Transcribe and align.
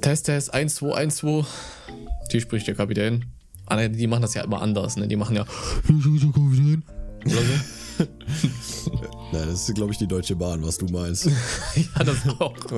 Test, 0.00 0.26
Test, 0.26 0.54
1, 0.54 0.74
2, 0.76 0.94
1, 0.94 1.16
2. 1.16 1.44
Die 2.32 2.40
spricht 2.40 2.66
der 2.66 2.74
Kapitän. 2.74 3.24
Ah, 3.66 3.76
ne, 3.76 3.90
die 3.90 4.06
machen 4.06 4.22
das 4.22 4.34
ja 4.34 4.42
immer 4.42 4.62
anders, 4.62 4.96
ne? 4.96 5.06
Die 5.08 5.16
machen 5.16 5.36
ja. 5.36 5.44
Oder 7.24 7.34
so. 7.34 8.04
Na, 9.32 9.44
das 9.44 9.68
ist, 9.68 9.74
glaube 9.74 9.92
ich, 9.92 9.98
die 9.98 10.06
Deutsche 10.06 10.36
Bahn, 10.36 10.64
was 10.64 10.78
du 10.78 10.86
meinst. 10.86 11.26
ja, 11.74 12.04
das 12.04 12.16
auch. 12.38 12.54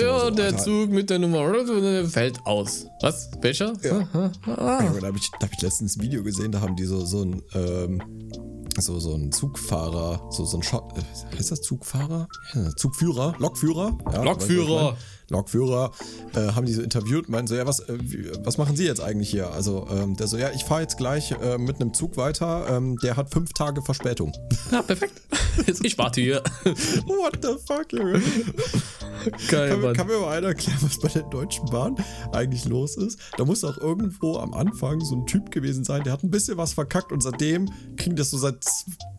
Ja, 0.00 0.30
der 0.30 0.56
Zug 0.56 0.90
mit 0.90 1.10
der 1.10 1.18
Nummer 1.18 2.06
fällt 2.08 2.44
aus. 2.46 2.86
Was? 3.00 3.30
Welcher? 3.40 3.72
Ja. 3.82 4.08
Ah. 4.46 4.84
Ja, 4.84 4.92
da 5.00 5.06
habe 5.08 5.18
ich, 5.18 5.30
hab 5.40 5.52
ich 5.52 5.60
letztens 5.60 5.96
ein 5.96 6.02
Video 6.02 6.22
gesehen, 6.22 6.52
da 6.52 6.60
haben 6.60 6.76
die 6.76 6.84
so, 6.84 7.04
so 7.04 7.22
ein 7.22 7.42
ähm, 7.54 8.02
so, 8.82 8.98
so 8.98 9.14
ein 9.14 9.32
Zugfahrer, 9.32 10.30
so, 10.30 10.44
so 10.44 10.58
ein 10.58 10.62
Scho 10.62 10.88
äh, 10.96 11.36
heißt 11.36 11.52
das 11.52 11.60
Zugfahrer? 11.62 12.28
Zugführer, 12.76 13.34
Lokführer. 13.38 13.96
Ja, 14.12 14.22
Lokführer. 14.22 14.96
Lokführer, 15.30 15.92
äh, 16.34 16.52
haben 16.52 16.66
die 16.66 16.72
so 16.72 16.82
interviewt, 16.82 17.28
meinen 17.28 17.46
so, 17.46 17.54
ja, 17.54 17.66
was, 17.66 17.80
äh, 17.80 17.98
was 18.44 18.58
machen 18.58 18.76
Sie 18.76 18.84
jetzt 18.84 19.00
eigentlich 19.00 19.30
hier? 19.30 19.50
Also, 19.52 19.86
ähm, 19.90 20.16
der 20.16 20.26
so, 20.26 20.36
ja, 20.36 20.50
ich 20.54 20.64
fahre 20.64 20.82
jetzt 20.82 20.96
gleich 20.98 21.32
äh, 21.42 21.58
mit 21.58 21.80
einem 21.80 21.94
Zug 21.94 22.16
weiter, 22.16 22.66
ähm, 22.70 22.96
der 23.02 23.16
hat 23.16 23.30
fünf 23.30 23.52
Tage 23.52 23.82
Verspätung. 23.82 24.32
Ja, 24.70 24.82
perfekt. 24.82 25.20
Ich 25.84 25.96
warte 25.98 26.20
hier. 26.20 26.42
What 27.06 27.38
the 27.40 27.50
fuck, 27.64 27.92
Junge? 27.92 28.20
Geil, 29.48 29.68
Kann, 29.70 29.80
mir- 29.80 29.86
Mann. 29.86 29.96
kann 29.96 30.06
mir 30.08 30.18
mal 30.18 30.36
einer 30.36 30.48
erklären, 30.48 30.78
was 30.82 30.98
bei 30.98 31.08
der 31.08 31.22
Deutschen 31.22 31.66
Bahn 31.66 31.94
eigentlich 32.32 32.64
los 32.64 32.96
ist? 32.96 33.18
Da 33.38 33.44
muss 33.44 33.62
auch 33.64 33.78
irgendwo 33.78 34.36
am 34.38 34.52
Anfang 34.52 35.00
so 35.00 35.14
ein 35.14 35.26
Typ 35.26 35.50
gewesen 35.52 35.84
sein, 35.84 36.02
der 36.02 36.12
hat 36.12 36.24
ein 36.24 36.30
bisschen 36.30 36.56
was 36.56 36.72
verkackt 36.72 37.12
und 37.12 37.22
seitdem 37.22 37.70
kriegen 37.96 38.16
das 38.16 38.30
so 38.30 38.38
seit, 38.38 38.56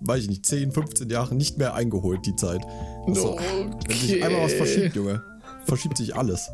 weiß 0.02 0.24
ich 0.24 0.30
nicht, 0.30 0.46
10, 0.46 0.72
15 0.74 1.10
Jahren 1.10 1.38
nicht 1.38 1.58
mehr 1.58 1.74
eingeholt, 1.74 2.26
die 2.26 2.36
Zeit. 2.36 2.62
So, 3.14 3.38
Wenn 3.88 3.98
sich 3.98 4.24
einmal 4.24 4.44
was 4.44 4.54
verschiebt, 4.54 4.96
Junge, 4.96 5.24
verschiebt 5.66 5.98
sich 5.98 6.16
alles. 6.16 6.50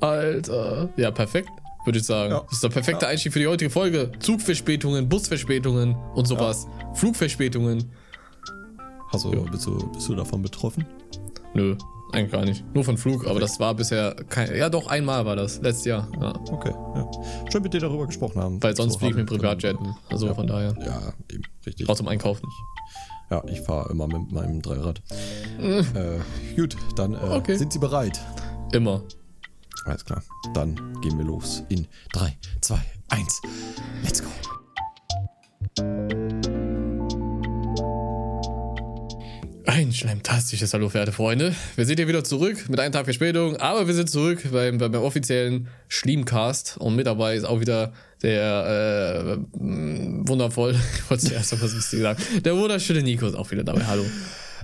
Alter. 0.00 0.88
Ja, 0.96 1.10
perfekt. 1.10 1.48
Würde 1.84 1.98
ich 1.98 2.04
sagen. 2.04 2.32
Ja. 2.32 2.40
Das 2.42 2.52
ist 2.54 2.62
der 2.62 2.68
perfekte 2.68 3.06
Einstieg 3.06 3.32
für 3.32 3.38
die 3.38 3.46
heutige 3.46 3.70
Folge. 3.70 4.12
Zugverspätungen, 4.20 5.08
Busverspätungen 5.08 5.96
und 6.14 6.26
sowas. 6.26 6.66
Flugverspätungen. 6.94 7.90
Also, 9.12 9.30
bist, 9.30 9.66
du, 9.66 9.90
bist 9.92 10.08
du 10.08 10.14
davon 10.14 10.42
betroffen? 10.42 10.84
Nö, 11.54 11.76
eigentlich 12.12 12.30
gar 12.30 12.44
nicht. 12.44 12.64
Nur 12.74 12.84
von 12.84 12.96
Flug, 12.96 13.26
aber 13.26 13.40
das 13.40 13.58
war 13.58 13.74
bisher 13.74 14.14
kein. 14.28 14.54
Ja, 14.54 14.68
doch, 14.68 14.86
einmal 14.88 15.24
war 15.26 15.34
das. 15.36 15.60
Letztes 15.62 15.86
Jahr. 15.86 16.08
Ja. 16.20 16.32
Okay, 16.52 16.70
ja. 16.94 17.10
Schön 17.50 17.62
mit 17.62 17.72
dir 17.74 17.80
darüber 17.80 18.06
gesprochen 18.06 18.40
haben. 18.40 18.62
Weil 18.62 18.76
sonst 18.76 18.92
So 18.94 18.98
fliege 19.00 19.12
ich 19.12 19.16
mit 19.22 19.30
haben- 19.30 19.38
Privatjet. 19.58 19.76
Also 20.10 20.32
von 20.34 20.46
daher. 20.46 20.76
Ja, 20.84 21.12
eben, 21.32 21.42
richtig. 21.66 21.88
Auch 21.88 21.96
zum 21.96 22.06
Einkaufen. 22.08 22.46
Ja, 23.30 23.42
ich 23.46 23.60
fahre 23.60 23.90
immer 23.90 24.08
mit 24.08 24.32
meinem 24.32 24.60
Dreirad. 24.60 25.00
äh, 25.60 26.18
gut, 26.56 26.76
dann 26.96 27.14
äh, 27.14 27.18
Okay. 27.18 27.56
sind 27.56 27.72
Sie 27.72 27.78
bereit? 27.78 28.18
Immer. 28.72 29.02
Alles 29.84 30.04
klar. 30.04 30.22
Dann 30.52 30.74
gehen 31.00 31.16
wir 31.16 31.24
los 31.24 31.62
in 31.68 31.86
3, 32.12 32.36
2, 32.60 32.78
1. 33.10 33.40
Let's 34.02 34.22
go. 34.22 34.28
Ein 39.66 39.92
schleimtastisches 39.92 40.74
Hallo, 40.74 40.88
verehrte 40.88 41.12
Freunde. 41.12 41.54
Wir 41.76 41.86
sind 41.86 41.98
hier 41.98 42.08
wieder 42.08 42.24
zurück 42.24 42.68
mit 42.68 42.80
einem 42.80 42.92
Tag 42.92 43.04
Verspätung, 43.04 43.56
aber 43.56 43.86
wir 43.86 43.94
sind 43.94 44.10
zurück 44.10 44.42
beim, 44.52 44.78
beim, 44.78 44.94
offiziellen 44.96 45.68
Schliemcast 45.88 46.76
und 46.78 46.96
mit 46.96 47.06
dabei 47.06 47.36
ist 47.36 47.44
auch 47.44 47.60
wieder 47.60 47.92
der 48.22 49.38
äh, 49.38 49.58
wundervoll, 49.58 50.72
ich 50.96 51.10
wollte 51.10 51.26
zuerst 51.26 51.52
noch 51.52 51.62
was 51.62 51.72
Lustiges 51.74 52.02
sagen, 52.02 52.22
der 52.44 52.56
wunderschöne 52.56 53.02
Nico 53.02 53.26
ist 53.26 53.34
auch 53.34 53.50
wieder 53.50 53.64
dabei. 53.64 53.84
Hallo. 53.86 54.04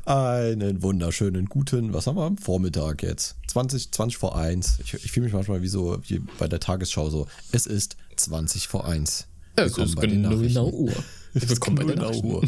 Einen 0.05 0.83
wunderschönen 0.83 1.47
guten, 1.47 1.93
was 1.93 2.07
haben 2.07 2.17
wir 2.17 2.25
am 2.25 2.39
Vormittag 2.39 3.03
jetzt? 3.03 3.37
20, 3.49 3.91
20 3.91 4.17
vor 4.19 4.37
1. 4.39 4.79
Ich, 4.85 4.95
ich 4.95 5.11
fühle 5.11 5.25
mich 5.25 5.33
manchmal 5.33 5.63
wie 5.63 5.69
so 5.69 5.99
wie 6.07 6.21
bei 6.39 6.47
der 6.47 6.61
Tagesschau 6.61 7.11
so. 7.11 7.27
Es 7.51 7.67
ist 7.67 7.97
20 8.15 8.69
vor 8.69 8.87
1. 8.87 9.27
Es 9.57 9.65
Willkommen 9.77 9.89
ist 9.89 10.01
genau, 10.01 10.37
genau 10.39 10.69
Uhr. 10.71 10.93
Willkommen 11.35 11.77
bei 11.87 11.95
der. 11.95 12.15
Uhr. 12.25 12.45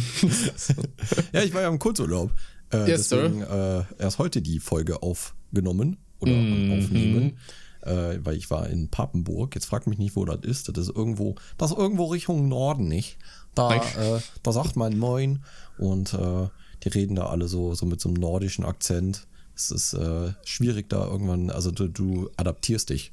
ja, 1.32 1.42
ich 1.42 1.52
war 1.52 1.62
ja 1.62 1.68
im 1.68 1.78
Kurzurlaub. 1.80 2.30
Äh, 2.72 2.90
Yes, 2.90 3.08
sir. 3.08 3.22
deswegen 3.22 3.42
äh, 3.42 3.82
erst 3.98 4.18
heute 4.18 4.40
die 4.40 4.60
Folge 4.60 5.02
aufgenommen 5.02 5.96
oder 6.20 6.32
Mhm. 6.32 6.78
aufnehmen. 6.78 7.38
Äh, 7.82 8.18
weil 8.24 8.36
ich 8.36 8.50
war 8.50 8.68
in 8.68 8.88
Papenburg. 8.88 9.54
Jetzt 9.54 9.66
fragt 9.66 9.86
mich 9.86 9.98
nicht, 9.98 10.16
wo 10.16 10.24
das 10.24 10.40
ist. 10.42 10.68
Das 10.68 10.88
ist 10.88 10.94
irgendwo, 10.94 11.36
das 11.56 11.70
ist 11.70 11.78
irgendwo 11.78 12.06
Richtung 12.06 12.48
Norden, 12.48 12.88
nicht? 12.88 13.18
Da, 13.54 13.74
äh, 13.74 14.20
da 14.42 14.52
sagt 14.52 14.76
man 14.76 14.98
Moin 14.98 15.42
und 15.78 16.14
äh, 16.14 16.48
die 16.84 16.88
reden 16.88 17.16
da 17.16 17.26
alle 17.26 17.48
so, 17.48 17.74
so 17.74 17.86
mit 17.86 18.00
so 18.00 18.08
einem 18.08 18.18
nordischen 18.20 18.64
Akzent. 18.64 19.26
Es 19.54 19.70
ist 19.70 19.94
äh, 19.94 20.32
schwierig 20.44 20.88
da 20.88 21.04
irgendwann, 21.04 21.50
also 21.50 21.70
du, 21.70 21.88
du 21.88 22.30
adaptierst 22.36 22.90
dich. 22.90 23.12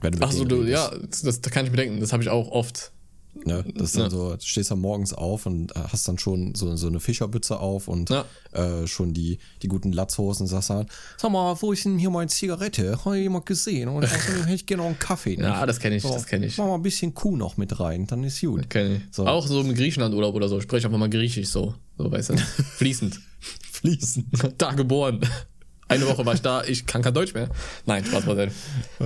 Wenn 0.00 0.12
du 0.12 0.18
mit 0.18 0.28
Ach 0.28 0.32
so, 0.32 0.44
du, 0.44 0.56
redest. 0.60 0.92
ja, 0.92 0.98
das, 0.98 1.40
das 1.40 1.52
kann 1.52 1.64
ich 1.64 1.70
mir 1.70 1.76
denken. 1.76 2.00
Das 2.00 2.12
habe 2.12 2.22
ich 2.22 2.28
auch 2.28 2.48
oft. 2.48 2.92
Ne? 3.34 3.64
Das 3.74 3.84
ist 3.90 3.96
dann 3.96 4.04
Ja. 4.04 4.10
so, 4.10 4.36
du 4.36 4.40
stehst 4.44 4.70
dann 4.70 4.80
morgens 4.80 5.12
auf 5.14 5.46
und 5.46 5.74
hast 5.74 6.06
dann 6.06 6.18
schon 6.18 6.54
so, 6.54 6.76
so 6.76 6.86
eine 6.86 7.00
Fischerbütze 7.00 7.58
auf 7.58 7.88
und 7.88 8.10
Ja. 8.10 8.24
äh, 8.52 8.86
schon 8.86 9.14
die, 9.14 9.38
die 9.62 9.68
guten 9.68 9.92
Latzhosen 9.92 10.44
und 10.44 10.48
sagst 10.48 10.70
dann, 10.70 10.86
sag 11.16 11.32
mal, 11.32 11.56
wo 11.60 11.72
ist 11.72 11.84
denn 11.84 11.98
hier 11.98 12.10
meine 12.10 12.28
Zigarette? 12.28 13.04
Habe 13.04 13.16
ich 13.16 13.22
jemand 13.22 13.46
gesehen? 13.46 13.88
Und 13.88 14.04
außerdem 14.04 14.42
hätte 14.44 14.54
ich 14.54 14.66
gerne 14.66 14.82
noch 14.82 14.88
einen 14.90 14.98
Kaffee. 14.98 15.36
ne? 15.36 15.44
Ja, 15.44 15.64
das 15.66 15.80
kenne 15.80 15.96
ich, 15.96 16.02
das 16.02 16.26
kenne 16.26 16.46
ich. 16.46 16.58
Mach 16.58 16.66
mal 16.66 16.74
ein 16.74 16.82
bisschen 16.82 17.14
Kuh 17.14 17.36
noch 17.36 17.56
mit 17.56 17.80
rein, 17.80 18.06
dann 18.06 18.22
ist 18.22 18.40
gut. 18.40 18.68
Kenn 18.68 18.96
ich. 18.96 19.02
So. 19.10 19.26
Auch 19.26 19.46
so 19.46 19.60
im 19.62 19.74
Griechenland-Urlaub 19.74 20.34
oder 20.34 20.48
so. 20.48 20.58
Ich 20.58 20.64
spreche 20.64 20.86
einfach 20.86 20.98
mal 20.98 21.10
Griechisch 21.10 21.48
so. 21.48 21.74
So, 21.98 22.10
weißt 22.12 22.30
du? 22.30 22.36
Fließend. 22.76 23.18
Fließen. 23.72 24.30
da 24.58 24.72
geboren. 24.72 25.20
Eine 25.92 26.06
Woche 26.06 26.24
war 26.26 26.34
ich 26.34 26.42
da, 26.42 26.62
ich 26.64 26.86
kann 26.86 27.02
kein 27.02 27.14
Deutsch 27.14 27.34
mehr. 27.34 27.48
Nein, 27.86 28.04
Spaß 28.04 28.24
beiseite. 28.24 28.52
Äh, 29.00 29.04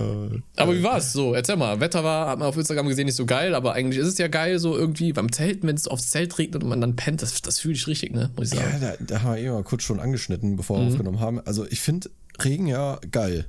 Aber 0.57 0.75
wie 0.75 0.83
war's? 0.83 1.13
So, 1.13 1.35
erzähl 1.35 1.57
mal. 1.57 1.81
Wetter 1.81 2.05
war, 2.05 2.29
hat 2.29 2.39
man 2.39 2.49
auf 2.49 2.57
Instagram 2.57 2.89
gesehen, 2.89 3.07
nicht 3.07 3.15
so 3.17 3.27
geil, 3.27 3.55
aber 3.55 3.73
eigentlich 3.75 3.99
ist 4.01 4.09
es 4.09 4.19
ja 4.19 4.29
geil, 4.29 4.59
so 4.59 4.77
irgendwie 4.77 5.13
beim 5.13 5.31
Zelten, 5.33 5.67
wenn 5.69 5.77
es 5.77 5.89
aufs 5.89 6.11
Zelt 6.11 6.39
regnet 6.39 6.63
und 6.63 6.69
man 6.69 6.81
dann 6.81 6.97
pennt, 6.97 7.23
das, 7.23 7.41
das 7.43 7.59
fühle 7.61 7.75
ich 7.75 7.87
richtig, 7.87 8.15
ne? 8.15 8.31
Muss 8.37 8.53
ich 8.53 8.59
ja, 8.59 8.65
sagen. 8.79 8.81
da, 8.81 9.05
da 9.05 9.23
haben 9.23 9.35
wir 9.35 9.41
eben 9.43 9.53
mal 9.55 9.63
kurz 9.65 9.83
schon 9.83 10.01
angeschnitten, 10.01 10.57
bevor 10.57 10.79
Mhm. 10.79 10.83
wir 10.83 10.89
aufgenommen 10.93 11.21
haben. 11.21 11.41
Also 11.45 11.67
ich 11.69 11.81
finde 11.81 12.11
Regen 12.43 12.67
ja 12.67 12.99
geil. 13.11 13.47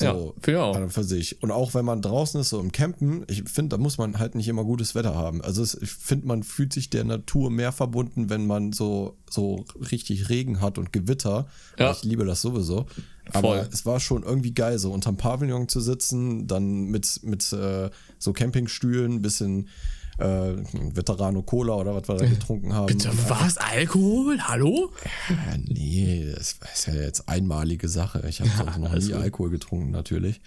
So, 0.00 0.34
Ja, 0.46 0.62
auch. 0.62 0.76
an 0.76 0.84
und 0.84 0.92
für 0.92 1.02
sich. 1.02 1.42
Und 1.42 1.50
auch 1.50 1.74
wenn 1.74 1.84
man 1.84 2.02
draußen 2.02 2.40
ist, 2.40 2.50
so 2.50 2.60
im 2.60 2.70
Campen, 2.70 3.24
ich 3.28 3.42
finde, 3.48 3.76
da 3.76 3.82
muss 3.82 3.98
man 3.98 4.18
halt 4.18 4.34
nicht 4.36 4.46
immer 4.48 4.64
gutes 4.64 4.94
Wetter 4.94 5.14
haben. 5.14 5.42
Also 5.42 5.62
es, 5.62 5.74
ich 5.74 5.90
finde, 5.90 6.26
man 6.28 6.42
fühlt 6.44 6.72
sich 6.72 6.88
der 6.88 7.04
Natur 7.04 7.50
mehr 7.50 7.72
verbunden, 7.72 8.30
wenn 8.30 8.46
man 8.46 8.72
so, 8.72 9.16
so 9.28 9.64
richtig 9.90 10.28
Regen 10.28 10.60
hat 10.60 10.78
und 10.78 10.92
Gewitter. 10.92 11.46
Ja. 11.78 11.90
Ich 11.90 12.04
liebe 12.04 12.24
das 12.24 12.40
sowieso. 12.42 12.86
Aber 13.32 13.40
Voll. 13.56 13.68
es 13.72 13.84
war 13.84 14.00
schon 14.00 14.22
irgendwie 14.22 14.54
geil, 14.54 14.78
so 14.78 14.92
unterm 14.92 15.16
Pavillon 15.16 15.68
zu 15.68 15.80
sitzen, 15.80 16.46
dann 16.46 16.84
mit, 16.84 17.20
mit 17.24 17.52
äh, 17.52 17.90
so 18.18 18.32
Campingstühlen, 18.32 19.20
bisschen 19.20 19.68
äh, 20.18 20.56
Veterano 20.94 21.42
Cola 21.42 21.74
oder 21.74 21.94
was 21.94 22.08
wir 22.08 22.16
da 22.16 22.26
getrunken 22.26 22.72
haben. 22.74 22.86
Bitte, 22.86 23.10
was? 23.28 23.56
Alkohol? 23.58 24.38
Hallo? 24.40 24.92
ja, 25.28 25.56
nee, 25.58 26.32
das 26.34 26.56
ist 26.74 26.86
ja 26.86 26.94
jetzt 26.94 27.28
einmalige 27.28 27.88
Sache. 27.88 28.24
Ich 28.28 28.40
habe 28.40 28.50
sonst 28.56 28.78
noch 28.78 28.92
nie 28.98 29.06
gut. 29.06 29.14
Alkohol 29.14 29.50
getrunken, 29.50 29.90
natürlich. 29.90 30.40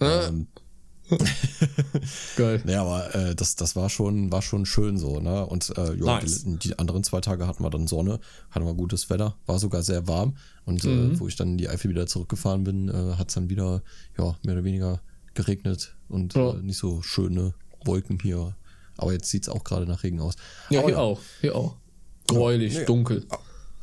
Ähm, 0.00 0.46
Geil. 2.36 2.62
ja, 2.66 2.82
aber 2.82 3.14
äh, 3.14 3.34
das, 3.34 3.56
das 3.56 3.74
war 3.76 3.88
schon, 3.88 4.30
war 4.30 4.42
schon 4.42 4.66
schön 4.66 4.98
so, 4.98 5.20
ne? 5.20 5.46
Und 5.46 5.76
äh, 5.76 5.94
ja, 5.94 6.20
Nice. 6.20 6.44
die, 6.44 6.56
die 6.58 6.78
anderen 6.78 7.02
zwei 7.02 7.20
Tage 7.20 7.46
hatten 7.46 7.62
wir 7.62 7.70
dann 7.70 7.86
Sonne, 7.86 8.20
hatten 8.50 8.66
wir 8.66 8.74
gutes 8.74 9.08
Wetter, 9.10 9.36
war 9.46 9.58
sogar 9.58 9.82
sehr 9.82 10.06
warm. 10.06 10.36
Und 10.64 10.84
Mhm. 10.84 11.12
äh, 11.14 11.20
wo 11.20 11.26
ich 11.28 11.36
dann 11.36 11.52
in 11.52 11.58
die 11.58 11.68
Eifel 11.68 11.90
wieder 11.90 12.06
zurückgefahren 12.06 12.64
bin, 12.64 12.88
äh, 12.88 13.14
hat 13.16 13.28
es 13.28 13.34
dann 13.34 13.48
wieder, 13.48 13.82
ja, 14.18 14.36
mehr 14.44 14.54
oder 14.56 14.64
weniger 14.64 15.00
geregnet 15.34 15.96
und 16.08 16.34
Ja. 16.34 16.50
äh, 16.52 16.62
nicht 16.62 16.78
so 16.78 17.00
schöne 17.02 17.54
Wolken 17.84 18.18
hier. 18.20 18.54
Aber 18.98 19.12
jetzt 19.12 19.30
sieht's 19.30 19.48
auch 19.48 19.64
gerade 19.64 19.86
nach 19.86 20.02
Regen 20.02 20.20
aus. 20.20 20.34
Ja, 20.68 20.80
aber 20.80 20.88
hier 20.88 21.00
auch. 21.00 21.20
Hier 21.40 21.56
auch. 21.56 21.76
Gräulich, 22.26 22.74
Nee. 22.76 22.84
dunkel. 22.84 23.26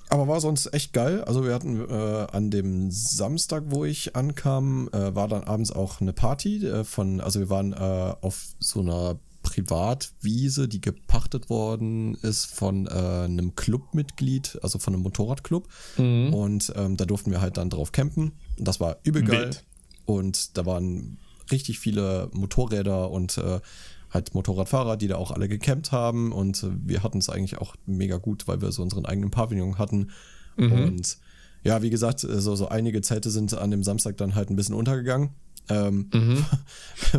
Aber 0.09 0.27
war 0.27 0.39
sonst 0.39 0.71
echt 0.71 0.93
geil. 0.93 1.23
Also 1.23 1.43
wir 1.43 1.53
hatten 1.55 1.81
äh, 1.89 2.27
an 2.31 2.51
dem 2.51 2.91
Samstag, 2.91 3.63
wo 3.69 3.85
ich 3.85 4.15
ankam, 4.15 4.87
äh, 4.93 5.15
war 5.15 5.27
dann 5.27 5.43
abends 5.45 5.71
auch 5.71 5.99
eine 5.99 6.13
Party 6.13 6.63
äh, 6.63 6.83
von, 6.83 7.21
also 7.21 7.39
wir 7.39 7.49
waren 7.49 7.73
äh, 7.73 8.13
auf 8.21 8.49
so 8.59 8.81
einer 8.81 9.17
Privatwiese, 9.41 10.67
die 10.67 10.81
gepachtet 10.81 11.49
worden 11.49 12.15
ist 12.21 12.45
von 12.45 12.87
äh, 12.87 12.89
einem 12.89 13.55
Clubmitglied, 13.55 14.59
also 14.61 14.79
von 14.79 14.93
einem 14.93 15.03
Motorradclub. 15.03 15.67
Und 15.97 16.73
ähm, 16.75 16.97
da 16.97 17.05
durften 17.05 17.31
wir 17.31 17.41
halt 17.41 17.57
dann 17.57 17.69
drauf 17.69 17.91
campen. 17.91 18.33
Und 18.57 18.67
das 18.67 18.79
war 18.79 18.97
übel 19.03 19.23
geil. 19.23 19.45
Wild. 19.45 19.63
Und 20.05 20.57
da 20.57 20.65
waren 20.65 21.17
richtig 21.51 21.79
viele 21.79 22.29
Motorräder 22.33 23.11
und 23.11 23.37
äh, 23.37 23.59
halt 24.15 24.33
Motorradfahrer, 24.33 24.97
die 24.97 25.07
da 25.07 25.17
auch 25.17 25.29
alle 25.29 25.47
gecampt 25.47 25.91
haben. 25.91 26.31
Und 26.31 26.63
äh, 26.63 26.69
wir 26.83 27.03
hatten 27.03 27.19
es 27.19 27.29
eigentlich 27.29 27.59
auch 27.59 27.75
mega 27.85 28.17
gut, 28.17 28.47
weil 28.47 28.61
wir 28.61 28.71
so 28.71 28.81
unseren 28.81 29.05
eigenen 29.05 29.29
Pavillon 29.29 29.77
hatten. 29.77 30.09
Und 30.57 31.17
ja, 31.63 31.81
wie 31.81 31.89
gesagt, 31.89 32.23
äh, 32.23 32.39
so, 32.41 32.55
so 32.55 32.69
einige 32.69 33.01
Zelte 33.01 33.29
sind 33.29 33.53
an 33.53 33.71
dem 33.71 33.83
Samstag 33.83 34.17
dann 34.17 34.35
halt 34.35 34.49
ein 34.49 34.55
bisschen 34.55 34.75
untergegangen. 34.75 35.31
Ähm, 35.67 36.09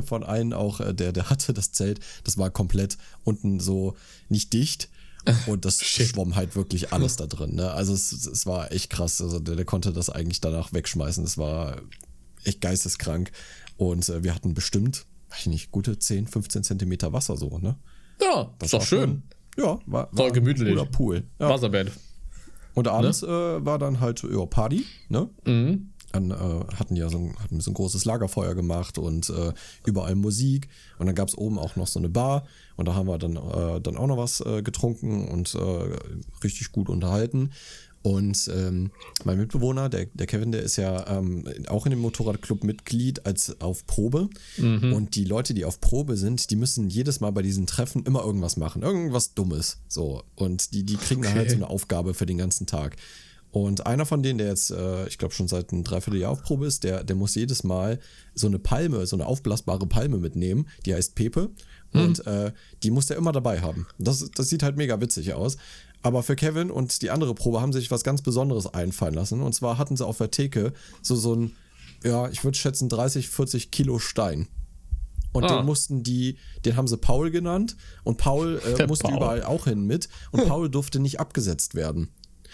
Von 0.06 0.22
einem 0.22 0.52
auch, 0.52 0.80
äh, 0.80 0.94
der, 0.94 1.12
der 1.12 1.30
hatte 1.30 1.52
das 1.52 1.72
Zelt, 1.72 2.00
das 2.24 2.38
war 2.38 2.50
komplett 2.50 2.96
unten 3.24 3.60
so 3.60 3.96
nicht 4.28 4.52
dicht. 4.52 4.88
Und 5.46 5.64
das 5.64 5.82
schwamm 5.82 6.36
halt 6.36 6.54
wirklich 6.54 6.92
alles 6.92 7.16
da 7.16 7.26
drin. 7.26 7.56
Ne? 7.56 7.72
Also 7.72 7.92
es, 7.92 8.12
es 8.12 8.46
war 8.46 8.70
echt 8.70 8.90
krass. 8.90 9.20
Also 9.20 9.40
der, 9.40 9.56
der 9.56 9.64
konnte 9.64 9.92
das 9.92 10.08
eigentlich 10.08 10.40
danach 10.40 10.72
wegschmeißen. 10.72 11.24
Es 11.24 11.36
war 11.36 11.78
echt 12.44 12.60
geisteskrank. 12.60 13.32
Und 13.76 14.08
äh, 14.08 14.22
wir 14.22 14.34
hatten 14.34 14.54
bestimmt, 14.54 15.04
weiß 15.30 15.40
ich 15.40 15.46
nicht, 15.46 15.70
gute 15.72 15.98
10, 15.98 16.26
15 16.26 16.62
Zentimeter 16.64 17.12
Wasser 17.12 17.36
so, 17.36 17.58
ne? 17.58 17.76
Ja, 18.20 18.50
Das 18.58 18.66
ist 18.68 18.74
doch 18.74 18.82
schön. 18.84 19.22
Schon, 19.56 19.64
ja, 19.64 19.78
war, 19.86 20.08
War 20.12 20.30
gemütlich. 20.30 20.68
ein 20.68 20.74
cooler 20.74 20.86
Pool. 20.86 21.24
Ja. 21.38 21.48
Wasserbett. 21.48 21.90
Und 22.74 22.88
abends 22.88 23.22
äh, 23.22 23.26
war 23.26 23.78
dann 23.78 24.00
halt 24.00 24.22
ja, 24.22 24.44
Party, 24.46 24.84
ne? 25.08 25.28
Mhm. 25.46 25.92
Dann 26.12 26.30
äh, 26.30 26.74
hatten 26.76 26.94
ja 26.96 27.08
so 27.08 27.18
ein, 27.18 27.36
hatten 27.40 27.56
wir 27.56 27.62
so 27.62 27.70
ein 27.70 27.74
großes 27.74 28.04
Lagerfeuer 28.04 28.54
gemacht 28.54 28.96
und 28.96 29.28
äh, 29.28 29.52
überall 29.84 30.14
Musik. 30.14 30.68
Und 30.98 31.06
dann 31.06 31.14
gab 31.14 31.28
es 31.28 31.36
oben 31.36 31.58
auch 31.58 31.76
noch 31.76 31.86
so 31.88 31.98
eine 31.98 32.08
Bar. 32.08 32.46
Und 32.76 32.86
da 32.86 32.94
haben 32.94 33.06
wir 33.08 33.18
dann, 33.18 33.36
äh, 33.36 33.80
dann 33.80 33.96
auch 33.96 34.06
noch 34.06 34.16
was 34.16 34.40
äh, 34.40 34.62
getrunken 34.62 35.28
und 35.28 35.54
äh, 35.54 35.58
richtig 36.44 36.70
gut 36.72 36.88
unterhalten. 36.88 37.50
Und 38.06 38.48
ähm, 38.54 38.92
mein 39.24 39.36
Mitbewohner, 39.36 39.88
der, 39.88 40.06
der 40.14 40.28
Kevin, 40.28 40.52
der 40.52 40.62
ist 40.62 40.76
ja 40.76 41.18
ähm, 41.18 41.42
auch 41.66 41.86
in 41.86 41.90
dem 41.90 41.98
Motorradclub 41.98 42.62
Mitglied 42.62 43.26
als 43.26 43.60
auf 43.60 43.84
Probe. 43.88 44.28
Und 44.92 45.16
die 45.16 45.24
Leute, 45.24 45.54
die 45.54 45.64
auf 45.64 45.80
Probe 45.80 46.16
sind, 46.16 46.52
die 46.52 46.54
müssen 46.54 46.88
jedes 46.88 47.18
Mal 47.18 47.32
bei 47.32 47.42
diesen 47.42 47.66
Treffen 47.66 48.04
immer 48.04 48.22
irgendwas 48.22 48.56
machen. 48.56 48.82
Irgendwas 48.82 49.34
Dummes. 49.34 49.78
So. 49.88 50.22
Und 50.36 50.72
die, 50.72 50.84
die 50.84 50.94
kriegen 50.94 51.22
dann 51.22 51.34
halt 51.34 51.50
so 51.50 51.56
eine 51.56 51.68
Aufgabe 51.68 52.14
für 52.14 52.26
den 52.26 52.38
ganzen 52.38 52.68
Tag. 52.68 52.94
Und 53.50 53.86
einer 53.86 54.06
von 54.06 54.22
denen, 54.22 54.38
der 54.38 54.48
jetzt, 54.48 54.70
äh, 54.70 55.08
ich 55.08 55.18
glaube, 55.18 55.34
schon 55.34 55.48
seit 55.48 55.72
einem 55.72 55.82
Dreivierteljahr 55.82 56.30
auf 56.30 56.42
Probe 56.42 56.66
ist, 56.66 56.84
der, 56.84 57.02
der 57.02 57.16
muss 57.16 57.34
jedes 57.34 57.64
Mal 57.64 57.98
so 58.34 58.46
eine 58.46 58.60
Palme, 58.60 59.04
so 59.06 59.16
eine 59.16 59.26
aufblasbare 59.26 59.86
Palme 59.88 60.18
mitnehmen, 60.18 60.68
die 60.84 60.94
heißt 60.94 61.16
Pepe. 61.16 61.50
Und 61.92 62.26
äh, 62.26 62.52
die 62.82 62.90
muss 62.90 63.06
der 63.06 63.16
immer 63.16 63.32
dabei 63.32 63.60
haben. 63.60 63.86
Das, 63.98 64.30
das 64.32 64.48
sieht 64.48 64.62
halt 64.62 64.76
mega 64.76 65.00
witzig 65.00 65.32
aus. 65.32 65.56
Aber 66.06 66.22
für 66.22 66.36
Kevin 66.36 66.70
und 66.70 67.02
die 67.02 67.10
andere 67.10 67.34
Probe 67.34 67.60
haben 67.60 67.72
sich 67.72 67.90
was 67.90 68.04
ganz 68.04 68.22
Besonderes 68.22 68.72
einfallen 68.72 69.14
lassen. 69.14 69.42
Und 69.42 69.54
zwar 69.54 69.76
hatten 69.76 69.96
sie 69.96 70.06
auf 70.06 70.18
der 70.18 70.30
Theke 70.30 70.72
so, 71.02 71.16
so 71.16 71.34
ein, 71.34 71.56
ja, 72.04 72.28
ich 72.28 72.44
würde 72.44 72.56
schätzen, 72.56 72.88
30, 72.88 73.28
40 73.28 73.72
Kilo 73.72 73.98
Stein. 73.98 74.46
Und 75.32 75.42
Ah. 75.44 75.56
den 75.56 75.66
mussten 75.66 76.04
die, 76.04 76.36
den 76.64 76.76
haben 76.76 76.86
sie 76.86 76.96
Paul 76.96 77.32
genannt. 77.32 77.76
Und 78.04 78.18
Paul 78.18 78.62
äh, 78.78 78.86
musste 78.86 79.08
Paul. 79.08 79.16
überall 79.16 79.42
auch 79.42 79.64
hin 79.64 79.82
mit. 79.84 80.08
Und 80.30 80.46
Paul 80.48 80.70
durfte 80.70 81.00
nicht 81.00 81.18
abgesetzt 81.18 81.74
werden. 81.74 82.08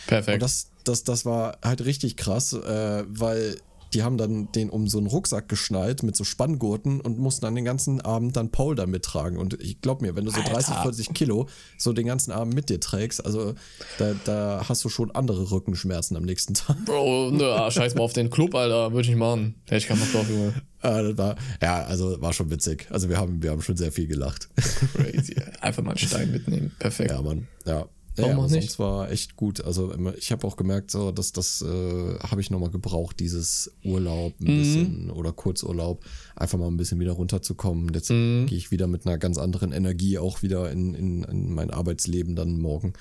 Perfekt. 0.07 0.37
Und 0.37 0.43
das, 0.43 0.69
das, 0.85 1.05
das 1.05 1.27
war 1.27 1.59
halt 1.63 1.85
richtig 1.85 2.17
krass, 2.17 2.55
äh, 2.55 3.05
weil 3.07 3.57
die 3.95 4.03
haben 4.03 4.17
dann 4.17 4.51
den 4.53 4.71
um 4.71 4.89
so 4.89 4.99
einen 4.99 5.07
Rucksack 5.07 5.49
geschnallt 5.49 6.03
mit 6.03 6.17
so 6.17 6.25
Spanngurten 6.25 7.01
und 7.01 7.19
mussten 7.19 7.43
dann 7.43 7.55
den 7.55 7.65
ganzen 7.65 8.01
Abend 8.01 8.37
dann 8.37 8.51
Paul 8.51 8.75
da 8.75 8.87
mittragen. 8.87 9.39
Und 9.39 9.61
ich 9.61 9.81
glaub 9.81 10.03
mir, 10.03 10.17
wenn 10.17 10.25
du 10.25 10.31
so 10.31 10.41
30, 10.41 10.77
40 10.77 11.15
Kilo 11.15 11.49
so 11.77 11.93
den 11.93 12.07
ganzen 12.07 12.33
Abend 12.33 12.55
mit 12.55 12.71
dir 12.71 12.81
trägst, 12.81 13.25
also 13.25 13.55
da, 13.99 14.15
da 14.25 14.65
hast 14.69 14.85
du 14.85 14.89
schon 14.89 15.11
andere 15.11 15.51
Rückenschmerzen 15.51 16.17
am 16.17 16.25
nächsten 16.25 16.55
Tag. 16.55 16.85
Bro, 16.85 17.31
nö, 17.33 17.51
ah, 17.51 17.71
scheiß 17.71 17.95
mal 17.95 18.03
auf 18.03 18.13
den 18.13 18.31
Club, 18.31 18.55
Alter. 18.55 18.93
Würde 18.93 19.03
ich 19.03 19.09
nicht 19.09 19.19
machen. 19.19 19.57
Hätte 19.65 19.77
ich 19.77 19.87
keinen 19.87 20.01
Bock 20.01 20.13
drauf, 20.13 20.29
Junge. 20.29 20.55
Äh, 20.83 21.17
war, 21.17 21.37
ja, 21.61 21.85
also 21.85 22.21
war 22.21 22.33
schon 22.33 22.51
witzig. 22.51 22.89
Also 22.91 23.09
wir 23.09 23.17
haben, 23.17 23.43
wir 23.43 23.51
haben 23.51 23.63
schon 23.63 23.77
sehr 23.77 23.93
viel 23.93 24.09
gelacht. 24.09 24.49
Crazy. 24.95 25.37
Einfach 25.61 25.83
mal 25.83 25.91
einen 25.91 25.99
Stein 25.99 26.33
mitnehmen. 26.33 26.73
Perfekt. 26.79 27.11
Ja, 27.11 27.23
Mann. 27.23 27.47
Ja. 27.67 27.87
Warum 28.17 28.31
ja, 28.33 28.37
auch 28.39 28.43
nicht? 28.51 28.63
sonst 28.69 28.79
war 28.79 29.11
echt 29.11 29.37
gut. 29.37 29.65
Also 29.65 29.95
ich 30.19 30.33
habe 30.33 30.47
auch 30.47 30.57
gemerkt, 30.57 30.91
so, 30.91 31.13
dass 31.13 31.33
das 31.33 31.63
äh, 31.63 32.19
habe 32.19 32.41
ich 32.43 32.51
nochmal 32.51 32.71
gebraucht, 32.71 33.19
dieses 33.21 33.73
Urlaub 33.85 34.35
ein 34.41 34.53
Mhm. 34.55 34.59
bisschen 34.59 35.11
oder 35.11 35.33
Kurzurlaub, 35.33 36.05
einfach 36.37 36.59
mal 36.59 36.67
ein 36.67 36.77
bisschen 36.77 37.01
wieder 37.01 37.13
runterzukommen. 37.13 37.93
Jetzt 37.95 38.11
Mhm. 38.11 38.47
gehe 38.47 38.59
ich 38.59 38.71
wieder 38.71 38.87
mit 38.87 39.07
einer 39.07 39.17
ganz 39.17 39.39
anderen 39.39 39.73
Energie 39.73 40.19
auch 40.19 40.43
wieder 40.43 40.71
in, 40.71 40.93
in, 40.95 41.23
in 41.25 41.55
mein 41.55 41.71
Arbeitsleben 41.71 42.37
dann 42.37 42.59
morgen. 42.61 42.93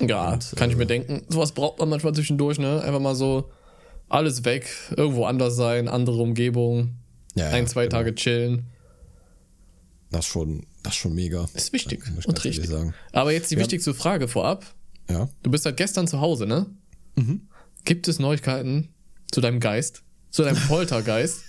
Ja, 0.00 0.38
kann 0.56 0.70
ich 0.70 0.76
mir 0.76 0.86
denken. 0.86 1.22
Sowas 1.28 1.52
braucht 1.52 1.78
man 1.78 1.88
manchmal 1.88 2.12
zwischendurch, 2.14 2.58
ne? 2.58 2.80
Einfach 2.82 3.00
mal 3.00 3.14
so 3.14 3.48
alles 4.08 4.44
weg, 4.44 4.68
irgendwo 4.96 5.24
anders 5.26 5.56
sein, 5.56 5.88
andere 5.88 6.20
Umgebung, 6.22 6.96
Ja, 7.34 7.50
ein, 7.50 7.66
zwei 7.66 7.84
genau. 7.86 7.98
Tage 7.98 8.14
chillen. 8.14 8.66
Das 10.10 10.24
schon, 10.26 10.64
das 10.86 10.94
ist 10.94 11.00
schon 11.00 11.14
mega. 11.14 11.46
Ist 11.54 11.72
wichtig 11.72 12.02
und 12.26 12.44
richtig. 12.44 12.68
sagen. 12.68 12.94
Aber 13.12 13.32
jetzt 13.32 13.50
die 13.50 13.54
Ja. 13.56 13.60
wichtigste 13.60 13.92
Frage 13.94 14.28
vorab. 14.28 14.64
Ja. 15.10 15.28
Du 15.42 15.50
bist 15.50 15.64
seit 15.64 15.76
gestern 15.76 16.08
zu 16.08 16.20
Hause, 16.20 16.46
ne? 16.46 16.66
Mhm. 17.16 17.42
Gibt 17.84 18.08
es 18.08 18.18
Neuigkeiten 18.18 18.88
zu 19.30 19.40
deinem 19.40 19.60
Geist? 19.60 20.02
Zu 20.30 20.42
deinem 20.42 20.56
Poltergeist? 20.68 21.40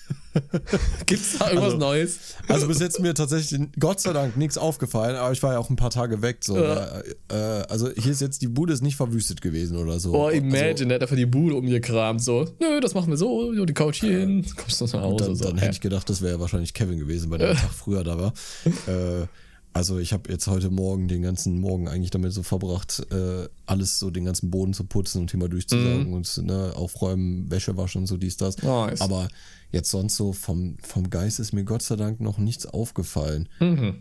Gibt 1.06 1.22
es 1.22 1.38
da 1.38 1.48
irgendwas 1.48 1.66
Also- 1.74 1.78
Neues? 1.78 2.18
Also 2.48 2.68
bis 2.68 2.80
jetzt 2.80 3.00
mir 3.00 3.14
tatsächlich 3.14 3.60
Gott 3.80 4.00
sei 4.00 4.14
Dank 4.14 4.38
nichts 4.38 4.58
aufgefallen, 4.58 5.16
aber 5.16 5.32
ich 5.32 5.42
war 5.44 5.54
ja 5.54 5.60
auch 5.60 5.70
ein 5.70 5.76
paar 5.76 5.90
Tage 5.90 6.22
weg. 6.22 6.38
So, 6.42 6.58
Ja. 6.58 7.00
äh, 7.00 7.04
äh, 7.30 7.36
also 7.70 7.90
hier 7.92 8.12
ist 8.12 8.22
jetzt 8.22 8.42
die 8.42 8.48
Bude 8.48 8.74
ist 8.74 8.82
nicht 8.82 8.96
verwüstet 8.96 9.42
gewesen 9.42 9.78
oder 9.78 10.00
so. 10.00 10.14
Oh, 10.14 10.26
Also, 10.28 10.38
imagine, 10.38 10.88
der 10.88 10.96
hat 10.96 11.02
einfach 11.04 11.16
die 11.16 11.26
Bude 11.26 11.56
umgekramt. 11.56 12.22
So, 12.24 12.48
nö, 12.60 12.80
das 12.82 12.94
machen 12.94 13.10
wir 13.10 13.18
so, 13.18 13.54
die 13.66 13.74
Couch 13.74 14.00
hier 14.02 14.20
hin. 14.20 14.46
Kommst 14.56 14.82
du 14.82 14.86
nach 14.86 15.02
Hause. 15.02 15.26
Dann, 15.26 15.36
so. 15.36 15.44
dann 15.46 15.58
hätte 15.58 15.72
ich 15.74 15.82
gedacht, 15.82 16.10
das 16.10 16.22
wäre 16.22 16.40
wahrscheinlich 16.40 16.74
Kevin 16.74 17.00
gewesen, 17.00 17.30
weil 17.30 17.40
der 17.40 17.50
einen 17.50 17.58
Tag 17.60 17.72
früher 17.74 18.04
da 18.04 18.18
war. 18.18 18.34
Äh, 18.88 19.26
also 19.74 20.00
ich 20.00 20.12
habe 20.12 20.32
jetzt 20.32 20.48
heute 20.48 20.72
Morgen 20.72 21.08
den 21.08 21.22
ganzen 21.22 21.60
Morgen 21.60 21.88
eigentlich 21.88 22.10
damit 22.10 22.34
so 22.34 22.42
verbracht, 22.42 23.06
äh, 23.12 23.48
alles 23.68 24.00
so 24.00 24.10
den 24.10 24.26
ganzen 24.26 24.50
Boden 24.50 24.74
zu 24.74 24.84
putzen 24.86 25.22
und 25.22 25.30
hier 25.30 25.40
mal 25.40 25.50
durchzusaugen 25.50 26.14
und 26.14 26.38
ne, 26.44 26.72
aufräumen, 26.76 27.52
Wäsche 27.52 27.78
waschen 27.78 28.02
und 28.02 28.08
so 28.08 28.18
dies, 28.18 28.38
das. 28.38 28.58
Nice. 28.64 29.02
Aber 29.02 29.28
jetzt 29.72 29.92
sonst 29.92 30.16
so 30.16 30.34
vom, 30.34 30.78
vom 30.82 31.10
Geist 31.10 31.40
ist 31.40 31.54
mir 31.54 31.64
Gott 31.64 31.82
sei 31.82 31.96
Dank 31.96 32.20
noch 32.20 32.38
nichts 32.38 32.66
aufgefallen, 32.66 33.50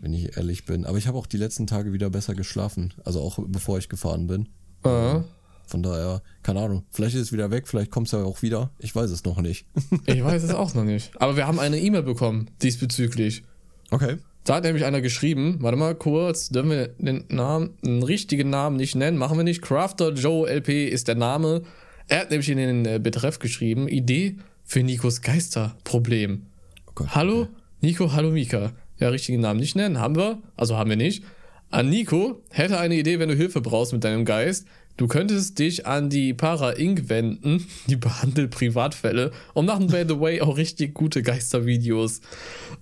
wenn 0.01 0.13
ich 0.13 0.37
ehrlich 0.37 0.65
bin. 0.65 0.85
Aber 0.85 0.97
ich 0.97 1.07
habe 1.07 1.17
auch 1.17 1.25
die 1.27 1.37
letzten 1.37 1.67
Tage 1.67 1.93
wieder 1.93 2.09
besser 2.09 2.35
geschlafen, 2.35 2.93
also 3.03 3.21
auch 3.21 3.39
bevor 3.47 3.77
ich 3.77 3.89
gefahren 3.89 4.27
bin. 4.27 4.47
Äh, 4.83 5.21
Von 5.65 5.83
daher, 5.83 6.21
keine 6.43 6.61
Ahnung, 6.61 6.83
vielleicht 6.91 7.15
ist 7.15 7.23
es 7.23 7.33
wieder 7.33 7.51
weg, 7.51 7.67
vielleicht 7.67 7.91
kommt 7.91 8.07
es 8.07 8.13
ja 8.13 8.23
auch 8.23 8.41
wieder. 8.41 8.71
Ich 8.79 8.95
weiß 8.95 9.11
es 9.11 9.25
noch 9.25 9.41
nicht. 9.41 9.65
ich 10.05 10.23
weiß 10.23 10.43
es 10.43 10.53
auch 10.53 10.73
noch 10.73 10.85
nicht. 10.85 11.11
Aber 11.19 11.35
wir 11.35 11.45
haben 11.47 11.59
eine 11.59 11.79
E-Mail 11.79 12.03
bekommen 12.03 12.49
diesbezüglich. 12.61 13.43
okay. 13.91 14.17
Da 14.45 14.55
hat 14.55 14.63
nämlich 14.63 14.85
einer 14.85 15.01
geschrieben, 15.01 15.57
warte 15.59 15.77
mal 15.77 15.93
kurz, 15.93 16.47
dürfen 16.47 16.69
wir 16.69 16.87
den 16.99 17.25
Namen, 17.27 17.71
den 17.85 18.01
richtigen 18.01 18.49
Namen 18.49 18.77
nicht 18.77 18.95
nennen, 18.95 19.17
machen 19.17 19.35
wir 19.35 19.43
nicht. 19.43 19.61
Crafter 19.61 20.13
Joe 20.13 20.49
LP 20.49 20.87
ist 20.87 21.09
der 21.09 21.15
Name. 21.15 21.63
Er 22.07 22.21
hat 22.21 22.29
nämlich 22.29 22.47
in 22.47 22.57
den 22.57 22.85
äh, 22.85 22.97
Betreff 22.97 23.39
geschrieben, 23.39 23.89
Idee 23.89 24.37
für 24.67 24.83
Nikos 24.83 25.21
Geisterproblem. 25.21 26.45
Oh 26.85 26.91
Gott. 26.93 27.15
Hallo 27.15 27.47
Nico, 27.81 28.11
hallo 28.11 28.31
Mika. 28.31 28.73
Ja, 28.99 29.09
richtigen 29.09 29.39
Namen 29.39 29.59
nicht 29.59 29.75
nennen, 29.75 29.99
haben 29.99 30.15
wir, 30.15 30.41
also 30.55 30.77
haben 30.77 30.89
wir 30.89 30.97
nicht. 30.97 31.23
An 31.69 31.89
Nico 31.89 32.41
hätte 32.49 32.79
eine 32.79 32.95
Idee, 32.95 33.19
wenn 33.19 33.29
du 33.29 33.35
Hilfe 33.35 33.61
brauchst 33.61 33.93
mit 33.93 34.03
deinem 34.03 34.25
Geist. 34.25 34.67
Du 34.97 35.07
könntest 35.07 35.59
dich 35.59 35.85
an 35.85 36.09
die 36.09 36.33
Para 36.33 36.71
Inc. 36.71 37.07
wenden, 37.07 37.65
die 37.87 37.95
behandelt 37.95 38.51
Privatfälle 38.51 39.31
und 39.53 39.67
machen, 39.67 39.87
by 39.87 40.03
the 40.07 40.19
way, 40.19 40.41
auch 40.41 40.57
richtig 40.57 40.95
gute 40.95 41.21
Geistervideos. 41.21 42.21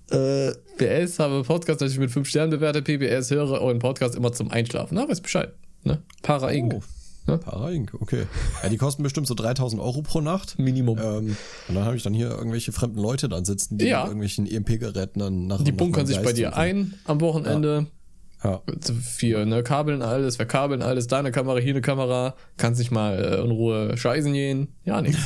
Äh, 0.10 0.52
PS 0.78 1.20
habe 1.20 1.44
Podcast 1.44 1.82
natürlich 1.82 2.00
mit 2.00 2.12
5 2.12 2.28
Sternen 2.28 2.52
bewertet, 2.52 2.86
PBS 2.86 3.32
höre 3.32 3.62
euren 3.62 3.80
Podcast 3.80 4.16
immer 4.16 4.32
zum 4.32 4.50
Einschlafen. 4.50 4.96
Na, 4.96 5.08
weiß 5.08 5.22
Bescheid. 5.22 5.54
Ne? 5.84 6.02
Para 6.22 6.52
Inc. 6.52 6.76
Oh. 6.76 6.95
Ja. 7.28 7.38
Paraink, 7.38 7.94
okay. 8.00 8.28
Ja, 8.62 8.70
die 8.70 8.78
kosten 8.78 9.02
bestimmt 9.02 9.26
so 9.28 9.34
3000 9.34 9.82
Euro 9.82 10.02
pro 10.04 10.22
Nacht. 10.22 10.60
Minimum. 10.60 11.00
Ähm, 11.00 11.38
und 11.68 11.76
dann 11.76 11.86
habe 11.86 11.96
ich 11.98 12.04
dann 12.04 12.14
hier 12.14 12.30
irgendwelche 12.30 12.72
fremden 12.72 13.00
Leute 13.00 13.28
dann 13.30 13.46
sitzen, 13.46 13.78
die 13.78 13.86
Ja. 13.88 14.02
mit 14.02 14.08
irgendwelchen 14.10 14.46
EMP-Geräten 14.48 15.20
dann 15.20 15.48
nach 15.48 15.64
Die 15.64 15.72
bunkern 15.72 16.06
sich 16.06 16.22
bei 16.22 16.34
dir 16.34 16.56
ein 16.56 16.94
am 17.06 17.22
Wochenende. 17.22 17.88
Ja. 18.44 18.62
Vier, 19.02 19.46
ne, 19.48 19.64
Kabeln 19.64 20.04
alles, 20.04 20.36
verkabeln 20.36 20.84
alles, 20.84 21.08
deine 21.08 21.32
Kamera, 21.32 21.58
hier 21.58 21.74
eine 21.74 21.82
Kamera, 21.82 22.36
kannst 22.58 22.80
dich 22.80 22.92
mal 22.92 23.18
äh, 23.18 23.42
in 23.44 23.50
Ruhe 23.50 23.98
scheißen 23.98 24.32
gehen. 24.34 24.68
Ja, 24.84 25.02
nix. 25.02 25.18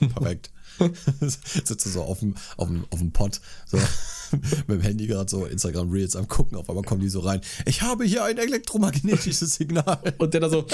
Perfekt. 0.14 0.52
Sitzt 1.20 1.84
du 1.84 1.90
so 1.90 2.02
auf 2.02 2.20
dem, 2.20 2.36
auf 2.56 2.68
dem, 2.68 2.84
auf 2.90 3.00
dem 3.00 3.10
Pott, 3.12 3.40
so 3.66 3.76
mit 4.66 4.68
dem 4.68 4.80
Handy 4.80 5.06
gerade 5.06 5.30
so 5.30 5.44
Instagram 5.46 5.90
Reels 5.90 6.16
am 6.16 6.28
gucken, 6.28 6.56
auf 6.56 6.68
einmal 6.68 6.84
kommen 6.84 7.00
die 7.00 7.08
so 7.08 7.20
rein. 7.20 7.40
Ich 7.66 7.82
habe 7.82 8.04
hier 8.04 8.24
ein 8.24 8.38
elektromagnetisches 8.38 9.54
Signal. 9.54 9.98
Und 10.18 10.34
der 10.34 10.40
da 10.40 10.48
so, 10.48 10.66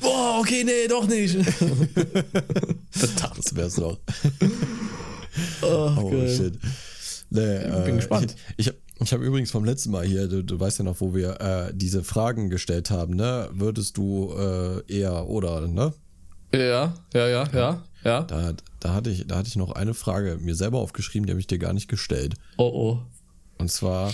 boah, 0.00 0.38
okay, 0.40 0.64
nee, 0.64 0.86
doch 0.88 1.06
nicht. 1.06 1.36
Verdammt. 2.90 3.38
Das 3.38 3.54
wär's 3.56 3.74
doch. 3.76 3.98
Oh, 5.62 5.90
Oh 5.98 6.10
geil. 6.10 6.28
shit. 6.34 6.58
Nee, 7.30 7.40
äh, 7.56 7.82
bin 7.84 7.96
gespannt. 7.96 8.36
Ich, 8.56 8.68
ich, 8.68 8.74
ich 9.00 9.12
habe 9.12 9.24
übrigens 9.24 9.50
vom 9.50 9.64
letzten 9.64 9.90
Mal 9.90 10.04
hier, 10.06 10.28
du, 10.28 10.42
du 10.42 10.58
weißt 10.58 10.78
ja 10.78 10.84
noch, 10.84 11.00
wo 11.00 11.14
wir 11.14 11.40
äh, 11.40 11.72
diese 11.74 12.02
Fragen 12.04 12.48
gestellt 12.50 12.90
haben, 12.90 13.14
ne? 13.14 13.48
Würdest 13.52 13.96
du 13.96 14.32
äh, 14.38 14.80
eher 14.92 15.26
oder, 15.28 15.66
ne? 15.66 15.92
Ja, 16.54 16.94
ja, 17.12 17.28
ja, 17.28 17.48
ja, 17.52 17.82
ja. 18.06 18.22
Da, 18.22 18.54
da, 18.80 18.94
hatte 18.94 19.10
ich, 19.10 19.26
da 19.26 19.36
hatte 19.36 19.48
ich 19.48 19.56
noch 19.56 19.72
eine 19.72 19.94
Frage 19.94 20.38
mir 20.40 20.54
selber 20.54 20.78
aufgeschrieben, 20.78 21.26
die 21.26 21.32
habe 21.32 21.40
ich 21.40 21.46
dir 21.46 21.58
gar 21.58 21.72
nicht 21.72 21.88
gestellt. 21.88 22.34
Oh, 22.56 22.70
oh. 22.72 23.02
Und 23.58 23.70
zwar 23.70 24.12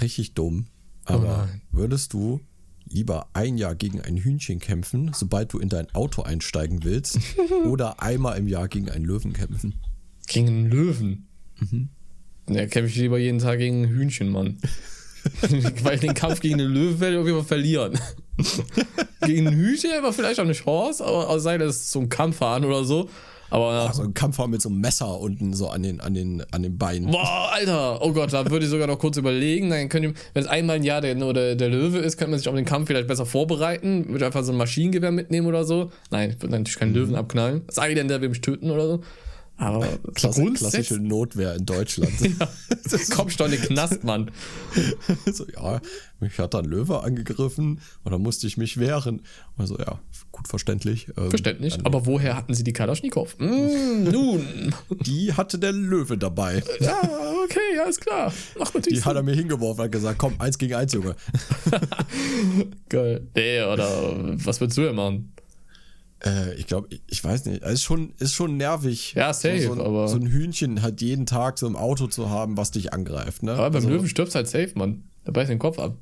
richtig 0.00 0.34
dumm, 0.34 0.66
aber 1.04 1.46
nein. 1.46 1.62
würdest 1.70 2.12
du 2.12 2.40
lieber 2.88 3.28
ein 3.32 3.56
Jahr 3.56 3.74
gegen 3.74 4.00
ein 4.00 4.16
Hühnchen 4.16 4.58
kämpfen, 4.58 5.12
sobald 5.14 5.52
du 5.52 5.58
in 5.58 5.68
dein 5.68 5.94
Auto 5.94 6.22
einsteigen 6.22 6.84
willst, 6.84 7.18
oder 7.66 8.02
einmal 8.02 8.38
im 8.38 8.48
Jahr 8.48 8.68
gegen 8.68 8.90
einen 8.90 9.04
Löwen 9.04 9.32
kämpfen? 9.32 9.74
Gegen 10.26 10.48
einen 10.48 10.70
Löwen. 10.70 11.28
Ja, 12.48 12.66
kämpfe 12.66 12.90
ich 12.90 12.96
lieber 12.96 13.18
jeden 13.18 13.38
Tag 13.38 13.58
gegen 13.58 13.84
ein 13.84 13.88
Hühnchen, 13.88 14.30
Mann. 14.30 14.58
Weil 15.82 15.98
den 15.98 16.14
Kampf 16.14 16.40
gegen 16.40 16.58
den 16.58 16.70
Löwen 16.70 17.00
werde 17.00 17.16
ich 17.16 17.20
auf 17.20 17.26
jeden 17.26 17.38
Fall 17.38 17.46
verlieren. 17.46 17.98
Gegen 19.26 19.50
Hühnchen 19.50 19.90
aber 19.96 20.12
vielleicht 20.12 20.40
auch 20.40 20.44
eine 20.44 20.52
Chance, 20.52 21.04
aber 21.04 21.34
es 21.34 21.42
sei 21.42 21.56
ist 21.56 21.90
so 21.90 22.00
ein 22.00 22.08
Kampfhahn 22.08 22.64
oder 22.64 22.84
so. 22.84 23.08
Aber 23.52 23.68
Also 23.70 24.04
ein 24.04 24.14
Kampfer 24.14 24.48
mit 24.48 24.62
so 24.62 24.70
einem 24.70 24.80
Messer 24.80 25.20
unten 25.20 25.52
so 25.52 25.68
an 25.68 25.82
den, 25.82 26.00
an 26.00 26.14
den, 26.14 26.42
an 26.52 26.62
den 26.62 26.78
Beinen. 26.78 27.10
Boah, 27.10 27.50
Alter, 27.52 28.00
oh 28.00 28.12
Gott, 28.12 28.32
da 28.32 28.50
würde 28.50 28.64
ich 28.64 28.70
sogar 28.70 28.86
noch 28.86 28.98
kurz 28.98 29.18
überlegen. 29.18 29.68
Dann 29.68 29.90
könnt 29.90 30.06
ihr, 30.06 30.14
wenn 30.32 30.42
es 30.42 30.48
einmal 30.48 30.76
ein 30.76 30.84
Jahr 30.84 31.02
der, 31.02 31.14
nur 31.14 31.34
der, 31.34 31.54
der 31.54 31.68
Löwe 31.68 31.98
ist, 31.98 32.16
könnte 32.16 32.30
man 32.30 32.38
sich 32.38 32.48
auf 32.48 32.54
den 32.54 32.64
Kampf 32.64 32.86
vielleicht 32.88 33.08
besser 33.08 33.26
vorbereiten. 33.26 34.08
Würde 34.08 34.24
einfach 34.24 34.42
so 34.42 34.52
ein 34.52 34.58
Maschinengewehr 34.58 35.10
mitnehmen 35.10 35.46
oder 35.46 35.66
so. 35.66 35.90
Nein, 36.10 36.30
ich 36.30 36.36
würde 36.40 36.52
natürlich 36.52 36.78
keinen 36.78 36.94
Löwen 36.94 37.14
abknallen. 37.14 37.60
Ich 37.68 37.94
denn, 37.94 38.08
der 38.08 38.22
will 38.22 38.30
mich 38.30 38.40
töten 38.40 38.70
oder 38.70 38.86
so? 38.86 39.00
Aber 39.62 39.86
Klasse, 40.14 40.44
klassische 40.52 40.94
Notwehr 40.94 41.54
in 41.54 41.64
Deutschland. 41.64 42.12
Komm 43.14 43.30
schon 43.30 43.52
in 43.52 43.60
den 43.60 43.68
Knast, 43.68 44.02
Mann. 44.04 44.30
so, 45.32 45.46
ja, 45.46 45.80
mich 46.20 46.38
hat 46.38 46.54
da 46.54 46.58
ein 46.58 46.64
Löwe 46.64 47.02
angegriffen 47.02 47.80
und 48.02 48.12
dann 48.12 48.22
musste 48.22 48.46
ich 48.46 48.56
mich 48.56 48.78
wehren. 48.78 49.22
Also 49.56 49.78
ja, 49.78 50.00
gut 50.32 50.48
verständlich. 50.48 51.08
Ähm, 51.16 51.30
Verständlich. 51.30 51.78
Aber 51.84 52.06
woher 52.06 52.36
hatten 52.36 52.54
sie 52.54 52.64
die 52.64 52.72
Kalaschnikow? 52.72 53.36
Mm, 53.38 54.04
nun. 54.10 54.74
Die 54.90 55.32
hatte 55.32 55.58
der 55.58 55.72
Löwe 55.72 56.18
dabei. 56.18 56.62
Ja, 56.80 57.00
okay, 57.44 57.60
ja, 57.76 57.84
ist 57.84 58.00
klar. 58.00 58.32
Macht 58.58 58.74
natürlich 58.74 58.98
Die 58.98 59.04
hat 59.04 59.14
er 59.14 59.22
mir 59.22 59.34
hingeworfen 59.34 59.84
und 59.84 59.92
gesagt, 59.92 60.18
komm, 60.18 60.34
eins 60.40 60.58
gegen 60.58 60.74
eins, 60.74 60.92
Junge. 60.92 61.14
Sinn. 61.70 62.74
Geil. 62.88 63.28
Nee, 63.34 63.62
oder 63.62 63.88
was 64.44 64.60
würdest 64.60 64.78
du 64.78 64.82
denn 64.82 64.94
machen? 64.96 65.32
Äh, 66.24 66.54
ich 66.54 66.66
glaube, 66.66 66.88
ich, 67.08 67.22
weiß 67.24 67.46
nicht. 67.46 67.62
Es 67.62 67.72
ist 67.74 67.82
schon, 67.82 68.12
ist 68.18 68.32
schon 68.34 68.56
nervig. 68.56 69.14
Ja, 69.14 69.32
safe, 69.32 69.60
so, 69.60 69.74
so, 69.74 69.80
ein, 69.80 69.86
aber- 69.86 70.08
so 70.08 70.16
ein 70.16 70.26
Hühnchen 70.26 70.82
halt 70.82 71.00
jeden 71.00 71.26
Tag 71.26 71.58
so 71.58 71.66
im 71.66 71.76
Auto 71.76 72.06
zu 72.06 72.30
haben, 72.30 72.56
was 72.56 72.70
dich 72.70 72.92
angreift. 72.92 73.42
Ne? 73.42 73.52
Aber 73.52 73.70
beim 73.70 73.74
Also, 73.76 73.88
Löwen 73.88 74.08
stirbst 74.08 74.34
halt 74.34 74.48
safe, 74.48 74.70
Mann. 74.76 75.04
Da 75.24 75.32
beißt 75.32 75.50
den 75.50 75.58
Kopf 75.58 75.78
ab. 75.78 75.96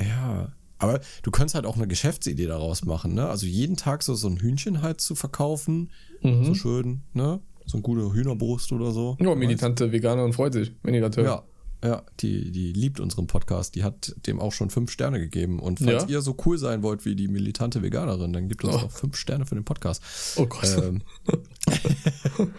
Ja. 0.00 0.52
Aber 0.78 1.00
du 1.22 1.30
könntest 1.30 1.54
halt 1.54 1.66
auch 1.66 1.76
eine 1.76 1.86
Geschäftsidee 1.86 2.46
daraus 2.46 2.84
machen, 2.84 3.14
ne? 3.14 3.28
Also 3.28 3.46
jeden 3.46 3.76
Tag 3.76 4.02
so, 4.02 4.14
so 4.14 4.28
ein 4.28 4.36
Hühnchen 4.38 4.82
halt 4.82 5.00
zu 5.00 5.14
verkaufen. 5.14 5.90
Mhm. 6.22 6.44
So 6.44 6.54
schön, 6.54 7.02
ne? 7.12 7.40
So 7.64 7.76
eine 7.78 7.82
gute 7.82 8.12
Hühnerbrust 8.12 8.72
oder 8.72 8.90
so. 8.90 9.16
Ja, 9.20 9.34
militante 9.34 9.92
Veganerin 9.92 10.32
freut 10.32 10.52
sich, 10.52 10.72
wenn 10.82 10.92
ihr 10.94 11.00
das 11.00 11.16
hört. 11.16 11.26
Ja, 11.26 11.42
ja, 11.84 12.02
die, 12.20 12.50
die 12.50 12.72
liebt 12.72 12.98
unseren 12.98 13.26
Podcast. 13.26 13.74
Die 13.74 13.84
hat 13.84 14.14
dem 14.26 14.40
auch 14.40 14.52
schon 14.52 14.70
fünf 14.70 14.90
Sterne 14.90 15.18
gegeben. 15.20 15.58
Und 15.60 15.80
falls 15.80 16.04
Ja? 16.04 16.08
ihr 16.08 16.20
so 16.22 16.34
cool 16.46 16.56
sein 16.56 16.82
wollt 16.82 17.04
wie 17.04 17.14
die 17.14 17.28
militante 17.28 17.82
Veganerin, 17.82 18.32
dann 18.32 18.48
gibt 18.48 18.64
uns 18.64 18.74
Oh. 18.76 18.78
doch 18.78 18.90
fünf 18.90 19.16
Sterne 19.16 19.44
für 19.44 19.54
den 19.54 19.64
Podcast. 19.64 20.02
Oh 20.36 20.46
Gott. 20.46 20.78
Ähm, 20.82 21.02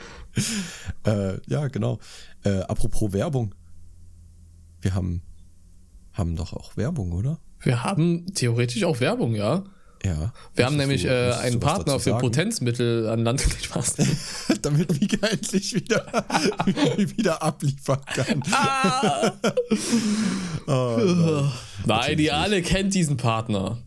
äh, 1.05 1.39
ja, 1.47 1.67
genau. 1.67 1.99
Äh, 2.43 2.59
apropos 2.61 3.13
Werbung. 3.13 3.55
Wir 4.81 4.93
haben, 4.93 5.21
haben 6.13 6.35
doch 6.35 6.53
auch 6.53 6.77
Werbung, 6.77 7.11
oder? 7.13 7.39
Wir 7.59 7.83
haben 7.83 8.27
theoretisch 8.33 8.83
auch 8.83 8.99
Werbung, 8.99 9.33
ja. 9.35 9.63
Ja. 10.05 10.31
Wir 10.53 10.65
haben 10.65 10.77
nämlich 10.77 11.01
du- 11.03 11.07
äh, 11.09 11.33
einen 11.33 11.59
Partner 11.59 11.99
für 11.99 12.11
sagen? 12.11 12.21
Potenzmittel 12.21 13.09
an 13.09 13.23
Land. 13.23 13.41
Spaß. 13.61 13.95
Damit 14.61 14.99
Mika 15.01 15.25
endlich 15.27 15.73
wieder, 15.73 16.05
wieder 17.17 17.41
abliefern 17.41 18.01
kann. 18.05 18.43
Ah! 18.51 19.31
Oh, 20.67 20.97
nein. 20.97 21.51
Nein, 21.85 22.19
ihr 22.19 22.35
alle 22.35 22.61
kennt 22.61 22.93
diesen 22.93 23.17
Partner. 23.17 23.79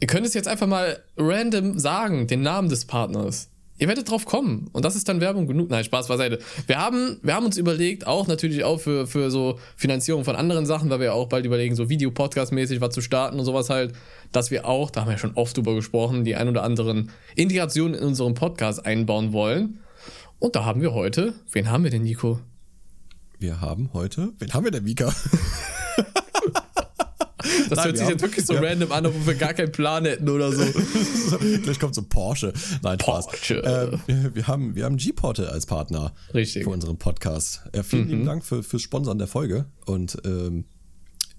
Ihr 0.00 0.06
könnt 0.06 0.26
es 0.26 0.34
jetzt 0.34 0.48
einfach 0.48 0.66
mal 0.66 1.02
random 1.16 1.78
sagen, 1.78 2.26
den 2.26 2.42
Namen 2.42 2.68
des 2.68 2.84
Partners. 2.84 3.48
Ihr 3.78 3.88
werdet 3.88 4.10
drauf 4.10 4.24
kommen. 4.24 4.68
Und 4.72 4.84
das 4.84 4.96
ist 4.96 5.08
dann 5.08 5.20
Werbung 5.20 5.46
genug. 5.46 5.68
Nein, 5.68 5.84
Spaß 5.84 6.08
beiseite. 6.08 6.38
Wir 6.66 6.78
haben, 6.78 7.18
wir 7.22 7.34
haben 7.34 7.44
uns 7.44 7.58
überlegt, 7.58 8.06
auch 8.06 8.26
natürlich 8.26 8.64
auch 8.64 8.78
für, 8.80 9.06
für 9.06 9.30
so 9.30 9.58
Finanzierung 9.76 10.24
von 10.24 10.34
anderen 10.34 10.64
Sachen, 10.64 10.88
weil 10.88 11.00
wir 11.00 11.14
auch 11.14 11.28
bald 11.28 11.44
überlegen, 11.44 11.74
so 11.74 11.84
Videopodcast-mäßig 11.84 12.80
was 12.80 12.94
zu 12.94 13.02
starten 13.02 13.38
und 13.38 13.44
sowas 13.44 13.68
halt, 13.68 13.92
dass 14.32 14.50
wir 14.50 14.66
auch, 14.66 14.90
da 14.90 15.02
haben 15.02 15.10
wir 15.10 15.18
schon 15.18 15.34
oft 15.34 15.56
drüber 15.56 15.74
gesprochen, 15.74 16.24
die 16.24 16.36
ein 16.36 16.48
oder 16.48 16.62
anderen 16.62 17.10
Integrationen 17.34 17.94
in 17.94 18.04
unseren 18.04 18.34
Podcast 18.34 18.86
einbauen 18.86 19.32
wollen. 19.32 19.80
Und 20.38 20.56
da 20.56 20.64
haben 20.64 20.80
wir 20.80 20.92
heute, 20.92 21.34
wen 21.52 21.70
haben 21.70 21.84
wir 21.84 21.90
denn, 21.90 22.02
Nico? 22.02 22.40
Wir 23.38 23.60
haben 23.60 23.90
heute, 23.92 24.32
wen 24.38 24.52
haben 24.54 24.64
wir 24.64 24.70
denn, 24.70 24.84
Mika? 24.84 25.12
Das 27.68 27.78
Nein, 27.78 27.86
hört 27.86 27.98
sich 27.98 28.08
jetzt 28.08 28.22
wirklich 28.22 28.46
so 28.46 28.54
ja. 28.54 28.60
random 28.60 28.92
an, 28.92 29.06
obwohl 29.06 29.26
wir 29.26 29.34
gar 29.34 29.54
keinen 29.54 29.72
Plan 29.72 30.04
hätten 30.04 30.28
oder 30.28 30.52
so. 30.52 30.62
Gleich 31.62 31.78
kommt 31.78 31.94
so 31.94 32.02
Porsche. 32.02 32.52
Nein, 32.82 32.98
Spaß. 33.00 33.26
Porsche. 33.26 33.62
Ähm, 33.64 34.00
wir, 34.06 34.34
wir 34.34 34.46
haben, 34.46 34.74
wir 34.74 34.84
haben 34.84 34.96
G-Portal 34.96 35.48
als 35.48 35.66
Partner 35.66 36.12
Richtig. 36.32 36.64
für 36.64 36.70
unseren 36.70 36.98
Podcast. 36.98 37.62
Ja, 37.74 37.82
vielen 37.82 38.08
lieben 38.08 38.24
Dank 38.24 38.44
für, 38.44 38.62
fürs 38.62 38.82
Sponsern 38.82 39.18
der 39.18 39.26
Folge. 39.26 39.66
Und 39.86 40.16
ähm, 40.24 40.64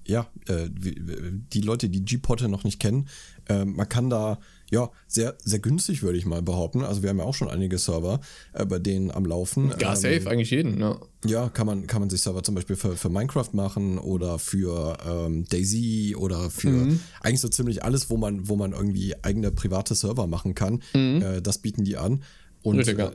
ja, 0.05 0.27
äh, 0.47 0.69
die 0.69 1.61
Leute, 1.61 1.89
die 1.89 2.03
G-Portal 2.03 2.49
noch 2.49 2.63
nicht 2.63 2.79
kennen, 2.79 3.07
äh, 3.49 3.65
man 3.65 3.87
kann 3.87 4.09
da 4.09 4.39
ja 4.69 4.89
sehr, 5.07 5.35
sehr 5.43 5.59
günstig, 5.59 6.03
würde 6.03 6.17
ich 6.17 6.25
mal 6.25 6.41
behaupten. 6.41 6.83
Also 6.83 7.01
wir 7.03 7.09
haben 7.09 7.19
ja 7.19 7.23
auch 7.23 7.33
schon 7.33 7.49
einige 7.49 7.77
Server 7.77 8.19
äh, 8.53 8.65
bei 8.65 8.79
denen 8.79 9.11
am 9.11 9.25
Laufen. 9.25 9.71
Ja, 9.79 9.91
Ähm, 9.91 9.95
safe, 9.95 10.29
eigentlich 10.29 10.51
jeden, 10.51 10.79
ja. 10.79 10.99
ja, 11.25 11.49
kann 11.49 11.65
man, 11.67 11.87
kann 11.87 12.01
man 12.01 12.09
sich 12.09 12.21
Server 12.21 12.43
zum 12.43 12.55
Beispiel 12.55 12.75
für, 12.75 12.95
für 12.97 13.09
Minecraft 13.09 13.49
machen 13.53 13.97
oder 13.97 14.39
für 14.39 14.97
ähm, 15.07 15.45
Daisy 15.49 16.15
oder 16.17 16.49
für 16.49 16.69
Mhm. 16.69 16.99
eigentlich 17.21 17.41
so 17.41 17.47
ziemlich 17.49 17.83
alles, 17.83 18.09
wo 18.09 18.17
man, 18.17 18.47
wo 18.49 18.55
man 18.55 18.73
irgendwie 18.73 19.15
eigene 19.23 19.51
private 19.51 19.95
Server 19.95 20.27
machen 20.27 20.53
kann. 20.55 20.81
Äh, 20.93 21.41
das 21.41 21.59
bieten 21.59 21.83
die 21.85 21.97
an. 21.97 22.23
Und 22.63 22.75
Mhm. 22.85 22.99
Äh, 22.99 23.11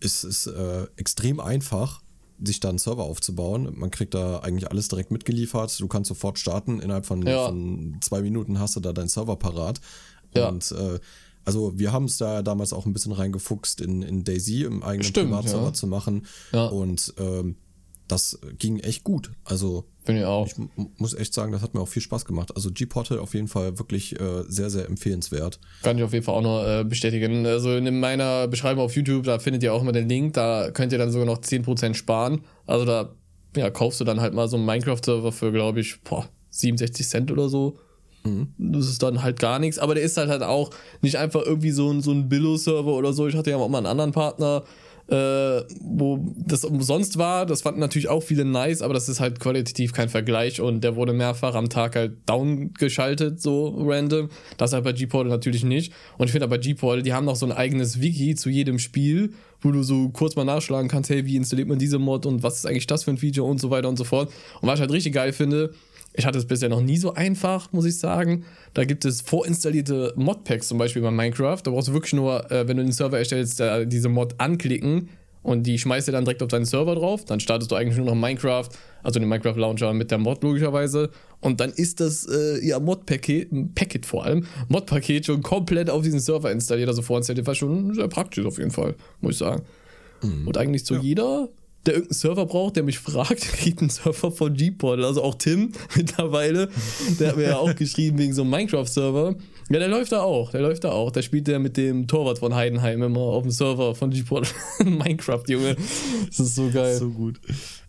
es 0.00 0.24
ist 0.24 0.46
äh, 0.48 0.86
extrem 0.96 1.38
einfach, 1.40 2.02
sich 2.44 2.58
da 2.58 2.70
einen 2.70 2.78
Server 2.78 3.04
aufzubauen. 3.04 3.72
Man 3.76 3.90
kriegt 3.92 4.14
da 4.14 4.40
eigentlich 4.40 4.68
alles 4.68 4.88
direkt 4.88 5.12
mitgeliefert. 5.12 5.78
Du 5.80 5.86
kannst 5.86 6.08
sofort 6.08 6.40
starten. 6.40 6.80
Innerhalb 6.80 7.06
von, 7.06 7.24
Ja. 7.24 7.46
von 7.46 7.98
zwei 8.00 8.20
Minuten 8.20 8.58
hast 8.58 8.74
du 8.74 8.80
da 8.80 8.92
deinen 8.92 9.08
Server 9.08 9.36
parat. 9.36 9.80
Ja. 10.34 10.48
Und 10.48 10.72
äh, 10.72 10.98
also 11.44 11.78
wir 11.78 11.92
haben 11.92 12.04
es 12.04 12.18
da 12.18 12.42
damals 12.42 12.72
auch 12.72 12.86
ein 12.86 12.92
bisschen 12.92 13.12
reingefuchst 13.12 13.80
in, 13.80 14.02
in 14.02 14.24
Daisy 14.24 14.62
im 14.62 14.82
eigenen 14.82 15.04
Stimmt, 15.04 15.30
Privatserver 15.30 15.66
ja. 15.66 15.72
zu 15.72 15.86
machen. 15.86 16.26
Ja. 16.52 16.66
Und 16.66 17.14
ähm, 17.18 17.56
das 18.08 18.38
ging 18.58 18.78
echt 18.80 19.04
gut. 19.04 19.32
Also 19.44 19.86
Finde 20.04 20.22
ich 20.22 20.26
auch. 20.26 20.46
ich 20.46 20.54
muss 20.98 21.14
echt 21.14 21.32
sagen, 21.32 21.52
das 21.52 21.62
hat 21.62 21.74
mir 21.74 21.80
auch 21.80 21.88
viel 21.88 22.02
Spaß 22.02 22.24
gemacht. 22.24 22.54
Also 22.54 22.70
G-Portal 22.70 23.18
auf 23.18 23.34
jeden 23.34 23.48
Fall 23.48 23.78
wirklich 23.78 24.18
äh, 24.20 24.42
sehr, 24.48 24.68
sehr 24.68 24.86
empfehlenswert. 24.86 25.60
Kann 25.82 25.96
ich 25.96 26.04
auf 26.04 26.12
jeden 26.12 26.24
Fall 26.24 26.34
auch 26.34 26.42
noch 26.42 26.64
äh, 26.64 26.84
bestätigen. 26.84 27.46
Also 27.46 27.74
in 27.76 28.00
meiner 28.00 28.48
Beschreibung 28.48 28.84
auf 28.84 28.94
YouTube, 28.94 29.24
da 29.24 29.38
findet 29.38 29.62
ihr 29.62 29.72
auch 29.72 29.80
immer 29.80 29.92
den 29.92 30.08
Link, 30.08 30.34
da 30.34 30.70
könnt 30.72 30.92
ihr 30.92 30.98
dann 30.98 31.10
sogar 31.10 31.26
noch 31.26 31.38
10% 31.38 31.94
sparen. 31.94 32.42
Also 32.66 32.84
da 32.84 33.14
ja, 33.56 33.70
kaufst 33.70 34.00
du 34.00 34.04
dann 34.04 34.20
halt 34.20 34.34
mal 34.34 34.48
so 34.48 34.56
einen 34.56 34.66
Minecraft-Server 34.66 35.32
für, 35.32 35.52
glaube 35.52 35.80
ich, 35.80 36.02
boah, 36.02 36.28
67 36.50 37.06
Cent 37.06 37.30
oder 37.30 37.48
so. 37.48 37.78
Das 38.58 38.86
ist 38.86 39.02
dann 39.02 39.22
halt 39.22 39.38
gar 39.40 39.58
nichts, 39.58 39.78
aber 39.78 39.94
der 39.94 40.04
ist 40.04 40.16
halt 40.16 40.28
halt 40.28 40.42
auch 40.42 40.70
nicht 41.00 41.16
einfach 41.16 41.42
irgendwie 41.44 41.72
so 41.72 41.90
ein, 41.90 42.02
so 42.02 42.12
ein 42.12 42.28
Billo-Server 42.28 42.92
oder 42.92 43.12
so. 43.12 43.26
Ich 43.26 43.34
hatte 43.34 43.50
ja 43.50 43.56
auch 43.56 43.68
mal 43.68 43.78
einen 43.78 43.86
anderen 43.86 44.12
Partner, 44.12 44.62
äh, 45.08 45.62
wo 45.80 46.24
das 46.36 46.64
umsonst 46.64 47.18
war. 47.18 47.46
Das 47.46 47.62
fanden 47.62 47.80
natürlich 47.80 48.08
auch 48.08 48.22
viele 48.22 48.44
nice, 48.44 48.82
aber 48.82 48.94
das 48.94 49.08
ist 49.08 49.20
halt 49.20 49.40
qualitativ 49.40 49.92
kein 49.92 50.08
Vergleich 50.08 50.60
und 50.60 50.82
der 50.84 50.94
wurde 50.94 51.12
mehrfach 51.12 51.54
am 51.54 51.68
Tag 51.68 51.96
halt 51.96 52.12
down 52.26 52.72
geschaltet, 52.74 53.40
so 53.40 53.76
random. 53.78 54.28
Das 54.56 54.72
halt 54.72 54.84
bei 54.84 54.92
G-Portal 54.92 55.30
natürlich 55.30 55.64
nicht. 55.64 55.92
Und 56.16 56.26
ich 56.26 56.32
finde 56.32 56.44
aber 56.44 56.58
G-Portal, 56.58 57.02
die 57.02 57.12
haben 57.12 57.24
noch 57.24 57.36
so 57.36 57.46
ein 57.46 57.52
eigenes 57.52 58.00
Wiki 58.00 58.36
zu 58.36 58.48
jedem 58.50 58.78
Spiel, 58.78 59.32
wo 59.60 59.72
du 59.72 59.82
so 59.82 60.10
kurz 60.10 60.36
mal 60.36 60.44
nachschlagen 60.44 60.88
kannst, 60.88 61.10
hey, 61.10 61.26
wie 61.26 61.36
installiert 61.36 61.68
man 61.68 61.78
diese 61.78 61.98
Mod 61.98 62.26
und 62.26 62.42
was 62.42 62.58
ist 62.58 62.66
eigentlich 62.66 62.86
das 62.86 63.04
für 63.04 63.10
ein 63.10 63.18
Feature 63.18 63.48
und 63.48 63.60
so 63.60 63.70
weiter 63.70 63.88
und 63.88 63.96
so 63.96 64.04
fort. 64.04 64.32
Und 64.60 64.68
was 64.68 64.76
ich 64.76 64.80
halt 64.80 64.92
richtig 64.92 65.14
geil 65.14 65.32
finde, 65.32 65.72
ich 66.14 66.26
hatte 66.26 66.38
es 66.38 66.46
bisher 66.46 66.68
noch 66.68 66.80
nie 66.80 66.98
so 66.98 67.14
einfach, 67.14 67.72
muss 67.72 67.86
ich 67.86 67.98
sagen. 67.98 68.44
Da 68.74 68.84
gibt 68.84 69.04
es 69.04 69.20
vorinstallierte 69.20 70.12
Modpacks 70.16 70.68
zum 70.68 70.78
Beispiel 70.78 71.02
bei 71.02 71.10
Minecraft. 71.10 71.60
Da 71.62 71.70
brauchst 71.70 71.88
du 71.88 71.92
wirklich 71.94 72.12
nur, 72.12 72.50
äh, 72.50 72.68
wenn 72.68 72.76
du 72.76 72.82
den 72.82 72.92
Server 72.92 73.18
erstellst, 73.18 73.60
da 73.60 73.84
diese 73.84 74.08
Mod 74.08 74.34
anklicken 74.38 75.08
und 75.42 75.64
die 75.64 75.78
schmeißt 75.78 76.08
du 76.08 76.12
dann 76.12 76.24
direkt 76.24 76.42
auf 76.42 76.48
deinen 76.48 76.66
Server 76.66 76.94
drauf. 76.94 77.24
Dann 77.24 77.40
startest 77.40 77.70
du 77.70 77.76
eigentlich 77.76 77.96
nur 77.96 78.06
noch 78.06 78.14
Minecraft, 78.14 78.68
also 79.02 79.18
den 79.18 79.28
Minecraft 79.28 79.56
Launcher 79.56 79.92
mit 79.92 80.10
der 80.10 80.18
Mod 80.18 80.42
logischerweise. 80.42 81.10
Und 81.40 81.60
dann 81.60 81.70
ist 81.70 82.00
das 82.00 82.26
äh, 82.26 82.64
ja 82.64 82.78
Mod-Paket, 82.78 83.74
Packet 83.74 84.06
vor 84.06 84.24
allem, 84.24 84.46
Mod-Paket 84.68 85.26
schon 85.26 85.42
komplett 85.42 85.90
auf 85.90 86.02
diesen 86.02 86.20
Server 86.20 86.50
installiert, 86.52 86.88
also 86.88 87.02
vorinstalliert, 87.02 87.46
was 87.46 87.58
schon 87.58 87.94
sehr 87.94 88.08
praktisch 88.08 88.44
auf 88.44 88.58
jeden 88.58 88.70
Fall, 88.70 88.94
muss 89.20 89.32
ich 89.32 89.38
sagen. 89.38 89.62
Und 90.46 90.56
eigentlich 90.56 90.84
so 90.84 90.94
jeder, 90.94 91.48
der 91.86 91.94
irgendeinen 91.94 92.14
Server 92.18 92.46
braucht, 92.46 92.76
der 92.76 92.82
mich 92.82 92.98
fragt, 92.98 93.40
kriegt 93.52 93.80
einen 93.80 93.90
Server 93.90 94.30
von 94.30 94.54
G-Portal. 94.54 95.04
Also 95.04 95.22
auch 95.22 95.34
Tim 95.34 95.72
mittlerweile, 95.96 96.68
der 97.18 97.28
hat 97.28 97.36
mir 97.36 97.44
ja 97.44 97.56
auch 97.58 97.74
geschrieben 97.74 98.18
wegen 98.18 98.32
so 98.32 98.42
einem 98.42 98.50
Minecraft-Server. 98.50 99.34
Ja, 99.70 99.78
der 99.78 99.88
läuft 99.88 100.12
da 100.12 100.20
auch, 100.22 100.50
der 100.50 100.60
läuft 100.60 100.84
da 100.84 100.90
auch. 100.92 101.10
Da 101.10 101.22
spielt 101.22 101.46
der 101.46 101.58
mit 101.58 101.76
dem 101.76 102.06
Torwart 102.06 102.38
von 102.40 102.54
Heidenheim 102.54 103.02
immer 103.02 103.20
auf 103.20 103.42
dem 103.42 103.50
Server 103.52 103.94
von 103.94 104.10
G-Portal. 104.10 104.52
Minecraft, 104.84 105.44
Junge. 105.48 105.76
Das 106.26 106.40
ist 106.40 106.54
so 106.54 106.68
geil. 106.70 106.96
So 106.96 107.10
gut. 107.10 107.40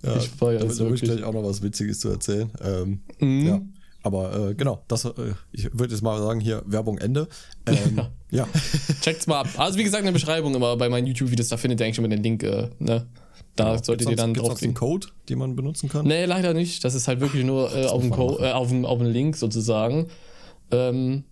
Ja, 0.01 0.17
Ich 0.17 0.29
feier 0.29 0.59
da 0.59 0.65
das 0.65 0.77
da 0.77 0.85
wirklich. 0.85 1.01
gleich 1.01 1.23
auch 1.23 1.33
noch 1.33 1.43
was 1.43 1.61
Witziges 1.61 1.99
zu 1.99 2.09
erzählen. 2.09 2.49
Ähm, 2.63 2.99
Mhm. 3.19 3.47
Ja. 3.47 3.61
Aber 4.05 4.49
äh, 4.49 4.53
genau, 4.55 4.83
das, 4.89 5.05
äh, 5.05 5.11
ich 5.53 5.69
würde 5.73 5.93
jetzt 5.93 6.01
mal 6.03 6.19
sagen, 6.21 6.41
hier 6.41 6.61
Werbung 6.65 6.97
Ende. 6.97 7.27
Ähm, 7.65 8.01
ja. 8.31 8.45
Checkt's 9.01 9.27
mal 9.27 9.39
ab. 9.41 9.47
Also 9.55 9.77
wie 9.79 9.83
gesagt, 9.85 10.01
in 10.01 10.05
der 10.07 10.11
Beschreibung 10.11 10.53
immer 10.53 10.75
bei 10.75 10.89
meinen 10.89 11.07
YouTube-Videos, 11.07 11.47
da 11.47 11.55
findet 11.55 11.79
ihr 11.79 11.85
eigentlich 11.85 11.99
immer 11.99 12.09
den 12.09 12.21
Link, 12.21 12.43
äh, 12.43 12.67
ne? 12.79 13.07
Da 13.55 13.83
solltet 13.83 14.09
ihr 14.09 14.15
dann 14.15 14.33
drauf 14.33 14.61
einen 14.63 14.73
Code, 14.73 15.07
den 15.29 15.37
man 15.37 15.55
benutzen 15.55 15.87
kann? 15.87 16.07
Nee, 16.07 16.25
leider 16.25 16.53
nicht. 16.53 16.83
Das 16.83 16.95
ist 16.95 17.07
halt 17.07 17.19
wirklich 17.19 17.43
nur 17.43 17.75
äh, 17.75 17.85
auf, 17.85 18.01
dem 18.01 18.11
äh, 18.11 18.51
auf, 18.51 18.71
auf 18.71 19.01
Link 19.01 19.35
sozusagen. 19.35 20.07
Ähm, 20.71 21.25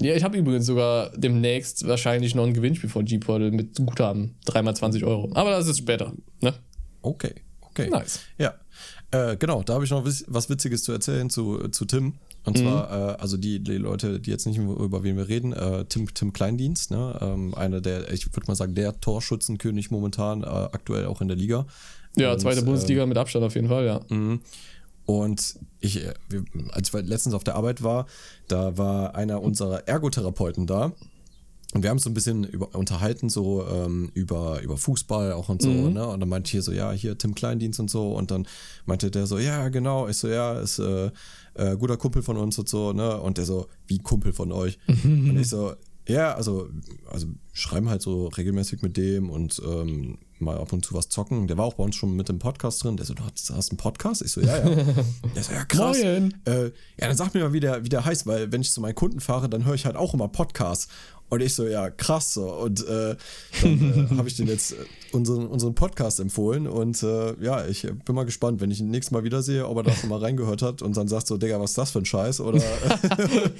ja, 0.00 0.14
ich 0.14 0.22
habe 0.22 0.36
übrigens 0.36 0.66
sogar 0.66 1.10
demnächst 1.16 1.86
wahrscheinlich 1.86 2.34
noch 2.34 2.44
ein 2.44 2.54
Gewinnspiel 2.54 2.88
von 2.90 3.04
G-Portal 3.04 3.50
mit 3.50 3.76
Guthaben. 3.76 4.36
Dreimal 4.44 4.74
20 4.74 5.04
Euro. 5.04 5.30
Aber 5.34 5.50
das 5.50 5.66
ist 5.66 5.78
später. 5.78 6.12
Ne? 6.40 6.54
Okay, 7.02 7.34
okay. 7.60 7.88
Nice. 7.90 8.20
Ja, 8.38 8.54
äh, 9.12 9.36
genau, 9.36 9.62
da 9.62 9.74
habe 9.74 9.84
ich 9.84 9.90
noch 9.90 10.04
was 10.04 10.50
Witziges 10.50 10.82
zu 10.84 10.92
erzählen 10.92 11.30
zu, 11.30 11.68
zu 11.68 11.84
Tim. 11.84 12.14
Und 12.44 12.58
zwar, 12.58 12.90
äh, 12.90 13.20
also 13.20 13.36
die, 13.36 13.60
die 13.60 13.76
Leute, 13.76 14.18
die 14.18 14.30
jetzt 14.30 14.46
nicht 14.46 14.58
über 14.58 15.04
wen 15.04 15.16
wir 15.16 15.28
reden, 15.28 15.52
äh, 15.52 15.84
Tim, 15.84 16.12
Tim 16.12 16.32
Kleindienst, 16.32 16.90
ne? 16.90 17.16
ähm, 17.20 17.54
einer 17.54 17.80
der, 17.80 18.12
ich 18.12 18.26
würde 18.34 18.46
mal 18.48 18.56
sagen, 18.56 18.74
der 18.74 19.00
Torschützenkönig 19.00 19.92
momentan, 19.92 20.42
äh, 20.42 20.46
aktuell 20.46 21.06
auch 21.06 21.20
in 21.20 21.28
der 21.28 21.36
Liga. 21.36 21.66
Ja, 22.16 22.32
Und, 22.32 22.40
zweite 22.40 22.62
Bundesliga 22.62 23.06
mit 23.06 23.16
Abstand 23.16 23.44
auf 23.44 23.54
jeden 23.54 23.68
Fall, 23.68 23.86
ja. 23.86 24.00
Und 25.06 25.58
ich, 25.80 26.04
äh, 26.04 26.14
als 26.72 26.92
ich 26.92 27.06
letztens 27.06 27.34
auf 27.34 27.44
der 27.44 27.54
Arbeit 27.54 27.82
war, 27.82 28.06
da 28.48 28.76
war 28.76 29.14
einer 29.14 29.40
unserer 29.40 29.86
Ergotherapeuten 29.86 30.66
da. 30.66 30.92
Und 31.72 31.82
wir 31.82 31.90
haben 31.90 31.96
uns 31.96 32.04
so 32.04 32.10
ein 32.10 32.14
bisschen 32.14 32.44
über, 32.44 32.74
unterhalten, 32.74 33.30
so 33.30 33.66
ähm, 33.66 34.10
über, 34.14 34.60
über 34.62 34.76
Fußball 34.76 35.32
auch 35.32 35.48
und 35.48 35.62
so, 35.62 35.70
ne? 35.70 36.06
Und 36.06 36.20
dann 36.20 36.28
meinte 36.28 36.48
ich 36.48 36.52
hier 36.52 36.62
so, 36.62 36.72
ja, 36.72 36.92
hier 36.92 37.16
Tim 37.16 37.34
Kleindienst 37.34 37.80
und 37.80 37.90
so. 37.90 38.12
Und 38.12 38.30
dann 38.30 38.46
meinte 38.84 39.10
der 39.10 39.26
so, 39.26 39.38
ja, 39.38 39.68
genau. 39.70 40.06
Ich 40.08 40.18
so, 40.18 40.28
ja, 40.28 40.60
ist 40.60 40.78
äh, 40.78 41.10
äh, 41.54 41.76
guter 41.78 41.96
Kumpel 41.96 42.22
von 42.22 42.36
uns 42.36 42.58
und 42.58 42.68
so, 42.68 42.92
ne? 42.92 43.18
Und 43.20 43.38
der 43.38 43.46
so, 43.46 43.68
wie 43.86 43.98
Kumpel 43.98 44.32
von 44.34 44.52
euch? 44.52 44.78
und 45.04 45.38
ich 45.38 45.48
so, 45.48 45.72
ja, 46.08 46.34
also, 46.34 46.68
also 47.10 47.28
schreiben 47.52 47.88
halt 47.88 48.02
so 48.02 48.26
regelmäßig 48.26 48.82
mit 48.82 48.96
dem 48.96 49.30
und 49.30 49.62
ähm, 49.64 50.18
mal 50.42 50.58
ab 50.58 50.72
und 50.72 50.84
zu 50.84 50.94
was 50.94 51.08
zocken. 51.08 51.46
Der 51.46 51.56
war 51.56 51.64
auch 51.64 51.74
bei 51.74 51.84
uns 51.84 51.94
schon 51.94 52.16
mit 52.16 52.28
dem 52.28 52.38
Podcast 52.38 52.82
drin. 52.82 52.96
Der 52.96 53.06
so, 53.06 53.14
du 53.14 53.22
hast, 53.22 53.50
hast 53.50 53.70
einen 53.70 53.78
Podcast? 53.78 54.22
Ich 54.22 54.32
so, 54.32 54.40
ja, 54.40 54.58
ja. 54.58 54.64
Der 55.34 55.42
so, 55.42 55.52
ja, 55.52 55.64
krass. 55.64 55.98
Äh, 55.98 56.30
ja, 56.44 56.70
dann 56.98 57.16
sag 57.16 57.34
mir 57.34 57.44
mal, 57.44 57.52
wie 57.52 57.60
der, 57.60 57.84
wie 57.84 57.88
der 57.88 58.04
heißt, 58.04 58.26
weil 58.26 58.50
wenn 58.50 58.60
ich 58.60 58.72
zu 58.72 58.80
meinen 58.80 58.96
Kunden 58.96 59.20
fahre, 59.20 59.48
dann 59.48 59.64
höre 59.64 59.74
ich 59.74 59.86
halt 59.86 59.96
auch 59.96 60.12
immer 60.12 60.28
Podcasts. 60.28 60.88
Und 61.32 61.40
ich 61.40 61.54
so, 61.54 61.66
ja, 61.66 61.88
krass 61.88 62.34
so. 62.34 62.52
Und 62.52 62.86
äh, 62.86 63.16
dann 63.62 64.10
äh, 64.12 64.16
habe 64.18 64.28
ich 64.28 64.36
den 64.36 64.48
jetzt 64.48 64.72
äh, 64.72 64.76
unseren, 65.12 65.46
unseren 65.46 65.74
Podcast 65.74 66.20
empfohlen. 66.20 66.66
Und 66.66 67.02
äh, 67.02 67.42
ja, 67.42 67.66
ich 67.66 67.86
bin 68.04 68.14
mal 68.14 68.26
gespannt, 68.26 68.60
wenn 68.60 68.70
ich 68.70 68.80
ihn 68.80 68.90
nächstes 68.90 69.12
Mal 69.12 69.24
wiedersehe, 69.24 69.66
ob 69.66 69.78
er 69.78 69.84
da 69.84 69.92
schon 69.92 70.10
mal 70.10 70.18
reingehört 70.18 70.60
hat 70.60 70.82
und 70.82 70.94
dann 70.94 71.08
sagt 71.08 71.26
so, 71.26 71.38
Digga, 71.38 71.58
was 71.58 71.70
ist 71.70 71.78
das 71.78 71.90
für 71.90 72.00
ein 72.00 72.04
Scheiß? 72.04 72.40
Oder, 72.40 72.62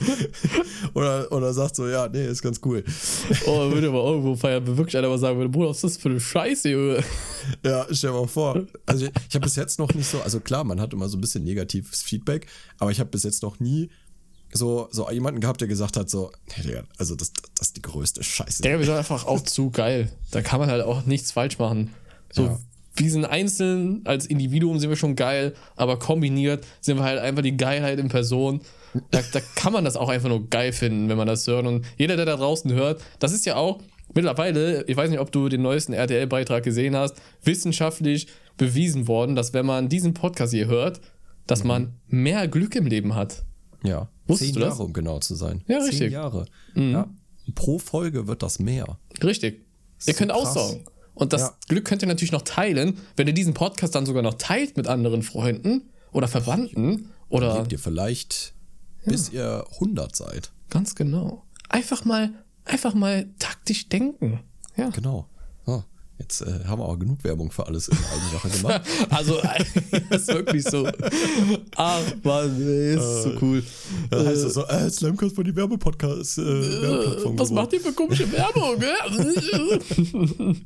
oder, 0.93 1.33
oder 1.33 1.55
sagt 1.55 1.77
so, 1.77 1.89
ja, 1.89 2.11
nee, 2.11 2.27
ist 2.27 2.43
ganz 2.43 2.61
cool. 2.67 2.85
Oh, 3.47 3.71
würde 3.71 3.89
aber 3.89 4.05
irgendwo 4.05 4.37
feiern, 4.37 4.67
wenn 4.67 4.77
wirklich 4.77 4.99
einer 4.99 5.09
mal 5.09 5.17
sagen 5.17 5.39
würde, 5.39 5.49
Bruder, 5.49 5.71
was 5.71 5.79
ist 5.79 5.85
das 5.85 5.97
für 5.97 6.11
eine 6.11 6.21
Scheiße, 6.21 6.69
Junge? 6.69 7.03
Ja, 7.65 7.87
stell 7.91 8.11
dir 8.11 8.19
mal 8.19 8.29
vor. 8.29 8.67
Also 8.85 9.07
ich, 9.07 9.13
ich 9.31 9.35
habe 9.35 9.45
bis 9.45 9.57
jetzt 9.57 9.79
noch 9.79 9.95
nicht 9.95 10.11
so, 10.11 10.21
also 10.21 10.41
klar, 10.41 10.65
man 10.65 10.79
hat 10.79 10.93
immer 10.93 11.09
so 11.09 11.17
ein 11.17 11.23
bisschen 11.23 11.45
negatives 11.45 12.03
Feedback, 12.03 12.49
aber 12.77 12.91
ich 12.91 13.01
habe 13.01 13.09
bis 13.09 13.23
jetzt 13.23 13.43
noch 13.43 13.61
nie 13.61 13.89
so, 14.53 14.89
so 14.91 15.11
jemanden 15.11 15.41
gehabt, 15.41 15.61
der 15.61 15.69
gesagt 15.69 15.97
hat, 15.97 16.11
so, 16.11 16.31
also 16.99 17.15
das, 17.17 17.33
das 17.59 17.69
ist 17.69 17.77
die 17.77 17.83
größte 17.83 18.23
Scheiße. 18.23 18.63
Der 18.63 18.79
wir 18.79 18.87
sind 18.87 18.95
einfach 18.97 19.27
auch 19.27 19.41
zu 19.41 19.71
geil. 19.71 20.11
Da 20.31 20.43
kann 20.43 20.61
man 20.61 20.71
halt 20.71 20.85
auch 20.85 21.05
nichts 21.07 21.33
falsch 21.33 21.59
machen. 21.59 21.91
So, 22.33 22.45
Ja. 22.45 22.59
wir 22.97 23.11
sind 23.11 23.25
einzeln, 23.25 24.03
als 24.05 24.27
Individuum 24.27 24.79
sind 24.79 24.91
wir 24.91 24.97
schon 24.97 25.17
geil, 25.17 25.55
aber 25.77 25.99
kombiniert 25.99 26.65
sind 26.81 26.99
wir 26.99 27.05
halt 27.05 27.19
einfach 27.19 27.43
die 27.43 27.57
Geilheit 27.57 27.99
in 27.99 28.09
Person. 28.09 28.61
Da, 29.11 29.21
da 29.33 29.41
kann 29.55 29.73
man 29.73 29.87
das 29.87 29.97
auch 29.97 30.11
einfach 30.11 30.29
nur 30.29 30.49
geil 30.51 30.73
finden, 30.73 31.09
wenn 31.09 31.17
man 31.17 31.27
das 31.27 31.47
hört. 31.47 31.65
Und 31.67 31.87
jeder, 31.97 32.17
der 32.17 32.27
da 32.27 32.37
draußen 32.37 32.71
hört, 32.75 33.03
das 33.21 33.33
ist 33.33 33.47
ja 33.47 33.57
auch 33.57 33.81
mittlerweile, 34.15 34.85
ich 34.87 34.97
weiß 34.99 35.09
nicht, 35.09 35.19
ob 35.21 35.33
du 35.33 35.49
den 35.49 35.63
neuesten 35.63 35.95
RTL-Beitrag 35.95 36.63
gesehen 36.63 36.95
hast, 36.95 37.17
wissenschaftlich 37.43 38.27
bewiesen 38.59 39.09
worden, 39.09 39.35
dass 39.35 39.55
wenn 39.55 39.65
man 39.65 39.89
diesen 39.89 40.13
Podcast 40.13 40.53
hier 40.53 40.67
hört, 40.67 41.01
dass 41.47 41.65
man 41.65 41.95
mehr 42.09 42.47
Glück 42.49 42.75
im 42.77 42.87
Leben 42.87 43.15
hat. 43.15 43.45
Ja. 43.83 44.09
Wusstest 44.33 44.53
Zehn 44.53 44.61
du 44.61 44.67
das? 44.67 44.75
Jahre, 44.75 44.83
um 44.85 44.93
genau 44.93 45.19
zu 45.21 45.35
sein. 45.35 45.63
Ja, 45.69 45.79
Zehn 45.79 45.87
richtig. 45.89 46.07
Mhm. 46.09 46.13
Jahre. 46.13 46.47
Ja. 46.75 47.09
Pro 47.55 47.79
Folge 47.79 48.27
wird 48.27 48.43
das 48.43 48.59
mehr. 48.59 48.99
Richtig. 49.23 49.65
ihr 50.07 50.13
so 50.15 50.19
könnt 50.19 50.33
krass. 50.33 50.57
aussaugen. 50.57 50.85
Und 51.15 51.33
das 51.33 51.43
Ja. 51.43 51.57
Glück 51.69 51.85
könnt 51.85 52.03
ihr 52.03 52.09
natürlich 52.09 52.33
noch 52.33 52.43
teilen, 52.43 52.99
wenn 53.17 53.27
ihr 53.27 53.35
diesen 53.35 53.53
Podcast 53.55 53.95
dann 53.95 54.07
sogar 54.07 54.23
noch 54.23 54.35
teilt 54.35 54.77
mit 54.77 54.87
anderen 54.87 55.23
Freunden 55.23 55.91
oder 56.13 56.27
Verwandten 56.29 57.11
oder 57.29 57.59
Lebt 57.59 57.73
ihr 57.73 57.79
vielleicht, 57.79 58.55
bis 59.05 59.31
ihr 59.31 59.65
100 59.75 60.15
seid. 60.17 60.53
ganz 60.71 60.95
genau. 60.95 61.45
Einfach 61.69 62.05
mal, 62.05 62.31
einfach 62.65 62.95
mal 62.95 63.29
taktisch 63.39 63.89
denken. 63.89 64.41
Ja. 64.77 64.89
Genau. 64.91 65.29
Oh, 66.23 66.25
jetzt 66.29 66.43
äh, 66.43 66.65
haben 66.67 66.81
wir 66.81 66.85
aber 66.85 66.99
genug 66.99 67.23
Werbung 67.25 67.51
für 67.51 67.67
alles 67.67 67.89
in 67.89 67.97
Eigensache 67.97 68.49
gemacht. 68.49 68.83
Also, 69.11 69.41
das 70.11 70.23
ist 70.23 70.29
wirklich 70.29 70.65
so. 70.65 70.89
Ach 71.77 72.01
man, 72.23 72.59
nee, 72.59 72.95
ist 72.95 73.23
so 73.25 73.33
cool. 73.41 73.63
Da 74.11 74.25
heißt 74.25 74.45
es 74.45 74.55
so, 74.55 74.65
äh, 74.67 74.89
Slamcast 74.91 75.37
war 75.37 75.45
die 75.45 75.55
Werbepodcast, 75.55 76.39
äh, 76.39 76.43
Werbeplattform 76.43 77.39
Was 77.39 77.49
geworden. 77.49 77.55
macht 77.55 77.73
ihr 77.73 77.81
für 77.81 77.93
komische 77.93 78.31
Werbung? 78.33 78.83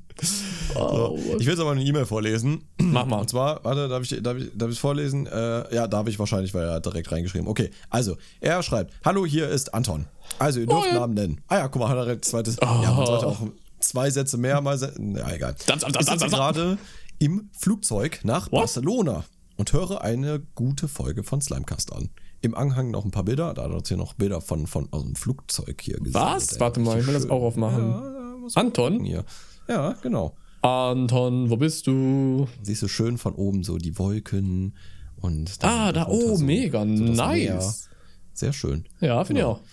oh, 0.74 1.18
Ich 1.38 1.46
will 1.46 1.52
jetzt 1.52 1.60
aber 1.60 1.72
eine 1.72 1.82
E-Mail 1.82 2.06
vorlesen. 2.06 2.62
Mach 2.80 3.06
mal. 3.06 3.20
Und 3.20 3.30
zwar, 3.30 3.64
warte, 3.64 3.88
darf 3.88 4.02
ich, 4.02 4.22
darf 4.22 4.36
ich, 4.36 4.50
darf 4.54 4.70
ich 4.70 4.78
vorlesen? 4.78 5.26
Äh, 5.26 5.74
ja, 5.74 5.86
darf 5.86 6.06
ich 6.08 6.18
wahrscheinlich, 6.18 6.54
weil 6.54 6.66
er 6.66 6.74
hat 6.74 6.86
direkt 6.86 7.10
reingeschrieben. 7.10 7.48
Okay, 7.48 7.70
also, 7.90 8.16
er 8.40 8.62
schreibt, 8.62 8.92
hallo, 9.04 9.26
hier 9.26 9.48
ist 9.48 9.74
Anton. 9.74 10.06
Also, 10.38 10.60
ihr 10.60 10.66
dürft. 10.66 10.92
Namen 10.92 11.14
nennen. 11.14 11.40
Ah 11.48 11.56
ja, 11.58 11.68
guck 11.68 11.82
mal, 11.82 11.88
hat 11.88 12.06
er 12.06 12.22
zweites. 12.22 12.56
Ja, 12.60 12.92
man 12.92 13.06
sollte 13.06 13.26
auch 13.26 13.40
zwei 13.80 14.10
Sätze 14.10 14.38
mehr 14.38 14.60
mal 14.60 14.78
se- 14.78 14.94
Ja, 14.98 15.30
egal. 15.32 15.54
Dann, 15.66 15.78
dann, 15.80 15.92
dann, 15.92 16.02
ich 16.02 16.08
sitze 16.08 16.26
gerade 16.28 16.78
im 17.18 17.48
Flugzeug 17.52 18.20
nach 18.24 18.48
Barcelona 18.48 19.24
und 19.56 19.72
höre 19.72 20.02
eine 20.02 20.40
gute 20.54 20.88
Folge 20.88 21.22
von 21.22 21.40
Slimecast 21.40 21.92
an. 21.92 22.10
Im 22.42 22.54
Anhang 22.54 22.90
noch 22.90 23.04
ein 23.04 23.10
paar 23.10 23.24
Bilder, 23.24 23.54
da 23.54 23.64
hat 23.64 23.70
uns 23.72 23.88
hier 23.88 23.96
noch 23.96 24.14
Bilder 24.14 24.40
von, 24.40 24.66
von 24.66 24.88
aus 24.92 25.02
dem 25.02 25.14
Flugzeug 25.16 25.80
hier 25.80 25.96
gesehen. 25.98 26.14
Was? 26.14 26.60
Warte 26.60 26.80
mal, 26.80 27.00
ich 27.00 27.06
will 27.06 27.14
das 27.14 27.28
auch 27.30 27.42
aufmachen. 27.42 27.88
Ja, 27.90 28.60
Anton? 28.60 29.02
hier. 29.04 29.24
Ja, 29.68 29.92
genau. 30.02 30.36
Anton, 30.62 31.48
wo 31.50 31.56
bist 31.56 31.86
du? 31.86 32.46
Siehst 32.62 32.82
du 32.82 32.88
schön 32.88 33.18
von 33.18 33.34
oben 33.34 33.62
so 33.64 33.78
die 33.78 33.98
Wolken 33.98 34.76
und 35.16 35.50
Ah, 35.62 35.92
da, 35.92 36.06
oh, 36.08 36.36
so- 36.36 36.44
mega, 36.44 36.80
so 36.86 37.06
das 37.06 37.16
Meer. 37.16 37.54
nice. 37.54 37.88
Sehr 38.34 38.52
schön. 38.52 38.84
Ja, 39.00 39.24
finde 39.24 39.40
Genau. 39.42 39.54
ich 39.54 39.58
auch. 39.60 39.64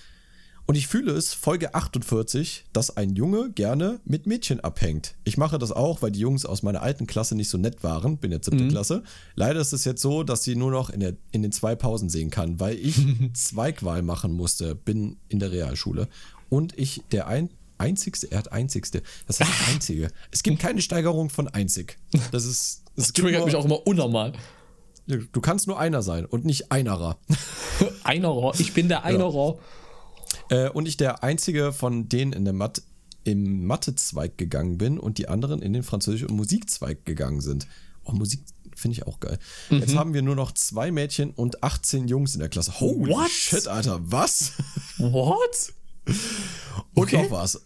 Und 0.66 0.76
ich 0.76 0.88
fühle 0.88 1.12
es, 1.12 1.34
Folge 1.34 1.76
48, 1.76 2.66
dass 2.72 2.96
ein 2.96 3.16
Junge 3.16 3.52
gerne 3.52 4.00
mit 4.06 4.28
Mädchen 4.28 4.62
abhängt. 4.62 5.16
Ich 5.26 5.38
mache 5.38 5.60
das 5.60 5.74
auch, 5.74 6.02
weil 6.02 6.12
die 6.12 6.22
Jungs 6.22 6.46
aus 6.46 6.64
meiner 6.64 6.82
alten 6.82 7.06
Klasse 7.06 7.36
nicht 7.36 7.50
so 7.50 7.58
nett 7.58 7.84
waren. 7.84 8.18
Bin 8.18 8.32
jetzt 8.32 8.46
siebte 8.46 8.70
Klasse. 8.70 9.04
Leider 9.36 9.60
ist 9.60 9.74
es 9.74 9.84
jetzt 9.84 10.02
so, 10.02 10.24
dass 10.24 10.44
sie 10.44 10.56
nur 10.56 10.72
noch 10.72 10.90
in, 10.90 11.02
der, 11.02 11.16
in 11.32 11.42
den 11.42 11.52
zwei 11.52 11.76
Pausen 11.76 12.08
sehen 12.10 12.30
kann, 12.30 12.62
weil 12.62 12.78
ich 12.78 12.96
Zweigwahl 13.34 14.04
machen 14.04 14.32
musste. 14.32 14.74
Bin 14.74 15.18
in 15.28 15.40
der 15.40 15.52
Realschule. 15.52 16.08
Und 16.48 16.78
ich 16.78 17.02
der 17.12 17.28
ein, 17.28 17.50
einzigste, 17.78 18.32
er 18.32 18.38
hat 18.38 18.54
einzigste. 18.54 19.04
Das 19.28 19.42
heißt 19.42 19.52
einzige. 19.74 20.12
Es 20.32 20.44
gibt 20.44 20.60
keine 20.60 20.82
Steigerung 20.82 21.30
von 21.30 21.50
einzig. 21.50 21.98
Das 22.32 22.46
ist. 22.46 22.84
Es 22.96 23.12
gibt 23.12 23.26
Triggert 23.26 23.40
nur, 23.40 23.48
mich 23.48 23.56
auch 23.56 23.66
immer 23.66 23.86
unnormal. 23.86 24.34
Du 25.08 25.42
kannst 25.42 25.68
nur 25.68 25.78
einer 25.78 26.02
sein 26.02 26.26
und 26.26 26.46
nicht 26.46 26.72
einerer. 26.72 27.18
Einerer, 28.06 28.54
ich 28.60 28.74
bin 28.74 28.88
der 28.88 29.04
Einerer. 29.04 29.58
Äh, 30.50 30.70
und 30.70 30.88
ich 30.88 30.98
der 30.98 31.24
einzige 31.24 31.74
von 31.74 32.10
denen 32.10 32.34
in 32.34 32.46
der 32.46 32.54
Mathe 32.54 32.82
im 33.26 33.66
Mathezweig 33.66 34.38
gegangen 34.38 34.78
bin 34.78 35.00
und 35.00 35.18
die 35.18 35.30
anderen 35.30 35.62
in 35.62 35.72
den 35.74 35.84
Französisch- 35.84 36.24
und 36.24 36.36
Musikzweig 36.36 37.06
gegangen 37.06 37.40
sind. 37.40 37.68
Oh, 38.04 38.12
Musik 38.12 38.42
finde 38.76 38.98
ich 38.98 39.08
auch 39.08 39.20
geil. 39.22 39.40
Mhm. 39.70 39.78
Jetzt 39.80 39.96
haben 39.96 40.14
wir 40.14 40.22
nur 40.22 40.36
noch 40.36 40.52
zwei 40.52 40.92
Mädchen 40.92 41.30
und 41.32 41.64
18 41.64 42.08
Jungs 42.08 42.34
in 42.34 42.40
der 42.40 42.50
Klasse. 42.50 42.80
Holy 42.80 43.12
What? 43.14 43.30
shit, 43.30 43.68
Alter, 43.68 44.00
was? 44.04 44.54
What? 44.98 45.74
Und 46.94 47.04
Okay. 47.04 47.24
noch 47.24 47.32
was. 47.32 47.62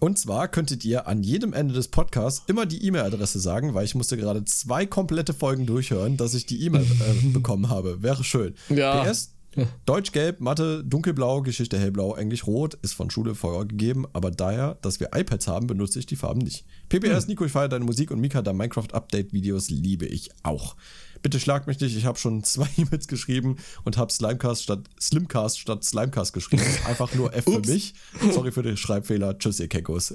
Und 0.00 0.18
zwar 0.18 0.48
könntet 0.48 0.84
ihr 0.84 1.06
an 1.06 1.22
jedem 1.22 1.52
Ende 1.52 1.74
des 1.74 1.88
Podcasts 1.88 2.42
immer 2.46 2.66
die 2.66 2.84
E-Mail-Adresse 2.86 3.38
sagen, 3.40 3.74
weil 3.74 3.84
ich 3.84 3.94
musste 3.94 4.16
gerade 4.16 4.44
zwei 4.44 4.86
komplette 4.86 5.32
Folgen 5.34 5.66
durchhören, 5.66 6.16
dass 6.16 6.34
ich 6.34 6.46
die 6.46 6.62
E-Mail 6.64 6.82
äh, 6.84 7.26
bekommen 7.32 7.68
habe. 7.68 8.02
Wäre 8.02 8.24
schön. 8.24 8.54
Ja. 8.68 9.04
PS, 9.04 9.33
Deutsch 9.86 10.12
gelb, 10.12 10.40
Mathe 10.40 10.84
dunkelblau, 10.84 11.42
Geschichte 11.42 11.78
hellblau, 11.78 12.14
Englisch 12.16 12.46
rot, 12.46 12.74
ist 12.82 12.94
von 12.94 13.10
Schule 13.10 13.34
vorgegeben, 13.34 14.06
aber 14.12 14.30
daher, 14.30 14.78
dass 14.82 15.00
wir 15.00 15.10
iPads 15.14 15.48
haben, 15.48 15.66
benutze 15.66 15.98
ich 15.98 16.06
die 16.06 16.16
Farben 16.16 16.40
nicht. 16.40 16.64
PPS, 16.88 17.26
Nico, 17.26 17.44
ich 17.44 17.52
feiere 17.52 17.68
deine 17.68 17.84
Musik 17.84 18.10
und 18.10 18.20
Mika, 18.20 18.42
deine 18.42 18.58
Minecraft-Update-Videos 18.58 19.70
liebe 19.70 20.06
ich 20.06 20.30
auch. 20.42 20.76
Bitte 21.22 21.40
schlag 21.40 21.66
mich 21.66 21.80
nicht, 21.80 21.96
ich 21.96 22.04
habe 22.04 22.18
schon 22.18 22.44
zwei 22.44 22.68
E-Mails 22.76 23.08
geschrieben 23.08 23.56
und 23.84 23.96
habe 23.96 24.12
Slimecast 24.12 24.62
statt 24.62 24.88
Slimcast 25.00 25.58
statt 25.58 25.84
Slimecast 25.84 26.32
geschrieben. 26.32 26.62
Einfach 26.86 27.14
nur 27.14 27.32
F 27.34 27.44
für 27.44 27.60
mich. 27.60 27.94
Sorry 28.30 28.52
für 28.52 28.62
den 28.62 28.76
Schreibfehler. 28.76 29.38
Tschüss, 29.38 29.60
ihr 29.60 29.68
Kekos. 29.68 30.12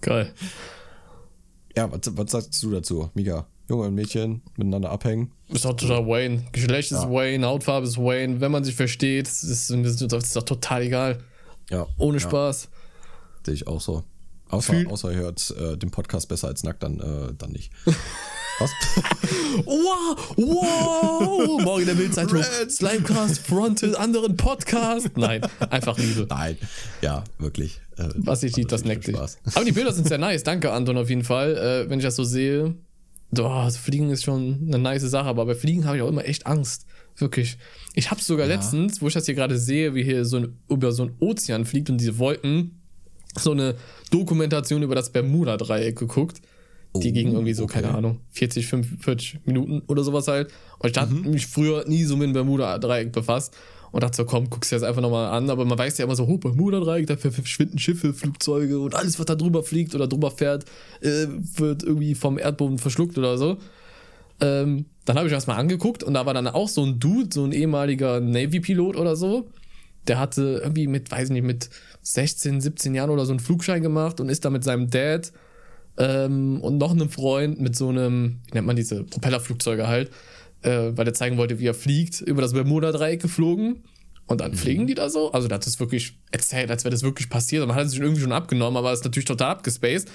Geil. 0.00 0.32
ja, 1.76 1.90
was, 1.90 2.00
was 2.16 2.30
sagst 2.30 2.62
du 2.62 2.70
dazu, 2.70 3.10
Mika? 3.14 3.46
Junge 3.70 3.86
und 3.86 3.94
Mädchen 3.94 4.42
miteinander 4.56 4.90
abhängen. 4.90 5.30
Ist 5.48 5.64
doch 5.64 5.74
total 5.74 6.04
Wayne. 6.04 6.42
Geschlecht 6.50 6.90
ist 6.90 7.08
Wayne, 7.08 7.46
Hautfarbe 7.46 7.86
ist 7.86 7.98
Wayne. 7.98 8.40
Wenn 8.40 8.50
man 8.50 8.64
sich 8.64 8.74
versteht, 8.74 9.28
ist, 9.28 9.44
ist, 9.44 9.70
ist, 9.70 10.02
ist 10.02 10.36
doch 10.36 10.42
total 10.42 10.82
egal. 10.82 11.18
Ja. 11.70 11.86
Ohne 11.96 12.18
ja, 12.18 12.20
Spaß. 12.20 12.68
Sehe 13.46 13.54
ich 13.54 13.68
auch 13.68 13.80
so. 13.80 14.02
Außer, 14.48 14.72
Fühl- 14.72 14.88
außer 14.88 15.14
hört 15.14 15.54
äh, 15.56 15.76
den 15.76 15.92
Podcast 15.92 16.28
besser 16.28 16.48
als 16.48 16.64
nackt, 16.64 16.82
dann, 16.82 16.98
äh, 16.98 17.32
dann 17.38 17.52
nicht. 17.52 17.70
Was? 18.58 18.70
Wow, 19.64 20.16
wow, 20.36 21.62
morgen 21.62 21.80
in 21.80 21.86
der 21.88 21.94
Bildzeitung. 21.94 22.42
Slimecast 22.68 23.38
frontet 23.40 23.96
anderen 23.96 24.36
Podcast. 24.36 25.10
Nein, 25.16 25.42
einfach 25.70 25.98
Liebe. 25.98 26.26
Nein. 26.28 26.56
Ja, 27.02 27.24
wirklich. 27.38 27.80
Äh, 27.96 28.08
Was 28.16 28.42
ich 28.44 28.52
macht 28.52 28.56
sieht, 28.56 28.72
das 28.72 28.84
neckt 28.84 29.08
dich. 29.08 29.16
Aber 29.16 29.64
die 29.64 29.72
Bilder 29.72 29.92
sind 29.92 30.06
sehr 30.06 30.18
nice. 30.18 30.44
Danke, 30.44 30.70
Anton, 30.72 30.96
auf 30.98 31.08
jeden 31.08 31.24
Fall. 31.24 31.56
Äh, 31.56 31.90
wenn 31.90 31.98
ich 31.98 32.04
das 32.04 32.16
so 32.16 32.22
sehe, 32.24 32.76
boah, 33.32 33.64
das 33.64 33.76
Fliegen 33.76 34.10
ist 34.10 34.24
schon 34.24 34.64
eine 34.66 34.78
nice 34.78 35.02
Sache, 35.02 35.28
aber 35.28 35.46
bei 35.46 35.54
Fliegen 35.54 35.84
habe 35.86 35.96
ich 35.96 36.02
auch 36.02 36.08
immer 36.08 36.24
echt 36.24 36.46
Angst. 36.46 36.86
Wirklich. 37.16 37.58
Ich 37.94 38.10
habe 38.10 38.20
sogar 38.22 38.46
Ja. 38.48 38.54
letztens, 38.54 39.02
wo 39.02 39.08
ich 39.08 39.14
das 39.14 39.26
hier 39.26 39.34
gerade 39.34 39.58
sehe, 39.58 39.94
wie 39.94 40.02
hier 40.04 40.24
so 40.24 40.38
ein, 40.38 40.58
über 40.68 40.92
so 40.92 41.04
ein 41.04 41.12
Ozean 41.20 41.64
fliegt 41.64 41.90
und 41.90 41.98
diese 41.98 42.18
Wolken, 42.18 42.80
so 43.38 43.52
eine 43.52 43.74
Dokumentation 44.10 44.82
über 44.82 44.94
das 44.94 45.10
Bermuda-Dreieck 45.10 45.96
geguckt. 45.98 46.40
Die 46.96 47.10
Oh, 47.10 47.12
ging 47.12 47.32
irgendwie 47.32 47.52
so, 47.54 47.64
okay. 47.64 47.74
keine 47.82 47.94
Ahnung, 47.94 48.18
40, 48.30 48.66
45 48.66 49.40
Minuten 49.44 49.82
oder 49.86 50.02
sowas 50.02 50.26
halt. 50.26 50.50
Und 50.80 50.90
ich 50.90 50.96
hatte 51.00 51.12
mich 51.14 51.46
früher 51.46 51.84
nie 51.86 52.02
so 52.02 52.16
mit 52.16 52.26
dem 52.28 52.32
Bermuda-Dreieck 52.32 53.12
befasst. 53.12 53.54
Und 53.92 54.02
dachte 54.02 54.16
so, 54.16 54.24
komm, 54.24 54.48
guck's 54.50 54.68
dir 54.68 54.76
das 54.76 54.82
einfach 54.82 55.02
nochmal 55.02 55.30
an. 55.32 55.50
Aber 55.50 55.64
man 55.64 55.78
weiß 55.78 55.98
ja 55.98 56.04
immer 56.04 56.14
so, 56.14 56.24
oh, 56.24 56.38
Bermuda-Dreieck, 56.38 57.06
da 57.06 57.16
verschwinden 57.16 57.78
Schiffe, 57.78 58.12
Flugzeuge 58.12 58.78
und 58.78 58.94
alles, 58.94 59.18
was 59.18 59.26
da 59.26 59.34
drüber 59.34 59.62
fliegt 59.62 59.94
oder 59.94 60.06
drüber 60.06 60.30
fährt, 60.30 60.64
äh, 61.00 61.26
wird 61.56 61.82
irgendwie 61.82 62.14
vom 62.14 62.38
Erdboden 62.38 62.78
verschluckt 62.78 63.18
oder 63.18 63.36
so. 63.36 63.58
Ähm, 64.40 64.86
dann 65.04 65.16
habe 65.16 65.26
ich 65.26 65.32
das 65.32 65.46
mal 65.46 65.56
angeguckt 65.56 66.02
und 66.02 66.14
da 66.14 66.24
war 66.24 66.34
dann 66.34 66.46
auch 66.46 66.68
so 66.68 66.84
ein 66.84 67.00
Dude, 67.00 67.28
so 67.32 67.44
ein 67.44 67.52
ehemaliger 67.52 68.20
Navy-Pilot 68.20 68.96
oder 68.96 69.16
so. 69.16 69.50
Der 70.06 70.18
hatte 70.18 70.60
irgendwie 70.62 70.86
mit, 70.86 71.10
weiß 71.10 71.28
ich 71.28 71.32
nicht, 71.32 71.44
mit 71.44 71.68
16, 72.02 72.60
17 72.60 72.94
Jahren 72.94 73.10
oder 73.10 73.26
so 73.26 73.32
einen 73.32 73.40
Flugschein 73.40 73.82
gemacht 73.82 74.20
und 74.20 74.28
ist 74.28 74.44
da 74.44 74.50
mit 74.50 74.64
seinem 74.64 74.88
Dad 74.88 75.32
ähm, 75.98 76.60
und 76.62 76.78
noch 76.78 76.92
einem 76.92 77.10
Freund 77.10 77.60
mit 77.60 77.76
so 77.76 77.88
einem, 77.88 78.40
wie 78.46 78.54
nennt 78.54 78.66
man 78.66 78.76
diese 78.76 79.04
Propellerflugzeuge 79.04 79.86
halt, 79.86 80.10
äh, 80.62 80.90
weil 80.96 81.06
er 81.06 81.14
zeigen 81.14 81.36
wollte, 81.36 81.58
wie 81.58 81.66
er 81.66 81.74
fliegt, 81.74 82.20
über 82.20 82.42
das 82.42 82.52
Bermuda-Dreieck 82.52 83.20
geflogen. 83.20 83.82
Und 84.26 84.40
dann 84.40 84.54
fliegen 84.54 84.86
die 84.86 84.94
da 84.94 85.10
so. 85.10 85.32
Also, 85.32 85.48
der 85.48 85.56
hat 85.56 85.66
das 85.66 85.80
wirklich 85.80 86.20
erzählt, 86.30 86.70
als 86.70 86.84
wäre 86.84 86.92
das 86.92 87.02
wirklich 87.02 87.28
passiert. 87.28 87.62
Und 87.62 87.68
man 87.68 87.76
hat 87.76 87.86
es 87.86 87.92
sich 87.92 88.00
irgendwie 88.00 88.20
schon 88.20 88.30
abgenommen, 88.30 88.76
aber 88.76 88.92
ist 88.92 89.04
natürlich 89.04 89.24
total 89.24 89.50
abgespaced. 89.50 90.08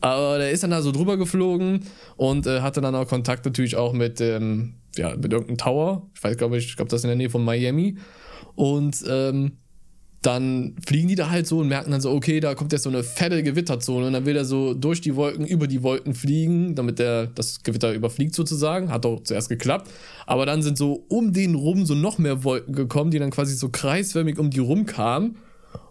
Aber 0.00 0.38
der 0.38 0.52
ist 0.52 0.62
dann 0.62 0.70
da 0.70 0.80
so 0.80 0.90
drüber 0.90 1.18
geflogen 1.18 1.80
und 2.16 2.46
äh, 2.46 2.62
hatte 2.62 2.80
dann 2.80 2.94
auch 2.94 3.06
Kontakt 3.06 3.44
natürlich 3.44 3.76
auch 3.76 3.92
mit, 3.92 4.22
ähm, 4.22 4.76
ja, 4.96 5.14
mit 5.14 5.32
irgendeinem 5.32 5.58
Tower. 5.58 6.08
Ich 6.14 6.24
weiß, 6.24 6.38
glaube 6.38 6.56
ich, 6.56 6.64
ich 6.64 6.76
glaube, 6.76 6.90
das 6.90 7.00
ist 7.00 7.04
in 7.04 7.08
der 7.08 7.16
Nähe 7.16 7.28
von 7.28 7.44
Miami. 7.44 7.98
Und 8.54 9.04
ähm, 9.06 9.58
dann 10.22 10.74
fliegen 10.84 11.06
die 11.06 11.14
da 11.14 11.30
halt 11.30 11.46
so 11.46 11.58
und 11.58 11.68
merken 11.68 11.92
dann 11.92 12.00
so, 12.00 12.10
okay, 12.10 12.40
da 12.40 12.54
kommt 12.56 12.72
jetzt 12.72 12.82
so 12.82 12.90
eine 12.90 13.04
fette 13.04 13.42
Gewitterzone 13.42 14.06
und 14.06 14.12
dann 14.12 14.26
will 14.26 14.36
er 14.36 14.44
so 14.44 14.74
durch 14.74 15.00
die 15.00 15.14
Wolken, 15.14 15.46
über 15.46 15.68
die 15.68 15.82
Wolken 15.84 16.12
fliegen, 16.14 16.74
damit 16.74 16.98
der 16.98 17.28
das 17.28 17.62
Gewitter 17.62 17.92
überfliegt 17.92 18.34
sozusagen. 18.34 18.90
Hat 18.90 19.06
auch 19.06 19.22
zuerst 19.22 19.48
geklappt. 19.48 19.88
Aber 20.26 20.44
dann 20.44 20.62
sind 20.62 20.76
so 20.76 21.04
um 21.08 21.32
den 21.32 21.54
rum 21.54 21.86
so 21.86 21.94
noch 21.94 22.18
mehr 22.18 22.42
Wolken 22.42 22.74
gekommen, 22.74 23.12
die 23.12 23.20
dann 23.20 23.30
quasi 23.30 23.54
so 23.54 23.68
kreisförmig 23.68 24.38
um 24.38 24.50
die 24.50 24.58
rum 24.58 24.86
kamen. 24.86 25.36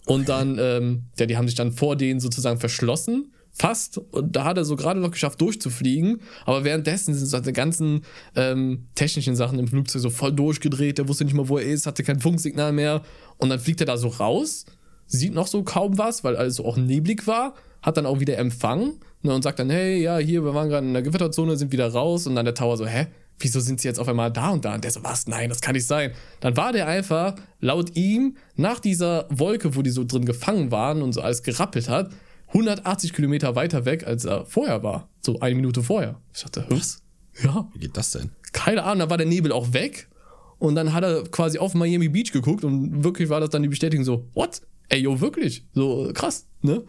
Und 0.06 0.28
dann, 0.28 0.58
ähm, 0.60 1.04
ja, 1.18 1.26
die 1.26 1.38
haben 1.38 1.48
sich 1.48 1.56
dann 1.56 1.72
vor 1.72 1.96
denen 1.96 2.20
sozusagen 2.20 2.60
verschlossen. 2.60 3.32
Fast. 3.58 3.98
Und 3.98 4.36
da 4.36 4.44
hat 4.44 4.58
er 4.58 4.66
so 4.66 4.76
gerade 4.76 5.00
noch 5.00 5.12
geschafft, 5.12 5.42
durchzufliegen. 5.42 6.22
Aber 6.46 6.64
währenddessen 6.64 7.16
sind 7.16 7.46
die 7.46 7.54
ganzen 7.54 8.02
ähm, 8.36 8.88
technischen 8.94 9.36
Sachen 9.36 9.58
im 9.58 9.68
Flugzeug 9.68 10.02
so 10.02 10.10
voll 10.12 10.32
durchgedreht. 10.32 11.00
Der 11.00 11.08
wusste 11.08 11.26
nicht 11.26 11.34
mal, 11.34 11.50
wo 11.50 11.58
er 11.58 11.66
ist, 11.66 11.88
hatte 11.88 12.04
kein 12.04 12.20
Funksignal 12.20 12.72
mehr. 12.72 13.02
Und 13.38 13.50
dann 13.50 13.60
fliegt 13.60 13.80
er 13.80 13.88
da 13.88 13.98
so 13.98 14.10
raus, 14.10 14.66
sieht 15.08 15.34
noch 15.34 15.48
so 15.48 15.64
kaum 15.64 15.98
was, 15.98 16.24
weil 16.24 16.36
alles 16.36 16.56
so 16.56 16.66
auch 16.66 16.78
neblig 16.78 17.26
war. 17.26 17.56
Hat 17.82 17.98
dann 17.98 18.06
auch 18.06 18.20
wieder 18.20 18.38
Empfang 18.38 18.94
ne, 19.24 19.34
und 19.34 19.42
sagt 19.42 19.60
dann, 19.60 19.70
hey, 19.70 20.02
ja, 20.02 20.18
hier, 20.18 20.44
wir 20.44 20.54
waren 20.54 20.70
gerade 20.70 20.86
in 20.86 20.94
der 20.94 21.02
Gewitterzone, 21.02 21.58
sind 21.58 21.72
wieder 21.72 21.92
raus. 21.92 22.28
Und 22.28 22.36
dann 22.36 22.46
der 22.46 22.54
Tower 22.54 22.78
so, 22.78 22.86
hä? 22.86 23.08
Wieso 23.40 23.60
sind 23.60 23.82
sie 23.82 23.88
jetzt 23.88 24.00
auf 24.00 24.08
einmal 24.08 24.32
da 24.32 24.50
und 24.50 24.66
da? 24.66 24.76
Und 24.76 24.84
der 24.84 24.92
so, 24.92 25.04
was? 25.04 25.28
Nein, 25.28 25.50
das 25.50 25.62
kann 25.62 25.74
nicht 25.74 25.86
sein. 25.86 26.12
Dann 26.40 26.58
war 26.58 26.74
der 26.74 26.88
einfach, 26.88 27.36
laut 27.60 27.96
ihm, 27.96 28.36
nach 28.56 28.80
dieser 28.80 29.28
Wolke, 29.30 29.76
wo 29.76 29.84
die 29.84 29.92
so 29.92 30.04
drin 30.04 30.26
gefangen 30.26 30.72
waren 30.72 31.04
und 31.04 31.14
so 31.14 31.22
alles 31.22 31.44
gerappelt 31.44 31.88
hat, 31.88 32.12
180 32.48 33.14
Kilometer 33.14 33.56
weiter 33.56 33.86
weg, 33.86 34.06
als 34.08 34.26
er 34.26 34.46
vorher 34.46 34.84
war. 34.84 35.10
So 35.22 35.40
eine 35.40 35.56
Minute 35.56 35.84
vorher. 35.84 36.22
Ich 36.34 36.42
dachte, 36.44 36.66
was? 36.70 37.02
Ja, 37.44 37.70
Wie 37.74 37.80
geht 37.80 37.98
das 37.98 38.12
denn? 38.12 38.32
keine 38.54 38.84
Ahnung, 38.84 39.00
da 39.00 39.10
war 39.10 39.18
der 39.18 39.28
Nebel 39.28 39.52
auch 39.52 39.74
weg. 39.74 40.08
Und 40.60 40.74
dann 40.76 40.92
hat 40.94 41.04
er 41.04 41.24
quasi 41.26 41.60
auf 41.60 41.76
Miami 41.76 42.10
Beach 42.10 42.32
geguckt 42.32 42.64
und 42.64 43.04
wirklich 43.04 43.30
war 43.30 43.40
das 43.40 43.52
dann 43.52 43.62
die 43.62 43.68
Bestätigung 43.70 44.04
so, 44.04 44.28
what? 44.34 44.62
Ey, 44.90 45.02
yo, 45.02 45.20
wirklich? 45.22 45.66
So 45.74 46.10
krass, 46.14 46.48
ne? 46.62 46.84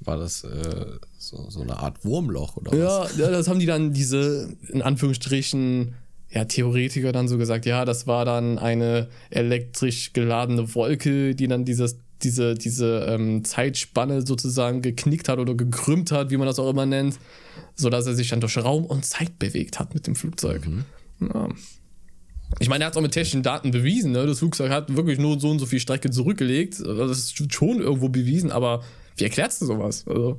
War 0.00 0.18
das 0.18 0.44
äh, 0.44 0.86
so, 1.18 1.50
so 1.50 1.62
eine 1.62 1.78
Art 1.78 2.04
Wurmloch 2.04 2.56
oder 2.58 2.70
was? 2.70 3.16
Ja, 3.16 3.24
ja, 3.24 3.30
das 3.32 3.48
haben 3.48 3.58
die 3.58 3.66
dann 3.66 3.92
diese, 3.92 4.54
in 4.68 4.82
Anführungsstrichen, 4.82 5.94
ja, 6.30 6.44
Theoretiker 6.44 7.10
dann 7.10 7.26
so 7.26 7.38
gesagt, 7.38 7.66
ja, 7.66 7.84
das 7.84 8.06
war 8.06 8.24
dann 8.24 8.58
eine 8.58 9.08
elektrisch 9.30 10.12
geladene 10.12 10.72
Wolke, 10.74 11.34
die 11.34 11.48
dann 11.48 11.64
dieses, 11.64 11.98
diese, 12.22 12.54
diese 12.54 13.06
ähm, 13.08 13.44
Zeitspanne 13.44 14.26
sozusagen 14.26 14.82
geknickt 14.82 15.28
hat 15.28 15.38
oder 15.38 15.54
gekrümmt 15.54 16.12
hat, 16.12 16.30
wie 16.30 16.36
man 16.36 16.46
das 16.46 16.58
auch 16.58 16.70
immer 16.70 16.86
nennt, 16.86 17.18
sodass 17.74 18.06
er 18.06 18.14
sich 18.14 18.28
dann 18.28 18.40
durch 18.40 18.56
Raum 18.56 18.84
und 18.84 19.04
Zeit 19.04 19.38
bewegt 19.38 19.78
hat 19.78 19.94
mit 19.94 20.06
dem 20.06 20.14
Flugzeug. 20.16 20.66
Ja. 21.20 21.48
Ich 22.60 22.68
meine, 22.68 22.84
er 22.84 22.86
hat 22.86 22.94
es 22.94 22.96
auch 22.96 23.02
mit 23.02 23.12
technischen 23.12 23.42
Daten 23.42 23.70
bewiesen. 23.70 24.12
Ne? 24.12 24.26
Das 24.26 24.38
Flugzeug 24.38 24.70
hat 24.70 24.94
wirklich 24.94 25.18
nur 25.18 25.38
so 25.40 25.50
und 25.50 25.58
so 25.58 25.66
viel 25.66 25.80
Strecke 25.80 26.10
zurückgelegt. 26.10 26.78
Also 26.78 27.06
Das 27.06 27.18
ist 27.18 27.52
schon 27.52 27.80
irgendwo 27.80 28.08
bewiesen, 28.08 28.52
aber 28.52 28.82
wie 29.16 29.24
erklärst 29.24 29.60
du 29.60 29.66
sowas? 29.66 30.04
Also, 30.06 30.38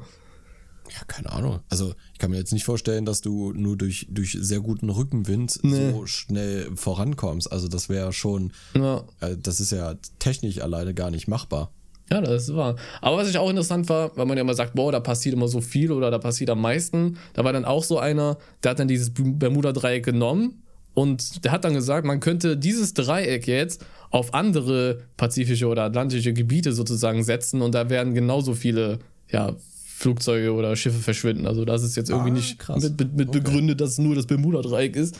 Ja, 0.93 1.04
keine 1.08 1.32
Ahnung. 1.32 1.60
Also 1.69 1.93
ich 2.13 2.19
kann 2.19 2.32
mir 2.32 2.38
jetzt 2.38 2.54
nicht 2.54 2.63
vorstellen, 2.65 3.06
dass 3.06 3.21
du 3.21 3.52
nur 3.54 3.78
durch, 3.78 4.08
durch 4.10 4.38
sehr 4.39 4.60
guten 4.62 4.89
Rückenwind 4.89 5.60
Nee. 5.63 5.91
so 5.91 6.06
schnell 6.06 6.69
vorankommst. 6.76 7.52
Also 7.52 7.67
das 7.67 7.89
wäre 7.89 8.13
schon, 8.13 8.52
ja. 8.73 9.04
äh, 9.19 9.36
das 9.38 9.60
ist 9.60 9.71
ja 9.71 9.95
technisch 10.19 10.60
alleine 10.62 10.93
gar 10.93 11.12
nicht 11.12 11.28
machbar. 11.28 11.71
Ja, 12.10 12.21
das 12.21 12.43
ist 12.43 12.56
wahr. 12.56 12.78
Aber 13.02 13.17
was 13.17 13.30
ich 13.30 13.38
auch 13.38 13.50
interessant 13.50 13.89
war, 13.89 14.15
weil 14.15 14.26
man 14.26 14.38
ja 14.38 14.41
immer 14.41 14.54
sagt, 14.54 14.76
boah, 14.76 14.91
da 14.93 15.02
passiert 15.02 15.36
immer 15.36 15.50
so 15.50 15.60
viel 15.60 15.91
oder 15.91 16.10
da 16.10 16.19
passiert 16.19 16.50
am 16.50 16.62
meisten, 16.62 17.17
da 17.34 17.43
war 17.43 17.52
dann 17.52 17.65
auch 17.65 17.84
so 17.84 18.00
einer, 18.00 18.38
der 18.63 18.71
hat 18.71 18.80
dann 18.80 18.88
dieses 18.88 19.12
Bermuda-Dreieck 19.13 20.06
genommen 20.06 20.63
und 20.93 21.43
der 21.43 21.52
hat 21.52 21.65
dann 21.65 21.73
gesagt, 21.73 22.08
man 22.08 22.21
könnte 22.21 22.56
dieses 22.56 22.93
Dreieck 22.93 23.45
jetzt 23.45 23.86
auf 24.10 24.34
andere 24.34 25.02
pazifische 25.17 25.67
oder 25.67 25.84
atlantische 25.84 26.32
Gebiete 26.32 26.71
sozusagen 26.71 27.23
setzen 27.26 27.62
und 27.62 27.76
da 27.76 27.89
werden 27.89 28.13
genauso 28.13 28.54
viele, 28.54 29.00
ja, 29.30 29.54
Flugzeuge 29.97 30.53
oder 30.53 30.75
Schiffe 30.75 30.99
verschwinden. 30.99 31.47
Also 31.47 31.65
das 31.65 31.81
ist 31.81 31.95
jetzt 31.95 32.10
irgendwie 32.12 32.29
Ah, 32.29 32.33
nicht 32.33 32.60
krass. 32.60 32.83
mit, 32.83 32.99
mit, 32.99 33.13
mit 33.15 33.29
Okay. 33.29 33.39
Mhm. 33.39 33.43
begründet, 33.43 33.81
dass 33.81 33.91
es 33.91 33.97
nur 33.97 34.13
das 34.15 34.27
Bermuda-Dreieck 34.27 34.95
ist. 34.95 35.15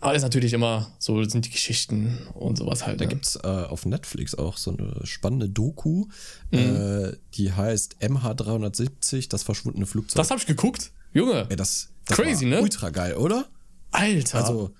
Aber 0.00 0.12
das 0.12 0.18
ist 0.18 0.22
natürlich 0.24 0.52
immer, 0.52 0.90
so 0.98 1.22
sind 1.24 1.46
die 1.46 1.50
Geschichten 1.50 2.18
und 2.34 2.58
sowas 2.58 2.86
halt. 2.86 3.00
Da 3.00 3.04
ne? 3.04 3.08
gibt's 3.08 3.36
äh, 3.36 3.46
auf 3.48 3.86
Netflix 3.86 4.34
auch 4.34 4.58
so 4.58 4.70
eine 4.70 5.00
spannende 5.04 5.48
Doku, 5.48 6.06
Mhm. 6.50 6.58
äh, 6.58 7.12
die 7.34 7.52
heißt 7.52 7.96
MH370, 8.02 9.28
das 9.30 9.42
verschwundene 9.42 9.86
Flugzeug. 9.86 10.16
Das 10.16 10.30
habe 10.30 10.40
ich 10.40 10.46
geguckt. 10.46 10.90
Junge, 11.14 11.46
Ey, 11.48 11.56
das, 11.56 11.88
das 12.06 12.18
Crazy, 12.18 12.44
ne? 12.46 12.60
ultra 12.60 12.90
geil, 12.90 13.14
oder? 13.16 13.46
Alter. 13.92 14.38
Also, 14.44 14.70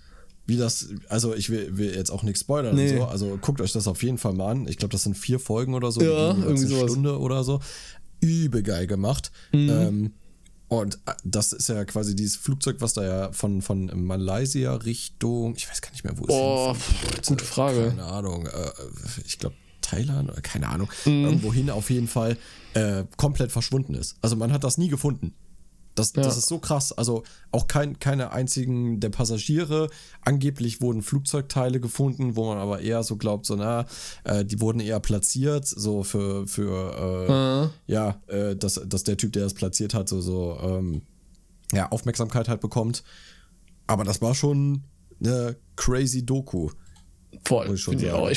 wie 0.44 0.56
das, 0.59 0.88
also 1.09 1.35
ich 1.35 1.48
will, 1.50 1.76
will 1.78 1.94
jetzt 1.94 2.11
auch 2.11 2.22
nichts 2.22 2.40
spoilern 2.40 2.76
Nee. 2.76 2.92
und 2.92 2.98
so, 2.98 3.04
also 3.06 3.38
guckt 3.40 3.61
euch 3.61 3.72
das 3.72 3.88
auf 3.88 4.02
jeden 4.02 4.18
Fall 4.18 4.32
mal 4.35 4.50
an. 4.52 4.68
Ich 4.68 4.76
glaube, 4.76 4.92
das 4.92 5.02
sind 5.02 5.16
vier 5.16 5.40
Folgen 5.40 5.74
oder 5.74 5.90
so, 5.90 6.00
Ja, 6.02 6.28
irgendwie 6.35 6.50
eine 6.50 6.59
sowas. 6.66 6.90
Stunde 6.92 7.18
oder 7.18 7.42
so. 7.42 7.61
Übel 8.20 8.62
geil 8.62 8.87
gemacht. 8.87 9.31
Mhm. 9.52 9.70
Ähm, 9.70 10.12
und 10.68 10.96
äh, 11.07 11.12
das 11.24 11.52
ist 11.52 11.68
ja 11.68 11.85
quasi 11.85 12.16
dieses 12.16 12.37
Flugzeug, 12.37 12.76
was 12.81 12.92
da 12.94 13.05
ja 13.05 13.33
von, 13.33 13.62
von 13.62 13.87
Malaysia 14.05 14.74
Richtung, 14.74 15.55
ich 15.57 15.68
weiß 15.68 15.81
gar 15.81 15.90
nicht 15.92 16.02
mehr, 16.05 16.18
wo 16.18 16.24
es 16.24 16.31
Oh, 16.31 16.74
wollte. 17.05 17.22
gute 17.29 17.44
Frage. 17.44 17.88
Keine 17.90 18.05
Ahnung. 18.05 18.46
Äh, 18.46 18.70
ich 19.24 19.38
glaube 19.38 19.55
Thailand 19.81 20.29
oder 20.31 20.40
keine 20.40 20.68
Ahnung. 20.68 20.88
Mhm. 21.05 21.24
Irgendwohin 21.24 21.70
auf 21.70 21.90
jeden 21.90 22.09
Fall 22.09 22.37
äh, 22.74 23.05
komplett 23.16 23.52
verschwunden 23.52 23.94
ist. 23.94 24.16
Also 24.22 24.35
man 24.35 24.52
hat 24.52 24.64
das 24.64 24.79
nie 24.79 24.88
gefunden. 24.88 25.35
Das, 25.96 26.12
Ja. 26.14 26.22
das 26.22 26.37
ist 26.37 26.46
so 26.46 26.59
krass. 26.59 26.92
Also 26.92 27.24
auch 27.50 27.66
kein, 27.66 27.98
keine 27.98 28.30
einzigen 28.32 29.00
der 29.00 29.09
Passagiere. 29.11 29.88
Angeblich 30.22 30.80
wurden 30.80 31.02
Flugzeugteile 31.02 31.80
gefunden, 31.80 32.37
wo 32.37 32.46
man 32.46 32.59
aber 32.59 32.80
eher 32.80 33.02
so 33.02 33.16
glaubt, 33.16 33.46
so 33.46 33.56
na, 33.56 33.87
äh, 34.24 34.44
die 34.44 34.61
wurden 34.61 34.80
eher 34.80 35.00
platziert, 35.00 35.66
so 35.66 36.02
für, 36.04 36.46
für 36.46 37.72
äh, 37.88 37.92
ja, 37.92 38.20
äh, 38.28 38.54
dass, 38.56 38.80
dass 38.87 39.02
der 39.04 39.16
Typ, 39.16 39.32
der 39.32 39.42
das 39.42 39.54
platziert 39.54 39.94
hat, 39.94 40.09
so, 40.09 40.20
so 40.20 40.59
ähm, 40.62 41.02
ja, 41.72 41.90
Aufmerksamkeit 41.90 42.48
halt 42.48 42.61
bekommt. 42.61 43.02
Aber 43.87 44.04
das 44.04 44.20
war 44.20 44.35
schon 44.35 44.82
eine 45.20 45.56
crazy 45.76 46.24
Doku. 46.24 46.70
Voll. 47.44 47.74
Ich 47.74 47.85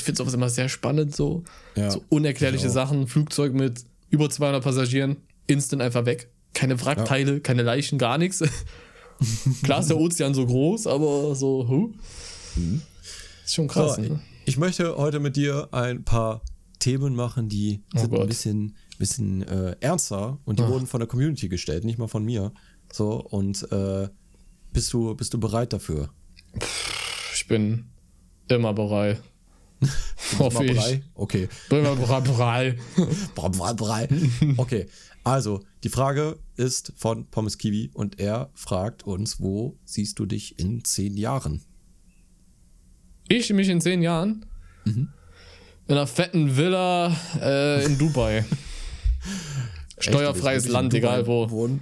finde 0.03 0.17
sowas 0.17 0.33
immer 0.33 0.49
sehr 0.49 0.69
spannend, 0.69 1.15
so, 1.15 1.43
Ja, 1.75 1.89
so 1.91 2.03
unerklärliche. 2.09 2.69
Sachen. 2.69 3.07
Flugzeug 3.07 3.53
mit 3.53 3.83
über 4.09 4.29
200 4.29 4.63
Passagieren, 4.63 5.17
instant 5.47 5.81
einfach 5.81 6.05
weg. 6.05 6.29
Keine 6.59 6.79
Wrackteile, 6.83 7.39
keine 7.39 7.63
Leichen, 7.63 7.97
gar 7.97 8.17
nichts. 8.17 8.43
Klar 9.63 9.79
ist 9.79 9.89
der 9.89 9.97
Ozean 9.97 10.33
so 10.33 10.45
groß, 10.45 10.87
aber 10.87 11.35
so, 11.35 11.65
huh? 11.67 11.89
Ist 13.45 13.53
schon 13.55 13.67
krass, 13.69 13.95
So, 13.95 14.01
ne? 14.01 14.19
Ich 14.45 14.57
möchte 14.57 14.97
heute 14.97 15.19
mit 15.21 15.35
dir 15.37 15.69
ein 15.71 16.03
paar 16.03 16.41
Themen 16.79 17.15
machen, 17.15 17.47
die 17.49 17.81
Oh 17.95 17.99
sind 17.99 18.09
Gott. 18.11 18.21
ein 18.21 18.27
bisschen, 18.27 18.75
bisschen 18.97 19.41
äh, 19.43 19.75
ernster 19.79 20.39
und 20.45 20.59
die 20.59 20.63
Ach. 20.63 20.69
wurden 20.69 20.85
von 20.87 20.99
der 20.99 21.07
Community 21.07 21.47
gestellt, 21.47 21.83
nicht 21.85 21.97
mal 21.97 22.07
von 22.09 22.25
mir. 22.25 22.51
So, 22.91 23.21
und 23.21 23.69
äh, 23.71 24.09
Bist 24.73 24.91
du, 24.93 25.15
bist 25.15 25.33
du 25.33 25.39
bereit 25.39 25.71
dafür? 25.73 26.09
Ich 27.33 27.47
bin 27.47 27.85
immer 28.49 28.73
bereit. 28.73 29.21
Hoffe 30.39 30.65
ich. 30.65 31.01
Okay. 31.15 31.47
Bin 31.69 31.79
immer 31.79 31.95
bereit. 31.95 32.23
bereit. 32.25 32.77
Brei, 33.35 33.49
brei, 33.49 33.73
brei. 33.73 34.07
Okay, 34.57 34.87
also 35.31 35.61
die 35.83 35.89
Frage 35.89 36.39
ist 36.55 36.93
von 36.95 37.27
Pommes 37.27 37.57
Kiwi 37.57 37.91
und 37.93 38.19
er 38.19 38.49
fragt 38.53 39.03
uns, 39.03 39.39
wo 39.39 39.77
siehst 39.85 40.19
du 40.19 40.25
dich 40.25 40.59
in 40.59 40.83
zehn 40.83 41.17
Jahren? 41.17 41.61
Ich 43.27 43.51
mich 43.53 43.69
in 43.69 43.79
zehn 43.79 44.01
Jahren 44.01 44.45
in 45.89 45.95
einer 45.95 46.07
fetten 46.07 46.55
Villa 46.55 47.15
äh, 47.41 47.83
in 47.83 47.97
Dubai. 47.97 48.45
Steuerfreies 49.99 50.67
Land, 50.67 50.93
egal 50.93 51.27
wo. 51.27 51.47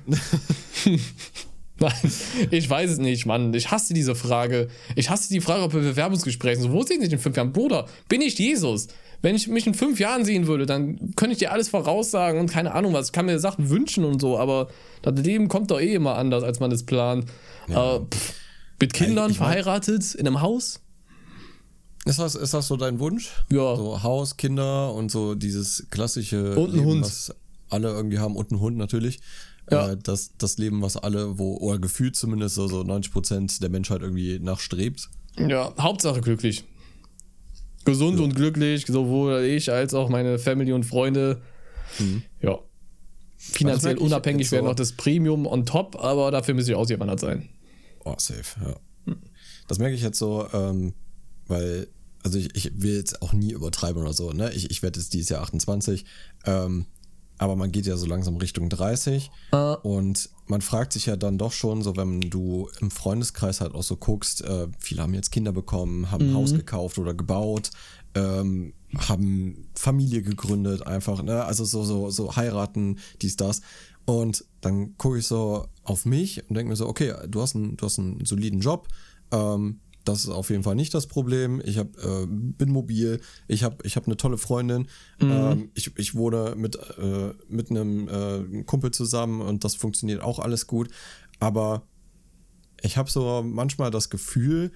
Nein, 1.79 2.11
ich 2.51 2.69
weiß 2.69 2.91
es 2.91 2.97
nicht, 2.97 3.25
Mann. 3.25 3.53
Ich 3.53 3.69
hasse 3.71 3.93
diese 3.93 4.15
Frage. 4.15 4.67
Ich 4.95 5.09
hasse 5.09 5.29
die 5.29 5.41
Frage 5.41 5.67
bei 5.67 5.79
Bewerbungsgesprächen. 5.79 6.63
So, 6.63 6.71
wo 6.71 6.81
sehe 6.83 6.97
ich 6.97 7.03
dich 7.03 7.13
in 7.13 7.19
fünf 7.19 7.37
Jahren? 7.37 7.53
Bruder, 7.53 7.87
bin 8.09 8.21
ich 8.21 8.37
Jesus? 8.39 8.87
Wenn 9.21 9.35
ich 9.35 9.47
mich 9.47 9.65
in 9.67 9.73
fünf 9.73 9.99
Jahren 9.99 10.25
sehen 10.25 10.47
würde, 10.47 10.65
dann 10.65 11.13
könnte 11.15 11.33
ich 11.33 11.39
dir 11.39 11.51
alles 11.51 11.69
voraussagen 11.69 12.39
und 12.39 12.51
keine 12.51 12.73
Ahnung 12.73 12.93
was. 12.93 13.07
Ich 13.07 13.11
kann 13.11 13.25
mir 13.25 13.39
Sachen 13.39 13.69
wünschen 13.69 14.05
und 14.05 14.19
so, 14.21 14.37
aber 14.37 14.69
das 15.01 15.15
Leben 15.23 15.47
kommt 15.47 15.71
doch 15.71 15.79
eh 15.79 15.93
immer 15.93 16.15
anders, 16.15 16.43
als 16.43 16.59
man 16.59 16.71
es 16.71 16.83
plant. 16.85 17.25
Aber, 17.69 18.05
pff, 18.05 18.33
mit 18.79 18.93
Kindern, 18.93 19.25
mein- 19.31 19.33
verheiratet, 19.35 20.13
in 20.15 20.27
einem 20.27 20.41
Haus? 20.41 20.81
Ist 22.05 22.19
das, 22.19 22.35
ist 22.35 22.53
das 22.53 22.67
so 22.67 22.77
dein 22.77 22.99
Wunsch? 22.99 23.31
Ja. 23.51 23.75
So 23.75 24.01
Haus, 24.03 24.37
Kinder 24.37 24.93
und 24.93 25.11
so 25.11 25.35
dieses 25.35 25.87
klassische 25.89 26.55
Und 26.55 26.69
ein 26.69 26.75
Leben, 26.75 26.85
Hund. 26.85 27.01
was 27.05 27.35
alle 27.69 27.89
irgendwie 27.89 28.19
haben 28.19 28.35
und 28.35 28.51
ein 28.51 28.59
Hund 28.59 28.77
natürlich. 28.77 29.19
Ja. 29.69 29.91
Äh, 29.91 29.97
das, 29.97 30.31
das 30.37 30.57
Leben, 30.57 30.81
was 30.81 30.97
alle, 30.97 31.37
wo, 31.37 31.57
oder 31.57 31.79
gefühlt 31.79 32.15
zumindest 32.15 32.55
so, 32.55 32.67
so 32.67 32.81
90% 32.81 33.59
der 33.61 33.69
Menschheit 33.69 34.01
irgendwie 34.01 34.39
nachstrebt. 34.39 35.09
Ja, 35.37 35.73
Hauptsache 35.79 36.21
glücklich. 36.21 36.63
Gesund 37.85 38.19
und 38.19 38.35
glücklich, 38.35 38.85
sowohl 38.85 39.43
ich 39.43 39.71
als 39.71 39.93
auch 39.93 40.09
meine 40.09 40.39
Family 40.39 40.73
und 40.73 40.83
Freunde. 40.83 41.41
Ja. 42.41 42.59
Finanziell 43.37 43.95
ich 43.95 44.01
unabhängig 44.01 44.51
wäre 44.51 44.63
noch 44.63 44.75
das 44.75 44.91
Premium 44.93 45.45
on 45.45 45.65
top, 45.65 45.95
aber 46.03 46.31
dafür 46.31 46.53
müsste 46.53 46.71
ich 46.71 46.77
ausgewandert 46.77 47.19
sein. 47.19 47.47
Oh, 48.03 48.15
safe, 48.17 48.59
ja. 48.65 48.75
Das 49.67 49.79
merke 49.79 49.95
ich 49.95 50.01
jetzt 50.01 50.17
so, 50.17 50.47
ähm, 50.53 50.93
weil, 51.47 51.87
also 52.23 52.37
ich, 52.39 52.55
ich 52.55 52.81
will 52.81 52.95
jetzt 52.95 53.21
auch 53.21 53.33
nie 53.33 53.51
übertreiben 53.51 54.01
oder 54.01 54.13
so, 54.13 54.31
ne? 54.31 54.51
Ich, 54.53 54.71
ich 54.71 54.81
werde 54.81 54.99
jetzt 54.99 55.13
dieses 55.13 55.29
Jahr 55.29 55.43
28, 55.43 56.05
ähm, 56.45 56.85
aber 57.37 57.55
man 57.55 57.71
geht 57.71 57.85
ja 57.85 57.97
so 57.97 58.05
langsam 58.05 58.37
Richtung 58.37 58.69
30 58.69 59.29
Ah. 59.51 59.73
und 59.73 60.29
man 60.47 60.61
fragt 60.61 60.93
sich 60.93 61.05
ja 61.05 61.15
dann 61.17 61.37
doch 61.37 61.51
schon, 61.51 61.81
so 61.83 61.95
wenn 61.97 62.21
du 62.21 62.69
im 62.79 62.89
Freundeskreis 62.91 63.61
halt 63.61 63.75
auch 63.75 63.83
so 63.83 63.95
guckst, 63.97 64.43
äh, 64.43 64.67
viele 64.79 65.01
haben 65.03 65.13
jetzt 65.13 65.31
Kinder 65.31 65.51
bekommen, 65.51 66.09
haben 66.11 66.29
ein 66.29 66.35
Haus 66.35 66.53
gekauft 66.53 66.97
oder 66.97 67.13
gebaut, 67.13 67.69
ähm, 68.15 68.73
haben 68.97 69.67
Familie 69.75 70.21
gegründet 70.21 70.87
einfach, 70.87 71.21
ne? 71.21 71.43
Also 71.43 71.65
so, 71.65 71.83
so, 71.83 72.09
so 72.09 72.35
heiraten, 72.37 72.99
dies, 73.21 73.35
das. 73.35 73.61
Und 74.05 74.45
dann 74.61 74.95
gucke 74.97 75.17
ich 75.19 75.27
so 75.27 75.67
auf 75.83 76.05
mich 76.05 76.41
und 76.49 76.55
denke 76.55 76.69
mir 76.69 76.75
so, 76.77 76.87
okay, 76.87 77.13
du 77.27 77.41
hast 77.41 77.55
einen, 77.55 77.75
du 77.75 77.85
hast 77.85 77.99
einen 77.99 78.23
soliden 78.25 78.61
Job, 78.61 78.87
ähm, 79.31 79.81
das 80.07 80.23
ist 80.23 80.29
auf 80.29 80.49
jeden 80.49 80.63
Fall 80.63 80.75
nicht 80.75 80.93
das 80.93 81.07
Problem. 81.07 81.61
Ich 81.65 81.77
hab, 81.77 81.97
äh, 81.97 82.25
bin 82.27 82.69
mobil, 82.69 83.19
ich 83.47 83.63
habe 83.63 83.77
ich 83.83 83.95
hab 83.95 84.05
eine 84.05 84.17
tolle 84.17 84.37
Freundin, 84.37 84.87
ähm, 85.19 85.69
ich, 85.73 85.97
ich 85.97 86.15
wohne 86.15 86.55
mit, 86.55 86.75
äh, 86.97 87.33
mit 87.49 87.69
einem 87.69 88.07
äh, 88.07 88.63
Kumpel 88.63 88.91
zusammen 88.91 89.41
und 89.41 89.63
das 89.63 89.75
funktioniert 89.75 90.21
auch 90.21 90.39
alles 90.39 90.67
gut. 90.67 90.89
Aber 91.39 91.83
ich 92.81 92.97
habe 92.97 93.09
so 93.09 93.43
manchmal 93.43 93.91
das 93.91 94.09
Gefühl, 94.09 94.71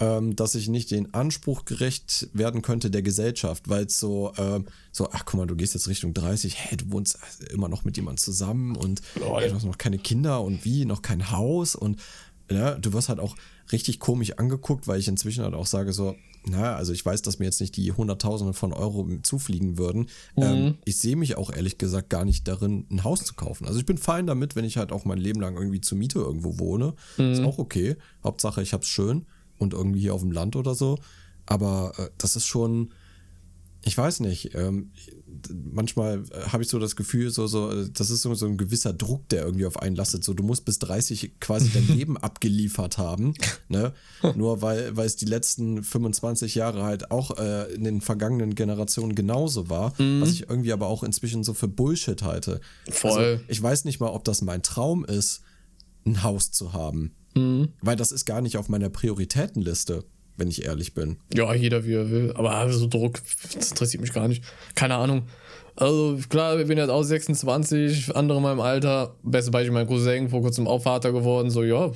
ähm, 0.00 0.34
dass 0.34 0.54
ich 0.54 0.68
nicht 0.68 0.90
den 0.90 1.14
Anspruch 1.14 1.64
gerecht 1.64 2.28
werden 2.32 2.62
könnte 2.62 2.90
der 2.90 3.02
Gesellschaft, 3.02 3.68
weil 3.68 3.84
es 3.84 3.98
so, 3.98 4.32
ähm, 4.36 4.66
so, 4.90 5.08
ach 5.12 5.24
guck 5.24 5.38
mal, 5.38 5.46
du 5.46 5.54
gehst 5.54 5.74
jetzt 5.74 5.88
Richtung 5.88 6.14
30, 6.14 6.56
hey, 6.56 6.76
du 6.76 6.90
wohnst 6.90 7.18
immer 7.50 7.68
noch 7.68 7.84
mit 7.84 7.96
jemandem 7.96 8.18
zusammen 8.18 8.74
und 8.74 9.02
Lol. 9.20 9.48
du 9.48 9.54
hast 9.54 9.64
noch 9.64 9.78
keine 9.78 9.98
Kinder 9.98 10.40
und 10.42 10.64
wie, 10.64 10.84
noch 10.86 11.02
kein 11.02 11.30
Haus 11.30 11.74
und 11.76 12.00
ja, 12.50 12.74
du 12.74 12.92
wirst 12.92 13.08
halt 13.08 13.20
auch 13.20 13.36
richtig 13.70 14.00
komisch 14.00 14.38
angeguckt, 14.38 14.88
weil 14.88 14.98
ich 14.98 15.08
inzwischen 15.08 15.44
halt 15.44 15.54
auch 15.54 15.66
sage 15.66 15.92
so, 15.92 16.16
na, 16.44 16.74
also 16.74 16.92
ich 16.92 17.04
weiß, 17.04 17.22
dass 17.22 17.38
mir 17.38 17.44
jetzt 17.44 17.60
nicht 17.60 17.76
die 17.76 17.92
Hunderttausende 17.92 18.52
von 18.52 18.72
Euro 18.72 19.08
zufliegen 19.22 19.78
würden. 19.78 20.08
Ähm, 20.36 20.78
ich 20.84 20.98
sehe 20.98 21.14
mich 21.14 21.36
auch 21.36 21.52
ehrlich 21.52 21.78
gesagt 21.78 22.10
gar 22.10 22.24
nicht 22.24 22.48
darin, 22.48 22.86
ein 22.90 23.04
Haus 23.04 23.24
zu 23.24 23.34
kaufen. 23.34 23.66
Also 23.66 23.78
ich 23.78 23.86
bin 23.86 23.96
fein 23.96 24.26
damit, 24.26 24.56
wenn 24.56 24.64
ich 24.64 24.76
halt 24.76 24.90
auch 24.90 25.04
mein 25.04 25.18
Leben 25.18 25.40
lang 25.40 25.56
irgendwie 25.56 25.80
zur 25.80 25.98
Miete 25.98 26.18
irgendwo 26.18 26.58
wohne. 26.58 26.94
Ist 27.16 27.42
auch 27.42 27.58
okay. 27.58 27.96
Hauptsache, 28.24 28.60
ich 28.60 28.72
hab's 28.72 28.88
schön 28.88 29.24
und 29.58 29.72
irgendwie 29.72 30.00
hier 30.00 30.14
auf 30.14 30.22
dem 30.22 30.32
Land 30.32 30.56
oder 30.56 30.74
so. 30.74 30.98
Aber 31.46 31.92
äh, 31.98 32.08
das 32.18 32.34
ist 32.34 32.46
schon, 32.46 32.92
ich 33.84 33.96
weiß 33.96 34.20
nicht, 34.20 34.54
ähm, 34.54 34.90
manchmal 35.70 36.24
äh, 36.30 36.48
habe 36.48 36.62
ich 36.62 36.68
so 36.68 36.78
das 36.78 36.96
Gefühl, 36.96 37.30
so, 37.30 37.46
so, 37.46 37.70
äh, 37.70 37.88
das 37.92 38.10
ist 38.10 38.22
so, 38.22 38.34
so 38.34 38.46
ein 38.46 38.56
gewisser 38.56 38.92
Druck, 38.92 39.28
der 39.28 39.44
irgendwie 39.44 39.66
auf 39.66 39.78
einen 39.78 39.96
lastet. 39.96 40.24
So, 40.24 40.34
du 40.34 40.42
musst 40.42 40.64
bis 40.64 40.78
30 40.78 41.40
quasi 41.40 41.70
dein 41.72 41.86
Leben 41.96 42.16
abgeliefert 42.16 42.98
haben, 42.98 43.34
ne? 43.68 43.92
Nur 44.34 44.62
weil, 44.62 44.96
weil 44.96 45.06
es 45.06 45.16
die 45.16 45.26
letzten 45.26 45.82
25 45.82 46.54
Jahre 46.54 46.82
halt 46.82 47.10
auch 47.10 47.38
äh, 47.38 47.72
in 47.72 47.84
den 47.84 48.00
vergangenen 48.00 48.54
Generationen 48.54 49.14
genauso 49.14 49.68
war, 49.68 49.94
was 49.98 50.30
ich 50.30 50.48
irgendwie 50.48 50.72
aber 50.72 50.86
auch 50.86 51.02
inzwischen 51.02 51.44
so 51.44 51.54
für 51.54 51.68
Bullshit 51.68 52.22
halte. 52.22 52.60
Voll. 52.90 53.18
Also, 53.18 53.44
ich 53.48 53.62
weiß 53.62 53.84
nicht 53.84 54.00
mal, 54.00 54.10
ob 54.10 54.24
das 54.24 54.42
mein 54.42 54.62
Traum 54.62 55.04
ist, 55.04 55.42
ein 56.04 56.22
Haus 56.22 56.50
zu 56.52 56.72
haben. 56.72 57.14
Weil 57.80 57.96
das 57.96 58.12
ist 58.12 58.24
gar 58.26 58.40
nicht 58.40 58.56
auf 58.56 58.68
meiner 58.68 58.90
Prioritätenliste, 58.90 60.04
wenn 60.42 60.50
ich 60.50 60.64
ehrlich 60.64 60.92
bin. 60.92 61.18
Ja, 61.32 61.54
jeder 61.54 61.84
wie 61.86 61.94
er 61.94 62.10
will. 62.10 62.32
Aber 62.34 62.70
so 62.72 62.88
Druck, 62.88 63.20
das 63.54 63.70
interessiert 63.70 64.00
mich 64.00 64.12
gar 64.12 64.26
nicht. 64.26 64.42
Keine 64.74 64.96
Ahnung. 64.96 65.22
Also 65.76 66.18
klar, 66.28 66.58
ich 66.58 66.66
bin 66.66 66.78
jetzt 66.78 66.90
auch 66.90 67.04
26, 67.04 68.14
andere 68.16 68.38
in 68.38 68.42
meinem 68.42 68.60
Alter. 68.60 69.14
Beste 69.22 69.52
Beispiel, 69.52 69.72
mein 69.72 69.86
Cousin, 69.86 70.28
vor 70.28 70.42
kurzem 70.42 70.66
auch 70.66 70.82
Vater 70.82 71.12
geworden. 71.12 71.50
So, 71.50 71.62
ja, 71.62 71.92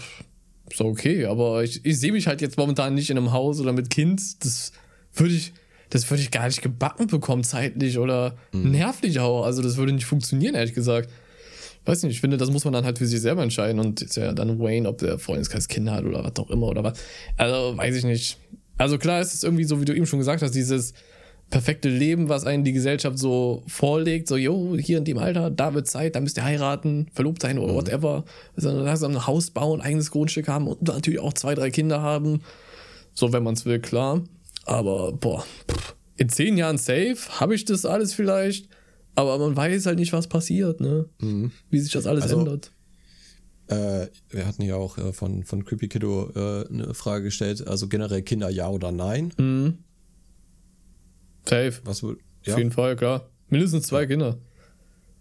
ist 0.70 0.80
okay. 0.80 1.26
Aber 1.26 1.64
ich, 1.64 1.84
ich 1.84 1.98
sehe 1.98 2.12
mich 2.12 2.28
halt 2.28 2.40
jetzt 2.40 2.56
momentan 2.56 2.94
nicht 2.94 3.10
in 3.10 3.18
einem 3.18 3.32
Haus 3.32 3.60
oder 3.60 3.72
mit 3.72 3.90
Kind. 3.90 4.22
Das 4.44 4.70
würde 5.12 5.34
ich, 5.34 5.52
das 5.90 6.08
würde 6.08 6.22
ich 6.22 6.30
gar 6.30 6.46
nicht 6.46 6.62
gebacken 6.62 7.08
bekommen, 7.08 7.42
zeitlich 7.42 7.98
oder 7.98 8.36
nervlich 8.52 9.18
auch. 9.18 9.44
Also 9.44 9.60
das 9.60 9.76
würde 9.76 9.92
nicht 9.92 10.06
funktionieren, 10.06 10.54
ehrlich 10.54 10.74
gesagt. 10.74 11.10
Weiß 11.86 12.02
nicht, 12.02 12.12
ich 12.12 12.20
finde, 12.20 12.36
das 12.36 12.50
muss 12.50 12.64
man 12.64 12.74
dann 12.74 12.84
halt 12.84 12.98
für 12.98 13.06
sich 13.06 13.20
selber 13.20 13.42
entscheiden 13.42 13.80
und 13.80 14.02
ist 14.02 14.16
ja 14.16 14.32
dann 14.32 14.58
Wayne, 14.58 14.88
ob 14.88 14.98
der 14.98 15.18
Freundeskreis 15.18 15.68
Kinder 15.68 15.92
hat 15.92 16.04
oder 16.04 16.24
was 16.24 16.32
auch 16.44 16.50
immer 16.50 16.66
oder 16.66 16.82
was. 16.82 16.98
Also, 17.36 17.76
weiß 17.76 17.94
ich 17.96 18.04
nicht. 18.04 18.38
Also 18.76 18.98
klar 18.98 19.20
ist 19.20 19.32
es 19.32 19.42
irgendwie 19.42 19.64
so, 19.64 19.80
wie 19.80 19.84
du 19.84 19.94
eben 19.94 20.04
schon 20.04 20.18
gesagt 20.18 20.42
hast, 20.42 20.54
dieses 20.54 20.92
perfekte 21.48 21.88
Leben, 21.88 22.28
was 22.28 22.44
einen 22.44 22.64
die 22.64 22.72
Gesellschaft 22.72 23.18
so 23.18 23.62
vorlegt, 23.68 24.26
so, 24.26 24.36
jo, 24.36 24.76
hier 24.76 24.98
in 24.98 25.04
dem 25.04 25.16
Alter, 25.16 25.48
da 25.48 25.74
wird 25.74 25.86
Zeit, 25.86 26.16
da 26.16 26.20
müsst 26.20 26.36
ihr 26.36 26.44
heiraten, 26.44 27.06
verlobt 27.12 27.40
sein 27.40 27.58
oder 27.58 27.74
whatever. 27.74 28.24
Also, 28.56 28.70
langsam 28.70 29.12
ein 29.12 29.26
Haus 29.26 29.50
bauen, 29.50 29.80
eigenes 29.80 30.10
Grundstück 30.10 30.48
haben 30.48 30.66
und 30.66 30.82
natürlich 30.82 31.20
auch 31.20 31.34
zwei, 31.34 31.54
drei 31.54 31.70
Kinder 31.70 32.02
haben. 32.02 32.42
So, 33.14 33.32
wenn 33.32 33.44
man 33.44 33.54
es 33.54 33.64
will, 33.64 33.78
klar. 33.78 34.24
Aber, 34.64 35.12
boah, 35.12 35.44
pff, 35.70 35.94
in 36.16 36.28
zehn 36.28 36.56
Jahren 36.56 36.78
safe 36.78 37.16
habe 37.40 37.54
ich 37.54 37.64
das 37.64 37.86
alles 37.86 38.12
vielleicht. 38.12 38.68
Aber 39.16 39.38
man 39.38 39.56
weiß 39.56 39.86
halt 39.86 39.98
nicht, 39.98 40.12
was 40.12 40.28
passiert, 40.28 40.80
ne? 40.80 41.06
Wie 41.70 41.78
sich 41.80 41.92
das 41.92 42.06
alles 42.06 42.24
Also, 42.24 42.38
ändert. 42.38 42.70
Äh, 43.68 44.06
wir 44.30 44.46
hatten 44.46 44.62
ja 44.62 44.76
auch 44.76 44.96
äh, 44.98 45.12
von, 45.12 45.42
von 45.42 45.64
Creepy 45.64 45.88
Kiddo 45.88 46.30
äh, 46.36 46.68
eine 46.68 46.94
Frage 46.94 47.24
gestellt, 47.24 47.66
also 47.66 47.88
generell 47.88 48.22
Kinder 48.22 48.48
ja 48.48 48.68
oder 48.68 48.92
nein? 48.92 49.32
Mhm. 49.38 49.78
Safe. 51.48 51.72
Was 51.84 52.02
wohl? 52.02 52.18
Auf 52.48 52.58
jeden 52.58 52.70
Fall, 52.70 52.94
klar. 52.96 53.28
Mindestens 53.48 53.86
zwei 53.86 54.06
Kinder. 54.06 54.38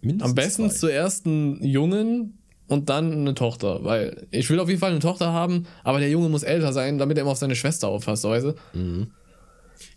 mindestens 0.00 0.30
Am 0.30 0.34
besten 0.34 0.70
zwei. 0.70 0.76
zuerst 0.76 1.26
einen 1.26 1.64
Jungen 1.64 2.38
und 2.68 2.88
dann 2.88 3.12
eine 3.12 3.34
Tochter. 3.34 3.82
Weil 3.84 4.26
ich 4.30 4.48
will 4.50 4.60
auf 4.60 4.68
jeden 4.68 4.80
Fall 4.80 4.90
eine 4.90 5.00
Tochter 5.00 5.32
haben, 5.32 5.66
aber 5.84 5.98
der 6.00 6.10
Junge 6.10 6.28
muss 6.28 6.42
älter 6.42 6.72
sein, 6.72 6.98
damit 6.98 7.16
er 7.16 7.22
immer 7.22 7.32
auf 7.32 7.38
seine 7.38 7.56
Schwester 7.56 7.88
aufpasst, 7.88 8.24
weißt 8.24 8.46
du? 8.46 9.06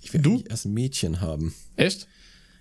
Ich 0.01 0.13
will 0.13 0.21
Du? 0.21 0.43
erst 0.49 0.65
ein 0.65 0.73
Mädchen 0.73 1.21
haben. 1.21 1.53
Echt? 1.75 2.07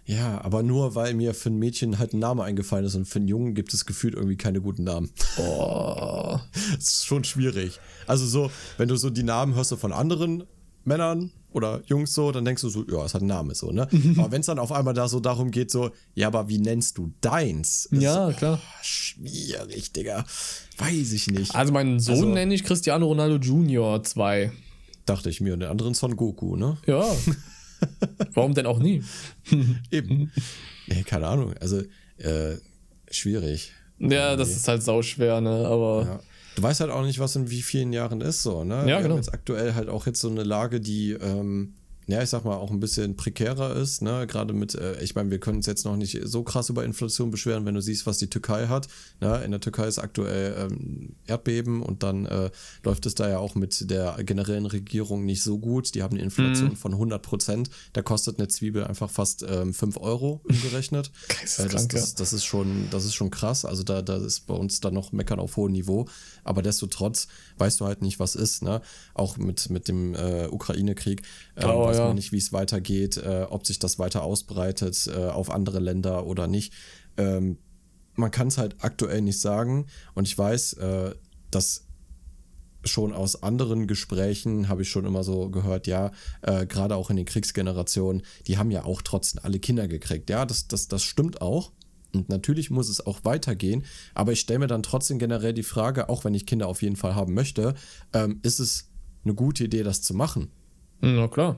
Ja, 0.08 0.40
aber 0.42 0.62
nur 0.62 0.94
weil 0.94 1.12
mir 1.12 1.34
für 1.34 1.50
ein 1.50 1.58
Mädchen 1.58 1.98
halt 1.98 2.14
ein 2.14 2.18
Name 2.18 2.42
eingefallen 2.42 2.86
ist 2.86 2.94
und 2.94 3.04
für 3.04 3.18
einen 3.18 3.28
Jungen 3.28 3.54
gibt 3.54 3.74
es 3.74 3.84
gefühlt 3.84 4.14
irgendwie 4.14 4.38
keine 4.38 4.62
guten 4.62 4.84
Namen. 4.84 5.10
Boah. 5.36 6.42
Das 6.74 6.84
ist 6.84 7.06
schon 7.06 7.24
schwierig. 7.24 7.78
Also 8.06 8.24
so, 8.24 8.50
wenn 8.78 8.88
du 8.88 8.96
so 8.96 9.10
die 9.10 9.22
Namen 9.22 9.54
hörst 9.54 9.74
von 9.74 9.92
anderen 9.92 10.44
Männern 10.84 11.30
oder 11.52 11.82
Jungs 11.86 12.14
so, 12.14 12.32
dann 12.32 12.46
denkst 12.46 12.62
du 12.62 12.70
so, 12.70 12.84
ja, 12.88 13.04
es 13.04 13.12
hat 13.12 13.20
einen 13.20 13.28
Namen 13.28 13.54
so, 13.54 13.70
ne? 13.70 13.86
aber 14.16 14.32
wenn 14.32 14.40
es 14.40 14.46
dann 14.46 14.58
auf 14.58 14.72
einmal 14.72 14.94
da 14.94 15.08
so 15.08 15.20
darum 15.20 15.50
geht, 15.50 15.70
so, 15.70 15.90
ja, 16.14 16.28
aber 16.28 16.48
wie 16.48 16.58
nennst 16.58 16.96
du 16.96 17.12
deins? 17.20 17.86
Ja, 17.92 18.30
so, 18.30 18.36
klar. 18.36 18.60
ah, 18.62 18.82
schwierig, 18.82 19.92
Digga. 19.92 20.24
Weiß 20.78 21.12
ich 21.12 21.26
nicht. 21.28 21.54
Also 21.54 21.72
meinen 21.72 22.00
Sohn 22.00 22.14
Also- 22.14 22.28
nenne 22.32 22.54
ich 22.54 22.64
Cristiano 22.64 23.06
Ronaldo 23.06 23.36
Junior 23.36 24.02
2. 24.02 24.52
Dachte 25.04 25.28
ich 25.28 25.40
mir. 25.42 25.52
Und 25.54 25.60
den 25.60 25.68
anderen 25.68 25.92
Son 25.94 26.16
Goku, 26.16 26.56
ne? 26.56 26.78
Ja. 26.86 27.04
Warum 28.34 28.54
denn 28.54 28.66
auch 28.66 28.78
nie? 28.78 29.02
Eben. 29.90 30.30
nee, 30.86 31.02
keine 31.04 31.26
Ahnung. 31.26 31.54
Also, 31.60 31.82
äh, 32.18 32.56
schwierig. 33.10 33.72
Ja, 33.98 34.36
das 34.36 34.50
ist 34.50 34.68
halt 34.68 34.82
sauschwer, 34.82 35.40
ne? 35.40 35.66
Aber 35.66 36.04
Ja. 36.04 36.20
du 36.56 36.62
weißt 36.62 36.80
halt 36.80 36.90
auch 36.90 37.04
nicht, 37.04 37.18
was 37.18 37.34
in 37.36 37.50
wie 37.50 37.62
vielen 37.62 37.92
Jahren 37.92 38.20
ist 38.20 38.42
so, 38.42 38.62
ne? 38.64 38.74
Ja, 38.80 38.86
Wir 38.86 38.96
genau. 38.98 39.10
haben 39.10 39.16
jetzt 39.16 39.32
aktuell 39.34 39.74
halt 39.74 39.88
auch 39.88 40.06
jetzt 40.06 40.20
so 40.20 40.30
eine 40.30 40.44
Lage, 40.44 40.80
die, 40.80 41.12
ähm, 41.12 41.74
ja, 42.08 42.22
ich 42.22 42.30
sag 42.30 42.42
mal, 42.46 42.56
auch 42.56 42.70
ein 42.70 42.80
bisschen 42.80 43.16
prekärer 43.16 43.76
ist, 43.76 44.00
ne? 44.00 44.26
Gerade 44.26 44.54
mit, 44.54 44.74
äh, 44.74 44.98
ich 45.02 45.14
meine, 45.14 45.30
wir 45.30 45.38
können 45.38 45.58
uns 45.58 45.66
jetzt 45.66 45.84
noch 45.84 45.94
nicht 45.94 46.18
so 46.24 46.42
krass 46.42 46.70
über 46.70 46.82
Inflation 46.82 47.30
beschweren, 47.30 47.66
wenn 47.66 47.74
du 47.74 47.82
siehst, 47.82 48.06
was 48.06 48.16
die 48.16 48.30
Türkei 48.30 48.66
hat. 48.66 48.88
Ne? 49.20 49.42
In 49.44 49.50
der 49.50 49.60
Türkei 49.60 49.86
ist 49.86 49.98
aktuell 49.98 50.56
ähm, 50.58 51.16
Erdbeben 51.26 51.82
und 51.82 52.02
dann 52.02 52.24
äh, 52.24 52.50
läuft 52.82 53.04
es 53.04 53.14
da 53.14 53.28
ja 53.28 53.38
auch 53.38 53.54
mit 53.56 53.90
der 53.90 54.16
generellen 54.24 54.64
Regierung 54.64 55.26
nicht 55.26 55.42
so 55.42 55.58
gut. 55.58 55.94
Die 55.94 56.02
haben 56.02 56.14
eine 56.14 56.24
Inflation 56.24 56.76
von 56.76 56.92
100 56.92 57.20
Prozent. 57.20 57.68
Da 57.92 58.00
kostet 58.00 58.38
eine 58.38 58.48
Zwiebel 58.48 58.84
einfach 58.84 59.10
fast 59.10 59.44
ähm, 59.46 59.74
5 59.74 59.98
Euro 59.98 60.40
umgerechnet. 60.48 61.12
Geisteskrank, 61.28 61.68
Äh, 61.68 61.72
das, 61.74 61.88
das, 61.88 62.14
das 62.14 62.32
ist 62.32 62.46
schon, 62.46 62.88
das 62.90 63.04
ist 63.04 63.14
schon 63.16 63.30
krass. 63.30 63.66
Also 63.66 63.82
da, 63.82 64.00
da 64.00 64.16
ist 64.16 64.46
bei 64.46 64.54
uns 64.54 64.80
dann 64.80 64.94
noch 64.94 65.12
Meckern 65.12 65.40
auf 65.40 65.58
hohem 65.58 65.72
Niveau. 65.72 66.08
Aber 66.48 66.62
destotrotz 66.62 67.28
weißt 67.58 67.78
du 67.80 67.84
halt 67.84 68.00
nicht, 68.00 68.18
was 68.18 68.34
ist, 68.34 68.62
ne? 68.62 68.80
Auch 69.12 69.36
mit, 69.36 69.68
mit 69.68 69.86
dem 69.86 70.14
äh, 70.14 70.46
Ukraine-Krieg 70.46 71.22
äh, 71.56 71.66
Oh, 71.66 71.84
weiß 71.84 71.98
ja. 71.98 72.06
man 72.06 72.14
nicht, 72.14 72.32
wie 72.32 72.38
es 72.38 72.54
weitergeht, 72.54 73.18
äh, 73.18 73.46
ob 73.50 73.66
sich 73.66 73.78
das 73.78 73.98
weiter 73.98 74.22
ausbreitet 74.22 75.08
äh, 75.08 75.26
auf 75.26 75.50
andere 75.50 75.78
Länder 75.78 76.24
oder 76.24 76.46
nicht. 76.46 76.72
Ähm, 77.18 77.58
man 78.14 78.30
kann 78.30 78.48
es 78.48 78.56
halt 78.56 78.76
aktuell 78.78 79.20
nicht 79.20 79.40
sagen. 79.40 79.86
Und 80.14 80.26
ich 80.26 80.38
weiß, 80.38 80.72
äh, 80.74 81.14
dass 81.50 81.84
schon 82.84 83.12
aus 83.12 83.42
anderen 83.42 83.86
Gesprächen 83.86 84.70
habe 84.70 84.82
ich 84.82 84.88
schon 84.90 85.04
immer 85.04 85.24
so 85.24 85.50
gehört, 85.50 85.86
ja, 85.86 86.12
äh, 86.40 86.64
gerade 86.64 86.96
auch 86.96 87.10
in 87.10 87.16
den 87.16 87.26
Kriegsgenerationen, 87.26 88.22
die 88.46 88.56
haben 88.56 88.70
ja 88.70 88.84
auch 88.84 89.02
trotzdem 89.02 89.42
alle 89.44 89.58
Kinder 89.58 89.86
gekriegt. 89.86 90.30
Ja, 90.30 90.46
das, 90.46 90.66
das, 90.66 90.88
das 90.88 91.02
stimmt 91.02 91.42
auch. 91.42 91.72
Und 92.14 92.28
natürlich 92.28 92.70
muss 92.70 92.88
es 92.88 93.04
auch 93.06 93.24
weitergehen, 93.24 93.84
aber 94.14 94.32
ich 94.32 94.40
stelle 94.40 94.60
mir 94.60 94.66
dann 94.66 94.82
trotzdem 94.82 95.18
generell 95.18 95.52
die 95.52 95.62
Frage, 95.62 96.08
auch 96.08 96.24
wenn 96.24 96.34
ich 96.34 96.46
Kinder 96.46 96.66
auf 96.66 96.82
jeden 96.82 96.96
Fall 96.96 97.14
haben 97.14 97.34
möchte, 97.34 97.74
ähm, 98.12 98.40
ist 98.42 98.60
es 98.60 98.88
eine 99.24 99.34
gute 99.34 99.64
Idee, 99.64 99.82
das 99.82 100.00
zu 100.02 100.14
machen? 100.14 100.48
Hm, 101.00 101.16
Na 101.16 101.28
klar. 101.28 101.56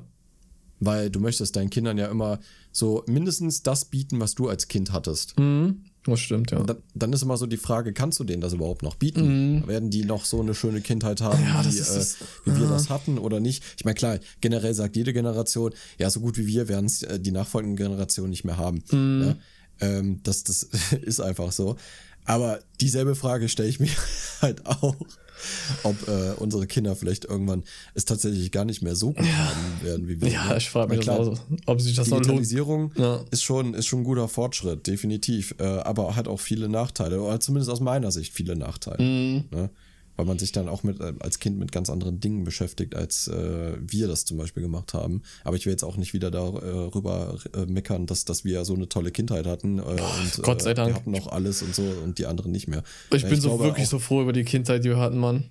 Weil 0.81 1.11
du 1.11 1.21
möchtest 1.21 1.57
deinen 1.57 1.69
Kindern 1.71 1.99
ja 1.99 2.07
immer 2.07 2.41
so 2.73 3.05
mindestens 3.07 3.63
das 3.63 3.85
bieten, 3.85 4.19
was 4.19 4.35
du 4.35 4.49
als 4.49 4.67
Kind 4.67 4.93
hattest. 4.93 5.39
Mhm. 5.39 5.85
Das 6.05 6.19
stimmt, 6.19 6.51
ja. 6.51 6.63
Dann, 6.63 6.79
dann 6.95 7.13
ist 7.13 7.23
immer 7.23 7.37
so 7.37 7.47
die 7.47 7.59
Frage, 7.59 7.93
kannst 7.93 8.19
du 8.19 8.25
denen 8.25 8.41
das 8.41 8.55
überhaupt 8.55 8.83
noch 8.83 8.95
bieten? 8.95 9.67
Werden 9.67 9.91
die 9.91 10.07
noch 10.07 10.25
so 10.25 10.41
eine 10.41 10.55
schöne 10.55 10.81
Kindheit 10.81 11.21
haben, 11.21 11.39
Mhm. 11.43 11.49
Ja, 11.49 11.61
ist 11.61 12.23
äh, 12.23 12.25
wie 12.47 12.59
wir 12.59 12.67
das 12.69 12.89
hatten 12.89 13.19
oder 13.19 13.39
nicht? 13.39 13.63
Ich 13.77 13.85
meine, 13.85 13.95
klar, 13.95 14.19
generell 14.41 14.73
sagt 14.73 14.97
jede 14.97 15.13
Generation, 15.13 15.73
ja, 15.99 16.09
so 16.09 16.21
gut 16.21 16.39
wie 16.39 16.47
wir 16.47 16.69
werden 16.69 16.87
es 16.87 17.03
äh, 17.03 17.21
die 17.21 17.33
nachfolgenden 17.33 17.77
Generationen 17.77 18.31
nicht 18.31 18.45
mehr 18.45 18.57
haben. 18.57 18.83
Mhm. 18.91 19.23
Ja? 19.23 19.37
Ähm, 19.81 20.21
das, 20.23 20.45
das 20.45 20.63
ist 21.03 21.21
einfach 21.21 21.53
so. 21.53 21.77
Aber 22.25 22.61
dieselbe 22.81 23.15
Frage 23.15 23.49
stelle 23.49 23.69
ich 23.69 23.81
mir 23.81 23.89
halt 24.43 24.65
auch, 24.67 24.95
ob 25.85 26.09
äh, 26.09 26.33
unsere 26.37 26.67
Kinder 26.67 26.95
vielleicht 26.95 27.25
irgendwann 27.25 27.65
es 27.95 28.05
tatsächlich 28.05 28.53
gar 28.53 28.65
nicht 28.67 28.83
mehr 28.83 28.95
so 28.95 29.13
gut 29.15 29.27
haben 29.27 29.83
werden 29.83 30.07
wie 30.09 30.21
wir. 30.21 30.29
Ja, 30.29 30.57
ich 30.57 30.69
frage 30.69 30.91
mich 30.91 30.99
das 30.99 31.07
klar, 31.07 31.21
auch, 31.21 31.37
so, 31.37 31.43
ob 31.67 31.81
sich 31.81 31.97
das. 31.97 32.09
Digitalisierung 32.09 32.93
Ja. 32.97 33.25
ist, 33.31 33.43
schon, 33.43 33.75
ist 33.75 33.87
schon 33.87 34.01
ein 34.01 34.05
guter 34.05 34.29
Fortschritt, 34.29 34.87
definitiv. 34.87 35.55
Äh, 35.59 35.65
aber 35.65 36.15
hat 36.15 36.29
auch 36.29 36.41
viele 36.41 36.69
Nachteile, 36.69 37.21
oder 37.23 37.41
zumindest 37.41 37.71
aus 37.71 37.81
meiner 37.81 38.11
Sicht 38.11 38.33
viele 38.35 38.55
Nachteile. 38.55 39.03
Mhm. 39.03 39.45
Ne? 39.51 39.71
Weil 40.17 40.27
man 40.27 40.39
sich 40.39 40.53
dann 40.53 40.69
auch 40.69 40.83
mit, 40.83 41.01
äh, 41.01 41.15
als 41.21 41.39
Kind 41.39 41.59
mit 41.59 41.73
ganz 41.73 41.89
anderen 41.89 42.21
Dingen 42.21 42.45
beschäftigt, 42.45 42.95
als 42.95 43.29
äh, 43.29 43.77
wir 43.81 44.07
das 44.07 44.25
zum 44.27 44.37
Beispiel 44.37 44.63
gemacht 44.63 44.93
haben. 44.93 45.23
Aber 45.45 45.57
ich 45.57 45.65
will 45.65 45.73
jetzt 45.73 45.83
auch 45.85 45.97
nicht 45.97 46.13
wieder 46.13 46.31
darüber 46.31 47.39
äh, 47.55 47.65
meckern, 47.67 48.07
dass, 48.07 48.25
dass 48.25 48.45
wir 48.45 48.65
so 48.65 48.75
eine 48.75 48.89
tolle 48.89 49.11
Kindheit 49.13 49.47
hatten. 49.47 49.79
Äh, 49.79 49.83
und, 49.83 50.43
Gott 50.43 50.63
sei 50.63 50.73
äh, 50.73 50.75
Dank. 50.75 50.89
Wir 50.91 50.95
hatten 50.97 51.11
noch 51.13 51.29
alles 51.29 51.63
und 51.63 51.75
so 51.75 51.83
und 52.05 52.19
die 52.19 52.27
anderen 52.27 52.53
nicht 52.53 52.69
mehr. 52.69 52.83
Ich 53.15 53.23
Ja, 53.23 53.29
bin 53.29 53.41
so 53.41 53.49
glaube 53.49 53.65
wirklich 53.65 53.87
auch, 53.87 53.93
so 53.93 53.99
froh 53.99 54.23
über 54.23 54.33
die 54.33 54.45
Kindheit, 54.45 54.85
die 54.85 54.91
wir 54.91 54.99
hatten, 54.99 55.19
Mann. 55.19 55.45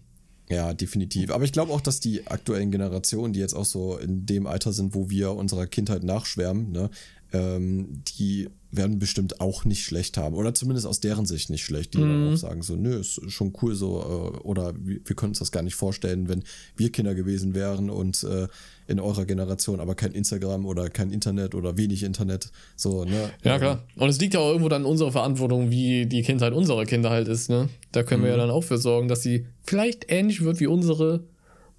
ja, 0.50 0.74
definitiv. 0.74 1.32
Aber 1.32 1.44
ich 1.44 1.52
glaube 1.52 1.72
auch, 1.74 1.82
dass 1.82 2.00
die 2.00 2.28
aktuellen 2.28 2.72
Generationen, 2.72 3.34
die 3.34 3.40
jetzt 3.40 3.54
auch 3.54 3.66
so 3.66 3.98
in 3.98 4.26
dem 4.26 4.46
Alter 4.48 4.74
sind, 4.74 4.94
wo 4.96 5.10
wir 5.10 5.32
unserer 5.34 5.68
Kindheit 5.68 6.04
nachschwärmen, 6.04 6.72
ne, 6.72 6.90
ähm, 7.32 8.04
die 8.18 8.50
werden 8.72 9.00
bestimmt 9.00 9.42
auch 9.42 9.66
nicht 9.66 9.84
schlecht 9.84 10.18
haben. 10.18 10.36
Oder 10.36 10.54
zumindest 10.54 10.86
aus 10.86 11.00
deren 11.00 11.26
Sicht 11.26 11.50
nicht 11.50 11.64
schlecht. 11.64 11.94
Die 11.94 12.00
dann 12.00 12.34
auch 12.34 12.38
sagen 12.38 12.62
so, 12.62 12.76
nö, 12.76 13.00
ist 13.00 13.20
schon 13.32 13.54
cool 13.62 13.74
so. 13.74 14.00
Äh, 14.00 14.38
oder 14.40 14.74
wir, 14.78 15.00
wir 15.04 15.16
können 15.16 15.32
uns 15.32 15.40
das 15.40 15.52
gar 15.52 15.64
nicht 15.64 15.76
vorstellen, 15.76 16.30
wenn 16.30 16.44
wir 16.76 16.92
Kinder 16.92 17.16
gewesen 17.16 17.56
wären 17.56 17.90
und 17.90 18.24
äh, 18.24 18.48
in 18.88 19.00
eurer 19.00 19.26
Generation 19.26 19.80
aber 19.80 19.96
kein 19.96 20.12
Instagram 20.12 20.66
oder 20.66 20.90
kein 20.90 21.12
Internet 21.12 21.56
oder 21.56 21.78
wenig 21.78 22.04
Internet. 22.04 22.52
So, 22.76 23.06
ne? 23.06 23.32
Ja, 23.44 23.58
klar. 23.58 23.84
Und 23.96 24.10
es 24.10 24.20
liegt 24.20 24.36
ja 24.36 24.40
auch 24.40 24.50
irgendwo 24.50 24.70
dann 24.70 24.84
in 24.84 24.88
unserer 24.88 25.12
Verantwortung, 25.12 25.72
wie 25.72 26.06
die 26.06 26.22
Kindheit 26.22 26.54
unserer 26.54 26.86
Kinder 26.86 27.10
halt 27.10 27.28
ist, 27.28 27.50
ne? 27.50 27.70
Da 27.92 28.04
können 28.04 28.24
wir 28.24 28.30
ja 28.30 28.38
dann 28.38 28.52
auch 28.52 28.64
für 28.64 28.78
sorgen, 28.78 29.08
dass 29.08 29.24
sie 29.24 29.46
vielleicht 29.64 30.12
ähnlich 30.12 30.44
wird 30.44 30.60
wie 30.60 30.68
unsere. 30.68 31.24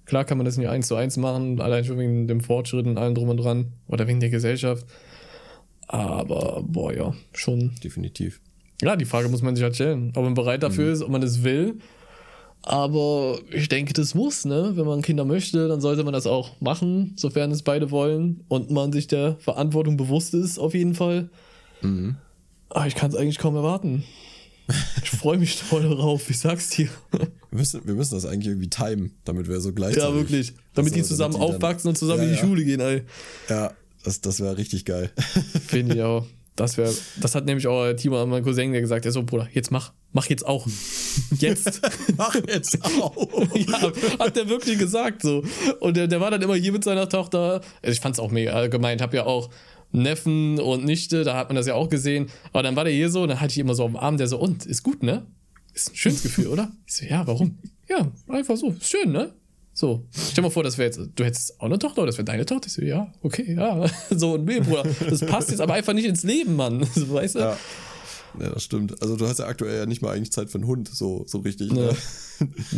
Klar 0.05 0.25
kann 0.25 0.37
man 0.37 0.45
das 0.45 0.57
nicht 0.57 0.67
eins 0.67 0.87
zu 0.87 0.95
eins 0.95 1.15
machen, 1.15 1.61
allein 1.61 1.85
schon 1.85 1.97
wegen 1.97 2.27
dem 2.27 2.41
Fortschritt 2.41 2.85
und 2.85 2.97
allem 2.97 3.15
drum 3.15 3.29
und 3.29 3.37
dran. 3.37 3.73
Oder 3.87 4.07
wegen 4.07 4.19
der 4.19 4.29
Gesellschaft. 4.29 4.85
Aber, 5.91 6.63
boah, 6.65 6.93
ja, 6.93 7.13
schon. 7.33 7.71
Definitiv. 7.83 8.39
Ja, 8.81 8.95
die 8.95 9.05
Frage 9.05 9.27
muss 9.27 9.41
man 9.41 9.55
sich 9.57 9.63
halt 9.63 9.75
stellen, 9.75 10.13
ob 10.15 10.23
man 10.23 10.33
bereit 10.33 10.63
dafür 10.63 10.93
ist, 10.93 11.01
ob 11.01 11.09
man 11.09 11.21
es 11.21 11.43
will. 11.43 11.79
Aber 12.63 13.39
ich 13.51 13.67
denke, 13.67 13.91
das 13.91 14.15
muss, 14.15 14.45
ne? 14.45 14.71
Wenn 14.75 14.85
man 14.85 15.01
Kinder 15.01 15.25
möchte, 15.25 15.67
dann 15.67 15.81
sollte 15.81 16.05
man 16.05 16.13
das 16.13 16.27
auch 16.27 16.61
machen, 16.61 17.13
sofern 17.17 17.51
es 17.51 17.63
beide 17.63 17.91
wollen 17.91 18.45
und 18.47 18.71
man 18.71 18.93
sich 18.93 19.07
der 19.07 19.35
Verantwortung 19.39 19.97
bewusst 19.97 20.33
ist, 20.33 20.59
auf 20.59 20.73
jeden 20.73 20.95
Fall. 20.95 21.29
Aber 22.69 22.87
ich 22.87 22.95
kann 22.95 23.09
es 23.09 23.17
eigentlich 23.17 23.37
kaum 23.37 23.55
erwarten. 23.55 24.03
Ich 25.03 25.09
freue 25.09 25.37
mich 25.37 25.55
voll 25.57 25.83
darauf, 25.83 26.29
ich 26.29 26.39
sag's 26.39 26.69
dir. 26.69 26.87
Wir 27.11 27.27
müssen, 27.49 27.85
wir 27.85 27.93
müssen 27.93 28.15
das 28.15 28.25
eigentlich 28.25 28.47
irgendwie 28.47 28.69
timen, 28.69 29.11
damit 29.25 29.49
wir 29.49 29.59
so 29.59 29.73
gleich. 29.73 29.97
Ja, 29.97 30.13
wirklich. 30.13 30.53
Damit 30.73 30.95
die 30.95 31.03
zusammen 31.03 31.35
aufwachsen 31.35 31.89
und 31.89 31.97
zusammen 31.97 32.21
ja, 32.21 32.27
in 32.27 32.33
die 32.35 32.39
ja. 32.39 32.45
Schule 32.45 32.63
gehen, 32.63 32.79
ey. 32.79 33.03
Ja, 33.49 33.73
das, 34.03 34.21
das 34.21 34.39
wäre 34.39 34.57
richtig 34.57 34.85
geil. 34.85 35.11
Finde 35.67 35.95
ich 35.95 36.01
auch. 36.01 36.25
Das 36.55 36.77
wäre, 36.77 36.93
das 37.21 37.33
hat 37.33 37.45
nämlich 37.45 37.65
auch 37.67 37.93
Timo, 37.93 38.25
mein 38.25 38.43
Cousin, 38.43 38.71
der 38.71 38.81
gesagt, 38.81 39.05
der 39.05 39.11
so, 39.11 39.23
Bruder, 39.23 39.47
jetzt 39.53 39.71
mach, 39.71 39.93
mach 40.11 40.27
jetzt 40.27 40.45
auch. 40.45 40.67
Jetzt. 41.39 41.81
Mach 42.17 42.35
jetzt 42.35 42.83
auch. 42.83 43.15
ja, 43.55 43.91
hat 44.19 44.35
der 44.35 44.49
wirklich 44.49 44.77
gesagt 44.77 45.21
so. 45.21 45.43
Und 45.79 45.95
der, 45.97 46.07
der 46.07 46.19
war 46.19 46.29
dann 46.29 46.41
immer 46.41 46.55
hier 46.55 46.71
mit 46.71 46.83
seiner 46.83 47.07
Tochter. 47.07 47.61
Also 47.81 47.93
ich 47.93 47.99
fand's 47.99 48.19
auch 48.19 48.31
mega 48.31 48.67
gemeint. 48.67 49.01
Hab 49.01 49.13
ja 49.13 49.25
auch 49.25 49.49
Neffen 49.91 50.59
und 50.59 50.85
Nichte, 50.85 51.23
da 51.23 51.35
hat 51.35 51.49
man 51.49 51.55
das 51.55 51.67
ja 51.67 51.75
auch 51.75 51.89
gesehen. 51.89 52.29
Aber 52.51 52.63
dann 52.63 52.75
war 52.75 52.83
der 52.83 52.93
hier 52.93 53.09
so, 53.09 53.23
und 53.23 53.29
dann 53.29 53.39
hatte 53.39 53.51
ich 53.51 53.57
immer 53.57 53.75
so 53.75 53.85
am 53.85 53.95
Arm, 53.95 54.17
der 54.17 54.27
so, 54.27 54.39
und, 54.39 54.65
ist 54.65 54.83
gut, 54.83 55.03
ne? 55.03 55.25
Ist 55.73 55.91
ein 55.91 55.95
schönes 55.95 56.23
Gefühl, 56.23 56.47
oder? 56.47 56.71
Ich 56.85 56.95
so, 56.95 57.05
ja, 57.05 57.25
warum? 57.25 57.57
Ja, 57.89 58.11
einfach 58.27 58.57
so, 58.57 58.69
ist 58.69 58.89
schön, 58.89 59.11
ne? 59.11 59.33
So, 59.81 60.05
stell 60.11 60.43
mal 60.43 60.51
vor, 60.51 60.61
das 60.61 60.77
wäre 60.77 60.91
jetzt, 60.91 60.99
du 61.15 61.23
hättest 61.23 61.59
auch 61.59 61.65
eine 61.65 61.79
Tochter 61.79 62.03
oder 62.03 62.11
das 62.11 62.17
wäre 62.19 62.25
deine 62.25 62.45
Tochter. 62.45 62.67
Ich 62.67 62.73
so, 62.73 62.83
ja, 62.83 63.11
okay, 63.23 63.55
ja. 63.55 63.83
So, 64.11 64.35
und 64.35 64.45
nee, 64.45 64.59
Bruder, 64.59 64.83
das 65.09 65.21
passt 65.21 65.49
jetzt 65.49 65.59
aber 65.59 65.73
einfach 65.73 65.93
nicht 65.93 66.05
ins 66.05 66.21
Leben, 66.21 66.55
Mann. 66.55 66.87
So, 66.93 67.11
weißt 67.11 67.33
du? 67.33 67.39
Ja. 67.39 67.57
ja, 68.39 68.49
das 68.49 68.63
stimmt. 68.63 69.01
Also 69.01 69.15
du 69.15 69.27
hast 69.27 69.39
ja 69.39 69.47
aktuell 69.47 69.79
ja 69.79 69.85
nicht 69.87 70.03
mal 70.03 70.15
eigentlich 70.15 70.31
Zeit 70.31 70.51
für 70.51 70.59
einen 70.59 70.67
Hund, 70.67 70.87
so, 70.87 71.23
so 71.25 71.39
richtig. 71.39 71.71
Ne? 71.71 71.95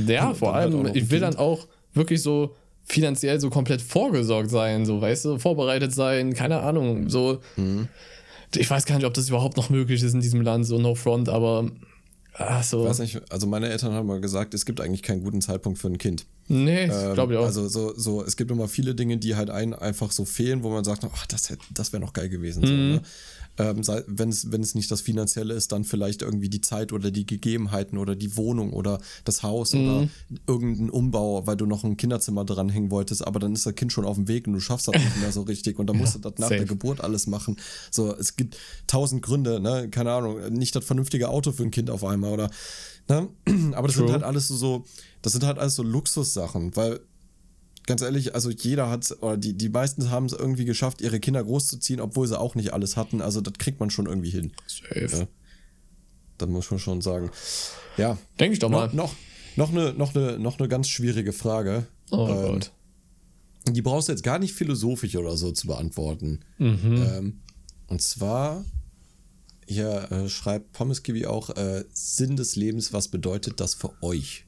Ja, 0.08 0.34
vor 0.34 0.54
halt 0.54 0.72
allem, 0.72 0.84
noch 0.84 0.96
ich 0.96 1.12
will 1.12 1.20
Kind. 1.20 1.34
dann 1.34 1.36
auch 1.36 1.68
wirklich 1.94 2.22
so 2.22 2.56
finanziell 2.86 3.38
so 3.42 3.50
komplett 3.50 3.82
vorgesorgt 3.82 4.50
sein, 4.50 4.86
so, 4.86 5.02
weißt 5.02 5.26
du, 5.26 5.40
vorbereitet 5.40 5.94
sein, 5.94 6.34
keine 6.34 6.62
Ahnung, 6.62 7.10
so. 7.10 7.42
Mhm. 7.58 7.90
Ich 8.56 8.70
weiß 8.70 8.86
gar 8.86 8.96
nicht, 8.96 9.06
ob 9.06 9.14
das 9.14 9.28
überhaupt 9.28 9.58
noch 9.58 9.70
möglich 9.70 10.02
ist 10.02 10.14
in 10.14 10.22
diesem 10.22 10.40
Land, 10.40 10.66
so 10.68 10.80
no 10.80 10.96
front, 10.96 11.28
aber 11.28 11.70
ach 12.36 12.64
so. 12.64 12.84
Ich 12.84 12.90
weiß 12.92 13.00
nicht, 13.00 13.22
also 13.30 13.46
meine 13.46 13.68
Eltern 13.68 13.92
haben 13.92 14.08
mal 14.08 14.22
gesagt, 14.22 14.54
es 14.54 14.66
gibt 14.66 14.80
eigentlich 14.80 15.04
keinen 15.04 15.22
guten 15.22 15.42
Zeitpunkt 15.42 15.80
für 15.80 15.88
ein 15.88 15.98
Kind. 15.98 16.28
Nee, 16.48 16.84
Ähm, 16.86 17.14
glaube 17.14 17.34
ich 17.34 17.40
auch. 17.40 17.46
Also 17.46 17.68
so, 17.68 17.94
so, 17.98 18.24
es 18.24 18.36
gibt 18.36 18.52
immer 18.52 18.68
viele 18.68 18.96
Dinge, 18.96 19.18
die 19.18 19.36
halt 19.36 19.50
einen 19.50 19.74
einfach 19.74 20.12
so 20.12 20.26
fehlen, 20.26 20.64
wo 20.64 20.70
man 20.70 20.84
sagt, 20.84 21.04
ach, 21.06 21.26
das, 21.28 21.50
hätte- 21.50 21.64
das 21.74 21.94
wäre 21.94 22.02
noch 22.02 22.14
geil 22.14 22.30
gewesen. 22.30 22.66
So, 22.66 22.74
Mhm. 22.74 22.90
ne? 22.90 23.02
ähm, 23.60 23.82
wenn, 24.08 24.30
es, 24.30 24.52
wenn 24.52 24.62
es 24.62 24.74
nicht 24.74 24.90
das 24.90 25.02
Finanzielle 25.02 25.54
ist, 25.54 25.72
dann 25.72 25.84
vielleicht 25.84 26.24
irgendwie 26.24 26.50
die 26.50 26.62
Zeit 26.62 26.92
oder 26.92 27.12
die 27.12 27.26
Gegebenheiten 27.28 28.00
oder 28.00 28.16
die 28.16 28.36
Wohnung 28.36 28.74
oder 28.74 29.00
das 29.26 29.44
Haus 29.44 29.74
Mhm. 29.74 29.80
oder 29.82 30.08
irgendein 30.48 30.90
Umbau, 30.90 31.46
weil 31.46 31.56
du 31.56 31.66
noch 31.68 31.84
ein 31.84 31.96
Kinderzimmer 31.96 32.46
dranhängen 32.46 32.90
wolltest, 32.90 33.26
aber 33.26 33.40
dann 33.40 33.54
ist 33.54 33.66
das 33.68 33.76
Kind 33.76 33.94
schon 33.94 34.06
auf 34.06 34.16
dem 34.16 34.28
Weg 34.28 34.48
und 34.48 34.54
du 34.54 34.60
schaffst 34.60 34.88
das 34.88 34.96
nicht 34.96 35.18
mehr 35.18 35.32
so 35.32 35.44
richtig 35.44 35.78
und 35.78 35.86
dann 35.88 35.98
musst 35.98 36.16
du 36.16 36.20
das 36.20 36.34
nach 36.40 36.48
safe. 36.50 36.58
der 36.58 36.66
Geburt 36.66 37.02
alles 37.02 37.28
machen. 37.28 37.58
So, 37.92 38.14
es 38.16 38.36
gibt 38.36 38.58
tausend 38.88 39.22
Gründe, 39.22 39.60
ne? 39.60 39.88
keine 39.92 40.12
Ahnung, 40.12 40.50
nicht 40.52 40.76
das 40.76 40.84
vernünftige 40.84 41.30
Auto 41.30 41.52
für 41.52 41.64
ein 41.64 41.72
Kind 41.72 41.90
auf 41.92 42.04
einmal 42.04 42.34
oder 42.34 42.50
Ne? 43.10 43.28
Aber 43.74 43.88
das 43.90 43.98
True. 43.98 44.06
sind 44.08 44.14
halt 44.14 44.24
alles 44.24 44.48
so, 44.48 44.56
so, 44.56 44.86
das 45.24 45.34
sind 45.34 45.44
halt 45.44 45.58
alles 45.58 45.76
so 45.76 45.82
Luxussachen, 45.84 46.76
weil 46.76 47.00
ganz 47.88 48.02
ehrlich, 48.02 48.36
also 48.36 48.50
jeder 48.52 48.90
hat, 48.90 49.12
oder 49.22 49.38
die, 49.38 49.54
die 49.58 49.70
meisten 49.70 50.12
haben 50.12 50.28
es 50.28 50.34
irgendwie 50.34 50.66
geschafft, 50.66 51.02
ihre 51.02 51.20
Kinder 51.20 51.44
großzuziehen, 51.44 52.00
obwohl 52.00 52.28
sie 52.28 52.40
auch 52.40 52.56
nicht 52.56 52.74
alles 52.74 52.96
hatten. 52.98 53.22
Also 53.22 53.42
das 53.42 53.54
kriegt 53.58 53.80
man 53.80 53.90
schon 53.90 54.06
irgendwie 54.06 54.30
hin. 54.30 54.52
Safe. 54.68 55.08
Ja. 55.18 55.28
Das 56.38 56.50
muss 56.50 56.70
man 56.70 56.80
schon 56.80 57.02
sagen. 57.02 57.32
Ja. 57.98 58.18
Denke 58.40 58.54
ich 58.54 58.60
doch 58.60 58.70
mal. 58.70 58.88
Noch, 58.88 58.94
noch, 58.94 59.16
noch, 59.56 59.72
eine, 59.72 59.94
noch, 59.94 60.16
eine, 60.16 60.40
noch 60.40 60.60
eine 60.60 60.68
ganz 60.68 60.88
schwierige 60.90 61.34
Frage. 61.34 61.88
Oh 62.12 62.28
Ähm, 62.28 62.52
Gott. 62.52 62.72
Die 63.68 63.82
brauchst 63.82 64.10
du 64.10 64.12
jetzt 64.12 64.24
gar 64.24 64.40
nicht 64.40 64.54
philosophisch 64.54 65.16
oder 65.16 65.38
so 65.38 65.52
zu 65.52 65.68
beantworten. 65.68 66.42
Mhm. 66.58 67.06
Ähm, 67.08 67.42
und 67.88 68.02
zwar, 68.02 68.66
hier 69.68 70.12
äh, 70.12 70.28
schreibt 70.28 70.74
Pommes 70.74 71.04
Kiwi 71.04 71.28
auch 71.28 71.50
äh, 71.52 71.86
Sinn 71.94 72.36
des 72.36 72.58
Lebens, 72.58 72.92
was 72.92 73.08
bedeutet 73.08 73.62
das 73.62 73.74
für 73.74 73.94
euch? 74.02 74.46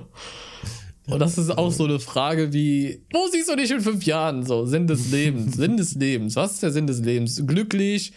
Und 1.08 1.20
das 1.20 1.38
ist 1.38 1.56
auch 1.56 1.70
so 1.70 1.84
eine 1.84 2.00
Frage 2.00 2.52
wie, 2.52 3.04
wo 3.12 3.28
siehst 3.30 3.48
du 3.48 3.54
dich 3.54 3.70
in 3.70 3.80
fünf 3.80 4.04
Jahren? 4.04 4.44
So, 4.44 4.66
Sinn 4.66 4.88
des 4.88 5.12
Lebens, 5.12 5.54
Sinn 5.56 5.76
des 5.76 5.94
Lebens. 5.94 6.34
Was 6.34 6.54
ist 6.54 6.62
der 6.64 6.72
Sinn 6.72 6.88
des 6.88 7.00
Lebens? 7.00 7.42
Glücklich 7.46 8.12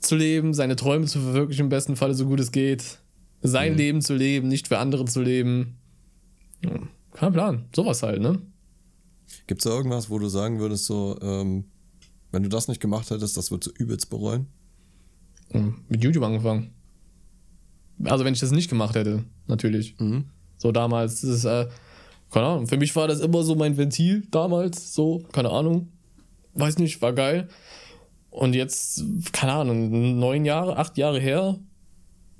zu 0.00 0.16
leben, 0.16 0.54
seine 0.54 0.76
Träume 0.76 1.04
zu 1.06 1.20
verwirklichen, 1.20 1.64
im 1.64 1.68
besten 1.68 1.96
Falle 1.96 2.14
so 2.14 2.24
gut 2.26 2.40
es 2.40 2.50
geht. 2.50 2.98
Sein 3.42 3.72
Mhm. 3.72 3.78
Leben 3.78 4.00
zu 4.00 4.14
leben, 4.14 4.48
nicht 4.48 4.68
für 4.68 4.78
andere 4.78 5.04
zu 5.04 5.20
leben. 5.20 5.76
Ja, 6.64 6.70
kein 7.12 7.32
Plan. 7.32 7.66
Sowas 7.76 8.02
halt, 8.02 8.22
ne? 8.22 8.40
Gibt 9.46 9.60
es 9.60 9.64
da 9.64 9.76
irgendwas, 9.76 10.08
wo 10.08 10.18
du 10.18 10.28
sagen 10.28 10.58
würdest, 10.60 10.86
so, 10.86 11.18
ähm, 11.20 11.64
wenn 12.32 12.42
du 12.42 12.48
das 12.48 12.68
nicht 12.68 12.80
gemacht 12.80 13.10
hättest, 13.10 13.36
das 13.36 13.50
würdest 13.50 13.76
du 13.78 13.82
übelst 13.82 14.08
bereuen? 14.08 14.46
Mit 15.88 16.02
YouTube 16.02 16.24
angefangen. 16.24 16.70
Also 18.04 18.24
wenn 18.24 18.34
ich 18.34 18.40
das 18.40 18.50
nicht 18.50 18.68
gemacht 18.68 18.94
hätte, 18.94 19.24
natürlich. 19.46 19.98
Mhm. 19.98 20.24
So 20.58 20.72
damals, 20.72 21.22
das 21.22 21.30
ist, 21.30 21.44
äh, 21.44 21.66
keine 22.30 22.46
Ahnung, 22.46 22.66
für 22.66 22.76
mich 22.76 22.94
war 22.94 23.08
das 23.08 23.20
immer 23.20 23.42
so 23.42 23.54
mein 23.54 23.76
Ventil 23.76 24.26
damals, 24.30 24.94
so, 24.94 25.24
keine 25.32 25.50
Ahnung. 25.50 25.88
Weiß 26.54 26.78
nicht, 26.78 27.00
war 27.00 27.12
geil. 27.12 27.48
Und 28.30 28.54
jetzt, 28.54 29.04
keine 29.32 29.52
Ahnung, 29.52 30.18
neun 30.18 30.44
Jahre, 30.44 30.76
acht 30.76 30.98
Jahre 30.98 31.20
her, 31.20 31.58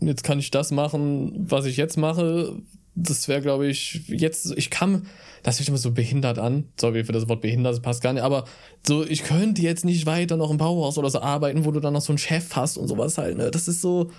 jetzt 0.00 0.24
kann 0.24 0.38
ich 0.38 0.50
das 0.50 0.70
machen, 0.70 1.32
was 1.48 1.64
ich 1.64 1.76
jetzt 1.76 1.96
mache. 1.96 2.60
Das 2.94 3.28
wäre, 3.28 3.40
glaube 3.40 3.68
ich, 3.68 4.02
jetzt, 4.08 4.52
ich 4.56 4.70
kann, 4.70 5.06
das 5.42 5.58
hört 5.58 5.68
immer 5.68 5.78
so 5.78 5.92
behindert 5.92 6.38
an. 6.38 6.64
Sorry 6.78 7.04
für 7.04 7.12
das 7.12 7.28
Wort 7.28 7.40
behindert, 7.40 7.74
das 7.74 7.82
passt 7.82 8.02
gar 8.02 8.12
nicht, 8.12 8.22
aber 8.22 8.44
so, 8.86 9.06
ich 9.06 9.22
könnte 9.22 9.62
jetzt 9.62 9.84
nicht 9.84 10.04
weiter 10.04 10.36
noch 10.36 10.50
im 10.50 10.58
Bauhaus 10.58 10.98
oder 10.98 11.10
so 11.10 11.20
arbeiten, 11.20 11.64
wo 11.64 11.70
du 11.70 11.80
dann 11.80 11.94
noch 11.94 12.00
so 12.00 12.12
einen 12.12 12.18
Chef 12.18 12.54
hast 12.56 12.76
und 12.76 12.88
sowas 12.88 13.16
halt, 13.18 13.38
ne? 13.38 13.50
Das 13.50 13.68
ist 13.68 13.80
so, 13.80 14.10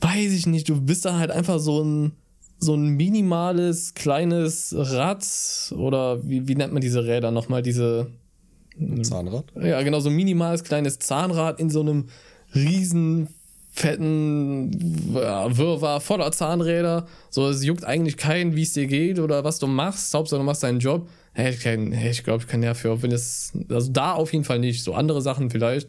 weiß 0.00 0.32
ich 0.32 0.46
nicht, 0.46 0.68
du 0.68 0.80
bist 0.80 1.04
dann 1.04 1.18
halt 1.18 1.30
einfach 1.30 1.58
so 1.58 1.82
ein, 1.82 2.12
so 2.62 2.74
ein 2.74 2.90
minimales, 2.90 3.94
kleines 3.94 4.72
Rad 4.78 5.26
oder 5.76 6.26
wie, 6.28 6.46
wie 6.46 6.54
nennt 6.54 6.72
man 6.72 6.80
diese 6.80 7.04
Räder 7.04 7.30
nochmal, 7.32 7.60
diese, 7.62 8.06
Zahnrad? 9.02 9.46
ja, 9.60 9.82
genau, 9.82 9.98
so 10.00 10.08
ein 10.08 10.14
minimales 10.14 10.62
kleines 10.62 10.98
Zahnrad 11.00 11.58
in 11.60 11.70
so 11.70 11.80
einem 11.80 12.06
riesen 12.54 13.28
fetten 13.74 14.70
Wirrwarr 15.12 16.00
voller 16.00 16.30
Zahnräder. 16.30 17.06
So, 17.30 17.48
es 17.48 17.64
juckt 17.64 17.84
eigentlich 17.84 18.16
keinen, 18.16 18.54
wie 18.54 18.62
es 18.62 18.74
dir 18.74 18.86
geht 18.86 19.18
oder 19.18 19.44
was 19.44 19.58
du 19.58 19.66
machst. 19.66 20.14
Hauptsache, 20.14 20.38
du 20.38 20.44
machst 20.44 20.62
deinen 20.62 20.78
Job. 20.78 21.08
Hey, 21.32 21.50
ich, 21.52 21.60
kann- 21.60 21.90
hey, 21.92 22.10
ich 22.10 22.22
glaube, 22.22 22.42
ich 22.42 22.48
kann 22.48 22.60
dafür, 22.62 23.02
wenn 23.02 23.10
es, 23.12 23.52
also 23.70 23.90
da 23.90 24.12
auf 24.12 24.32
jeden 24.32 24.44
Fall 24.44 24.58
nicht. 24.58 24.84
So 24.84 24.94
andere 24.94 25.22
Sachen 25.22 25.50
vielleicht. 25.50 25.88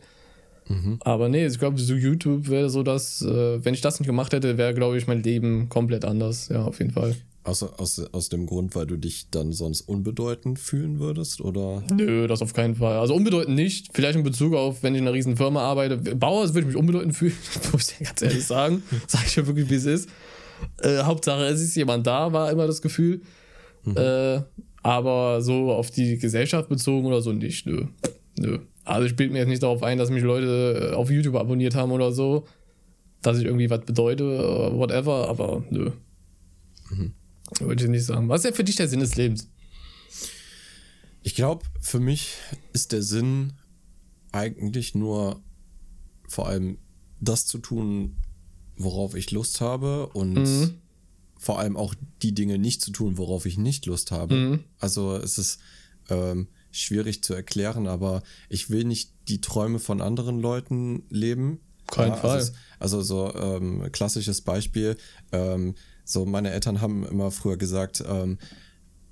Aber 1.01 1.30
nee, 1.30 1.45
ich 1.45 1.59
glaube, 1.59 1.80
so 1.80 1.93
YouTube 1.93 2.49
wäre 2.49 2.70
so 2.70 2.84
das, 2.84 3.22
äh, 3.22 3.64
wenn 3.64 3.74
ich 3.74 3.82
das 3.82 3.99
nicht 3.99 4.07
gemacht 4.07 4.34
hätte, 4.34 4.57
wäre, 4.57 4.74
glaube 4.74 4.97
ich, 4.97 5.07
mein 5.07 5.24
Leben 5.24 5.70
komplett 5.70 6.05
anders. 6.05 6.49
Ja, 6.49 6.64
auf 6.64 6.80
jeden 6.80 6.91
Fall. 6.91 7.16
Aus, 7.45 7.61
aus, 7.61 7.99
aus 8.14 8.30
dem 8.30 8.45
Grund, 8.45 8.74
weil 8.74 8.86
du 8.86 8.95
dich 8.95 9.28
dann 9.30 9.51
sonst 9.51 9.82
unbedeutend 9.82 10.59
fühlen 10.59 10.99
würdest? 10.99 11.41
Oder? 11.41 11.84
Nö, 11.93 12.28
das 12.28 12.41
auf 12.41 12.53
keinen 12.53 12.76
Fall. 12.76 12.97
Also 12.97 13.14
unbedeutend 13.14 13.55
nicht. 13.55 13.89
Vielleicht 13.93 14.16
in 14.16 14.24
Bezug 14.24 14.53
auf, 14.53 14.82
wenn 14.82 14.95
ich 14.95 15.01
in 15.01 15.07
einer 15.07 15.14
riesen 15.14 15.36
Firma 15.36 15.61
arbeite. 15.61 15.97
Bauer 15.97 16.47
würde 16.47 16.61
ich 16.61 16.68
mich 16.68 16.76
unbedeutend 16.78 17.16
fühlen, 17.16 17.36
muss 17.74 17.91
ich 17.91 18.05
ganz 18.07 18.22
ehrlich 18.22 18.45
sagen. 18.45 18.84
Sag 19.07 19.26
ich 19.28 19.36
ja 19.36 19.45
wirklich, 19.45 19.70
wie 19.70 19.76
es 19.76 19.86
ist. 19.86 20.09
Äh, 20.82 20.99
Hauptsache, 20.99 21.43
es 21.45 21.59
ist 21.59 21.76
jemand 21.76 22.07
da, 22.07 22.32
war 22.32 22.49
immer 22.49 22.68
das 22.68 22.82
Gefühl. 22.82 23.22
Äh, 23.95 24.41
aber 24.82 25.41
so 25.41 25.72
auf 25.72 25.91
die 25.91 26.18
Gesellschaft 26.18 26.70
bezogen 26.70 27.05
oder 27.05 27.22
so 27.22 27.34
nicht. 27.34 27.66
Nö. 27.66 27.88
Nö. 28.39 28.59
Also 28.86 29.06
ich 29.08 29.16
bilde 29.16 29.34
mir 29.34 29.40
jetzt 29.40 29.48
nicht 29.50 29.64
darauf 29.64 29.82
ein, 29.84 29.98
dass 29.98 30.10
mich 30.10 30.24
Leute 30.24 30.92
äh, 30.92 30.96
auf 30.96 31.10
YouTube 31.10 31.36
abonniert 31.36 31.76
haben 31.76 31.92
oder 31.92 32.12
so. 32.12 32.46
Dass 33.22 33.38
ich 33.38 33.46
irgendwie 33.46 33.70
was 33.70 33.86
bedeute, 33.86 34.24
äh, 34.24 34.78
whatever, 34.78 35.30
aber 35.30 35.64
nö. 35.70 35.92
Würde 37.60 37.84
ich 37.84 37.90
nicht 37.90 38.06
sagen. 38.06 38.28
Was 38.30 38.40
ist 38.40 38.46
denn 38.46 38.54
für 38.56 38.64
dich 38.64 38.76
der 38.76 38.88
Sinn 38.88 39.00
des 39.00 39.16
Lebens? 39.16 39.48
Ich 41.22 41.36
glaube, 41.36 41.64
für 41.80 42.00
mich 42.00 42.34
ist 42.74 42.92
der 42.92 43.02
Sinn 43.02 43.54
eigentlich 44.32 44.94
nur 44.96 45.42
vor 46.28 46.48
allem 46.50 46.78
das 47.22 47.46
zu 47.46 47.60
tun, 47.60 48.18
worauf 48.76 49.16
ich 49.16 49.32
Lust 49.32 49.62
habe 49.62 50.08
und 50.10 50.34
Mhm. 50.34 50.74
vor 51.38 51.60
allem 51.60 51.78
auch 51.78 51.96
die 52.22 52.34
Dinge 52.34 52.58
nicht 52.58 52.82
zu 52.82 52.92
tun, 52.92 53.18
worauf 53.18 53.46
ich 53.46 53.58
nicht 53.58 53.86
Lust 53.86 54.12
habe. 54.12 54.36
Mhm. 54.36 54.60
Also 54.80 55.16
es 55.16 55.38
ist 55.38 55.60
ähm, 56.10 56.48
schwierig 56.74 57.24
zu 57.24 57.34
erklären, 57.34 57.88
aber 57.88 58.22
ich 58.50 58.70
will 58.70 58.84
nicht 58.84 59.12
die 59.30 59.40
Träume 59.42 59.80
von 59.80 60.02
anderen 60.02 60.40
Leuten 60.42 61.04
leben. 61.10 61.60
Kein 61.88 62.16
Fall. 62.16 62.32
Also, 62.40 62.52
es- 62.52 62.54
also 62.80 63.02
so 63.02 63.34
ähm, 63.36 63.90
klassisches 63.92 64.42
Beispiel. 64.42 64.98
Ähm, 65.32 65.76
so 66.06 66.26
meine 66.26 66.52
Eltern 66.52 66.82
haben 66.82 67.06
immer 67.06 67.32
früher 67.32 67.56
gesagt, 67.58 68.04
ähm, 68.06 68.38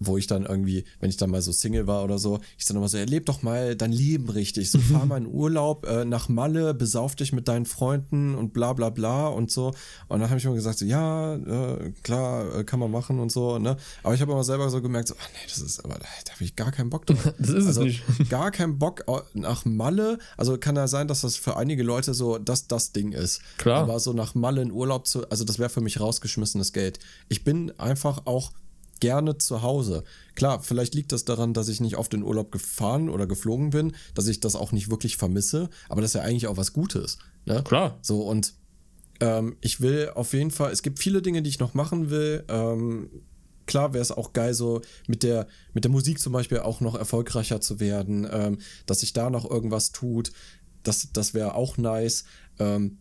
wo 0.03 0.17
ich 0.17 0.27
dann 0.27 0.45
irgendwie, 0.45 0.83
wenn 0.99 1.09
ich 1.09 1.17
dann 1.17 1.29
mal 1.29 1.41
so 1.41 1.51
Single 1.51 1.85
war 1.85 2.03
oder 2.03 2.17
so, 2.17 2.39
ich 2.57 2.65
dann 2.65 2.77
immer 2.77 2.87
so, 2.87 2.97
ja, 2.97 3.03
leb 3.03 3.27
doch 3.27 3.43
mal 3.43 3.75
dein 3.75 3.91
Leben 3.91 4.29
richtig. 4.29 4.71
So, 4.71 4.79
fahr 4.79 5.05
mal 5.05 5.17
in 5.17 5.27
Urlaub 5.27 5.85
äh, 5.85 6.05
nach 6.05 6.27
Malle, 6.27 6.73
besauf 6.73 7.15
dich 7.15 7.33
mit 7.33 7.47
deinen 7.47 7.65
Freunden 7.65 8.35
und 8.35 8.51
bla 8.51 8.73
bla 8.73 8.89
bla 8.89 9.27
und 9.27 9.51
so. 9.51 9.67
Und 10.07 10.19
dann 10.19 10.29
habe 10.29 10.39
ich 10.39 10.45
immer 10.45 10.55
gesagt, 10.55 10.79
so, 10.79 10.85
ja, 10.85 11.35
äh, 11.35 11.91
klar, 12.01 12.59
äh, 12.59 12.63
kann 12.63 12.79
man 12.79 12.89
machen 12.89 13.19
und 13.19 13.31
so, 13.31 13.59
ne? 13.59 13.77
Aber 14.01 14.15
ich 14.15 14.21
habe 14.21 14.31
immer 14.31 14.43
selber 14.43 14.69
so 14.69 14.81
gemerkt, 14.81 15.07
so, 15.07 15.15
ach 15.21 15.29
nee, 15.33 15.47
das 15.47 15.59
ist, 15.59 15.85
aber 15.85 15.95
da, 15.95 16.05
habe 16.41 16.43
ich 16.43 16.55
gar 16.55 16.71
keinen 16.71 16.89
Bock 16.89 17.05
drauf. 17.05 17.33
Das 17.37 17.49
ist 17.49 17.55
es 17.55 17.67
also, 17.67 17.83
nicht. 17.83 18.03
Gar 18.29 18.51
keinen 18.51 18.79
Bock 18.79 19.05
nach 19.33 19.65
Malle. 19.65 20.17
Also 20.37 20.57
kann 20.57 20.75
ja 20.75 20.87
sein, 20.87 21.07
dass 21.07 21.21
das 21.21 21.35
für 21.35 21.57
einige 21.57 21.83
Leute 21.83 22.13
so 22.13 22.37
das, 22.37 22.67
das 22.67 22.91
Ding 22.91 23.11
ist. 23.11 23.41
Klar. 23.57 23.83
Aber 23.83 23.99
so 23.99 24.13
nach 24.13 24.35
Malle 24.35 24.61
in 24.61 24.71
Urlaub 24.71 25.07
zu, 25.07 25.29
also 25.29 25.43
das 25.43 25.59
wäre 25.59 25.69
für 25.69 25.81
mich 25.81 25.99
rausgeschmissenes 25.99 26.73
Geld. 26.73 26.99
Ich 27.29 27.43
bin 27.43 27.71
einfach 27.79 28.25
auch 28.25 28.51
gerne 29.01 29.37
zu 29.37 29.61
Hause. 29.61 30.05
Klar, 30.35 30.61
vielleicht 30.61 30.95
liegt 30.95 31.11
das 31.11 31.25
daran, 31.25 31.53
dass 31.53 31.67
ich 31.67 31.81
nicht 31.81 31.97
oft 31.97 32.13
in 32.13 32.23
Urlaub 32.23 32.51
gefahren 32.51 33.09
oder 33.09 33.27
geflogen 33.27 33.71
bin, 33.71 33.93
dass 34.15 34.27
ich 34.27 34.39
das 34.39 34.55
auch 34.55 34.71
nicht 34.71 34.89
wirklich 34.89 35.17
vermisse, 35.17 35.69
aber 35.89 36.01
das 36.01 36.11
ist 36.11 36.15
ja 36.15 36.21
eigentlich 36.21 36.47
auch 36.47 36.57
was 36.57 36.71
Gutes. 36.71 37.17
Ne? 37.45 37.61
Klar. 37.63 37.99
So 38.01 38.21
und 38.21 38.53
ähm, 39.19 39.57
ich 39.61 39.81
will 39.81 40.11
auf 40.15 40.33
jeden 40.33 40.51
Fall, 40.51 40.71
es 40.71 40.81
gibt 40.81 40.99
viele 40.99 41.21
Dinge, 41.21 41.41
die 41.41 41.49
ich 41.49 41.59
noch 41.59 41.73
machen 41.73 42.09
will. 42.09 42.45
Ähm, 42.47 43.09
klar 43.65 43.93
wäre 43.93 44.01
es 44.01 44.11
auch 44.11 44.33
geil, 44.33 44.53
so 44.53 44.81
mit 45.07 45.23
der, 45.23 45.47
mit 45.73 45.83
der 45.83 45.91
Musik 45.91 46.19
zum 46.19 46.33
Beispiel 46.33 46.59
auch 46.59 46.81
noch 46.81 46.95
erfolgreicher 46.95 47.61
zu 47.61 47.79
werden, 47.79 48.27
ähm, 48.31 48.59
dass 48.85 49.01
sich 49.01 49.13
da 49.13 49.29
noch 49.29 49.49
irgendwas 49.49 49.91
tut. 49.91 50.31
Das, 50.83 51.09
das 51.13 51.33
wäre 51.33 51.55
auch 51.55 51.77
nice. 51.77 52.23
Ähm, 52.57 52.97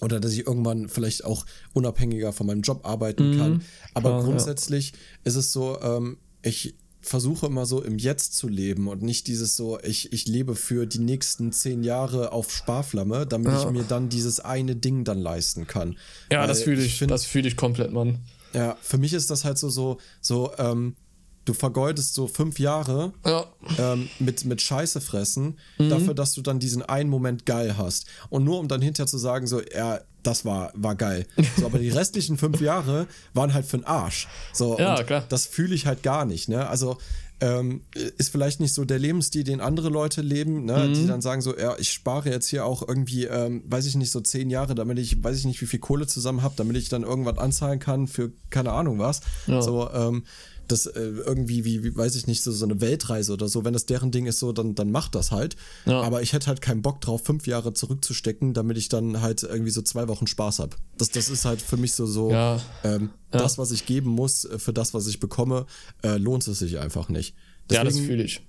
oder 0.00 0.20
dass 0.20 0.32
ich 0.32 0.46
irgendwann 0.46 0.88
vielleicht 0.88 1.24
auch 1.24 1.46
unabhängiger 1.72 2.32
von 2.32 2.46
meinem 2.46 2.62
Job 2.62 2.86
arbeiten 2.86 3.36
kann. 3.38 3.62
Aber 3.94 4.10
klar, 4.10 4.20
ja. 4.20 4.26
grundsätzlich 4.26 4.92
ist 5.24 5.36
es 5.36 5.52
so, 5.52 5.80
ähm, 5.80 6.18
ich 6.42 6.74
versuche 7.00 7.46
immer 7.46 7.66
so 7.66 7.82
im 7.82 7.98
Jetzt 7.98 8.34
zu 8.34 8.48
leben 8.48 8.88
und 8.88 9.02
nicht 9.02 9.26
dieses 9.26 9.56
so, 9.56 9.78
ich, 9.80 10.12
ich 10.14 10.26
lebe 10.26 10.56
für 10.56 10.86
die 10.86 11.00
nächsten 11.00 11.52
zehn 11.52 11.82
Jahre 11.82 12.32
auf 12.32 12.50
Sparflamme, 12.50 13.26
damit 13.26 13.52
Ja. 13.52 13.60
ich 13.62 13.70
mir 13.70 13.82
dann 13.84 14.08
dieses 14.08 14.40
eine 14.40 14.74
Ding 14.74 15.04
dann 15.04 15.18
leisten 15.18 15.66
kann. 15.66 15.96
Ja, 16.32 16.40
Weil 16.40 16.48
das 16.48 16.62
fühle 16.62 16.82
ich, 16.82 16.96
find- 16.98 17.10
das 17.10 17.26
fühle 17.26 17.46
ich 17.46 17.56
komplett, 17.56 17.92
Mann. 17.92 18.20
ja, 18.54 18.76
für 18.80 18.96
mich 18.98 19.12
ist 19.12 19.30
das 19.30 19.44
halt 19.44 19.58
so, 19.58 19.68
so, 19.68 19.98
so, 20.22 20.52
ähm, 20.58 20.96
du 21.44 21.52
vergeudest 21.52 22.14
so 22.14 22.26
fünf 22.26 22.58
Jahre 22.58 23.12
Ja. 23.24 23.44
ähm, 23.78 24.08
mit, 24.18 24.44
mit 24.44 24.60
Scheiße 24.62 25.00
fressen, 25.00 25.58
Mhm. 25.78 25.90
dafür, 25.90 26.14
dass 26.14 26.32
du 26.34 26.42
dann 26.42 26.58
diesen 26.58 26.82
einen 26.82 27.10
Moment 27.10 27.44
geil 27.46 27.76
hast. 27.76 28.06
Und 28.30 28.44
nur 28.44 28.58
um 28.58 28.68
dann 28.68 28.80
hinterher 28.82 29.06
zu 29.06 29.18
sagen, 29.18 29.46
so, 29.46 29.60
ja, 29.60 30.00
das 30.22 30.44
war, 30.46 30.72
war 30.74 30.94
geil. 30.94 31.26
So, 31.58 31.66
aber 31.66 31.78
die 31.78 31.90
restlichen 31.90 32.38
fünf 32.38 32.60
Jahre 32.62 33.06
waren 33.34 33.52
halt 33.52 33.66
für 33.66 33.76
den 33.76 33.84
Arsch. 33.84 34.26
So, 34.54 34.78
Ja, 34.78 35.02
klar. 35.02 35.24
das 35.28 35.44
fühle 35.46 35.74
ich 35.74 35.86
halt 35.86 36.02
gar 36.02 36.24
nicht, 36.24 36.48
ne? 36.48 36.66
Also, 36.66 36.96
ähm, 37.40 37.82
ist 38.16 38.30
vielleicht 38.30 38.60
nicht 38.60 38.72
so 38.72 38.86
der 38.86 38.98
Lebensstil, 38.98 39.44
den 39.44 39.60
andere 39.60 39.90
Leute 39.90 40.22
leben, 40.22 40.64
ne? 40.64 40.86
Mhm. 40.88 40.94
die 40.94 41.06
dann 41.06 41.20
sagen 41.20 41.42
so, 41.42 41.54
ja, 41.58 41.76
ich 41.78 41.90
spare 41.92 42.30
jetzt 42.30 42.48
hier 42.48 42.64
auch 42.64 42.86
irgendwie, 42.88 43.24
ähm, 43.24 43.64
weiß 43.66 43.84
ich 43.84 43.96
nicht, 43.96 44.12
so 44.12 44.20
zehn 44.22 44.48
Jahre, 44.48 44.74
damit 44.74 44.98
ich, 44.98 45.22
weiß 45.22 45.36
ich 45.36 45.44
nicht, 45.44 45.60
wie 45.60 45.66
viel 45.66 45.80
Kohle 45.80 46.06
zusammen 46.06 46.40
habe, 46.42 46.54
damit 46.56 46.76
ich 46.78 46.88
dann 46.88 47.02
irgendwas 47.02 47.36
anzahlen 47.36 47.78
kann 47.80 48.06
für 48.06 48.32
keine 48.48 48.72
Ahnung 48.72 48.98
was. 48.98 49.20
Ja. 49.46 49.60
So, 49.60 49.90
ähm, 49.92 50.24
das 50.68 50.86
äh, 50.86 51.00
irgendwie, 51.00 51.64
wie, 51.64 51.84
wie, 51.84 51.96
weiß 51.96 52.14
ich 52.16 52.26
nicht, 52.26 52.42
so, 52.42 52.52
so 52.52 52.64
eine 52.64 52.80
Weltreise 52.80 53.32
oder 53.32 53.48
so, 53.48 53.64
wenn 53.64 53.72
das 53.72 53.86
deren 53.86 54.10
Ding 54.10 54.26
ist, 54.26 54.38
so, 54.38 54.52
dann, 54.52 54.74
dann 54.74 54.90
macht 54.90 55.14
das 55.14 55.30
halt. 55.30 55.56
Ja. 55.86 56.00
Aber 56.02 56.22
ich 56.22 56.32
hätte 56.32 56.46
halt 56.46 56.60
keinen 56.60 56.82
Bock 56.82 57.00
drauf, 57.00 57.22
fünf 57.24 57.46
Jahre 57.46 57.72
zurückzustecken, 57.74 58.54
damit 58.54 58.76
ich 58.78 58.88
dann 58.88 59.20
halt 59.20 59.42
irgendwie 59.42 59.70
so 59.70 59.82
zwei 59.82 60.08
Wochen 60.08 60.26
Spaß 60.26 60.58
habe. 60.60 60.76
Das, 60.98 61.10
das 61.10 61.28
ist 61.28 61.44
halt 61.44 61.60
für 61.62 61.76
mich 61.76 61.92
so, 61.92 62.06
so 62.06 62.30
Ja. 62.30 62.60
ähm, 62.82 63.10
das, 63.30 63.58
was 63.58 63.70
ich 63.70 63.86
geben 63.86 64.10
muss, 64.10 64.44
äh, 64.44 64.58
für 64.58 64.72
das, 64.72 64.94
was 64.94 65.06
ich 65.06 65.20
bekomme, 65.20 65.66
äh, 66.02 66.16
lohnt 66.18 66.46
es 66.46 66.58
sich 66.58 66.78
einfach 66.78 67.08
nicht. 67.08 67.34
ja, 67.70 67.82
das 67.84 67.94
Deswegen- 67.94 68.06
fühle 68.06 68.22
ich. 68.24 68.40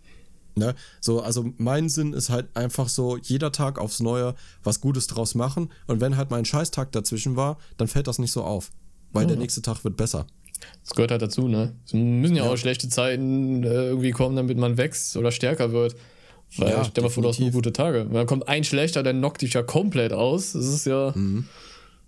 Ne? 0.58 0.74
So, 1.02 1.20
also 1.22 1.52
mein 1.58 1.90
Sinn 1.90 2.14
ist 2.14 2.30
halt 2.30 2.48
einfach 2.56 2.88
so, 2.88 3.18
jeder 3.18 3.52
Tag 3.52 3.78
aufs 3.78 4.00
Neue 4.00 4.36
was 4.64 4.80
Gutes 4.80 5.08
draus 5.08 5.36
machen. 5.36 5.70
Und 5.88 6.00
wenn 6.00 6.16
halt 6.16 6.32
mein 6.32 6.46
Scheißtag 6.46 6.94
dazwischen 6.94 7.36
war, 7.36 7.58
dann 7.76 7.90
fällt 7.90 8.08
das 8.08 8.20
nicht 8.20 8.32
so 8.32 8.42
auf. 8.44 8.72
Weil 9.12 9.28
der 9.28 9.36
nächste 9.36 9.62
Tag 9.62 9.84
wird 9.84 9.98
besser. 9.98 10.28
Das 10.82 10.96
gehört 10.96 11.12
halt 11.12 11.22
dazu, 11.22 11.48
ne? 11.48 11.74
Es 11.86 11.94
müssen 11.94 12.36
ja, 12.36 12.44
auch 12.44 12.58
schlechte 12.58 12.90
Zeiten 12.90 13.64
äh, 13.64 13.68
irgendwie 13.68 14.12
kommen, 14.12 14.36
damit 14.36 14.58
man 14.58 14.78
wächst 14.78 15.18
oder 15.18 15.32
stärker 15.32 15.72
wird. 15.72 15.96
Weil 16.58 16.70
Ja, 16.70 16.82
ich 16.82 16.88
stell 16.88 17.04
mal 17.04 17.10
vor, 17.10 17.24
du 17.24 17.30
hast 17.30 17.40
nur 17.40 17.52
gute 17.52 17.74
Tage. 17.74 18.08
Dann 18.12 18.28
kommt 18.28 18.48
ein 18.48 18.64
schlechter, 18.64 19.04
der 19.04 19.14
knockt 19.14 19.42
dich 19.42 19.54
ja 19.54 19.64
komplett 19.64 20.14
aus. 20.14 20.54
Das 20.54 20.66
ist 20.66 20.86
ja. 20.86 21.14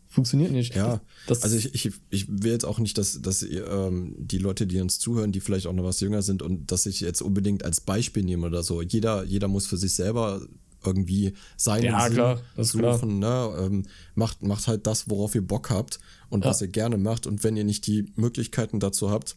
Funktioniert 0.09 0.51
nicht. 0.51 0.73
Mhm. 0.73 0.81
Ja, 0.81 1.01
das, 1.27 1.43
also 1.43 1.57
ich, 1.57 1.75
ich, 1.75 1.93
ich 2.09 2.27
will 2.27 2.51
jetzt 2.51 2.65
auch 2.65 2.79
nicht, 2.79 2.97
dass, 2.97 3.21
dass 3.21 3.43
ähm, 3.43 4.15
die 4.17 4.37
Leute, 4.37 4.65
die 4.65 4.79
uns 4.79 4.99
zuhören, 4.99 5.31
die 5.31 5.41
vielleicht 5.41 5.67
auch 5.67 5.73
noch 5.73 5.83
was 5.83 5.99
jünger 5.99 6.21
sind 6.21 6.41
und 6.41 6.71
dass 6.71 6.85
ich 6.85 7.01
jetzt 7.01 7.21
unbedingt 7.21 7.63
als 7.63 7.81
Beispiel 7.81 8.23
nehme 8.23 8.47
oder 8.47 8.63
so. 8.63 8.81
Jeder, 8.81 9.23
jeder 9.25 9.47
muss 9.47 9.67
für 9.67 9.77
sich 9.77 9.93
selber 9.93 10.41
irgendwie 10.85 11.33
seinen 11.57 11.85
Ja, 11.85 12.09
klar, 12.09 12.39
suchen. 12.57 13.19
Ne? 13.19 13.55
Ähm, 13.59 13.83
macht, 14.15 14.43
macht 14.43 14.67
halt 14.67 14.87
das, 14.87 15.09
worauf 15.09 15.35
ihr 15.35 15.45
Bock 15.45 15.69
habt 15.69 15.99
und 16.29 16.43
Ja. 16.43 16.49
was 16.51 16.61
ihr 16.61 16.67
gerne 16.67 16.97
macht. 16.97 17.27
Und 17.27 17.43
wenn 17.43 17.57
ihr 17.57 17.63
nicht 17.63 17.87
die 17.87 18.11
Möglichkeiten 18.15 18.79
dazu 18.79 19.09
habt, 19.11 19.35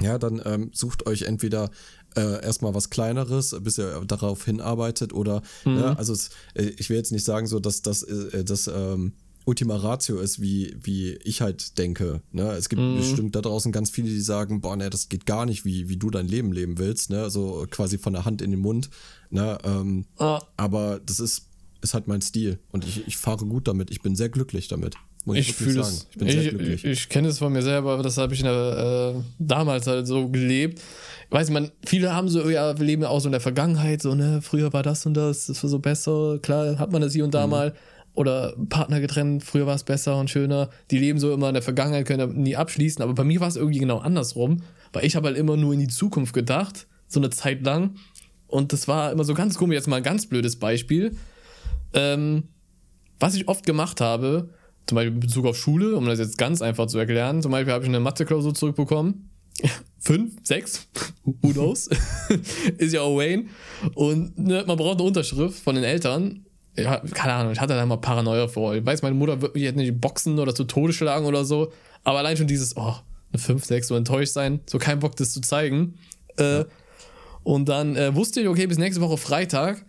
ja, 0.00 0.18
dann 0.18 0.40
ähm, 0.44 0.70
sucht 0.72 1.06
euch 1.06 1.22
entweder 1.22 1.70
äh, 2.16 2.42
erstmal 2.44 2.74
was 2.74 2.90
Kleineres, 2.90 3.56
bis 3.62 3.78
ihr 3.78 4.04
darauf 4.06 4.44
hinarbeitet 4.44 5.12
oder, 5.12 5.42
Mhm. 5.64 5.74
ne, 5.74 5.98
also 5.98 6.12
es, 6.12 6.30
äh, 6.54 6.64
ich 6.76 6.90
will 6.90 6.96
jetzt 6.96 7.12
nicht 7.12 7.24
sagen, 7.24 7.46
so, 7.46 7.58
dass 7.60 7.82
das, 7.82 8.02
äh, 8.02 8.44
das 8.44 8.66
ähm, 8.66 9.14
Ultima 9.44 9.76
Ratio 9.76 10.18
ist, 10.20 10.40
wie, 10.40 10.76
wie 10.82 11.12
ich 11.24 11.40
halt 11.40 11.78
denke. 11.78 12.20
Ne? 12.32 12.52
Es 12.52 12.68
gibt 12.68 12.80
Mhm. 12.82 12.96
bestimmt 12.96 13.34
da 13.36 13.40
draußen 13.40 13.72
ganz 13.72 13.90
viele, 13.90 14.08
die 14.08 14.20
sagen, 14.20 14.60
boah, 14.60 14.76
ne, 14.76 14.88
das 14.90 15.08
geht 15.08 15.26
gar 15.26 15.46
nicht, 15.46 15.64
wie, 15.64 15.88
wie 15.88 15.96
du 15.96 16.10
dein 16.10 16.28
Leben 16.28 16.52
leben 16.52 16.78
willst, 16.78 17.10
ne? 17.10 17.28
So 17.30 17.66
quasi 17.70 17.98
von 17.98 18.12
der 18.12 18.24
Hand 18.24 18.40
in 18.42 18.50
den 18.52 18.60
Mund. 18.60 18.88
Ne? 19.30 19.58
Ähm, 19.64 20.04
ah, 20.18 20.40
aber 20.56 21.00
das 21.04 21.18
ist, 21.20 21.46
ist 21.80 21.94
halt 21.94 22.06
mein 22.06 22.22
Stil 22.22 22.58
und 22.70 22.84
ich, 22.86 23.06
ich 23.06 23.16
fahre 23.16 23.44
gut 23.46 23.66
damit. 23.66 23.90
Ich 23.90 24.00
bin 24.02 24.14
sehr 24.14 24.28
glücklich 24.28 24.68
damit. 24.68 24.94
Muss 25.24 25.36
ich 25.36 25.48
wirklich 25.48 25.68
fühle 25.68 25.80
es. 25.82 26.06
Ich 26.10 26.18
bin 26.18 26.28
ich 26.28 26.34
sehr 26.34 26.50
glücklich. 26.50 26.84
ich, 26.84 26.90
ich 26.90 27.08
kenne 27.08 27.28
es 27.28 27.38
von 27.38 27.52
mir 27.52 27.62
selber, 27.62 27.92
aber 27.92 28.02
das 28.02 28.18
habe 28.18 28.34
ich 28.34 28.42
der, 28.42 29.14
äh, 29.16 29.20
damals 29.38 29.86
halt 29.86 30.06
so 30.06 30.28
gelebt. 30.28 30.80
Weiß 31.30 31.48
man, 31.50 31.70
viele 31.86 32.12
haben 32.14 32.28
so, 32.28 32.48
ja, 32.50 32.76
wir 32.78 32.84
leben 32.84 33.02
ja 33.02 33.08
auch 33.08 33.20
so 33.20 33.26
in 33.28 33.32
der 33.32 33.40
Vergangenheit, 33.40 34.02
so, 34.02 34.14
ne, 34.14 34.40
früher 34.42 34.72
war 34.72 34.82
das 34.82 35.06
und 35.06 35.14
das, 35.14 35.46
das 35.46 35.62
war 35.62 35.70
so 35.70 35.78
besser. 35.78 36.38
Klar, 36.42 36.78
hat 36.78 36.90
man 36.92 37.02
das 37.02 37.12
hier 37.12 37.24
und 37.24 37.30
Mhm. 37.30 37.32
da 37.32 37.46
mal. 37.46 37.74
Oder 38.14 38.54
Partner 38.68 39.00
getrennt, 39.00 39.42
früher 39.42 39.66
war 39.66 39.74
es 39.74 39.84
besser 39.84 40.18
und 40.18 40.28
schöner. 40.28 40.68
Die 40.90 40.98
leben 40.98 41.18
so 41.18 41.32
immer 41.32 41.48
in 41.48 41.54
der 41.54 41.62
Vergangenheit, 41.62 42.06
können 42.06 42.42
nie 42.42 42.56
abschließen. 42.56 43.02
Aber 43.02 43.14
bei 43.14 43.24
mir 43.24 43.40
war 43.40 43.48
es 43.48 43.56
irgendwie 43.56 43.78
genau 43.78 43.98
andersrum, 43.98 44.62
weil 44.92 45.06
ich 45.06 45.16
habe 45.16 45.28
halt 45.28 45.38
immer 45.38 45.56
nur 45.56 45.72
in 45.72 45.80
die 45.80 45.88
Zukunft 45.88 46.34
gedacht, 46.34 46.86
so 47.08 47.20
eine 47.20 47.30
Zeit 47.30 47.64
lang. 47.64 47.96
Und 48.46 48.74
das 48.74 48.86
war 48.86 49.12
immer 49.12 49.24
so 49.24 49.32
ganz 49.32 49.56
komisch. 49.56 49.76
Jetzt 49.76 49.88
mal 49.88 49.96
ein 49.96 50.02
ganz 50.02 50.26
blödes 50.26 50.58
Beispiel. 50.58 51.16
Ähm, 51.94 52.44
was 53.18 53.34
ich 53.34 53.48
oft 53.48 53.64
gemacht 53.64 54.00
habe, 54.00 54.50
zum 54.86 54.96
Beispiel 54.96 55.14
in 55.14 55.20
Bezug 55.20 55.46
auf 55.46 55.56
Schule, 55.56 55.96
um 55.96 56.04
das 56.06 56.18
jetzt 56.18 56.36
ganz 56.38 56.60
einfach 56.60 56.86
zu 56.86 56.98
erklären, 56.98 57.40
zum 57.40 57.52
Beispiel 57.52 57.72
habe 57.72 57.84
ich 57.84 57.88
eine 57.88 58.00
Mathe-Klausur 58.00 58.54
zurückbekommen. 58.54 59.30
Fünf, 59.98 60.34
sechs, 60.42 60.88
who 61.24 61.52
knows? 61.52 61.88
ist 62.78 62.92
ja 62.92 63.02
auch 63.02 63.16
Wayne. 63.16 63.46
Und 63.94 64.38
ne, 64.38 64.64
man 64.66 64.76
braucht 64.76 64.98
eine 64.98 65.06
Unterschrift 65.06 65.60
von 65.60 65.76
den 65.76 65.84
Eltern. 65.84 66.44
Ja, 66.76 66.98
keine 67.12 67.34
Ahnung, 67.34 67.52
ich 67.52 67.60
hatte 67.60 67.74
da 67.74 67.84
mal 67.84 67.98
Paranoia 67.98 68.48
vor. 68.48 68.74
Ich 68.74 68.84
weiß, 68.84 69.02
meine 69.02 69.14
Mutter 69.14 69.42
wird 69.42 69.54
mich 69.54 69.62
jetzt 69.62 69.76
nicht 69.76 70.00
boxen 70.00 70.38
oder 70.38 70.54
zu 70.54 70.64
Tode 70.64 70.92
schlagen 70.92 71.26
oder 71.26 71.44
so. 71.44 71.72
Aber 72.02 72.18
allein 72.18 72.36
schon 72.36 72.46
dieses, 72.46 72.76
oh, 72.76 72.94
eine 73.32 73.38
5, 73.38 73.64
6, 73.64 73.88
so 73.88 73.96
enttäuscht 73.96 74.32
sein, 74.32 74.60
so 74.66 74.78
kein 74.78 74.98
Bock, 74.98 75.14
das 75.16 75.32
zu 75.32 75.40
zeigen. 75.40 75.94
Äh, 76.38 76.64
und 77.42 77.68
dann 77.68 77.96
äh, 77.96 78.14
wusste 78.14 78.40
ich, 78.40 78.48
okay, 78.48 78.66
bis 78.66 78.78
nächste 78.78 79.02
Woche 79.02 79.18
Freitag 79.18 79.84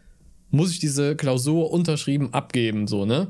muss 0.52 0.72
ich 0.72 0.80
diese 0.80 1.16
Klausur 1.16 1.72
unterschrieben 1.72 2.34
abgeben, 2.34 2.88
so, 2.88 3.06
ne? 3.06 3.28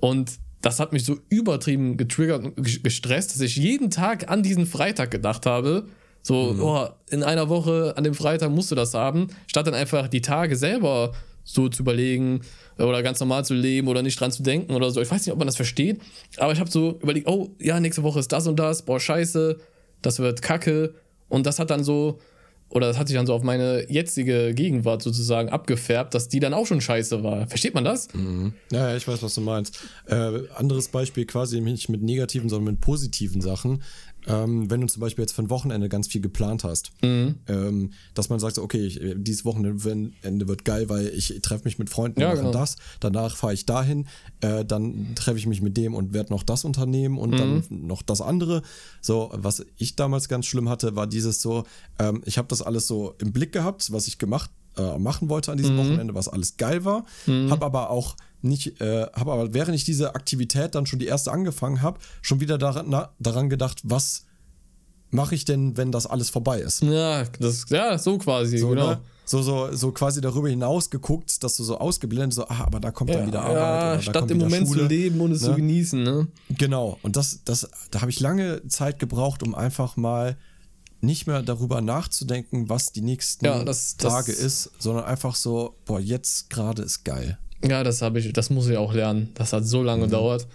Und 0.00 0.32
das 0.60 0.80
hat 0.80 0.92
mich 0.92 1.04
so 1.04 1.18
übertrieben 1.28 1.96
getriggert 1.96 2.42
und 2.44 2.56
ge- 2.56 2.80
gestresst, 2.82 3.32
dass 3.34 3.40
ich 3.40 3.56
jeden 3.56 3.90
Tag 3.90 4.30
an 4.30 4.42
diesen 4.42 4.66
Freitag 4.66 5.10
gedacht 5.10 5.44
habe. 5.46 5.86
So, 6.22 6.56
oh, 6.60 6.88
in 7.10 7.22
einer 7.24 7.48
Woche 7.48 7.94
an 7.96 8.04
dem 8.04 8.14
Freitag 8.14 8.50
musst 8.50 8.70
du 8.70 8.74
das 8.76 8.94
haben, 8.94 9.26
statt 9.46 9.66
dann 9.66 9.74
einfach 9.74 10.08
die 10.08 10.20
Tage 10.20 10.56
selber 10.56 11.12
so 11.44 11.68
zu 11.68 11.82
überlegen 11.82 12.42
oder 12.78 13.02
ganz 13.02 13.20
normal 13.20 13.44
zu 13.44 13.54
leben 13.54 13.88
oder 13.88 14.02
nicht 14.02 14.18
dran 14.18 14.32
zu 14.32 14.42
denken 14.42 14.74
oder 14.74 14.90
so. 14.90 15.00
Ich 15.00 15.10
weiß 15.10 15.24
nicht, 15.24 15.32
ob 15.32 15.38
man 15.38 15.46
das 15.46 15.56
versteht, 15.56 16.00
aber 16.36 16.52
ich 16.52 16.60
habe 16.60 16.70
so 16.70 16.98
überlegt, 17.02 17.28
oh, 17.28 17.50
ja, 17.58 17.80
nächste 17.80 18.02
Woche 18.02 18.20
ist 18.20 18.32
das 18.32 18.46
und 18.46 18.58
das, 18.58 18.82
boah, 18.82 19.00
scheiße, 19.00 19.58
das 20.02 20.18
wird 20.18 20.42
kacke. 20.42 20.94
Und 21.28 21.46
das 21.46 21.58
hat 21.58 21.70
dann 21.70 21.82
so, 21.82 22.18
oder 22.68 22.86
das 22.86 22.98
hat 22.98 23.08
sich 23.08 23.16
dann 23.16 23.26
so 23.26 23.34
auf 23.34 23.42
meine 23.42 23.90
jetzige 23.90 24.54
Gegenwart 24.54 25.02
sozusagen 25.02 25.50
abgefärbt, 25.50 26.14
dass 26.14 26.28
die 26.28 26.40
dann 26.40 26.54
auch 26.54 26.66
schon 26.66 26.80
scheiße 26.80 27.22
war. 27.22 27.46
Versteht 27.46 27.74
man 27.74 27.84
das? 27.84 28.08
Ja, 28.70 28.90
ja, 28.90 28.96
ich 28.96 29.06
weiß, 29.06 29.22
was 29.22 29.34
du 29.34 29.42
meinst. 29.42 29.78
Äh, 30.06 30.48
anderes 30.54 30.88
Beispiel 30.88 31.26
quasi 31.26 31.60
nicht 31.60 31.90
mit 31.90 32.02
negativen, 32.02 32.48
sondern 32.48 32.74
mit 32.74 32.80
positiven 32.80 33.42
Sachen. 33.42 33.82
Ähm, 34.26 34.70
wenn 34.70 34.80
du 34.80 34.86
zum 34.86 35.00
Beispiel 35.00 35.22
jetzt 35.22 35.32
für 35.32 35.42
ein 35.42 35.50
Wochenende 35.50 35.88
ganz 35.88 36.06
viel 36.08 36.20
geplant 36.20 36.62
hast, 36.64 36.92
Mhm. 37.02 37.36
ähm, 37.48 37.92
dass 38.14 38.28
man 38.28 38.38
sagt, 38.38 38.54
so, 38.56 38.62
okay, 38.62 38.86
ich, 38.86 39.00
dieses 39.16 39.44
Wochenende 39.44 39.82
wird 40.48 40.64
geil, 40.64 40.88
weil 40.88 41.08
ich 41.08 41.40
treffe 41.42 41.64
mich 41.64 41.78
mit 41.78 41.90
Freunden 41.90 42.20
Ja, 42.20 42.30
und 42.30 42.36
genau. 42.36 42.50
das, 42.52 42.76
danach 43.00 43.36
fahre 43.36 43.54
ich 43.54 43.66
dahin, 43.66 44.06
äh, 44.40 44.64
dann 44.64 45.14
treffe 45.14 45.38
ich 45.38 45.46
mich 45.46 45.60
mit 45.60 45.76
dem 45.76 45.94
und 45.94 46.12
werde 46.14 46.32
noch 46.32 46.42
das 46.44 46.64
unternehmen 46.64 47.18
und 47.18 47.32
Mhm. 47.32 47.36
dann 47.36 47.64
noch 47.86 48.02
das 48.02 48.20
andere. 48.20 48.62
So, 49.00 49.30
was 49.34 49.64
ich 49.76 49.96
damals 49.96 50.28
ganz 50.28 50.46
schlimm 50.46 50.68
hatte, 50.68 50.94
war 50.94 51.06
dieses 51.06 51.40
so, 51.42 51.64
ähm, 51.98 52.22
ich 52.24 52.38
habe 52.38 52.48
das 52.48 52.62
alles 52.62 52.86
so 52.86 53.14
im 53.18 53.32
Blick 53.32 53.52
gehabt, 53.52 53.92
was 53.92 54.06
ich 54.06 54.18
gemacht 54.18 54.50
äh, 54.76 54.98
machen 54.98 55.28
wollte 55.28 55.50
an 55.52 55.58
Mhm. 55.58 55.62
diesem 55.62 55.76
Wochenende, 55.78 56.14
was 56.14 56.28
alles 56.28 56.56
geil 56.56 56.84
war, 56.84 57.04
habe 57.26 57.64
aber 57.66 57.90
auch 57.90 58.16
nicht, 58.40 58.80
äh, 58.80 59.06
habe 59.12 59.32
aber 59.32 59.54
während 59.54 59.74
ich 59.76 59.84
diese 59.84 60.14
Aktivität 60.14 60.74
dann 60.74 60.86
schon 60.86 60.98
die 60.98 61.06
erste 61.06 61.30
angefangen 61.32 61.80
habe, 61.82 61.98
schon 62.22 62.40
wieder 62.40 62.58
daran, 62.58 62.86
na, 62.88 63.10
daran 63.20 63.48
gedacht, 63.50 63.80
was 63.84 64.24
mache 65.10 65.34
ich 65.34 65.44
denn, 65.44 65.76
wenn 65.76 65.92
das 65.92 66.06
alles 66.06 66.30
vorbei 66.30 66.60
ist? 66.60 66.82
Ja, 66.82 67.24
das, 67.38 67.66
ja, 67.68 67.98
so 67.98 68.18
quasi, 68.18 68.58
So, 68.58 68.70
genau. 68.70 68.90
ne? 68.92 69.00
so, 69.24 69.42
so, 69.42 69.68
so 69.72 69.92
quasi 69.92 70.20
darüber 70.20 70.48
hinaus 70.48 70.90
geguckt, 70.90 71.44
dass 71.44 71.56
du 71.56 71.64
so 71.64 71.78
ausgeblendet, 71.78 72.32
so, 72.32 72.48
ah, 72.48 72.64
aber 72.64 72.80
da 72.80 72.90
kommt 72.90 73.10
dann 73.10 73.26
wieder 73.26 73.42
Arbeit. 73.42 73.54
ja, 73.56 73.76
oder 73.86 73.94
da 73.96 74.02
statt 74.02 74.16
kommt 74.16 74.30
im 74.32 74.38
Moment 74.38 74.66
Schule. 74.66 74.80
zu 74.80 74.86
leben 74.88 75.20
und 75.20 75.32
es 75.32 75.42
zu 75.42 75.50
ne? 75.50 75.56
genießen, 75.56 76.02
ne? 76.02 76.26
Genau, 76.58 76.98
und 77.02 77.16
das, 77.16 77.40
das, 77.44 77.68
da 77.90 78.00
habe 78.00 78.10
ich 78.10 78.20
lange 78.20 78.66
Zeit 78.68 78.98
gebraucht, 78.98 79.42
um 79.42 79.54
einfach 79.54 79.96
mal 79.96 80.36
nicht 81.02 81.26
mehr 81.26 81.42
darüber 81.42 81.80
nachzudenken, 81.80 82.68
was 82.68 82.92
die 82.92 83.02
nächsten 83.02 83.44
Ja, 83.44 83.62
das- 83.64 83.96
das- 83.96 84.12
Tage 84.12 84.32
ist, 84.32 84.70
sondern 84.78 85.04
einfach 85.04 85.34
so, 85.34 85.74
boah, 85.84 86.00
jetzt 86.00 86.48
gerade 86.48 86.82
ist 86.82 87.04
geil. 87.04 87.38
Ja, 87.64 87.84
das 87.84 88.02
habe 88.02 88.18
ich, 88.20 88.32
das 88.32 88.50
muss 88.50 88.68
ich 88.68 88.76
auch 88.76 88.92
lernen. 88.94 89.30
Das 89.34 89.52
hat 89.52 89.66
so 89.66 89.82
lange 89.82 90.04
gedauert. 90.06 90.46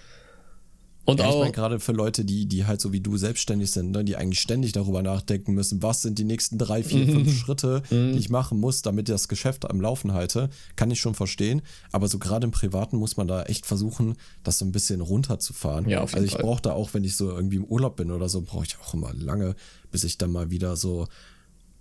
Und 1.05 1.19
Mhm. 1.19 1.23
Ja, 1.23 1.29
ich 1.29 1.35
auch, 1.35 1.39
meine, 1.39 1.51
gerade 1.53 1.79
für 1.79 1.93
Leute, 1.93 2.25
die, 2.25 2.47
die 2.47 2.65
halt 2.65 2.81
so 2.81 2.91
wie 2.91 2.99
du 2.99 3.15
selbstständig 3.15 3.71
sind, 3.71 3.91
ne, 3.91 4.03
die 4.03 4.17
eigentlich 4.17 4.41
ständig 4.41 4.73
darüber 4.73 5.01
nachdenken 5.01 5.53
müssen, 5.53 5.81
was 5.81 6.01
sind 6.01 6.19
die 6.19 6.25
nächsten 6.25 6.57
drei, 6.57 6.83
vier, 6.83 7.05
Mhm. 7.07 7.11
fünf 7.13 7.33
Schritte, 7.39 7.81
die 7.89 8.17
ich 8.19 8.29
machen 8.29 8.59
muss, 8.59 8.81
damit 8.81 9.07
ich 9.07 9.13
das 9.15 9.29
Geschäft 9.29 9.69
am 9.69 9.79
Laufen 9.79 10.11
halte, 10.11 10.49
kann 10.75 10.91
ich 10.91 10.99
schon 10.99 11.15
verstehen. 11.15 11.61
Aber 11.93 12.09
so 12.09 12.19
gerade 12.19 12.43
im 12.43 12.51
Privaten 12.51 12.97
muss 12.97 13.15
man 13.15 13.25
da 13.25 13.43
echt 13.43 13.65
versuchen, 13.65 14.17
das 14.43 14.57
so 14.59 14.65
ein 14.65 14.73
bisschen 14.73 14.99
runterzufahren. 14.99 15.87
Ja, 15.87 16.01
auf 16.01 16.11
jeden 16.11 16.25
also 16.25 16.35
ich 16.35 16.41
brauche 16.41 16.61
da 16.61 16.73
auch, 16.73 16.93
wenn 16.93 17.05
ich 17.05 17.15
so 17.15 17.29
irgendwie 17.31 17.55
im 17.55 17.63
Urlaub 17.63 17.95
bin 17.95 18.11
oder 18.11 18.27
so, 18.27 18.41
brauche 18.41 18.65
ich 18.65 18.77
auch 18.77 18.93
immer 18.93 19.13
lange, 19.13 19.55
bis 19.91 20.03
ich 20.03 20.17
dann 20.17 20.31
mal 20.31 20.49
wieder 20.51 20.75
so, 20.75 21.07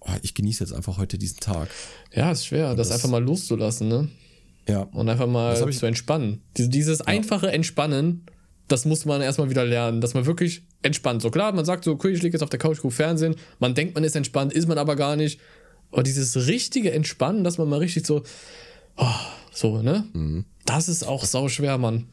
oh, 0.00 0.10
ich 0.22 0.34
genieße 0.34 0.62
jetzt 0.64 0.72
einfach 0.72 0.98
heute 0.98 1.18
diesen 1.18 1.40
Tag. 1.40 1.68
ja, 2.14 2.30
ist 2.32 2.46
schwer, 2.46 2.74
das, 2.74 2.88
das- 2.88 2.96
einfach 2.96 3.10
mal 3.10 3.22
loszulassen, 3.22 3.88
ne? 3.88 4.08
Ja. 4.68 4.82
Und 4.82 5.08
einfach 5.08 5.26
mal 5.28 5.54
ich- 5.70 5.78
zu 5.78 5.86
entspannen. 5.86 6.42
Dies- 6.56 6.68
Dieses 6.70 7.00
einfache 7.00 7.50
Entspannen, 7.52 8.26
das 8.68 8.84
muss 8.84 9.04
man 9.04 9.20
erstmal 9.22 9.48
wieder 9.48 9.64
lernen, 9.64 10.00
dass 10.00 10.14
man 10.14 10.26
wirklich 10.26 10.64
entspannt. 10.82 11.22
So 11.22 11.30
klar, 11.30 11.52
man 11.52 11.64
sagt 11.64 11.84
so, 11.84 11.92
okay, 11.92 12.08
ich 12.10 12.22
liege 12.22 12.34
jetzt 12.34 12.42
auf 12.42 12.50
der 12.50 12.58
Couch, 12.58 12.78
gucke 12.80 12.94
Fernsehen, 12.94 13.36
man 13.60 13.74
denkt, 13.76 13.94
man 13.94 14.02
ist 14.02 14.16
entspannt, 14.16 14.52
ist 14.52 14.66
man 14.66 14.76
aber 14.78 14.96
gar 14.96 15.14
nicht. 15.14 15.38
Aber 15.92 16.02
dieses 16.02 16.48
richtige 16.48 16.90
Entspannen, 16.92 17.44
dass 17.44 17.58
man 17.58 17.68
mal 17.68 17.78
richtig 17.78 18.04
so, 18.06 18.24
oh, 18.96 19.06
so, 19.52 19.82
ne? 19.82 20.04
Mhm. 20.14 20.44
Das 20.64 20.88
ist 20.88 21.04
auch 21.04 21.24
sau 21.24 21.48
schwer, 21.48 21.78
Mann. 21.78 22.06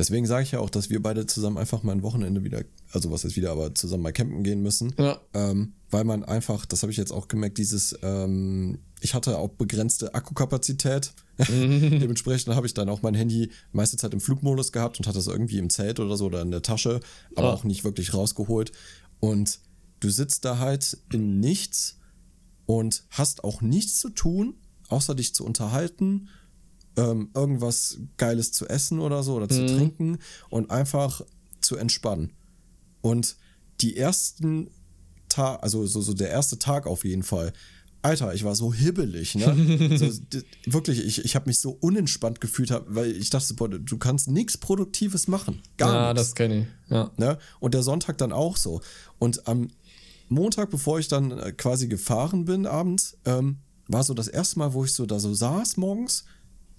Deswegen 0.00 0.24
sage 0.24 0.44
ich 0.44 0.52
ja 0.52 0.60
auch, 0.60 0.70
dass 0.70 0.88
wir 0.88 1.02
beide 1.02 1.26
zusammen 1.26 1.58
einfach 1.58 1.82
mal 1.82 1.92
ein 1.92 2.02
Wochenende 2.02 2.42
wieder, 2.42 2.62
also 2.90 3.10
was 3.10 3.24
ist 3.26 3.36
wieder, 3.36 3.50
aber 3.50 3.74
zusammen 3.74 4.02
mal 4.02 4.12
campen 4.14 4.42
gehen 4.42 4.62
müssen. 4.62 4.94
Ja. 4.98 5.20
Ähm, 5.34 5.74
weil 5.90 6.04
man 6.04 6.24
einfach, 6.24 6.64
das 6.64 6.80
habe 6.82 6.90
ich 6.90 6.96
jetzt 6.96 7.12
auch 7.12 7.28
gemerkt, 7.28 7.58
dieses, 7.58 7.94
ähm, 8.00 8.78
ich 9.02 9.12
hatte 9.12 9.36
auch 9.36 9.50
begrenzte 9.50 10.14
Akkukapazität. 10.14 11.12
Dementsprechend 11.48 12.54
habe 12.54 12.66
ich 12.66 12.72
dann 12.72 12.88
auch 12.88 13.02
mein 13.02 13.12
Handy 13.14 13.50
meiste 13.72 13.98
Zeit 13.98 14.14
im 14.14 14.20
Flugmodus 14.22 14.72
gehabt 14.72 14.98
und 14.98 15.06
hatte 15.06 15.18
es 15.18 15.26
irgendwie 15.26 15.58
im 15.58 15.68
Zelt 15.68 16.00
oder 16.00 16.16
so 16.16 16.24
oder 16.26 16.40
in 16.40 16.50
der 16.50 16.62
Tasche, 16.62 17.00
aber 17.36 17.50
Ah. 17.50 17.52
auch 17.52 17.64
nicht 17.64 17.84
wirklich 17.84 18.14
rausgeholt. 18.14 18.72
Und 19.20 19.58
du 20.00 20.08
sitzt 20.08 20.46
da 20.46 20.56
halt 20.58 20.96
in 21.12 21.40
nichts 21.40 21.98
und 22.64 23.04
hast 23.10 23.44
auch 23.44 23.60
nichts 23.60 24.00
zu 24.00 24.08
tun, 24.08 24.54
außer 24.88 25.14
dich 25.14 25.34
zu 25.34 25.44
unterhalten, 25.44 26.28
ähm, 27.00 27.30
irgendwas 27.34 27.98
Geiles 28.18 28.52
zu 28.52 28.68
essen 28.68 29.00
oder 29.00 29.22
so 29.22 29.34
oder 29.34 29.48
zu 29.48 29.64
trinken 29.66 30.18
und 30.50 30.70
einfach 30.70 31.22
zu 31.60 31.76
entspannen. 31.76 32.32
Und 33.00 33.36
die 33.80 33.96
ersten 33.96 34.70
Tag, 35.28 35.62
also 35.62 35.86
so, 35.86 36.02
so 36.02 36.12
der 36.12 36.28
erste 36.28 36.58
Tag 36.58 36.86
auf 36.86 37.04
jeden 37.04 37.22
Fall. 37.22 37.52
Alter, 38.02 38.34
ich 38.34 38.44
war 38.44 38.54
so 38.54 38.72
hibbelig, 38.72 39.34
ne? 39.34 39.96
so, 39.98 40.08
wirklich, 40.66 41.04
ich, 41.04 41.24
ich 41.24 41.34
habe 41.36 41.46
mich 41.48 41.58
so 41.58 41.70
unentspannt 41.80 42.40
gefühlt, 42.40 42.72
weil 42.88 43.10
ich 43.10 43.30
dachte, 43.30 43.54
boah, 43.54 43.68
du 43.68 43.98
kannst 43.98 44.28
nichts 44.28 44.58
Produktives 44.58 45.28
machen. 45.28 45.62
Gar 45.76 45.94
ja, 45.94 46.12
nichts. 46.12 46.28
das 46.28 46.34
kenne 46.34 46.60
ich. 46.60 46.90
Ja. 46.90 47.10
Ne? 47.16 47.38
Und 47.60 47.74
der 47.74 47.82
Sonntag 47.82 48.18
dann 48.18 48.32
auch 48.32 48.56
so. 48.56 48.80
Und 49.18 49.46
am 49.48 49.68
Montag, 50.28 50.70
bevor 50.70 50.98
ich 50.98 51.08
dann 51.08 51.30
äh, 51.30 51.52
quasi 51.52 51.88
gefahren 51.88 52.44
bin 52.44 52.66
abends, 52.66 53.16
ähm, 53.24 53.58
war 53.88 54.02
so 54.02 54.14
das 54.14 54.28
erste 54.28 54.58
Mal, 54.58 54.72
wo 54.72 54.84
ich 54.84 54.92
so 54.92 55.06
da 55.06 55.18
so 55.18 55.34
saß 55.34 55.76
morgens, 55.76 56.24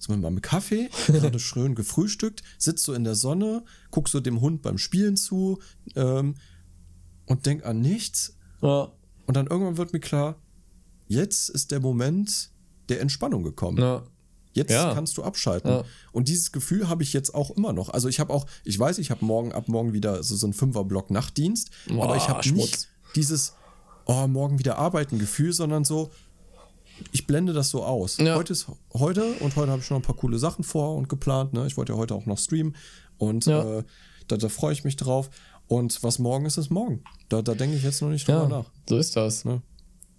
so 0.02 0.12
mit 0.12 0.22
meinem 0.22 0.42
Kaffee, 0.42 0.90
gerade 1.08 1.40
schön 1.40 1.76
gefrühstückt, 1.76 2.42
sitzt 2.58 2.84
so 2.84 2.94
in 2.94 3.04
der 3.04 3.16
Sonne, 3.16 3.64
guck 3.92 4.10
so 4.10 4.20
dem 4.20 4.42
Hund 4.42 4.64
beim 4.64 4.78
Spielen 4.80 5.16
zu 5.16 5.60
ähm, 5.96 6.36
und 7.28 7.46
denk 7.46 7.64
an 7.66 7.82
nichts. 7.82 8.36
Ja. 8.62 8.92
Und 9.28 9.38
dann 9.38 9.46
irgendwann 9.48 9.78
wird 9.78 9.94
mir 9.94 10.00
klar, 10.00 10.42
jetzt 11.08 11.50
ist 11.50 11.70
der 11.72 11.80
Moment 11.80 12.50
der 12.90 13.00
Entspannung 13.00 13.44
gekommen. 13.44 13.78
Ja. 13.78 14.04
Jetzt 14.54 14.72
Ja. 14.72 14.94
kannst 14.94 15.18
du 15.18 15.24
abschalten. 15.24 15.70
Ja. 15.70 15.84
Und 16.12 16.28
dieses 16.28 16.52
Gefühl 16.52 16.90
habe 16.90 17.04
ich 17.04 17.14
jetzt 17.14 17.34
auch 17.36 17.52
immer 17.52 17.72
noch. 17.72 17.90
Also 17.90 18.10
ich 18.10 18.20
habe 18.20 18.34
auch, 18.34 18.48
ich 18.66 18.78
weiß, 18.78 18.98
ich 18.98 19.12
habe 19.12 19.24
morgen 19.24 19.54
ab 19.54 19.68
morgen 19.68 19.94
wieder 19.94 20.24
so, 20.24 20.36
so 20.36 20.48
einen 20.48 20.54
Fünferblock 20.54 21.12
Nachtdienst, 21.12 21.70
Boah, 21.88 22.06
aber 22.06 22.18
ich 22.18 22.28
habe 22.28 22.50
nicht 22.50 22.90
dieses 23.16 23.54
oh, 24.06 24.28
morgen 24.28 24.60
wieder 24.60 24.78
arbeiten 24.78 25.20
Gefühl, 25.20 25.54
sondern 25.54 25.86
so 25.86 26.10
ich 27.12 27.28
blende 27.28 27.54
das 27.54 27.70
so 27.70 27.84
aus. 27.84 28.18
Ja. 28.18 28.36
Heute 28.36 28.54
ist 28.54 28.68
heute 28.94 29.24
und 29.40 29.56
heute 29.56 29.72
habe 29.72 29.82
ich 29.82 29.86
schon 29.88 29.98
ein 29.98 30.04
paar 30.04 30.16
coole 30.16 30.38
Sachen 30.40 30.64
vor 30.64 30.96
und 30.96 31.10
geplant. 31.10 31.54
Ne? 31.54 31.66
Ich 31.68 31.78
wollte 31.78 31.94
ja 31.94 31.98
heute 31.98 32.16
auch 32.16 32.26
noch 32.26 32.38
streamen 32.38 32.76
und 33.18 33.46
Ja. 33.46 33.80
äh, 33.80 33.84
da, 34.28 34.38
da 34.38 34.50
freue 34.50 34.74
ich 34.74 34.84
mich 34.84 34.96
drauf. 34.96 35.30
Und 35.68 36.04
was 36.04 36.20
morgen 36.20 36.46
ist, 36.46 36.58
ist 36.58 36.70
morgen. 36.70 37.04
Da, 37.30 37.42
da 37.42 37.54
denke 37.54 37.78
ich 37.78 37.84
jetzt 37.84 38.02
noch 38.02 38.10
nicht 38.10 38.28
drüber 38.28 38.44
Ja, 38.44 38.48
nach. 38.50 38.66
so 38.90 38.98
ist 38.98 39.16
das. 39.16 39.46
Ne? 39.46 39.62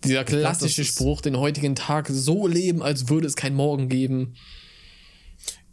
Dieser 0.05 0.25
klassische 0.25 0.81
ist- 0.83 0.89
Spruch, 0.89 1.21
den 1.21 1.37
heutigen 1.37 1.75
Tag 1.75 2.09
so 2.11 2.47
leben, 2.47 2.83
als 2.83 3.09
würde 3.11 3.27
es 3.27 3.37
kein 3.37 3.55
Morgen 3.55 3.89
geben. 3.89 4.35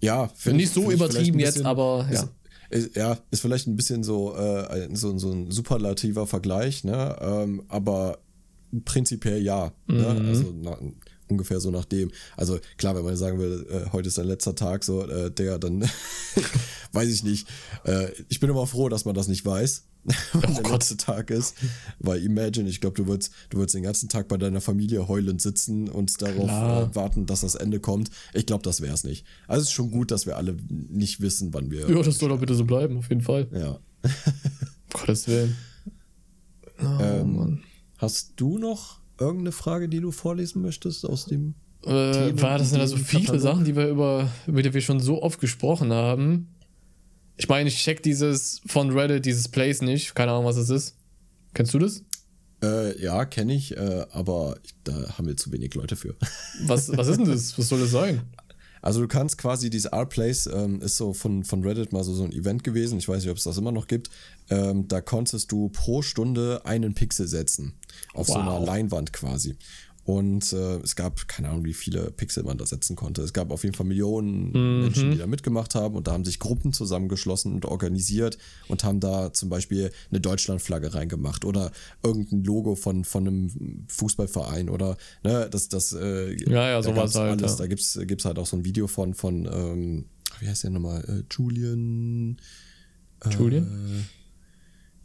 Ja, 0.01 0.27
find 0.35 0.57
Nicht 0.57 0.65
ich- 0.67 0.71
so 0.73 0.81
find 0.81 0.93
ich 0.93 0.97
vielleicht 0.99 1.13
übertrieben 1.13 1.37
ein 1.37 1.39
jetzt, 1.39 1.53
bisschen- 1.55 1.65
aber 1.65 2.07
ja. 2.11 2.29
Ist, 2.69 2.87
ist, 2.87 2.95
ja, 2.95 3.17
ist 3.31 3.39
vielleicht 3.41 3.67
ein 3.67 3.75
bisschen 3.75 4.03
so, 4.03 4.35
äh, 4.35 4.67
ein- 4.85 4.95
so, 4.95 5.17
so 5.17 5.31
ein 5.31 5.49
superlativer 5.51 6.27
Vergleich, 6.27 6.83
ne? 6.83 7.15
Ähm, 7.21 7.63
aber 7.67 8.19
prinzipiell 8.85 9.41
ja. 9.41 9.71
Mhm. 9.87 9.97
Ne? 9.97 10.07
Also 10.27 10.53
na, 10.61 10.77
ungefähr 11.27 11.59
so 11.59 11.71
nach 11.71 11.85
dem. 11.85 12.11
Also 12.37 12.59
klar, 12.77 12.95
wenn 12.95 13.03
man 13.03 13.15
sagen 13.15 13.39
will, 13.39 13.65
äh, 13.69 13.89
heute 13.91 14.07
ist 14.07 14.17
dein 14.17 14.27
letzter 14.27 14.55
Tag, 14.55 14.83
so, 14.83 15.05
äh, 15.07 15.31
der, 15.31 15.59
dann 15.59 15.81
weiß 16.93 17.09
ich 17.09 17.23
nicht. 17.23 17.47
Äh, 17.85 18.07
ich 18.29 18.39
bin 18.39 18.49
immer 18.49 18.67
froh, 18.67 18.89
dass 18.89 19.05
man 19.05 19.15
das 19.15 19.27
nicht 19.27 19.45
weiß. 19.45 19.85
wann 20.33 20.53
der 20.53 20.63
Gott. 20.63 20.71
letzte 20.71 20.95
Tag 20.95 21.29
ist. 21.29 21.55
Weil 21.99 22.23
imagine, 22.23 22.69
ich 22.69 22.79
glaube, 22.79 22.95
du 22.95 23.05
würdest, 23.05 23.33
du 23.49 23.57
würdest 23.57 23.75
den 23.75 23.83
ganzen 23.83 24.07
Tag 24.07 24.29
bei 24.29 24.37
deiner 24.37 24.61
Familie 24.61 25.09
heulend 25.09 25.41
sitzen 25.41 25.89
und 25.89 26.21
darauf 26.21 26.49
äh, 26.49 26.95
warten, 26.95 27.25
dass 27.25 27.41
das 27.41 27.55
Ende 27.55 27.81
kommt. 27.81 28.09
Ich 28.33 28.45
glaube, 28.45 28.63
das 28.63 28.79
wäre 28.79 28.93
es 28.93 29.03
nicht. 29.03 29.25
Also 29.47 29.63
es 29.63 29.67
ist 29.67 29.73
schon 29.73 29.91
gut, 29.91 30.11
dass 30.11 30.25
wir 30.25 30.37
alle 30.37 30.55
nicht 30.69 31.19
wissen, 31.19 31.53
wann 31.53 31.69
wir. 31.69 31.89
Ja, 31.89 32.01
das 32.01 32.17
soll 32.17 32.29
doch 32.29 32.39
bitte 32.39 32.55
so 32.55 32.63
bleiben, 32.63 32.97
auf 32.97 33.09
jeden 33.09 33.21
Fall. 33.21 33.47
Ja. 33.53 33.79
Gottes 34.93 35.27
Willen. 35.27 35.55
Oh, 36.81 36.85
Ähm, 37.01 37.35
Mann. 37.35 37.63
Hast 37.99 38.33
du 38.37 38.57
noch 38.57 39.01
irgendeine 39.19 39.51
Frage, 39.51 39.89
die 39.89 39.99
du 39.99 40.11
vorlesen 40.11 40.61
möchtest 40.61 41.05
aus 41.05 41.25
dem? 41.25 41.55
Äh, 41.83 42.11
Themen, 42.11 42.41
war 42.41 42.57
das 42.57 42.71
sind 42.71 42.79
also 42.79 42.97
viele 42.97 43.25
Katalog? 43.25 43.41
Sachen, 43.41 43.65
die 43.65 43.75
wir 43.75 43.87
über, 43.87 44.31
über 44.47 44.63
die 44.63 44.73
wir 44.73 44.81
schon 44.81 44.99
so 44.99 45.21
oft 45.21 45.39
gesprochen 45.39 45.93
haben. 45.93 46.47
Ich 47.35 47.47
meine, 47.49 47.69
ich 47.69 47.77
check 47.77 48.01
dieses 48.01 48.61
von 48.65 48.91
Reddit, 48.91 49.25
dieses 49.25 49.49
Place 49.49 49.81
nicht. 49.81 50.15
Keine 50.15 50.31
Ahnung, 50.31 50.45
was 50.45 50.57
es 50.57 50.69
ist. 50.69 50.95
Kennst 51.53 51.73
du 51.73 51.79
das? 51.79 52.03
Äh, 52.63 53.01
ja, 53.01 53.25
kenne 53.25 53.53
ich, 53.53 53.75
äh, 53.75 54.05
aber 54.11 54.57
da 54.83 55.17
haben 55.17 55.27
wir 55.27 55.37
zu 55.37 55.51
wenig 55.51 55.73
Leute 55.75 55.95
für. 55.95 56.15
Was, 56.65 56.95
was 56.95 57.07
ist 57.07 57.17
denn 57.17 57.25
das? 57.25 57.57
Was 57.57 57.69
soll 57.69 57.79
das 57.81 57.91
sein? 57.91 58.21
Also 58.81 59.01
du 59.01 59.07
kannst 59.07 59.37
quasi, 59.37 59.69
dieses 59.69 59.91
R-Place 59.91 60.47
ähm, 60.53 60.81
ist 60.81 60.97
so 60.97 61.13
von, 61.13 61.43
von 61.43 61.63
Reddit 61.63 61.91
mal 61.93 62.03
so, 62.03 62.13
so 62.13 62.23
ein 62.23 62.31
Event 62.31 62.63
gewesen, 62.63 62.97
ich 62.97 63.07
weiß 63.07 63.21
nicht, 63.23 63.31
ob 63.31 63.37
es 63.37 63.43
das 63.43 63.57
immer 63.57 63.71
noch 63.71 63.87
gibt. 63.87 64.09
Ähm, 64.49 64.87
da 64.87 65.01
konntest 65.01 65.51
du 65.51 65.69
pro 65.69 66.01
Stunde 66.01 66.61
einen 66.65 66.93
Pixel 66.93 67.27
setzen. 67.27 67.73
Auf 68.13 68.27
so 68.27 68.35
Wow. 68.35 68.41
einer 68.41 68.59
Leinwand 68.59 69.13
quasi. 69.13 69.55
Und 70.05 70.53
äh, 70.53 70.77
es 70.77 70.95
gab, 70.95 71.27
keine 71.27 71.49
Ahnung, 71.49 71.65
wie 71.65 71.73
viele 71.73 72.09
Pixel 72.09 72.43
man 72.43 72.57
da 72.57 72.65
setzen 72.65 72.95
konnte. 72.95 73.21
Es 73.21 73.31
gab 73.33 73.51
auf 73.51 73.63
jeden 73.63 73.75
Fall 73.75 73.85
Millionen 73.85 74.81
Menschen, 74.81 75.11
die 75.11 75.17
da 75.17 75.27
mitgemacht 75.27 75.75
haben 75.75 75.95
und 75.95 76.07
da 76.07 76.13
haben 76.13 76.25
sich 76.25 76.39
Gruppen 76.39 76.73
zusammengeschlossen 76.73 77.53
und 77.53 77.65
organisiert 77.65 78.37
und 78.67 78.83
haben 78.83 78.99
da 78.99 79.33
zum 79.33 79.49
Beispiel 79.49 79.91
eine 80.09 80.19
Deutschlandflagge 80.19 80.93
reingemacht 80.95 81.45
oder 81.45 81.71
irgendein 82.01 82.43
Logo 82.43 82.75
von, 82.75 83.03
von 83.03 83.27
einem 83.27 83.85
Fußballverein 83.87 84.69
oder 84.69 84.97
ne, 85.23 85.47
das, 85.51 85.69
das 85.69 85.93
äh, 85.93 86.33
Ja, 86.49 86.69
ja, 86.69 86.81
sowas 86.81 87.13
halt, 87.15 87.39
alles. 87.39 87.51
ja. 87.51 87.57
Da 87.57 87.67
gibt's 87.67 87.99
gibt's 88.01 88.25
halt 88.25 88.39
auch 88.39 88.47
so 88.47 88.57
ein 88.57 88.65
Video 88.65 88.87
von, 88.87 89.13
von 89.13 89.45
ähm, 89.45 90.05
wie 90.39 90.47
heißt 90.47 90.63
der 90.63 90.71
nochmal? 90.71 91.03
Äh, 91.07 91.23
Julian. 91.31 92.37
Julian? 93.37 94.07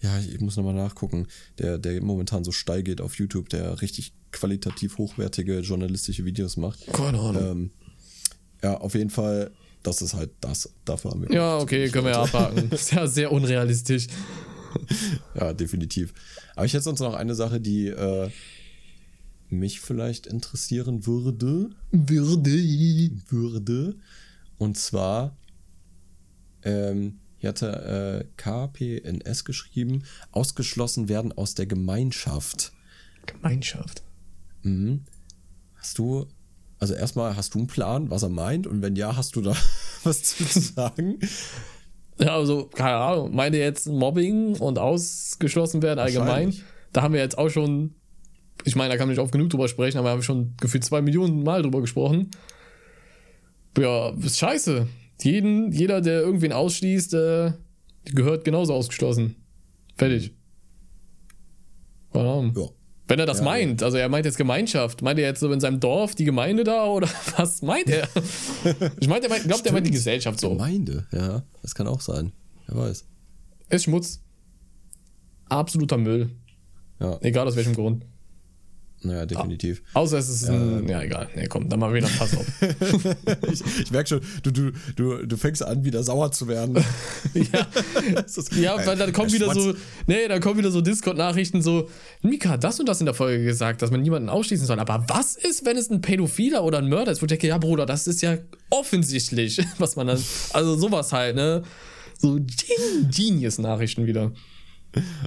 Ja, 0.04 0.18
ich 0.18 0.38
muss 0.40 0.58
nochmal 0.58 0.74
nachgucken. 0.74 1.26
Der, 1.58 1.78
der 1.78 2.02
momentan 2.02 2.44
so 2.44 2.52
steil 2.52 2.82
geht 2.82 3.00
auf 3.00 3.14
YouTube, 3.14 3.48
der 3.48 3.80
richtig 3.80 4.12
qualitativ 4.32 4.98
hochwertige 4.98 5.60
journalistische 5.60 6.26
Videos 6.26 6.58
macht. 6.58 6.86
Keine 6.92 7.18
Ahnung. 7.18 7.42
Ähm, 7.42 7.70
ja, 8.62 8.76
auf 8.76 8.94
jeden 8.94 9.08
Fall, 9.08 9.50
das 9.82 10.02
ist 10.02 10.12
halt 10.12 10.30
das. 10.42 10.70
Dafür 10.84 11.12
haben 11.12 11.22
wir. 11.22 11.32
ja, 11.34 11.56
okay, 11.56 11.88
können 11.88 12.04
wir 12.04 12.12
ja 12.12 12.22
abhaken. 12.22 12.70
Ist 12.70 12.92
ja 12.92 13.06
sehr 13.06 13.32
unrealistisch. 13.32 14.06
Ja, 15.38 15.52
definitiv. 15.52 16.12
Aber 16.56 16.66
ich 16.66 16.72
hätte 16.72 16.82
sonst 16.82 16.98
noch 16.98 17.14
eine 17.14 17.36
Sache, 17.36 17.60
die 17.60 17.86
äh, 17.86 18.28
mich 19.48 19.78
vielleicht 19.80 20.26
interessieren 20.26 21.06
würde. 21.06 21.70
Würde. 21.92 22.50
würde. 23.28 23.94
Und 24.58 24.76
zwar, 24.76 25.36
ähm, 26.64 27.20
hier 27.44 27.50
hatte 27.50 28.24
äh, 28.24 28.24
KPNS 28.38 29.44
geschrieben, 29.44 30.04
ausgeschlossen 30.32 31.10
werden 31.10 31.30
aus 31.32 31.54
der 31.54 31.66
Gemeinschaft. 31.66 32.72
Gemeinschaft. 33.26 34.02
Mhm. 34.62 35.04
Hast 35.74 35.98
du, 35.98 36.26
also 36.78 36.94
erstmal, 36.94 37.36
hast 37.36 37.54
du 37.54 37.58
einen 37.58 37.66
Plan, 37.66 38.08
was 38.08 38.22
er 38.22 38.30
meint? 38.30 38.66
Und 38.66 38.80
wenn 38.80 38.96
ja, 38.96 39.14
hast 39.16 39.36
du 39.36 39.42
da 39.42 39.54
was 40.04 40.22
zu 40.22 40.44
sagen? 40.44 41.18
Ja, 42.18 42.34
also, 42.34 42.70
keine 42.74 42.96
Ahnung. 42.96 43.34
Meinte 43.34 43.58
jetzt 43.58 43.88
Mobbing 43.88 44.56
und 44.56 44.78
ausgeschlossen 44.78 45.82
werden 45.82 45.98
allgemein? 45.98 46.54
Da 46.92 47.02
haben 47.02 47.12
wir 47.12 47.20
jetzt 47.20 47.36
auch 47.36 47.50
schon, 47.50 47.94
ich 48.64 48.74
meine, 48.74 48.88
da 48.88 48.96
kann 48.96 49.06
man 49.06 49.14
nicht 49.14 49.22
oft 49.22 49.32
genug 49.32 49.50
drüber 49.50 49.68
sprechen, 49.68 49.98
aber 49.98 50.08
wir 50.08 50.12
haben 50.12 50.22
schon 50.22 50.54
gefühlt 50.58 50.84
zwei 50.84 51.02
Millionen 51.02 51.42
Mal 51.42 51.60
drüber 51.60 51.82
gesprochen. 51.82 52.30
Ja, 53.76 54.14
ist 54.14 54.38
scheiße. 54.38 54.88
Jeden, 55.22 55.72
jeder, 55.72 56.00
der 56.00 56.20
irgendwen 56.20 56.52
ausschließt, 56.52 57.14
äh, 57.14 57.52
gehört 58.04 58.44
genauso 58.44 58.74
ausgeschlossen. 58.74 59.36
Fertig. 59.96 60.34
Ahnung. 62.12 62.52
Ja. 62.56 62.68
Wenn 63.06 63.18
er 63.18 63.26
das 63.26 63.38
Ja, 63.38 63.44
meint, 63.44 63.82
also 63.82 63.98
er 63.98 64.08
meint 64.08 64.24
jetzt 64.24 64.38
Gemeinschaft, 64.38 65.02
meint 65.02 65.18
er 65.18 65.26
jetzt 65.26 65.40
so 65.40 65.52
in 65.52 65.60
seinem 65.60 65.78
Dorf 65.78 66.14
die 66.14 66.24
Gemeinde 66.24 66.64
da 66.64 66.86
oder 66.86 67.08
was 67.36 67.60
meint 67.60 67.90
er? 67.90 68.08
ich 69.00 69.08
meinte, 69.08 69.26
er 69.26 69.30
meint, 69.30 69.44
glaubt, 69.44 69.66
er 69.66 69.72
meint 69.72 69.86
die. 69.86 69.90
Gesellschaft 69.90 70.40
so. 70.40 70.50
Gemeinde, 70.50 71.06
ja, 71.12 71.42
das 71.60 71.74
kann 71.74 71.86
auch 71.86 72.00
sein. 72.00 72.32
Wer 72.66 72.78
weiß. 72.78 73.04
Ist 73.68 73.84
Schmutz. 73.84 74.22
Absoluter 75.48 75.98
Müll. 75.98 76.30
Ja, 76.98 77.18
Egal 77.20 77.46
aus 77.46 77.56
welchem 77.56 77.74
Grund. 77.74 78.06
Naja, 79.04 79.26
definitiv. 79.26 79.82
Außer 79.92 80.18
es 80.18 80.28
ist 80.28 80.48
ein. 80.48 80.88
Ja, 80.88 81.02
egal. 81.02 81.28
Nee, 81.36 81.46
komm, 81.48 81.68
dann 81.68 81.78
mal 81.80 81.92
wieder 81.94 82.08
Pass 82.18 82.36
auf. 82.36 82.46
Ich, 83.52 83.62
ich 83.82 83.90
merke 83.90 84.08
schon, 84.08 84.20
du, 84.42 84.50
du, 84.50 84.72
du, 84.96 85.26
du 85.26 85.36
fängst 85.36 85.62
an, 85.62 85.84
wieder 85.84 86.02
sauer 86.02 86.32
zu 86.32 86.48
werden. 86.48 86.74
ja, 87.34 87.66
ist- 88.24 88.54
ja, 88.56 88.84
weil 88.86 88.96
dann 88.96 89.12
kommen 89.12 89.30
Der 89.30 89.40
wieder 89.40 89.54
so. 89.54 89.74
Nee, 90.06 90.26
dann 90.28 90.40
kommen 90.40 90.58
wieder 90.58 90.70
so 90.70 90.80
Discord-Nachrichten 90.80 91.62
so. 91.62 91.88
Mika 92.22 92.50
hat 92.50 92.64
das 92.64 92.80
und 92.80 92.88
das 92.88 93.00
in 93.00 93.06
der 93.06 93.14
Folge 93.14 93.44
gesagt, 93.44 93.82
dass 93.82 93.90
man 93.90 94.02
niemanden 94.02 94.28
ausschließen 94.28 94.66
soll. 94.66 94.78
Aber 94.78 95.04
was 95.08 95.36
ist, 95.36 95.64
wenn 95.66 95.76
es 95.76 95.90
ein 95.90 96.00
Pädophiler 96.00 96.64
oder 96.64 96.78
ein 96.78 96.88
Mörder 96.88 97.12
ist? 97.12 97.20
Wo 97.22 97.26
ich 97.26 97.28
denke, 97.28 97.46
ja, 97.46 97.58
Bruder, 97.58 97.86
das 97.86 98.06
ist 98.06 98.22
ja 98.22 98.38
offensichtlich, 98.70 99.60
was 99.78 99.96
man 99.96 100.06
dann. 100.06 100.22
Also 100.52 100.76
sowas 100.76 101.12
halt, 101.12 101.36
ne? 101.36 101.62
So 102.18 102.36
Gen- 102.36 103.10
Genius-Nachrichten 103.10 104.06
wieder. 104.06 104.32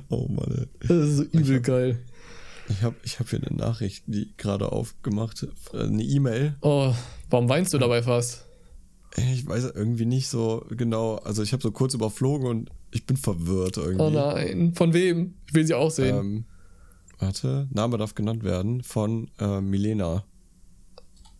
Oh 0.09 0.27
Mann, 0.29 0.67
ey. 0.81 0.87
Das 0.87 1.07
ist 1.09 1.17
so 1.17 1.23
übel 1.23 1.59
geil. 1.61 1.99
Ich 2.69 2.81
habe 2.83 2.95
ich 3.03 3.19
hab 3.19 3.29
hier 3.29 3.41
eine 3.41 3.55
Nachricht, 3.55 4.03
die 4.07 4.33
gerade 4.37 4.71
aufgemacht, 4.71 5.47
äh, 5.73 5.83
eine 5.83 6.03
E-Mail. 6.03 6.55
Oh, 6.61 6.93
warum 7.29 7.47
weinst 7.49 7.73
du 7.73 7.77
dabei 7.77 8.03
fast? 8.03 8.45
Ich 9.15 9.47
weiß 9.47 9.71
irgendwie 9.73 10.05
nicht 10.05 10.27
so 10.27 10.65
genau. 10.69 11.15
Also 11.15 11.41
ich 11.43 11.53
habe 11.53 11.63
so 11.63 11.71
kurz 11.71 11.93
überflogen 11.93 12.47
und 12.47 12.69
ich 12.91 13.05
bin 13.05 13.15
verwirrt 13.17 13.77
irgendwie. 13.77 14.03
Oh 14.03 14.09
nein. 14.09 14.73
Von 14.75 14.93
wem? 14.93 15.35
Ich 15.47 15.53
will 15.53 15.65
sie 15.65 15.73
auch 15.73 15.89
sehen. 15.91 16.15
Ähm, 16.17 16.45
warte, 17.19 17.67
Name 17.71 17.97
darf 17.97 18.15
genannt 18.15 18.43
werden 18.43 18.83
von 18.83 19.31
äh, 19.39 19.61
Milena. 19.61 20.25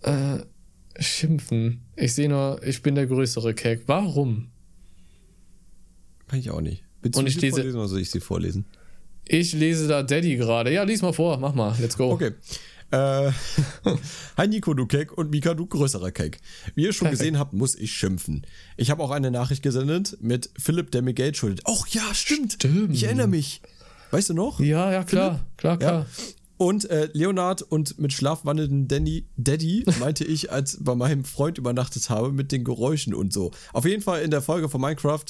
Äh, 0.02 0.40
schimpfen. 0.98 1.82
Ich 1.96 2.14
sehe 2.16 2.30
nur, 2.30 2.64
ich 2.64 2.82
bin 2.82 2.96
der 2.96 3.06
größere 3.06 3.54
Keck. 3.54 3.84
Warum? 3.88 4.50
Kann 6.28 6.40
ich 6.40 6.50
auch 6.52 6.62
nicht. 6.62 6.84
Willst 7.02 7.20
Und 7.20 7.28
ich 7.28 7.40
lese- 7.40 7.58
vorlesen 7.58 7.78
oder 7.80 7.88
soll 7.90 8.00
ich 8.00 8.10
sie 8.12 8.20
vorlesen? 8.22 8.66
Ich 9.30 9.54
lese 9.54 9.88
da 9.88 10.04
Daddy 10.04 10.36
gerade. 10.38 10.72
Ja, 10.74 10.84
lies 10.84 11.02
mal 11.02 11.14
vor. 11.14 11.38
Mach 11.38 11.54
mal. 11.54 11.76
Let's 11.80 11.98
go. 11.98 12.12
Okay. 12.12 12.32
Äh, 12.92 13.32
Hi 14.38 14.48
Nico, 14.48 14.74
du 14.74 14.86
Keck 14.86 15.18
und 15.18 15.30
Mika, 15.30 15.54
du 15.54 15.66
größerer 15.66 16.12
Keck. 16.12 16.40
Wie 16.76 16.84
ihr 16.84 16.94
schon 16.94 17.06
Perfekt. 17.08 17.20
gesehen 17.20 17.40
habt, 17.40 17.54
muss 17.54 17.76
ich 17.76 17.92
schimpfen. 17.92 18.46
Ich 18.78 18.90
habe 18.90 19.04
auch 19.04 19.12
eine 19.12 19.30
Nachricht 19.30 19.62
gesendet 19.62 20.18
mit 20.22 20.50
Philipp, 20.58 20.92
der 20.92 21.02
mir 21.02 21.14
Geld 21.14 21.36
schuldet. 21.36 21.62
Oh 21.66 21.84
ja, 21.90 22.14
stimmt. 22.14 22.54
Stimmt. 22.54 22.96
Ich 22.96 23.04
erinnere 23.04 23.28
mich. 23.28 23.62
Weißt 24.12 24.30
du 24.30 24.34
noch? 24.34 24.62
Ja, 24.62 24.92
ja, 24.92 25.04
klar. 25.04 25.46
Klar, 25.58 25.78
klar. 25.78 26.06
Und 26.56 26.90
äh, 26.90 27.10
Leonard 27.12 27.62
und 27.62 28.00
mit 28.00 28.14
schlafwandelnden 28.14 28.88
Danny, 28.88 29.28
Daddy 29.36 29.84
meinte 30.00 30.24
ich, 30.24 30.52
als 30.52 30.78
bei 30.82 30.96
meinem 30.96 31.26
Freund 31.26 31.58
übernachtet 31.58 32.10
habe, 32.10 32.32
mit 32.32 32.54
den 32.54 32.64
Geräuschen 32.64 33.14
und 33.14 33.34
so. 33.34 33.52
Auf 33.74 33.86
jeden 33.86 34.02
Fall 34.02 34.22
in 34.22 34.32
der 34.32 34.42
Folge 34.42 34.70
von 34.70 34.80
Minecraft 34.80 35.26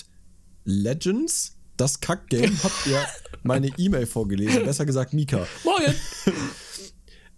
Legends, 0.63 1.57
das 1.75 1.99
Kack-Game, 1.99 2.55
habt 2.63 2.87
ihr 2.87 3.03
meine 3.43 3.67
E-Mail 3.77 4.05
vorgelesen. 4.05 4.63
Besser 4.65 4.85
gesagt, 4.85 5.13
Mika. 5.13 5.45
Morgen. 5.63 5.93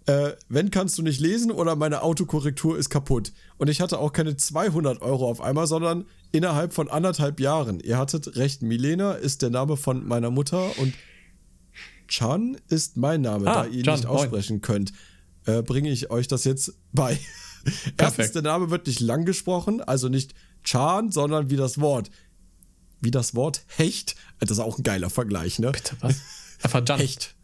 Äh, 0.06 0.32
wenn 0.48 0.70
kannst 0.70 0.96
du 0.98 1.02
nicht 1.02 1.20
lesen 1.20 1.50
oder 1.50 1.76
meine 1.76 2.02
Autokorrektur 2.02 2.76
ist 2.78 2.88
kaputt. 2.88 3.32
Und 3.58 3.68
ich 3.68 3.80
hatte 3.82 3.98
auch 3.98 4.12
keine 4.12 4.34
200 4.36 5.02
Euro 5.02 5.28
auf 5.28 5.40
einmal, 5.42 5.66
sondern 5.66 6.06
innerhalb 6.32 6.72
von 6.72 6.88
anderthalb 6.90 7.38
Jahren. 7.38 7.80
Ihr 7.80 7.98
hattet 7.98 8.36
recht, 8.36 8.62
Milena 8.62 9.12
ist 9.12 9.42
der 9.42 9.50
Name 9.50 9.76
von 9.76 10.08
meiner 10.08 10.30
Mutter 10.30 10.76
und 10.78 10.94
Chan 12.08 12.56
ist 12.68 12.96
mein 12.96 13.20
Name, 13.20 13.46
Ah, 13.46 13.62
da 13.62 13.66
ihr 13.66 13.84
Can, 13.84 13.94
nicht 13.94 14.04
moin. 14.08 14.16
aussprechen 14.16 14.62
könnt. 14.62 14.92
Äh, 15.44 15.62
bringe 15.62 15.90
ich 15.90 16.10
euch 16.10 16.26
das 16.26 16.44
jetzt 16.44 16.74
bei. 16.92 17.18
Erstens, 17.98 18.32
der 18.32 18.42
Name 18.42 18.70
wird 18.70 18.86
nicht 18.86 19.00
lang 19.00 19.26
gesprochen, 19.26 19.80
also 19.80 20.08
nicht 20.08 20.34
Chan, 20.64 21.12
sondern 21.12 21.50
wie 21.50 21.56
das 21.56 21.80
Wort. 21.80 22.10
Wie 23.00 23.10
das 23.10 23.34
Wort 23.34 23.64
Hecht. 23.76 24.12
Äh, 24.40 24.46
Das 24.46 24.52
ist 24.52 24.58
auch 24.60 24.78
ein 24.78 24.82
geiler 24.82 25.10
Vergleich, 25.10 25.58
ne? 25.58 25.70
Bitte, 25.72 25.96
was? 26.00 26.20
Einfach 26.62 26.82
Jan. 26.86 26.98
Hecht. 27.00 27.34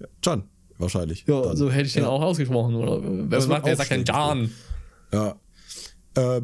Ja, 0.00 0.06
Chan, 0.22 0.48
wahrscheinlich. 0.78 1.24
Ja, 1.26 1.40
Dann. 1.42 1.56
so 1.56 1.70
hätte 1.70 1.86
ich 1.86 1.92
den 1.92 2.02
Ja. 2.04 2.08
auch 2.08 2.22
ausgesprochen. 2.22 2.74
Oder? 2.74 3.00
Wer, 3.02 3.26
Das 3.38 3.46
macht, 3.46 3.64
wird 3.64 3.66
wer 3.66 3.72
auch 3.74 3.78
sagt 3.78 3.88
schön 3.90 4.04
Jan? 4.04 4.50
Ja. 5.12 5.36
Äh, 6.36 6.42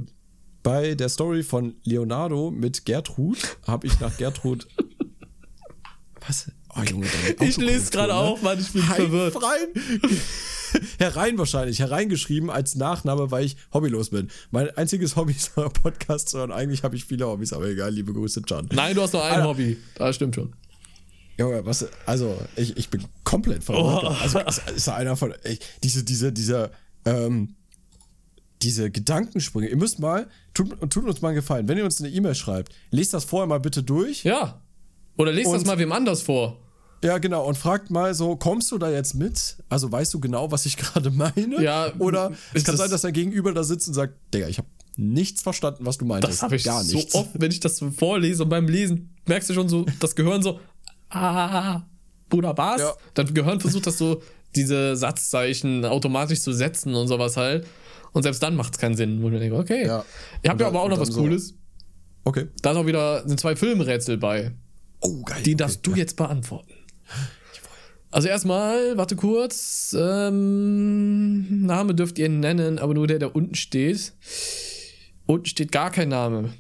bei 0.62 0.94
der 0.94 1.08
Story 1.08 1.42
von 1.42 1.76
Leonardo 1.84 2.50
mit 2.50 2.84
Gertrud 2.84 3.38
habe 3.66 3.86
ich 3.86 3.98
nach 4.00 4.14
Gertrud. 4.18 4.68
Was? 6.26 6.50
Oh, 6.76 6.82
Junge, 6.82 7.06
Ich 7.40 7.56
lese 7.56 7.90
gerade 7.90 8.14
Autokorrektur, 8.14 8.14
auf, 8.14 8.42
Mann, 8.42 8.60
ich 8.60 8.70
bin 8.72 8.82
ne? 8.82 8.94
verwirrt. 8.94 9.34
Herein, 9.34 9.68
herein 10.98 11.38
wahrscheinlich, 11.38 11.78
hereingeschrieben 11.78 12.50
als 12.50 12.74
Nachname, 12.74 13.30
weil 13.30 13.44
ich 13.44 13.56
hobbylos 13.72 14.10
bin. 14.10 14.28
Mein 14.50 14.70
einziges 14.76 15.16
Hobby 15.16 15.32
ist 15.32 15.52
euer 15.56 15.70
Podcast 15.72 16.32
hören. 16.34 16.52
Eigentlich 16.52 16.82
habe 16.82 16.96
ich 16.96 17.04
viele 17.04 17.26
Hobbys, 17.26 17.52
aber 17.52 17.66
egal, 17.66 17.92
liebe 17.92 18.12
Grüße, 18.12 18.42
Can. 18.42 18.68
Nein, 18.72 18.94
du 18.94 19.02
hast 19.02 19.12
nur 19.12 19.24
ein 19.24 19.34
Alter. 19.34 19.48
Hobby. 19.48 19.76
Das 19.94 20.16
stimmt 20.16 20.34
schon. 20.34 20.52
Junge, 21.38 21.64
was, 21.64 21.86
also, 22.04 22.36
ich, 22.56 22.76
ich 22.76 22.90
bin 22.90 23.04
komplett 23.24 23.64
verwirrt. 23.64 24.04
Oh. 24.04 24.08
Also, 24.08 24.40
ist, 24.40 24.70
ist 24.76 24.88
einer 24.88 25.16
von, 25.16 25.32
ey, 25.42 25.58
diese, 25.82 26.04
diese, 26.04 26.32
diese, 26.32 26.70
ähm, 27.06 27.54
diese 28.62 28.90
Gedankensprünge. 28.90 29.68
Ihr 29.68 29.76
müsst 29.76 29.98
mal, 29.98 30.28
tut, 30.52 30.78
tut 30.90 31.04
uns 31.04 31.22
mal 31.22 31.28
einen 31.28 31.36
Gefallen, 31.36 31.66
wenn 31.68 31.78
ihr 31.78 31.84
uns 31.84 32.00
eine 32.00 32.10
E-Mail 32.10 32.34
schreibt, 32.34 32.74
lest 32.90 33.14
das 33.14 33.24
vorher 33.24 33.46
mal 33.46 33.60
bitte 33.60 33.82
durch. 33.82 34.24
Ja. 34.24 34.60
Oder 35.16 35.32
lest 35.32 35.52
das 35.52 35.64
mal 35.64 35.78
wem 35.78 35.92
anders 35.92 36.22
vor. 36.22 36.58
Ja, 37.02 37.16
genau, 37.18 37.46
und 37.46 37.56
fragt 37.56 37.90
mal 37.90 38.14
so, 38.14 38.36
kommst 38.36 38.70
du 38.72 38.78
da 38.78 38.90
jetzt 38.90 39.14
mit? 39.14 39.56
Also 39.70 39.90
weißt 39.90 40.12
du 40.12 40.20
genau, 40.20 40.50
was 40.52 40.66
ich 40.66 40.76
gerade 40.76 41.10
meine? 41.10 41.62
Ja, 41.62 41.92
Oder 41.98 42.32
es 42.52 42.64
kann 42.64 42.74
das- 42.74 42.80
sein, 42.82 42.90
dass 42.90 43.02
dein 43.02 43.12
Gegenüber 43.12 43.52
da 43.54 43.64
sitzt 43.64 43.88
und 43.88 43.94
sagt, 43.94 44.14
Digga, 44.34 44.48
ich 44.48 44.58
habe 44.58 44.68
nichts 44.96 45.40
verstanden, 45.42 45.86
was 45.86 45.96
du 45.98 46.04
meintest. 46.04 46.34
Das 46.34 46.42
habe 46.42 46.56
ich 46.56 46.64
gar 46.64 46.82
so 46.84 46.96
nichts. 46.96 47.14
oft, 47.14 47.30
wenn 47.32 47.50
ich 47.50 47.60
das 47.60 47.76
so 47.78 47.90
vorlese 47.90 48.42
und 48.42 48.50
beim 48.50 48.68
Lesen 48.68 49.14
merkst 49.26 49.48
du 49.48 49.54
schon 49.54 49.68
so, 49.68 49.86
das 49.98 50.14
Gehirn 50.14 50.42
so, 50.42 50.60
ah, 51.08 51.82
Bruder, 52.28 52.56
was? 52.56 52.80
Ja. 52.80 52.92
Dann 53.14 53.32
Gehirn 53.32 53.60
versucht 53.60 53.86
das 53.86 53.96
so, 53.98 54.22
diese 54.54 54.94
Satzzeichen 54.96 55.84
automatisch 55.84 56.40
zu 56.40 56.52
setzen 56.52 56.94
und 56.94 57.08
sowas 57.08 57.36
halt. 57.36 57.66
Und 58.12 58.24
selbst 58.24 58.42
dann 58.42 58.56
macht 58.56 58.74
es 58.74 58.78
keinen 58.78 58.96
Sinn. 58.96 59.22
Wo 59.22 59.26
ich 59.28 59.32
mir 59.32 59.38
denke, 59.40 59.56
okay. 59.56 59.86
Ja. 59.86 60.04
Ich 60.42 60.50
habe 60.50 60.60
ja 60.62 60.68
aber 60.68 60.82
auch 60.82 60.88
noch 60.88 60.98
was 61.00 61.08
so- 61.08 61.20
Cooles. 61.22 61.54
Okay. 62.24 62.48
Da 62.60 62.72
ist 62.72 62.76
auch 62.76 62.86
wieder, 62.86 63.26
sind 63.26 63.40
zwei 63.40 63.56
Filmrätsel 63.56 64.18
bei. 64.18 64.52
Oh, 65.00 65.22
geil. 65.22 65.42
Die 65.44 65.50
okay. 65.50 65.56
darfst 65.56 65.86
du 65.86 65.94
jetzt 65.94 66.16
beantworten. 66.16 66.69
Also 68.12 68.26
erstmal, 68.28 68.96
warte 68.96 69.14
kurz. 69.16 69.94
Ähm, 69.98 71.64
Name 71.64 71.94
dürft 71.94 72.18
ihr 72.18 72.28
nennen, 72.28 72.78
aber 72.78 72.94
nur 72.94 73.06
der, 73.06 73.18
der 73.20 73.36
unten 73.36 73.54
steht. 73.54 74.12
Unten 75.26 75.46
steht 75.46 75.70
gar 75.70 75.90
kein 75.92 76.08
Name. 76.08 76.52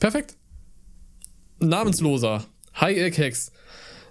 Perfekt. 0.00 0.36
Namensloser. 1.60 2.44
High 2.80 2.96
Egg 2.96 3.16
Hex. 3.18 3.52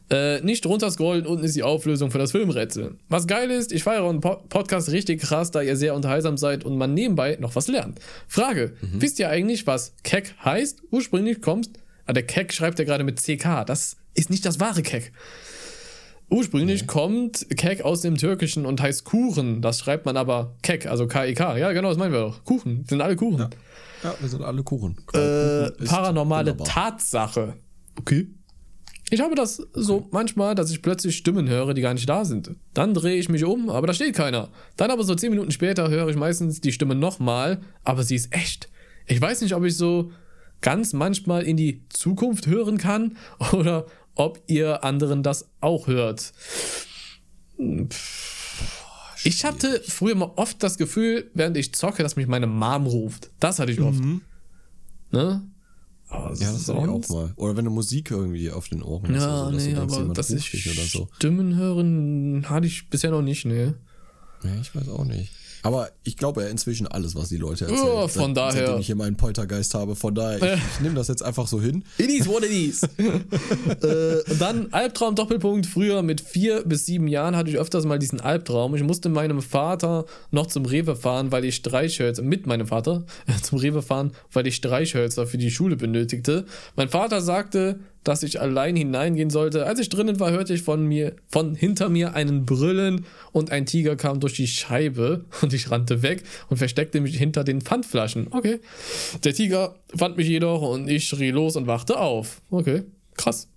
Äh, 0.10 0.42
nicht 0.42 0.66
runterscrollen, 0.66 1.26
unten 1.26 1.44
ist 1.44 1.56
die 1.56 1.64
Auflösung 1.64 2.12
für 2.12 2.18
das 2.20 2.32
Filmrätsel. 2.32 2.98
Was 3.10 3.26
geil 3.26 3.50
ist, 3.50 3.72
ich 3.72 3.84
feiere 3.84 4.04
euren 4.04 4.20
Po- 4.22 4.44
Podcast 4.50 4.90
richtig 4.92 5.22
krass, 5.22 5.50
da 5.50 5.62
ihr 5.62 5.76
sehr 5.78 5.96
unterhaltsam 5.96 6.38
seid 6.38 6.66
und 6.66 6.78
man 6.78 6.94
nebenbei 6.94 7.38
noch 7.40 7.56
was 7.56 7.68
lernt. 7.68 8.00
Frage: 8.28 8.74
Wisst 8.82 9.18
ihr 9.20 9.30
eigentlich, 9.30 9.66
was 9.66 9.94
Keck 10.04 10.36
heißt? 10.44 10.84
Ursprünglich 10.92 11.42
kommt. 11.42 11.70
Ah, 12.06 12.14
der 12.14 12.24
Keck 12.28 12.54
schreibt 12.54 12.80
ja 12.80 12.86
gerade 12.86 13.04
mit 13.06 13.20
CK. 13.22 13.64
Das 13.66 13.96
ist 14.14 14.30
nicht 14.30 14.46
das 14.46 14.60
wahre 14.60 14.82
Keck. 14.82 15.12
Ursprünglich 16.30 16.88
kommt 16.88 17.46
Kek 17.58 17.84
aus 17.84 18.02
dem 18.02 18.18
Türkischen 18.18 18.66
und 18.66 18.82
heißt 18.82 19.04
Kuchen. 19.04 19.62
Das 19.62 19.80
schreibt 19.80 20.06
man 20.06 20.18
aber 20.18 20.56
Kek, 20.64 20.88
also 20.88 21.06
K-E-K. 21.08 21.58
Ja, 21.58 21.72
genau, 21.74 21.90
das 21.90 21.98
meinen 21.98 22.14
wir 22.14 22.22
doch. 22.22 22.44
Kuchen, 22.44 22.86
sind 22.88 23.02
alle 23.02 23.16
Kuchen. 23.16 23.50
Ja, 24.04 24.16
wir 24.20 24.30
sind 24.30 24.42
alle 24.42 24.64
Kuchen. 24.64 24.98
Äh, 25.14 25.70
Kuchen 25.70 25.86
paranormale 25.86 26.52
wunderbar. 26.52 26.68
Tatsache. 26.68 27.54
Okay. 28.00 28.28
Ich 29.10 29.22
habe 29.22 29.36
das 29.36 29.62
so 29.74 30.08
manchmal, 30.12 30.56
dass 30.56 30.72
ich 30.72 30.82
plötzlich 30.82 31.16
Stimmen 31.18 31.48
höre, 31.48 31.76
die 31.76 31.82
gar 31.82 31.94
nicht 31.94 32.10
da 32.10 32.26
sind. 32.26 32.56
Dann 32.74 32.96
drehe 32.96 33.18
ich 33.18 33.30
mich 33.30 33.44
um, 33.44 33.70
aber 33.70 33.86
da 33.86 33.94
steht 33.94 34.16
keiner. 34.16 34.50
Dann 34.76 34.90
aber 34.90 35.04
so 35.04 35.14
zehn 35.14 35.30
Minuten 35.30 35.52
später 35.52 35.90
höre 35.90 36.10
ich 36.10 36.16
meistens 36.16 36.62
die 36.62 36.72
Stimme 36.72 36.96
nochmal, 36.96 37.62
aber 37.84 38.02
sie 38.02 38.16
ist 38.16 38.34
echt. 38.34 38.70
Ich 39.06 39.22
weiß 39.22 39.42
nicht, 39.42 39.54
ob 39.54 39.66
ich 39.66 39.78
so 39.78 40.12
ganz 40.62 40.94
manchmal 40.94 41.44
in 41.44 41.58
die 41.58 41.84
Zukunft 41.90 42.48
hören 42.48 42.80
kann 42.80 43.18
oder 43.54 43.86
ob 44.16 44.42
ihr 44.48 44.84
anderen 44.84 45.24
das 45.24 45.50
auch 45.62 45.88
hört. 45.88 46.34
Ich 49.24 49.46
hatte 49.46 49.82
früher 49.86 50.16
mal 50.16 50.32
oft 50.36 50.62
das 50.62 50.78
Gefühl, 50.78 51.30
während 51.34 51.58
ich 51.58 51.74
zocke, 51.74 52.04
dass 52.04 52.16
mich 52.16 52.28
meine 52.28 52.48
Mom 52.48 52.86
ruft. 52.86 53.32
Das 53.40 53.60
hatte 53.60 53.72
ich 53.72 53.80
oft. 53.82 54.02
Ne? 55.12 55.42
Aber 56.10 56.34
Ja, 56.36 56.52
das 56.52 56.68
hatte 56.68 56.80
ich 56.80 56.90
auch 56.90 57.10
mal. 57.10 57.34
Oder 57.38 57.58
wenn 57.58 57.66
du 57.66 57.72
Musik 57.72 58.12
irgendwie 58.12 58.52
auf 58.52 58.68
den 58.68 58.84
Ohren 58.84 59.16
hast. 59.16 59.22
Ja, 59.22 59.48
oder 59.48 59.52
so, 59.52 59.52
dass 59.52 59.64
nee, 59.64 59.74
du 59.74 59.80
denkst, 59.80 59.96
aber 59.96 60.14
dass 60.14 60.30
ich 60.30 60.92
so. 60.92 61.08
Stimmen 61.16 61.56
hören 61.56 62.46
hatte 62.50 62.68
ich 62.68 62.90
bisher 62.90 63.12
noch 63.12 63.22
nicht, 63.22 63.46
ne. 63.46 63.76
Ja, 64.44 64.52
ich 64.62 64.76
weiß 64.76 64.90
auch 64.90 65.06
nicht. 65.06 65.32
Aber 65.64 65.90
ich 66.04 66.18
glaube 66.18 66.44
ja 66.44 66.50
inzwischen 66.50 66.88
alles, 66.88 67.16
was 67.16 67.30
die 67.30 67.38
Leute 67.38 67.66
erzählen. 67.66 67.88
Ja, 67.88 68.08
von 68.10 68.36
daher. 68.36 68.66
Seitdem 68.66 68.80
ich 68.80 68.86
hier 68.86 68.96
meinen 68.96 69.16
Poltergeist 69.16 69.74
habe. 69.74 69.96
Von 69.96 70.14
daher, 70.14 70.38
ich, 70.38 70.62
ich 70.62 70.80
nehme 70.82 70.96
das 70.96 71.08
jetzt 71.08 71.24
einfach 71.24 71.48
so 71.48 71.62
hin. 71.62 71.86
It 71.98 72.10
is 72.10 72.28
what 72.28 72.44
it 72.44 72.52
is. 72.52 72.84
äh, 73.04 74.32
und 74.32 74.42
dann 74.42 74.68
Albtraum 74.72 75.16
Doppelpunkt. 75.16 75.66
Früher 75.66 76.04
mit 76.04 76.20
vier 76.20 76.64
bis 76.64 76.86
sieben 76.86 77.08
Jahren 77.08 77.38
hatte 77.38 77.50
ich 77.50 77.58
öfters 77.58 77.86
mal 77.86 77.98
diesen 77.98 78.20
Albtraum. 78.20 78.76
Ich 78.76 78.84
musste 78.84 79.08
meinem 79.08 79.42
Vater 79.42 80.06
noch 80.32 80.48
zum 80.48 80.66
Rewe 80.66 80.98
fahren, 80.98 81.32
weil 81.32 81.46
ich 81.46 81.56
Streichhölzer, 81.56 82.24
mit 82.24 82.46
meinem 82.46 82.68
Vater 82.68 83.06
äh, 83.28 83.34
zum 83.42 83.58
Rewe 83.58 83.82
fahren, 83.82 84.12
weil 84.34 84.46
ich 84.46 84.56
Streichhölzer 84.56 85.26
für 85.28 85.38
die 85.38 85.50
Schule 85.50 85.78
benötigte. 85.78 86.46
Mein 86.76 86.90
Vater 86.90 87.22
sagte, 87.22 87.80
dass 88.04 88.24
ich 88.24 88.42
allein 88.42 88.76
hineingehen 88.76 89.30
sollte. 89.30 89.66
Als 89.66 89.80
ich 89.80 89.90
drinnen 89.90 90.20
war, 90.20 90.32
hörte 90.32 90.54
ich 90.54 90.62
von 90.62 90.86
mir, 90.86 91.16
von 91.28 91.56
hinter 91.56 91.90
mir 91.90 92.14
einen 92.14 92.46
Brüllen 92.46 93.06
und 93.32 93.52
ein 93.52 93.66
Tiger 93.66 93.96
kam 93.96 94.20
durch 94.20 94.34
die 94.34 94.48
Scheibe 94.48 95.26
und 95.42 95.54
ich 95.54 95.72
rannte 95.72 96.02
weg 96.02 96.24
und 96.50 96.58
versteckte 96.58 97.02
mich 97.02 97.18
hinter 97.18 97.44
den 97.44 97.62
Pfandflaschen. 97.62 98.28
Okay. 98.32 98.60
Der 99.24 99.34
Tiger 99.34 99.76
fand 99.96 100.18
mich 100.18 100.28
jedoch 100.28 100.62
und 100.62 100.90
ich 100.90 101.08
schrie 101.08 101.32
los 101.32 101.56
und 101.56 101.68
wachte 101.68 102.00
auf. 102.00 102.42
Okay. 102.50 102.84
Krass. 103.16 103.48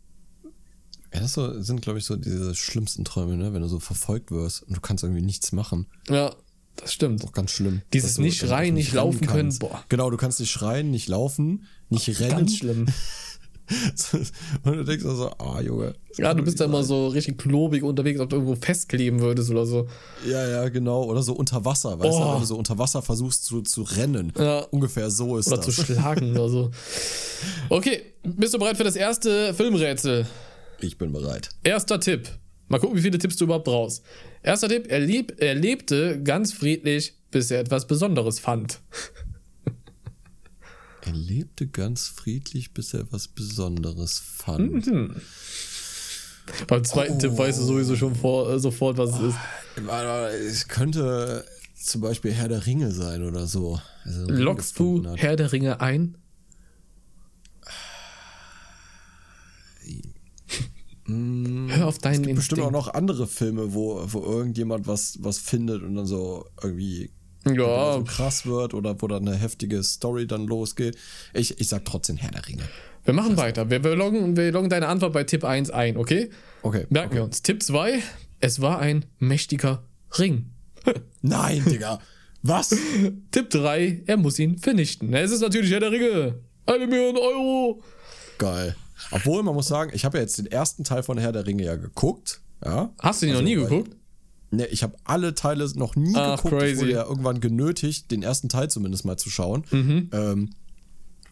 Ja, 1.15 1.21
das 1.21 1.33
so, 1.33 1.61
sind, 1.63 1.83
glaube 1.83 1.99
ich, 1.99 2.05
so 2.05 2.17
diese 2.17 2.55
schlimmsten 2.55 3.05
Träume, 3.05 3.37
ne? 3.37 3.53
Wenn 3.55 3.63
du 3.63 3.69
so 3.69 3.81
verfolgt 3.81 4.31
wirst 4.31 4.65
und 4.65 4.77
du 4.77 4.81
kannst 4.81 5.03
irgendwie 5.03 5.23
nichts 5.23 5.53
machen. 5.53 5.87
Ja, 6.11 6.35
das 6.77 6.93
stimmt. 6.93 7.25
Auch 7.25 7.33
ganz 7.33 7.53
schlimm. 7.53 7.83
Dieses 7.93 8.19
nicht 8.19 8.39
schreien, 8.39 8.75
nicht 8.75 8.93
laufen 8.93 9.27
können, 9.27 9.57
boah. 9.59 9.83
Genau, 9.89 10.11
du 10.11 10.17
kannst 10.17 10.41
nicht 10.41 10.51
schreien, 10.51 10.91
nicht 10.91 11.09
laufen, 11.09 11.65
nicht 11.89 12.09
rennen. 12.21 12.31
Ganz 12.31 12.57
schlimm. 12.57 12.87
und 14.65 14.77
du 14.77 14.85
denkst 14.85 15.05
also, 15.05 15.31
ah, 15.39 15.61
Junge. 15.61 15.95
Ja, 16.17 16.33
du 16.35 16.43
bist 16.43 16.61
da 16.61 16.65
immer 16.67 16.83
so 16.83 17.09
richtig 17.09 17.39
klobig 17.39 17.83
unterwegs, 17.83 18.21
ob 18.21 18.31
du 18.31 18.37
irgendwo 18.37 18.55
festkleben 18.57 19.21
würdest 19.21 19.51
oder 19.51 19.67
so. 19.67 19.87
Ja, 20.27 20.49
ja, 20.49 20.69
genau. 20.69 21.05
Oder 21.05 21.23
so 21.23 21.35
unter 21.35 21.65
Wasser, 21.65 21.99
weißt 21.99 22.13
Oh. 22.15 22.19
du, 22.25 22.33
wenn 22.35 22.41
du 22.41 22.47
so 22.47 22.57
unter 22.57 22.79
Wasser 22.79 23.03
versuchst 23.03 23.45
zu, 23.45 23.63
zu 23.63 23.83
rennen. 23.83 24.33
Ja. 24.39 24.61
Ungefähr 24.71 25.11
so 25.11 25.37
ist 25.37 25.49
Oder 25.49 25.57
das. 25.59 25.67
zu 25.75 25.85
schlagen 25.85 26.31
oder 26.33 26.49
so. 26.49 26.71
Okay, 27.69 28.03
bist 28.23 28.55
du 28.55 28.59
bereit 28.59 28.77
für 28.77 28.85
das 28.85 28.97
erste 28.97 29.53
Filmrätsel? 29.55 30.27
Ich 30.81 30.99
bin 30.99 31.13
bereit. 31.13 31.51
Erster 31.63 32.01
Tipp. 32.01 32.29
Mal 32.69 32.79
gucken, 32.81 32.97
wie 32.97 33.03
viele 33.03 33.19
Tipps 33.19 33.37
du 33.37 33.45
überhaupt 33.45 33.65
brauchst. 33.67 34.03
Erster 34.43 34.69
Tipp, 34.69 34.87
er, 34.89 35.01
lieb, 35.01 35.35
er 35.39 35.55
lebte 35.55 36.23
ganz 36.23 36.53
friedlich, 36.53 37.15
bis 37.31 37.51
er 37.51 37.61
etwas 37.61 37.87
Besonderes 37.87 38.39
fand. 38.41 38.81
Er 41.07 41.13
lebte 41.13 41.69
ganz 41.69 42.09
friedlich, 42.09 42.75
bis 42.75 42.93
er 42.93 43.11
was 43.13 43.29
Besonderes 43.29 44.19
fand. 44.19 44.87
Mhm. 44.87 45.15
Beim 46.67 46.85
zweiten 46.85 47.19
Tipp 47.19 47.39
weißt 47.39 47.61
du 47.61 47.65
sowieso 47.65 47.95
schon 47.97 48.15
vor, 48.15 48.51
äh, 48.53 48.59
sofort, 48.59 48.99
was 48.99 49.15
es 49.15 49.21
ist. 49.21 49.37
Warte, 49.85 50.37
Es 50.37 50.67
könnte 50.67 51.45
zum 51.77 52.01
Beispiel 52.01 52.33
Herr 52.33 52.49
der 52.49 52.67
Ringe 52.67 52.91
sein 52.91 53.23
oder 53.23 53.47
so. 53.47 53.81
Also 54.05 54.27
Lockst 54.27 54.79
du 54.79 55.05
hat. 55.07 55.19
Herr 55.19 55.37
der 55.37 55.53
Ringe 55.53 55.81
ein? 55.81 56.19
Hör 61.07 61.87
auf 61.87 61.99
deinen 61.99 62.15
Instinkt. 62.15 62.37
Bestimmt 62.37 62.63
auch 62.63 62.73
noch 62.73 62.93
andere 62.93 63.29
Filme, 63.29 63.75
wo, 63.75 64.03
wo 64.07 64.23
irgendjemand 64.23 64.89
was, 64.89 65.19
was 65.23 65.39
findet 65.39 65.83
und 65.85 65.95
dann 65.95 66.07
so 66.07 66.47
irgendwie 66.61 67.11
ja. 67.55 67.95
so 67.95 68.05
krass 68.05 68.47
wird 68.47 68.75
oder 68.75 69.01
wo 69.01 69.07
dann 69.07 69.27
eine 69.27 69.37
heftige 69.37 69.83
Story 69.83 70.27
dann 70.27 70.47
losgeht. 70.47 70.97
Ich, 71.33 71.61
ich 71.61 71.69
sag 71.69 71.85
trotzdem 71.85 72.17
Herr 72.17 72.31
der 72.31 72.47
Ringe. 72.47 72.65
Wir 73.05 73.15
machen 73.15 73.33
also. 73.33 73.43
weiter. 73.43 73.71
Wir, 73.71 73.85
wir, 73.85 73.95
loggen, 73.95 74.37
wir 74.37 74.51
loggen 74.53 74.69
deine 74.69 74.89
Antwort 74.89 75.13
bei 75.13 75.25
Tipp 75.25 75.45
1 75.45 75.71
ein, 75.71 75.97
okay? 75.97 76.31
Okay. 76.63 76.87
Merken 76.89 77.09
okay. 77.09 77.17
wir 77.17 77.25
uns. 77.25 77.43
Tipp 77.43 77.63
2, 77.63 78.03
es 78.41 78.61
war 78.61 78.81
ein 78.81 79.07
mächtiger 79.19 79.85
Ring. 80.19 80.51
Nein, 81.23 81.65
Digga. 81.65 82.01
Was? 82.43 82.71
Tipp 83.31 83.51
3, 83.51 84.03
er 84.07 84.17
muss 84.17 84.39
ihn 84.39 84.59
vernichten. 84.59 85.15
Es 85.15 85.31
ist 85.31 85.41
natürlich 85.41 85.71
Herr 85.71 85.81
der 85.81 85.93
Ringe. 85.93 86.41
Eine 86.67 86.87
Million 86.87 87.17
Euro. 87.17 87.83
Geil. 88.39 88.77
Obwohl, 89.11 89.43
man 89.43 89.55
muss 89.55 89.69
sagen, 89.69 89.93
ich 89.95 90.05
habe 90.05 90.19
ja 90.19 90.23
jetzt 90.23 90.39
den 90.39 90.47
ersten 90.47 90.85
Teil 90.85 91.03
von 91.03 91.19
Herr 91.19 91.33
der 91.33 91.47
Ringe 91.47 91.65
ja 91.65 91.77
geguckt. 91.77 92.41
Ja? 92.65 92.93
Hast 92.99 93.23
du 93.23 93.27
ihn 93.27 93.33
also, 93.33 93.43
noch 93.43 93.49
nie 93.49 93.55
geguckt? 93.55 93.97
Ne, 94.51 94.67
ich 94.67 94.83
habe 94.83 94.97
alle 95.05 95.35
Teile 95.35 95.69
noch 95.75 95.97
nie 95.97 96.15
Ach, 96.15 96.37
geguckt. 96.37 96.61
Crazy. 96.61 96.73
Ich 96.73 96.79
wurde 96.81 96.93
ja 96.93 97.05
irgendwann 97.05 97.41
genötigt, 97.41 98.11
den 98.11 98.23
ersten 98.23 98.49
Teil 98.49 98.71
zumindest 98.71 99.05
mal 99.05 99.17
zu 99.17 99.29
schauen. 99.29 99.65
Mhm. 99.71 100.11
Ähm, 100.13 100.51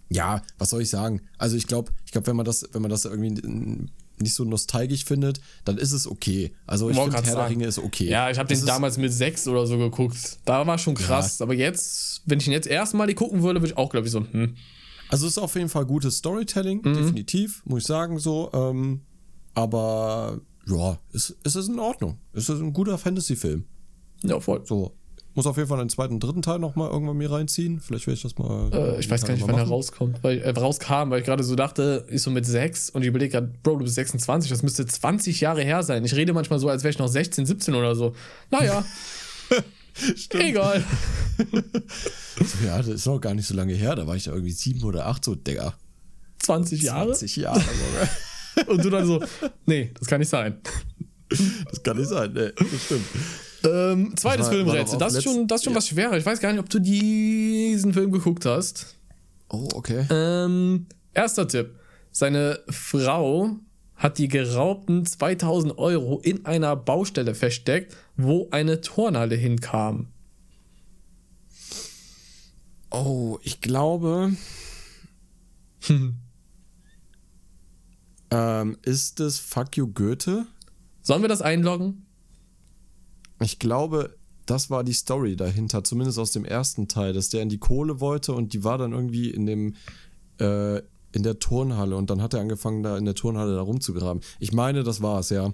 ja, 0.09 0.43
was 0.59 0.71
soll 0.71 0.83
ich 0.83 0.91
sagen? 0.91 1.23
Also 1.39 1.57
ich 1.57 1.67
glaube, 1.67 1.93
ich 2.05 2.13
glaube, 2.13 2.27
wenn 2.27 2.37
man 2.37 2.45
das, 2.45 2.69
wenn 2.73 2.83
man 2.83 2.91
das 2.91 3.05
irgendwie 3.05 3.89
nicht 4.19 4.35
so 4.35 4.45
nostalgisch 4.45 5.05
findet, 5.05 5.41
dann 5.65 5.79
ist 5.79 5.93
es 5.93 6.07
okay. 6.07 6.53
Also 6.67 6.91
ich 6.91 6.97
finde, 6.97 7.13
Herr 7.17 7.25
sagen. 7.25 7.37
der 7.37 7.49
Ringe 7.51 7.67
ist 7.67 7.79
okay. 7.79 8.09
Ja, 8.09 8.31
ich 8.31 8.39
habe 8.39 8.53
den 8.53 8.65
damals 8.67 8.97
mit 8.97 9.13
sechs 9.13 9.47
oder 9.49 9.67
so 9.67 9.79
geguckt. 9.79 10.39
Da 10.45 10.67
war 10.67 10.79
schon 10.79 10.95
krass. 10.95 11.39
Ja. 11.39 11.45
Aber 11.45 11.55
jetzt, 11.55 12.23
wenn 12.27 12.39
ich 12.39 12.47
ihn 12.47 12.53
jetzt 12.53 12.67
erstmalig 12.67 13.17
gucken 13.17 13.43
würde, 13.43 13.61
würde 13.61 13.73
ich 13.73 13.79
auch, 13.79 13.91
glaube 13.91 14.07
ich, 14.07 14.13
so, 14.13 14.21
hm. 14.21 14.57
Also 15.09 15.27
es 15.27 15.33
ist 15.33 15.39
auf 15.39 15.55
jeden 15.55 15.69
Fall 15.69 15.85
gutes 15.85 16.17
Storytelling, 16.17 16.81
mhm. 16.83 16.95
definitiv, 16.95 17.63
muss 17.67 17.83
ich 17.83 17.87
sagen 17.87 18.19
so. 18.19 18.51
Ähm, 18.53 19.03
aber 19.55 20.41
ja, 20.67 20.99
es, 21.13 21.37
es 21.45 21.57
ist 21.57 21.69
in 21.69 21.79
Ordnung. 21.79 22.19
Es 22.33 22.49
ist 22.49 22.61
ein 22.61 22.73
guter 22.73 22.99
Fantasy-Film. 22.99 23.65
Ja, 24.23 24.41
voll. 24.41 24.63
So. 24.65 24.93
Muss 25.37 25.47
auf 25.47 25.57
jeden 25.57 25.69
Fall 25.69 25.79
den 25.79 25.89
zweiten, 25.89 26.21
dritten 26.21 26.43
Teil 26.43 26.61
nochmal 26.61 26.91
irgendwann 26.91 27.17
mir 27.17 27.31
reinziehen. 27.31 27.81
Vielleicht 27.81 28.07
werde 28.07 28.17
ich 28.17 28.23
das 28.23 28.39
mal. 28.39 28.71
Äh, 28.73 29.01
ich 29.01 29.11
weiß 29.11 29.25
gar 29.25 29.35
nicht, 29.35 29.47
wann 29.47 29.59
er 29.59 29.67
rauskommt, 29.67 30.23
weil 30.23 30.39
äh, 30.39 30.51
rauskam, 30.51 31.11
weil 31.11 31.21
ich 31.21 31.27
gerade 31.27 31.43
so 31.43 31.57
dachte, 31.57 32.07
ist 32.09 32.23
so 32.23 32.31
mit 32.31 32.47
6 32.47 32.91
und 32.91 33.03
ich 33.03 33.09
überlege 33.09 33.33
gerade, 33.33 33.53
Bro, 33.65 33.79
du 33.79 33.85
bist 33.85 33.97
26, 33.97 34.49
das 34.49 34.63
müsste 34.63 34.87
20 34.87 35.41
Jahre 35.41 35.63
her 35.63 35.83
sein. 35.83 36.05
Ich 36.05 36.15
rede 36.15 36.33
manchmal 36.33 36.61
so, 36.61 36.69
als 36.69 36.85
wäre 36.85 36.91
ich 36.93 36.99
noch 36.99 37.09
16, 37.09 37.47
17 37.47 37.75
oder 37.75 37.97
so. 37.97 38.15
Naja. 38.53 38.85
Stimmt. 39.95 40.45
Egal. 40.45 40.85
so, 42.39 42.65
ja, 42.67 42.79
das 42.79 42.87
ist 42.87 43.07
noch 43.07 43.21
gar 43.21 43.35
nicht 43.35 43.47
so 43.47 43.55
lange 43.55 43.75
her. 43.75 43.97
Da 43.97 44.07
war 44.07 44.15
ich 44.15 44.27
ja 44.27 44.33
irgendwie 44.33 44.53
7 44.53 44.85
oder 44.85 45.07
8, 45.07 45.25
so, 45.25 45.35
Digga. 45.35 45.75
20 46.39 46.83
Jahre? 46.83 47.09
20 47.09 47.37
Jahre, 47.37 47.65
Und 48.67 48.85
du 48.85 48.91
dann 48.91 49.07
so, 49.07 49.23
nee, 49.67 49.91
das 49.99 50.09
kann 50.09 50.21
nicht 50.21 50.29
sein. 50.29 50.61
Das 51.29 51.83
kann 51.83 51.97
nicht 51.97 52.09
sein, 52.09 52.33
nee, 52.33 52.51
das 52.57 52.85
stimmt. 52.85 53.07
Ähm, 53.65 54.17
zweites 54.17 54.47
war, 54.47 54.53
Filmrätsel. 54.53 55.01
War 55.01 55.07
das, 55.07 55.15
ist 55.15 55.25
schon, 55.25 55.47
das 55.47 55.61
ist 55.61 55.65
schon 55.65 55.73
ja. 55.73 55.77
was 55.79 55.89
Schweres. 55.89 56.19
Ich 56.19 56.27
weiß 56.27 56.41
gar 56.41 56.53
nicht, 56.53 56.61
ob 56.61 56.69
du 56.69 56.79
diesen 56.79 57.95
Film 57.95 58.13
geguckt 58.13 58.45
hast. 58.45 58.97
Oh, 59.49 59.69
okay. 59.75 60.07
Ähm, 60.11 60.87
erster 61.13 61.49
Tipp. 61.49 61.79
Seine 62.11 62.61
Frau 62.69 63.57
hat 63.97 64.19
die 64.19 64.29
geraubten 64.29 65.07
2000 65.07 65.79
Euro 65.79 66.21
in 66.21 66.45
einer 66.45 66.77
Baustelle 66.77 67.35
versteckt, 67.35 67.97
wo 68.17 68.49
eine 68.51 68.81
Turnhalle 68.81 69.37
hinkam. 69.37 70.09
Oh, 72.91 73.39
ich 73.43 73.61
glaube. 73.61 74.33
ähm, 78.35 78.77
ist 78.83 79.21
es 79.21 79.39
Fuck 79.39 79.77
You 79.77 79.87
Goethe? 79.87 80.47
Sollen 81.03 81.23
wir 81.23 81.29
das 81.29 81.41
einloggen? 81.41 82.05
Ich 83.41 83.61
glaube, 83.61 84.17
das 84.47 84.71
war 84.71 84.83
die 84.83 84.93
Story 84.93 85.37
dahinter, 85.37 85.85
zumindest 85.85 86.19
aus 86.19 86.33
dem 86.33 86.45
ersten 86.45 86.89
Teil, 86.89 87.13
dass 87.13 87.29
der 87.29 87.43
in 87.43 87.49
die 87.49 87.59
Kohle 87.59 88.01
wollte 88.01 88.33
und 88.33 88.53
die 88.53 88.65
war 88.65 88.77
dann 88.77 88.93
irgendwie 88.93 89.31
in 89.31 89.47
dem 89.47 89.75
äh, 90.39 90.79
in 91.13 91.23
der 91.23 91.39
Turnhalle 91.39 91.97
und 91.97 92.11
dann 92.11 92.21
hat 92.21 92.35
er 92.35 92.41
angefangen, 92.41 92.83
da 92.83 92.99
in 92.99 93.05
der 93.05 93.15
Turnhalle 93.15 93.55
da 93.55 93.61
rumzugraben. 93.61 94.21
Ich 94.41 94.53
meine, 94.53 94.83
das 94.83 95.01
war 95.01 95.21
es, 95.21 95.31
ja. 95.31 95.53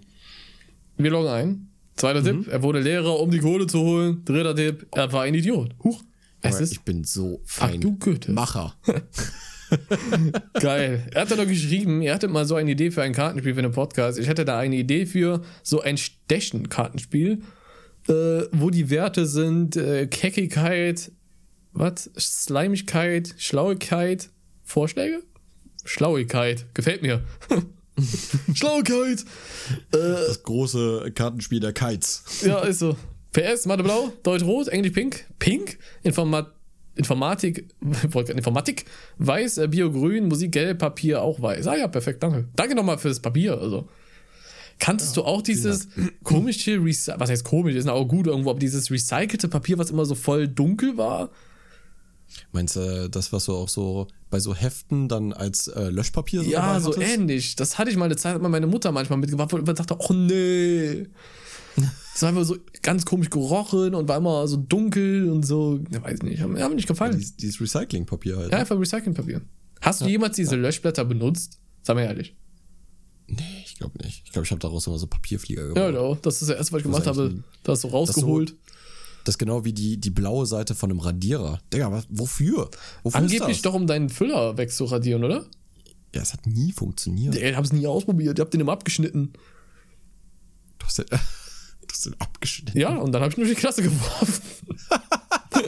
Wir 0.97 1.11
loggen 1.11 1.29
ein. 1.29 1.69
Zweiter 1.97 2.21
mhm. 2.23 2.45
Tipp, 2.45 2.49
er 2.49 2.63
wurde 2.63 2.81
Lehrer, 2.81 3.21
um 3.21 3.31
die 3.31 3.41
Kohle 3.41 3.67
zu 3.67 3.81
holen. 3.81 4.25
Dritter 4.25 4.57
Tipp, 4.57 4.87
er 4.93 5.13
war 5.13 5.23
ein 5.23 5.35
Idiot. 5.35 5.75
Huch. 5.85 6.03
Es 6.41 6.63
ist 6.63 6.73
ich 6.73 6.81
bin 6.81 7.05
so 7.05 7.43
fein. 7.45 7.83
du 7.83 7.99
Goethe. 7.99 8.33
Macher. 8.33 8.75
Geil. 10.61 11.07
Er 11.13 11.23
hat 11.23 11.31
da 11.31 11.37
noch 11.37 11.47
geschrieben, 11.47 12.03
er 12.03 12.15
hatte 12.15 12.29
mal 12.29 12.45
so 12.45 12.55
eine 12.55 12.71
Idee 12.71 12.91
für 12.91 13.03
ein 13.03 13.13
Kartenspiel 13.13 13.55
für 13.55 13.61
einen 13.61 13.73
Podcast. 13.73 14.19
Ich 14.19 14.29
hätte 14.29 14.45
da 14.45 14.59
eine 14.59 14.77
Idee 14.77 15.07
für 15.07 15.43
so 15.63 15.81
ein 15.81 15.97
Stechen-Kartenspiel, 15.97 17.43
äh, 18.09 18.13
wo 18.53 18.71
die 18.71 18.91
Werte 18.91 19.27
sind 19.27 19.77
äh, 19.77 20.07
Keckigkeit, 20.07 21.13
was? 21.73 22.11
Slimigkeit, 22.19 23.35
Schlauigkeit, 23.39 24.31
Vorschläge? 24.65 25.23
Schlauigkeit. 25.85 26.67
Gefällt 26.75 27.03
mir. 27.03 27.23
Schlauigkeit. 28.55 29.21
Äh, 29.93 29.99
das 29.99 30.43
große 30.43 31.13
Kartenspiel 31.15 31.61
der 31.61 31.73
Kites. 31.73 32.43
ja, 32.45 32.61
ist 32.61 32.81
so. 32.81 32.97
PS, 33.33 33.67
Mathe 33.67 33.85
blau, 33.85 34.13
Deutsch 34.25 34.43
rot, 34.43 34.69
Englisch 34.69 34.93
pink, 34.93 35.25
pink, 35.39 35.79
Informat 36.03 36.53
Informatik, 37.01 37.65
Informatik, 38.29 38.85
weiß, 39.19 39.59
äh, 39.59 39.69
Bio 39.69 39.91
grün, 39.91 40.29
Musik 40.29 40.53
gelb, 40.53 40.79
Papier 40.79 41.23
auch 41.23 41.41
weiß. 41.41 41.67
Ah 41.67 41.77
ja, 41.77 41.89
perfekt, 41.89 42.23
danke. 42.23 42.49
Danke 42.55 42.75
nochmal 42.75 42.99
für 42.99 43.09
das 43.09 43.21
Papier. 43.21 43.59
Also. 43.59 43.89
Kanntest 44.79 45.17
ja, 45.17 45.23
du 45.23 45.29
auch 45.29 45.43
dieses 45.43 45.89
komische, 46.23 46.83
Rece 46.83 47.13
was 47.17 47.31
heißt 47.31 47.45
komisch, 47.45 47.75
ist 47.75 47.89
auch 47.89 48.05
gut 48.05 48.27
irgendwo, 48.27 48.51
aber 48.51 48.59
dieses 48.59 48.91
recycelte 48.91 49.49
Papier, 49.49 49.79
was 49.79 49.91
immer 49.91 50.05
so 50.05 50.15
voll 50.15 50.47
dunkel 50.47 50.99
war? 50.99 51.31
Meinst 52.53 52.77
du 52.77 53.09
das, 53.11 53.33
was 53.33 53.47
du 53.47 53.55
auch 53.55 53.69
so 53.69 54.07
bei 54.29 54.39
so 54.39 54.55
Heften 54.55 55.09
dann 55.09 55.33
als 55.33 55.69
äh, 55.69 55.89
Löschpapier 55.89 56.45
so 56.45 56.51
Ja, 56.51 56.79
so 56.81 56.97
ähnlich. 57.01 57.57
Das 57.57 57.79
hatte 57.79 57.91
ich 57.91 57.97
mal 57.97 58.05
eine 58.05 58.17
Zeit, 58.17 58.35
hat 58.35 58.43
meine 58.43 58.67
Mutter 58.67 58.93
manchmal 58.93 59.19
mitgebracht 59.19 59.53
und 59.53 59.67
man 59.67 59.75
dachte, 59.75 59.97
oh 59.99 60.13
nee. 60.13 61.07
Es 62.15 62.23
war 62.23 62.31
einfach 62.31 62.45
so 62.45 62.57
ganz 62.83 63.05
komisch 63.05 63.31
gerochen 63.31 63.95
und 63.95 64.09
war 64.09 64.19
immer 64.19 64.47
so 64.47 64.57
dunkel 64.57 65.31
und 65.31 65.45
so. 65.47 65.81
Ich 65.91 66.03
weiß 66.03 66.23
nicht, 66.23 66.41
hat 66.41 66.49
mir 66.51 66.69
nicht 66.75 66.89
gefallen. 66.89 67.13
Ja, 67.13 67.19
dieses, 67.19 67.37
dieses 67.37 67.61
Recyclingpapier 67.61 68.37
halt. 68.37 68.51
Ja, 68.51 68.57
ne? 68.57 68.61
einfach 68.61 68.79
Recyclingpapier. 68.79 69.43
Hast 69.81 70.01
ja. 70.01 70.07
du 70.07 70.13
jemals 70.13 70.37
diese 70.37 70.57
Löschblätter 70.57 71.05
benutzt? 71.05 71.61
Sag 71.83 71.97
mal 71.97 72.03
ehrlich. 72.03 72.37
Nee, 73.27 73.63
ich 73.65 73.77
glaube 73.77 73.97
nicht. 74.05 74.23
Ich 74.25 74.33
glaube, 74.33 74.45
ich 74.45 74.51
habe 74.51 74.61
daraus 74.61 74.87
immer 74.87 74.99
so 74.99 75.07
Papierflieger 75.07 75.63
gemacht. 75.63 75.79
Ja, 75.79 75.91
genau. 75.91 76.15
Das 76.17 76.43
ist 76.43 76.51
das 76.51 76.57
erste, 76.57 76.73
was 76.73 76.79
ich 76.81 76.85
gemacht 76.85 77.07
habe. 77.07 77.43
Da 77.63 77.73
hast 77.73 77.85
du 77.85 77.89
rausgeholt. 77.89 78.57
Das 79.25 79.35
ist 79.35 79.39
genau 79.39 79.65
wie 79.65 79.73
die, 79.73 79.99
die 79.99 80.11
blaue 80.11 80.47
Seite 80.47 80.75
von 80.75 80.91
einem 80.91 81.01
Radierer. 81.01 81.61
Digga, 81.73 81.93
was, 81.93 82.07
wofür? 82.09 82.71
wofür 83.03 83.21
Angeblich 83.21 83.63
doch, 83.63 83.75
um 83.75 83.87
deinen 83.87 84.09
Füller 84.09 84.57
wegzuradieren, 84.57 85.25
oder? 85.25 85.47
Ja, 86.15 86.23
es 86.23 86.33
hat 86.33 86.47
nie 86.47 86.73
funktioniert. 86.73 87.37
Ich 87.37 87.57
hab's 87.57 87.73
nie 87.73 87.87
ausprobiert. 87.87 88.39
Ich 88.39 88.43
hab 88.43 88.51
den 88.51 88.61
immer 88.61 88.73
abgeschnitten. 88.73 89.33
Du 90.79 90.87
hast 90.87 90.99
den, 90.99 91.07
den 91.93 92.15
abgeschnitten? 92.19 92.79
Ja, 92.79 92.97
und 92.97 93.13
dann 93.13 93.23
hab 93.23 93.31
ich 93.31 93.37
nur 93.37 93.47
die 93.47 93.55
Klasse 93.55 93.83
geworfen. 93.83 94.43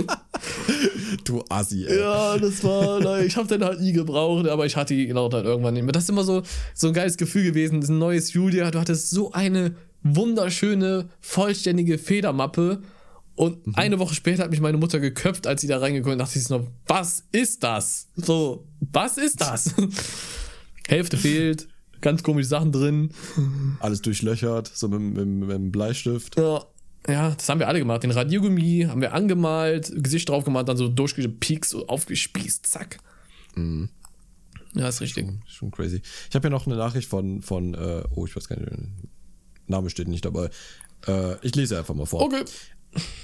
du 1.24 1.44
Assi, 1.48 1.86
ey. 1.86 1.98
Ja, 1.98 2.38
das 2.38 2.62
war, 2.64 3.20
ich 3.20 3.36
hab 3.36 3.48
den 3.48 3.64
halt 3.64 3.80
nie 3.80 3.92
gebraucht, 3.92 4.48
aber 4.48 4.66
ich 4.66 4.76
hatte 4.76 4.94
ihn 4.94 5.08
genau 5.08 5.28
dann 5.28 5.44
irgendwann 5.44 5.74
nicht 5.74 5.84
mehr. 5.84 5.92
Das 5.92 6.04
ist 6.04 6.10
immer 6.10 6.24
so, 6.24 6.42
so 6.74 6.88
ein 6.88 6.92
geiles 6.92 7.16
Gefühl 7.16 7.44
gewesen. 7.44 7.80
Das 7.80 7.90
ist 7.90 7.94
ein 7.94 7.98
neues 7.98 8.32
Julia, 8.32 8.70
du 8.70 8.80
hattest 8.80 9.10
so 9.10 9.32
eine 9.32 9.74
wunderschöne, 10.02 11.08
vollständige 11.20 11.98
Federmappe 11.98 12.82
und 13.34 13.66
mhm. 13.66 13.74
eine 13.76 13.98
Woche 13.98 14.14
später 14.14 14.44
hat 14.44 14.50
mich 14.50 14.60
meine 14.60 14.78
Mutter 14.78 15.00
geköpft, 15.00 15.46
als 15.46 15.60
sie 15.60 15.66
da 15.66 15.78
reingekommen 15.78 16.18
ist. 16.18 16.26
dachte 16.26 16.38
ich 16.38 16.44
so, 16.44 16.66
was 16.86 17.24
ist 17.32 17.62
das? 17.62 18.08
So, 18.16 18.66
was 18.80 19.18
ist 19.18 19.40
das? 19.40 19.74
Hälfte 20.88 21.16
fehlt, 21.16 21.68
ganz 22.02 22.22
komische 22.22 22.48
Sachen 22.48 22.72
drin. 22.72 23.10
Alles 23.80 24.02
durchlöchert, 24.02 24.70
so 24.74 24.88
mit, 24.88 25.00
mit, 25.00 25.26
mit 25.26 25.50
einem 25.50 25.72
Bleistift. 25.72 26.38
Ja. 26.38 26.64
Ja, 27.08 27.30
das 27.30 27.48
haben 27.48 27.58
wir 27.58 27.66
alle 27.66 27.80
gemacht. 27.80 28.04
Den 28.04 28.12
Radiergummi 28.12 28.86
haben 28.88 29.00
wir 29.00 29.12
angemalt, 29.12 29.92
Gesicht 29.96 30.28
drauf 30.28 30.44
gemacht, 30.44 30.68
dann 30.68 30.76
so 30.76 30.86
durchgepiekst, 30.88 31.72
so 31.72 31.88
aufgespießt, 31.88 32.64
zack. 32.64 32.98
Mhm. 33.56 33.88
Ja, 34.74 34.88
ist 34.88 35.00
richtig. 35.00 35.26
Schon, 35.26 35.42
schon 35.46 35.70
crazy. 35.72 36.00
Ich 36.30 36.36
habe 36.36 36.46
ja 36.46 36.50
noch 36.50 36.66
eine 36.66 36.76
Nachricht 36.76 37.08
von, 37.08 37.42
von 37.42 37.74
äh, 37.74 38.04
oh, 38.14 38.24
ich 38.24 38.36
weiß 38.36 38.46
gar 38.46 38.58
nicht, 38.58 38.70
Name 39.66 39.90
steht 39.90 40.06
nicht 40.06 40.24
dabei. 40.24 40.50
Äh, 41.06 41.44
ich 41.44 41.56
lese 41.56 41.76
einfach 41.76 41.94
mal 41.94 42.06
vor. 42.06 42.22
Okay. 42.22 42.44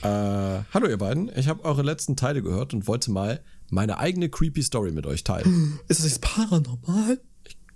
Äh, 0.03 0.65
hallo 0.73 0.89
ihr 0.89 0.97
beiden, 0.97 1.31
ich 1.37 1.47
habe 1.47 1.65
eure 1.65 1.83
letzten 1.83 2.17
Teile 2.17 2.43
gehört 2.43 2.73
und 2.75 2.87
wollte 2.87 3.11
mal 3.11 3.41
meine 3.71 3.99
eigene 3.99 4.31
creepy 4.31 4.63
Story 4.63 4.93
mit 4.93 5.07
euch 5.07 5.25
teilen. 5.25 5.79
Ist 5.89 6.01
das 6.01 6.07
jetzt 6.07 6.23
paranormal? 6.23 7.21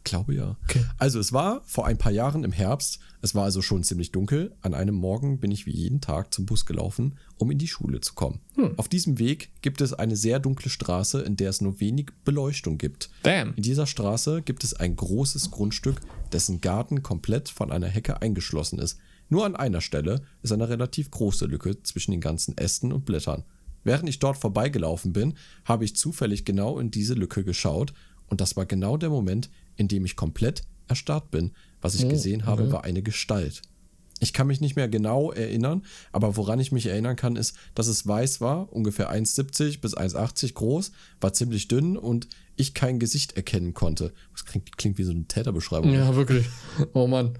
Ich 0.05 0.11
glaube 0.11 0.35
ja. 0.35 0.57
Okay. 0.65 0.85
Also 0.99 1.21
es 1.21 1.33
war 1.33 1.63
vor 1.65 1.87
ein 1.87 1.97
paar 1.97 2.11
Jahren 2.11 2.43
im 2.43 2.51
Herbst, 2.51 2.99
es 3.21 3.37
war 3.37 3.45
also 3.45 3.63
schon 3.63 3.85
ziemlich 3.85 4.11
dunkel. 4.11 4.53
An 4.61 4.75
einem 4.75 4.97
Morgen 4.97 5.39
bin 5.39 5.53
ich 5.53 5.65
wie 5.65 5.71
jeden 5.71 6.01
Tag 6.01 6.35
zum 6.35 6.45
Bus 6.45 6.67
gelaufen, 6.67 7.15
um 7.39 7.53
in 7.53 7.59
die 7.59 7.69
Schule 7.69 8.01
zu 8.01 8.15
kommen. 8.15 8.41
Hm. 8.57 8.77
Auf 8.79 8.89
diesem 8.89 9.21
Weg 9.21 9.51
gibt 9.63 9.81
es 9.81 9.93
eine 9.93 10.17
sehr 10.17 10.41
dunkle 10.41 10.71
Straße, 10.71 11.23
in 11.23 11.37
der 11.37 11.51
es 11.51 11.61
nur 11.61 11.79
wenig 11.79 12.09
Beleuchtung 12.25 12.79
gibt. 12.79 13.11
Damn. 13.23 13.55
In 13.55 13.63
dieser 13.63 13.87
Straße 13.87 14.43
gibt 14.43 14.65
es 14.65 14.75
ein 14.75 14.97
großes 14.97 15.53
Grundstück, 15.53 16.01
dessen 16.33 16.61
Garten 16.61 17.05
komplett 17.05 17.49
von 17.49 17.71
einer 17.71 17.87
Hecke 17.87 18.21
eingeschlossen 18.21 18.81
ist. 18.81 18.99
Nur 19.29 19.47
an 19.47 19.55
einer 19.55 19.81
Stelle 19.81 20.23
ist 20.43 20.51
eine 20.51 20.69
relativ 20.69 21.13
große 21.13 21.47
Lücke 21.47 21.81
zwischen 21.85 22.11
den 22.11 22.21
ganzen 22.21 22.59
Ästen 22.59 22.93
und 22.93 23.05
Blättern. 23.05 23.45
Während 23.85 24.09
ich 24.09 24.19
dort 24.19 24.37
vorbeigelaufen 24.37 25.13
bin, 25.13 25.35
habe 25.65 25.85
ich 25.85 25.95
zufällig 25.95 26.45
genau 26.45 26.81
in 26.81 26.91
diese 26.91 27.15
Lücke 27.15 27.45
geschaut 27.45 27.95
und 28.33 28.41
das 28.41 28.57
war 28.57 28.65
genau 28.65 28.97
der 28.97 29.11
Moment, 29.11 29.51
in 29.83 29.89
dem 29.89 30.05
ich 30.05 30.17
komplett 30.17 30.63
erstarrt 30.89 31.31
bin. 31.31 31.53
Was 31.81 31.97
ich 31.97 32.09
gesehen 32.09 32.47
habe, 32.47 32.71
war 32.71 32.85
eine 32.85 33.03
Gestalt. 33.03 33.63
Ich 34.21 34.33
kann 34.33 34.47
mich 34.47 34.61
nicht 34.61 34.77
mehr 34.77 34.89
genau 34.89 35.33
erinnern, 35.33 35.83
aber 36.13 36.37
woran 36.37 36.61
ich 36.61 36.71
mich 36.71 36.87
erinnern 36.87 37.17
kann, 37.17 37.35
ist, 37.35 37.57
dass 37.75 37.89
es 37.89 38.07
weiß 38.07 38.41
war, 38.41 38.73
ungefähr 38.73 39.13
1,70 39.13 39.81
bis 39.81 39.97
1,80 39.97 40.55
groß, 40.55 40.93
war 41.21 41.33
ziemlich 41.33 41.67
dünn 41.67 41.97
und 41.97 42.29
ich 42.55 42.73
kein 42.73 43.01
Gesicht 43.01 43.33
erkennen 43.33 43.75
konnte. 43.75 44.13
Das 44.33 44.45
klingt, 44.45 44.79
klingt 44.79 44.99
wie 44.99 45.03
so 45.03 45.11
eine 45.11 45.25
Täterbeschreibung. 45.25 45.93
Ja, 45.93 46.15
wirklich. 46.15 46.47
Oh 46.93 47.09
Mann. 47.09 47.37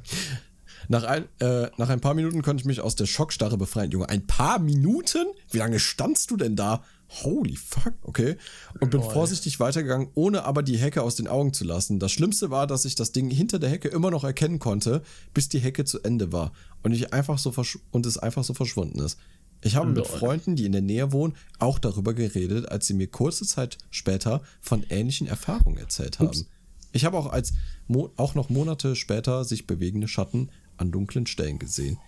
Nach 0.89 1.05
ein, 1.05 1.29
äh, 1.39 1.69
nach 1.77 1.89
ein 1.89 2.01
paar 2.01 2.15
Minuten 2.15 2.43
konnte 2.43 2.63
ich 2.63 2.67
mich 2.67 2.81
aus 2.81 2.97
der 2.97 3.07
Schockstarre 3.07 3.57
befreien. 3.57 3.93
Junge, 3.93 4.09
ein 4.09 4.27
paar 4.27 4.59
Minuten? 4.59 5.27
Wie 5.53 5.59
lange 5.59 5.79
standst 5.79 6.33
du 6.33 6.37
denn 6.37 6.57
da? 6.57 6.83
Holy 7.23 7.57
fuck, 7.57 7.93
okay. 8.03 8.37
Und 8.81 8.91
bin 8.91 9.03
vorsichtig 9.03 9.61
weitergegangen, 9.61 10.09
ohne 10.15 10.45
aber 10.45 10.63
die 10.63 10.79
Hecke 10.79 11.03
aus 11.03 11.15
den 11.15 11.29
Augen 11.29 11.53
zu 11.53 11.65
lassen. 11.65 11.99
Das 11.99 12.11
Schlimmste 12.13 12.51
war, 12.51 12.67
dass 12.67 12.85
ich 12.87 12.95
das 12.95 13.13
Ding 13.13 13.31
hinter 13.31 13.59
der 13.59 13.69
Hecke 13.71 13.89
immer 13.89 14.11
noch 14.11 14.25
erkennen 14.25 14.59
konnte, 14.59 15.03
bis 15.35 15.49
die 15.51 15.59
Hecke 15.59 15.85
zu 15.85 16.01
Ende 16.03 16.33
war 16.33 16.53
und 16.83 16.93
ich 16.93 17.13
einfach 17.13 17.39
so 17.39 17.51
versch- 17.51 17.79
und 17.91 18.07
es 18.07 18.17
einfach 18.17 18.45
so 18.45 18.55
verschwunden 18.55 19.01
ist. 19.01 19.19
Ich 19.61 19.77
habe 19.77 19.89
mit 19.89 19.97
Lol. 19.99 20.07
Freunden, 20.07 20.57
die 20.57 20.65
in 20.65 20.73
der 20.73 20.81
Nähe 20.81 21.13
wohnen, 21.13 21.35
auch 21.59 21.79
darüber 21.79 22.15
geredet, 22.15 22.69
als 22.69 22.87
sie 22.87 22.95
mir 22.95 23.07
kurze 23.07 23.47
Zeit 23.47 23.79
später 23.91 24.43
von 24.61 24.83
ähnlichen 24.89 25.27
Erfahrungen 25.29 25.77
erzählt 25.79 26.19
haben. 26.19 26.47
Ich 26.93 27.05
habe 27.05 27.17
auch 27.17 27.27
als 27.31 27.53
Mo 27.87 28.11
auch 28.17 28.35
noch 28.35 28.49
Monate 28.51 28.97
später 28.97 29.45
sich 29.45 29.67
bewegende 29.67 30.09
Schatten 30.09 30.49
an 30.79 30.91
dunklen 30.91 31.27
Stellen 31.27 31.59
gesehen. 31.59 31.99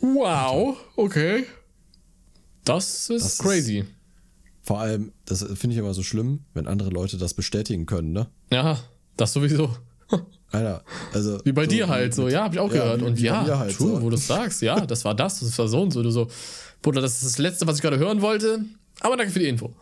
Wow, 0.00 0.76
okay. 0.96 1.44
Das 2.64 3.10
ist 3.10 3.24
Das 3.24 3.32
ist- 3.34 3.38
crazy. 3.42 3.84
Vor 4.64 4.80
allem, 4.80 5.12
das 5.26 5.42
finde 5.42 5.74
ich 5.74 5.78
immer 5.78 5.94
so 5.94 6.02
schlimm, 6.02 6.40
wenn 6.54 6.66
andere 6.66 6.88
Leute 6.90 7.18
das 7.18 7.34
bestätigen 7.34 7.86
können, 7.86 8.12
ne? 8.12 8.26
ja, 8.50 8.78
das 9.16 9.32
sowieso. 9.32 9.70
Alter, 10.50 10.82
also. 11.12 11.38
Wie 11.44 11.52
bei 11.52 11.64
so 11.64 11.70
dir 11.70 11.88
halt, 11.88 12.14
so, 12.14 12.28
ja, 12.28 12.44
hab 12.44 12.52
ich 12.54 12.58
auch 12.60 12.72
Ja, 12.72 12.82
gehört. 12.84 13.00
wie- 13.00 13.04
und 13.04 13.18
wie 13.18 13.22
ja, 13.24 13.58
halt, 13.58 13.76
true, 13.76 13.96
so. 13.96 14.02
wo 14.02 14.10
du 14.10 14.16
sagst, 14.16 14.62
ja, 14.62 14.86
das 14.86 15.04
war 15.04 15.14
das, 15.14 15.40
das 15.40 15.58
war 15.58 15.68
so 15.68 15.82
und 15.82 15.90
so. 15.92 16.02
Du 16.02 16.10
so, 16.10 16.28
Bruder, 16.82 17.00
das 17.00 17.14
ist 17.14 17.24
das 17.24 17.38
Letzte, 17.38 17.66
was 17.66 17.76
ich 17.76 17.82
gerade 17.82 17.98
hören 17.98 18.22
wollte, 18.22 18.64
aber 19.00 19.16
danke 19.16 19.32
für 19.32 19.38
die 19.40 19.48
Info. 19.48 19.72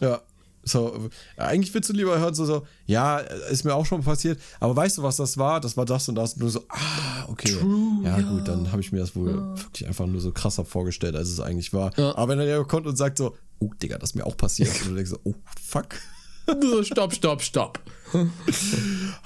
Ja. 0.00 0.20
So, 0.64 1.08
eigentlich 1.36 1.74
willst 1.74 1.90
du 1.90 1.92
lieber 1.92 2.18
hören, 2.18 2.34
so, 2.34 2.44
so, 2.44 2.66
ja, 2.86 3.18
ist 3.18 3.64
mir 3.64 3.74
auch 3.74 3.84
schon 3.84 4.02
passiert, 4.02 4.40
aber 4.60 4.76
weißt 4.76 4.98
du, 4.98 5.02
was 5.02 5.16
das 5.16 5.36
war? 5.36 5.60
Das 5.60 5.76
war 5.76 5.84
das 5.84 6.08
und 6.08 6.14
das. 6.14 6.34
Und 6.34 6.42
du 6.42 6.48
so, 6.48 6.64
ah, 6.68 7.26
okay. 7.28 7.56
ja, 8.04 8.20
gut, 8.20 8.46
dann 8.46 8.70
habe 8.70 8.80
ich 8.80 8.92
mir 8.92 9.00
das 9.00 9.16
wohl 9.16 9.34
wirklich 9.56 9.88
einfach 9.88 10.06
nur 10.06 10.20
so 10.20 10.30
krasser 10.30 10.64
vorgestellt, 10.64 11.16
als 11.16 11.28
es 11.28 11.40
eigentlich 11.40 11.72
war. 11.72 11.96
Ja. 11.98 12.16
Aber 12.16 12.28
wenn 12.28 12.38
er 12.38 12.46
ja 12.46 12.62
kommt 12.62 12.86
und 12.86 12.96
sagt 12.96 13.18
so, 13.18 13.36
oh, 13.58 13.70
Digga, 13.82 13.98
das 13.98 14.10
ist 14.10 14.14
mir 14.14 14.24
auch 14.24 14.36
passiert. 14.36 14.70
und 14.82 14.90
du 14.90 14.94
denkst 14.94 15.10
so, 15.10 15.18
oh, 15.24 15.34
fuck. 15.60 15.88
So, 16.60 16.82
stopp, 16.82 17.14
stopp, 17.14 17.40
stopp. 17.40 17.78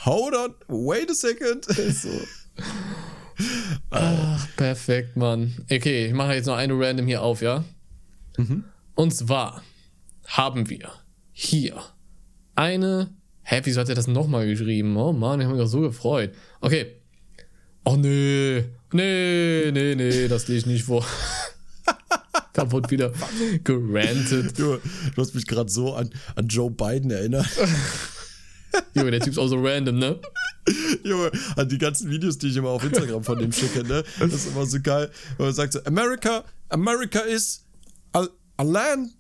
Hold 0.04 0.34
on, 0.34 0.54
wait 0.68 1.10
a 1.10 1.14
second. 1.14 1.64
So. 1.64 2.10
Ach, 3.90 4.46
perfekt, 4.56 5.16
Mann. 5.16 5.54
Okay, 5.70 6.06
ich 6.08 6.12
mache 6.12 6.34
jetzt 6.34 6.44
noch 6.44 6.56
eine 6.56 6.78
random 6.78 7.06
hier 7.06 7.22
auf, 7.22 7.40
ja? 7.40 7.64
Und 8.94 9.14
zwar 9.14 9.62
haben 10.26 10.68
wir 10.68 10.90
hier 11.38 11.82
eine. 12.54 13.14
Hä, 13.42 13.60
wieso 13.62 13.80
hat 13.80 13.90
er 13.90 13.94
das 13.94 14.06
nochmal 14.06 14.46
geschrieben? 14.46 14.96
Oh 14.96 15.12
Mann, 15.12 15.38
ich 15.38 15.44
habe 15.44 15.54
mich 15.54 15.62
doch 15.62 15.70
so 15.70 15.80
gefreut. 15.80 16.32
Okay. 16.62 16.96
Oh 17.84 17.96
nee. 17.96 18.64
Nee, 18.90 19.70
nee, 19.70 19.94
nee, 19.94 20.28
das 20.28 20.48
lese 20.48 20.60
ich 20.60 20.66
nicht 20.66 20.84
vor. 20.84 21.04
da 22.54 22.72
wurde 22.72 22.90
wieder 22.90 23.12
gerantet. 23.64 24.58
Junge, 24.58 24.80
du 25.14 25.20
hast 25.20 25.34
mich 25.34 25.46
gerade 25.46 25.70
so 25.70 25.94
an, 25.94 26.08
an 26.36 26.48
Joe 26.48 26.70
Biden 26.70 27.10
erinnert. 27.10 27.46
Junge, 28.94 29.10
der 29.10 29.20
Typ 29.20 29.32
ist 29.32 29.38
auch 29.38 29.48
so 29.48 29.60
random, 29.60 29.98
ne? 29.98 30.18
Junge, 31.04 31.30
an 31.56 31.68
die 31.68 31.78
ganzen 31.78 32.10
Videos, 32.10 32.38
die 32.38 32.48
ich 32.48 32.56
immer 32.56 32.70
auf 32.70 32.82
Instagram 32.82 33.22
von 33.22 33.38
dem 33.38 33.52
schicke, 33.52 33.84
ne? 33.84 34.04
Das 34.18 34.32
ist 34.32 34.48
immer 34.48 34.64
so 34.64 34.80
geil. 34.80 35.10
Wenn 35.36 35.46
man 35.46 35.54
sagt 35.54 35.74
so, 35.74 35.84
America, 35.84 36.44
America 36.70 37.20
is 37.20 37.62
a, 38.14 38.26
a 38.56 38.62
land. 38.62 39.12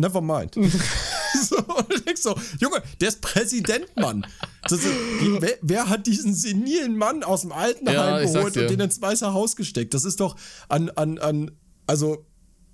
Never 0.00 0.20
mind. 0.22 0.54
so, 1.42 1.56
und 1.58 2.06
denkst 2.06 2.22
so, 2.22 2.34
Junge, 2.58 2.82
der 3.00 3.08
ist 3.08 3.20
Präsident, 3.20 3.84
Mann. 3.96 4.26
Ist, 4.70 4.84
die, 4.84 5.36
wer, 5.40 5.58
wer 5.60 5.88
hat 5.90 6.06
diesen 6.06 6.34
senilen 6.34 6.96
Mann 6.96 7.22
aus 7.22 7.42
dem 7.42 7.52
Altenheim 7.52 7.94
Ja, 7.94 8.20
geholt 8.20 8.56
und 8.56 8.70
den 8.70 8.80
ins 8.80 9.00
Weiße 9.00 9.32
Haus 9.32 9.56
gesteckt? 9.56 9.92
Das 9.92 10.04
ist 10.04 10.20
doch 10.20 10.36
an, 10.68 10.88
an, 10.90 11.18
an, 11.18 11.50
also, 11.86 12.24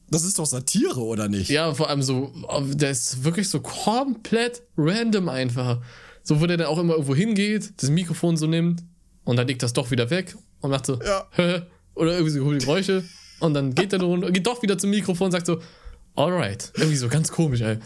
das 0.09 0.25
ist 0.25 0.39
doch 0.39 0.47
Satire, 0.47 1.01
oder 1.01 1.29
nicht? 1.29 1.51
Ja, 1.51 1.75
vor 1.75 1.91
allem 1.91 2.03
so, 2.03 2.33
der 2.75 2.93
ist 2.93 3.25
wirklich 3.25 3.49
so 3.49 3.61
komplett 3.61 4.63
random 4.77 5.29
einfach. 5.29 5.83
So, 6.23 6.41
wo 6.41 6.47
der 6.47 6.57
dann 6.59 6.69
auch 6.69 6.79
immer 6.79 6.95
irgendwo 6.95 7.15
hingeht, 7.15 7.73
das 7.77 7.91
Mikrofon 7.91 8.37
so 8.37 8.47
nimmt 8.47 8.85
und 9.25 9.37
dann 9.37 9.49
legt 9.49 9.63
das 9.65 9.73
doch 9.73 9.91
wieder 9.91 10.11
weg 10.11 10.37
und 10.61 10.71
macht 10.71 10.87
so, 10.87 11.01
Ja. 11.03 11.27
oder 11.95 12.13
irgendwie 12.13 12.31
so 12.31 12.45
coole 12.45 12.59
Geräusche 12.59 13.05
und 13.41 13.55
dann 13.55 13.75
geht 13.75 13.93
er 13.93 13.99
geht 14.31 14.47
doch 14.47 14.63
wieder 14.63 14.79
zum 14.79 14.91
Mikrofon 14.91 15.27
und 15.27 15.33
sagt 15.33 15.47
so, 15.47 15.61
alright. 16.17 16.73
Irgendwie 16.77 16.97
so 16.97 17.09
ganz 17.09 17.31
komisch, 17.31 17.61
ey. 17.61 17.79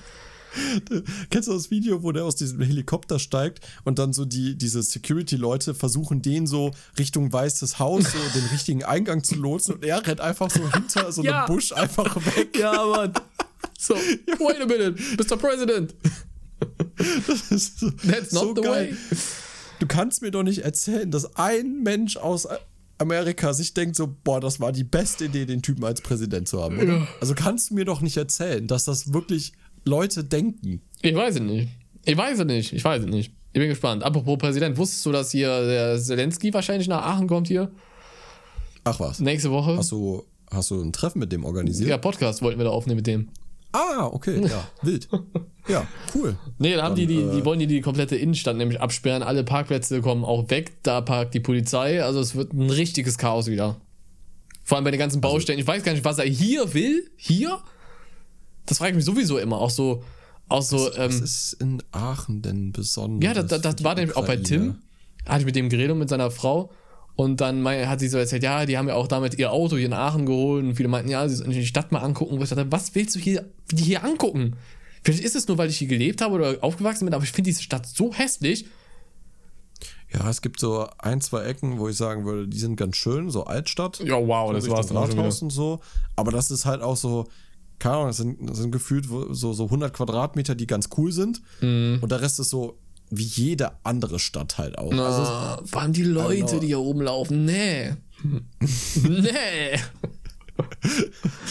Kennst 1.31 1.47
du 1.49 1.53
das 1.53 1.70
Video, 1.70 2.03
wo 2.03 2.11
der 2.11 2.24
aus 2.24 2.35
diesem 2.35 2.61
Helikopter 2.61 3.20
steigt 3.20 3.61
und 3.85 4.01
dann 4.01 4.12
so 4.12 4.24
die, 4.24 4.59
diese 4.59 4.83
Security-Leute 4.83 5.74
versuchen, 5.74 6.22
den 6.22 6.49
so 6.49 6.72
Richtung 6.99 7.33
Weißes 7.33 7.78
Haus 7.78 8.05
so 8.11 8.18
den 8.39 8.47
richtigen 8.49 8.83
Eingang 8.83 9.22
zu 9.22 9.37
lotsen 9.37 9.76
und 9.76 9.85
er 9.85 10.05
rennt 10.05 10.20
einfach 10.20 10.51
so 10.51 10.61
hinter 10.72 11.12
so 11.12 11.22
Ja. 11.22 11.45
einem 11.45 11.55
Busch 11.55 11.72
einfach 11.72 12.16
weg. 12.37 12.59
Ja, 12.59 12.85
Mann. 12.85 13.12
So, 13.78 13.95
wait 13.95 14.61
a 14.61 14.66
minute, 14.66 14.97
Mr. 15.16 15.37
President. 15.37 15.95
Das 17.26 17.51
ist 17.53 17.78
so, 17.81 17.91
That's 17.91 18.33
not 18.33 18.43
so 18.43 18.55
the 18.57 18.61
geil. 18.62 18.91
way. 18.93 18.97
Du 19.78 19.87
kannst 19.87 20.20
mir 20.20 20.31
doch 20.31 20.43
nicht 20.43 20.59
erzählen, 20.64 21.11
dass 21.11 21.37
ein 21.37 21.83
Mensch 21.83 22.16
aus 22.16 22.47
Amerika 23.01 23.53
sich 23.55 23.73
denkt 23.73 23.97
so, 23.97 24.15
boah, 24.25 24.41
das 24.41 24.61
war 24.61 24.73
die 24.73 24.85
beste 24.85 25.25
Idee, 25.25 25.47
den 25.47 25.63
Typen 25.63 25.85
als 25.85 26.01
Präsident 26.01 26.49
zu 26.49 26.63
haben, 26.63 26.79
oder? 26.79 26.97
Ja. 26.99 27.09
Also 27.21 27.35
kannst 27.35 27.71
du 27.71 27.75
mir 27.75 27.85
doch 27.85 28.01
nicht 28.03 28.17
erzählen, 28.17 28.67
dass 28.67 28.85
das 28.85 29.13
wirklich 29.13 29.53
Leute 29.85 30.23
denken. 30.23 30.83
Ich 31.01 31.15
weiß 31.15 31.37
es 31.37 31.41
nicht. 31.41 31.69
Ich 32.05 32.17
weiß 32.17 32.39
es 32.39 32.45
nicht. 32.45 32.73
Ich 32.73 32.85
weiß 32.85 33.03
es 33.03 33.09
nicht. 33.09 33.33
Ich 33.53 33.59
bin 33.59 33.69
gespannt. 33.69 34.05
Apropos 34.05 34.39
Präsident, 34.39 34.77
wusstest 34.77 35.05
du, 35.07 35.13
dass 35.13 35.31
hier 35.31 35.49
der 35.67 35.99
Zelensky 35.99 36.53
wahrscheinlich 36.53 36.89
nach 36.89 37.03
Aachen 37.03 37.27
kommt 37.27 37.49
hier? 37.49 37.71
Ach 38.85 39.01
was. 39.01 39.19
Nächste 39.21 39.51
Woche? 39.51 39.77
Hast 39.77 39.91
du, 39.91 40.25
hast 40.51 40.71
du 40.71 40.81
ein 40.81 40.93
Treffen 40.93 41.19
mit 41.19 41.33
dem 41.33 41.45
organisiert? 41.45 41.89
Ja, 41.89 41.99
Podcast 41.99 42.43
wollten 42.43 42.59
wir 42.61 42.65
da 42.65 42.71
aufnehmen 42.71 42.97
mit 42.97 43.07
dem. 43.07 43.29
Ah, 43.73 44.07
okay, 44.07 44.43
ja, 44.47 44.68
wild. 44.83 45.09
Ja, 45.68 45.87
cool. 46.14 46.37
Nee, 46.59 46.75
dann 46.75 46.85
haben 46.85 46.95
die, 46.97 47.07
die, 47.07 47.21
Dann, 47.21 47.33
die 47.33 47.39
äh, 47.39 47.45
wollen 47.45 47.61
die 47.61 47.66
die 47.66 47.81
komplette 47.81 48.16
Innenstadt 48.16 48.57
nämlich 48.57 48.81
absperren. 48.81 49.23
Alle 49.23 49.45
Parkplätze 49.45 50.01
kommen 50.01 50.25
auch 50.25 50.51
weg. 50.51 50.83
Da 50.83 51.01
parkt 51.01 51.35
die 51.35 51.41
Polizei. 51.41 52.03
Also 52.03 52.18
es 52.21 52.35
wird 52.35 52.53
ein 52.53 52.71
richtiges 52.71 53.18
Chaos 53.18 53.47
wieder. 53.47 53.77
Vor 54.64 54.77
allem 54.77 54.85
bei 54.85 54.91
den 54.91 54.99
ganzen 54.99 55.23
Also 55.23 55.35
Baustellen. 55.35 55.59
Ich 55.59 55.66
weiß 55.66 55.83
gar 55.85 55.93
nicht, 55.93 56.05
was 56.05 56.18
er 56.18 56.25
hier 56.25 56.75
will. 56.75 57.11
Hier? 57.16 57.61
Das 58.66 58.79
frage 58.79 58.91
ich 58.91 58.97
mich 58.97 59.05
sowieso 59.05 59.39
immer. 59.39 59.59
Auch 59.61 59.71
so, 59.71 60.03
auch 60.49 60.62
so, 60.62 60.79
Was 60.79 60.97
ähm, 60.97 61.23
ist 61.25 61.53
in 61.61 61.83
Aachen 61.93 62.43
denn 62.43 62.73
besonders? 62.73 63.25
ja, 63.25 63.35
das, 63.35 63.47
das, 63.47 63.61
das 63.61 63.77
die 63.77 63.85
war 63.85 63.95
nämlich 63.95 64.16
auch 64.16 64.27
bei 64.27 64.37
Tim. 64.37 64.79
Hatte 65.27 65.41
ich 65.41 65.47
mit 65.47 65.55
dem 65.55 65.68
geredet 65.68 65.93
und 65.93 65.99
mit 65.99 66.09
seiner 66.09 66.31
Frau. 66.31 66.73
Und 67.17 67.41
dann 67.41 67.67
hat 67.67 68.01
sie 68.01 68.09
so 68.09 68.19
erzählt, 68.19 68.43
ja, 68.43 68.65
die 68.65 68.79
haben 68.79 68.89
ja 68.89 68.95
auch 68.95 69.07
damit 69.07 69.39
ihr 69.39 69.53
Auto 69.53 69.77
hier 69.77 69.87
in 69.87 69.93
Aachen 69.93 70.27
geholt. 70.27 70.65
Und 70.65 70.75
viele 70.75 70.89
meinten, 70.89 71.11
ja, 71.11 71.29
sie 71.29 71.37
sollen 71.37 71.51
die 71.51 71.67
Stadt 71.67 71.93
mal 71.93 72.01
angucken. 72.01 72.39
Wo 72.39 72.43
ich 72.43 72.49
dachte, 72.49 72.71
was 72.71 72.95
willst 72.95 73.15
du 73.15 73.19
hier, 73.19 73.45
die 73.71 73.85
hier 73.85 74.05
angucken? 74.05 74.57
Vielleicht 75.03 75.25
ist 75.25 75.37
es 75.37 75.49
nur, 75.49 75.59
weil 75.59 75.71
ich 75.71 75.79
hier 75.79 75.89
gelebt 75.89 76.21
habe 76.21 76.35
oder 76.35 76.59
aufgewachsen 76.61 77.07
bin, 77.07 77.15
aber 77.15 77.25
ich 77.25 77.33
finde 77.33 77.51
diese 77.51 77.63
Stadt 77.63 77.87
so 77.87 78.13
hässlich. 78.13 78.67
Ja, 80.13 80.29
es 80.29 80.43
gibt 80.43 80.59
so 80.59 80.89
ein, 80.99 81.21
zwei 81.21 81.45
Ecken, 81.45 81.79
wo 81.79 81.89
ich 81.89 81.97
sagen 81.97 82.25
würde, 82.25 82.49
die 82.49 82.59
sind 82.59 82.77
ganz 82.77 82.97
schön, 82.97 83.31
so 83.31 83.45
Altstadt. 83.45 84.01
Ja, 84.01 84.17
wow, 84.17 84.53
das 84.53 84.65
Richtung 84.65 84.77
war's 84.77 84.89
dann 84.89 84.97
Rathaus 84.97 85.41
und 85.43 85.51
so. 85.51 85.81
Aber 86.17 86.33
das 86.33 86.51
ist 86.51 86.67
halt 86.67 86.83
auch 86.83 86.97
so, 86.97 87.29
keine 87.79 87.95
Ahnung, 87.95 88.07
das 88.09 88.17
sind, 88.17 88.51
das 88.51 88.59
sind 88.59 88.73
gefühlt 88.73 89.07
so, 89.07 89.53
so 89.53 89.65
100 89.65 89.93
Quadratmeter, 89.93 90.55
die 90.55 90.67
ganz 90.67 90.89
cool 90.99 91.13
sind. 91.13 91.41
Mhm. 91.61 91.99
Und 92.01 92.11
der 92.11 92.21
Rest 92.21 92.41
ist 92.41 92.51
so 92.51 92.77
wie 93.11 93.25
jede 93.25 93.73
andere 93.85 94.19
Stadt 94.19 94.59
halt 94.59 94.79
auch. 94.79 94.91
Also, 94.93 95.01
Ah, 95.03 95.61
vor 95.65 95.83
allem 95.83 95.93
die 95.93 96.05
Leute, 96.05 96.45
Genau. 96.45 96.59
die 96.61 96.67
hier 96.69 96.81
oben 96.81 97.03
laufen. 97.03 97.45
Nee. 97.45 97.91
nee. 99.09 99.79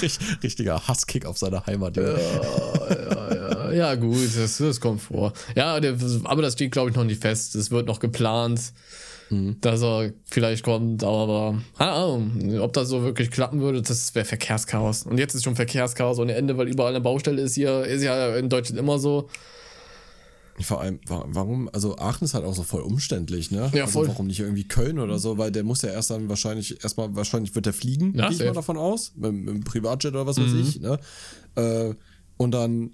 richt- 0.02 0.22
richtiger 0.44 0.88
Hasskick 0.88 1.26
auf 1.26 1.38
seine 1.38 1.66
Heimat. 1.66 1.98
Ja. 1.98 2.18
Ja, 2.18 3.72
ja, 3.72 3.96
gut, 3.96 4.18
das, 4.38 4.58
das 4.58 4.80
kommt 4.80 5.02
vor. 5.02 5.34
Ja, 5.56 5.80
der, 5.80 5.96
aber 6.24 6.42
das 6.42 6.54
steht, 6.54 6.72
glaube 6.72 6.90
ich, 6.90 6.96
noch 6.96 7.04
nicht 7.04 7.22
fest. 7.22 7.56
Es 7.56 7.72
wird 7.72 7.88
noch 7.88 8.00
geplant, 8.00 8.74
mhm. 9.30 9.58
dass 9.62 9.82
er 9.84 10.12
vielleicht 10.26 10.64
kommt, 10.64 11.04
aber 11.04 11.62
keine 11.78 11.92
Ahnung, 11.92 12.60
ob 12.60 12.74
das 12.74 12.90
so 12.90 13.04
wirklich 13.04 13.32
klappen 13.32 13.62
würde, 13.62 13.82
das 13.82 14.14
wäre 14.16 14.26
Verkehrschaos. 14.26 15.04
Und 15.04 15.18
jetzt 15.18 15.34
ist 15.36 15.44
schon 15.44 15.56
Verkehrschaos 15.56 16.20
ohne 16.20 16.34
Ende, 16.36 16.58
weil 16.58 16.68
überall 16.68 16.90
eine 16.92 17.02
Baustelle 17.02 17.42
ist 17.42 17.56
hier, 17.56 17.84
ist 17.86 18.04
ja 18.04 18.36
in 18.38 18.50
Deutschland 18.50 18.80
immer 18.80 19.00
so. 19.00 19.30
Vor 20.62 20.82
allem, 20.82 21.00
warum, 21.08 21.70
also 21.72 21.98
Aachen 21.98 22.26
ist 22.26 22.34
halt 22.34 22.44
auch 22.44 22.54
so 22.54 22.64
voll 22.64 22.82
umständlich, 22.82 23.50
ne? 23.50 23.72
Ja, 23.74 23.84
also 23.84 24.00
voll. 24.00 24.08
Warum 24.10 24.28
nicht 24.28 24.40
irgendwie 24.40 24.68
Köln 24.68 25.00
oder 25.00 25.18
so, 25.18 25.38
weil 25.38 25.52
der 25.52 25.64
muss 25.64 25.82
ja 25.82 25.90
erst 25.90 26.10
dann 26.10 26.28
wahrscheinlich, 26.28 26.84
erstmal, 26.84 27.16
wahrscheinlich 27.16 27.56
wird 27.56 27.66
der 27.66 27.74
fliegen, 27.74 28.14
ja, 28.16 28.28
gehe 28.28 28.38
ich 28.38 28.44
mal 28.44 28.54
davon 28.54 28.78
aus, 28.78 29.14
mit, 29.16 29.34
mit 29.34 29.50
einem 29.50 29.64
Privatjet 29.64 30.14
oder 30.14 30.26
was 30.26 30.38
weiß 30.38 30.52
mhm. 30.52 30.62
ich, 30.62 30.80
ne? 30.82 31.00
Äh, 31.56 31.94
und 32.38 32.52
dann, 32.52 32.92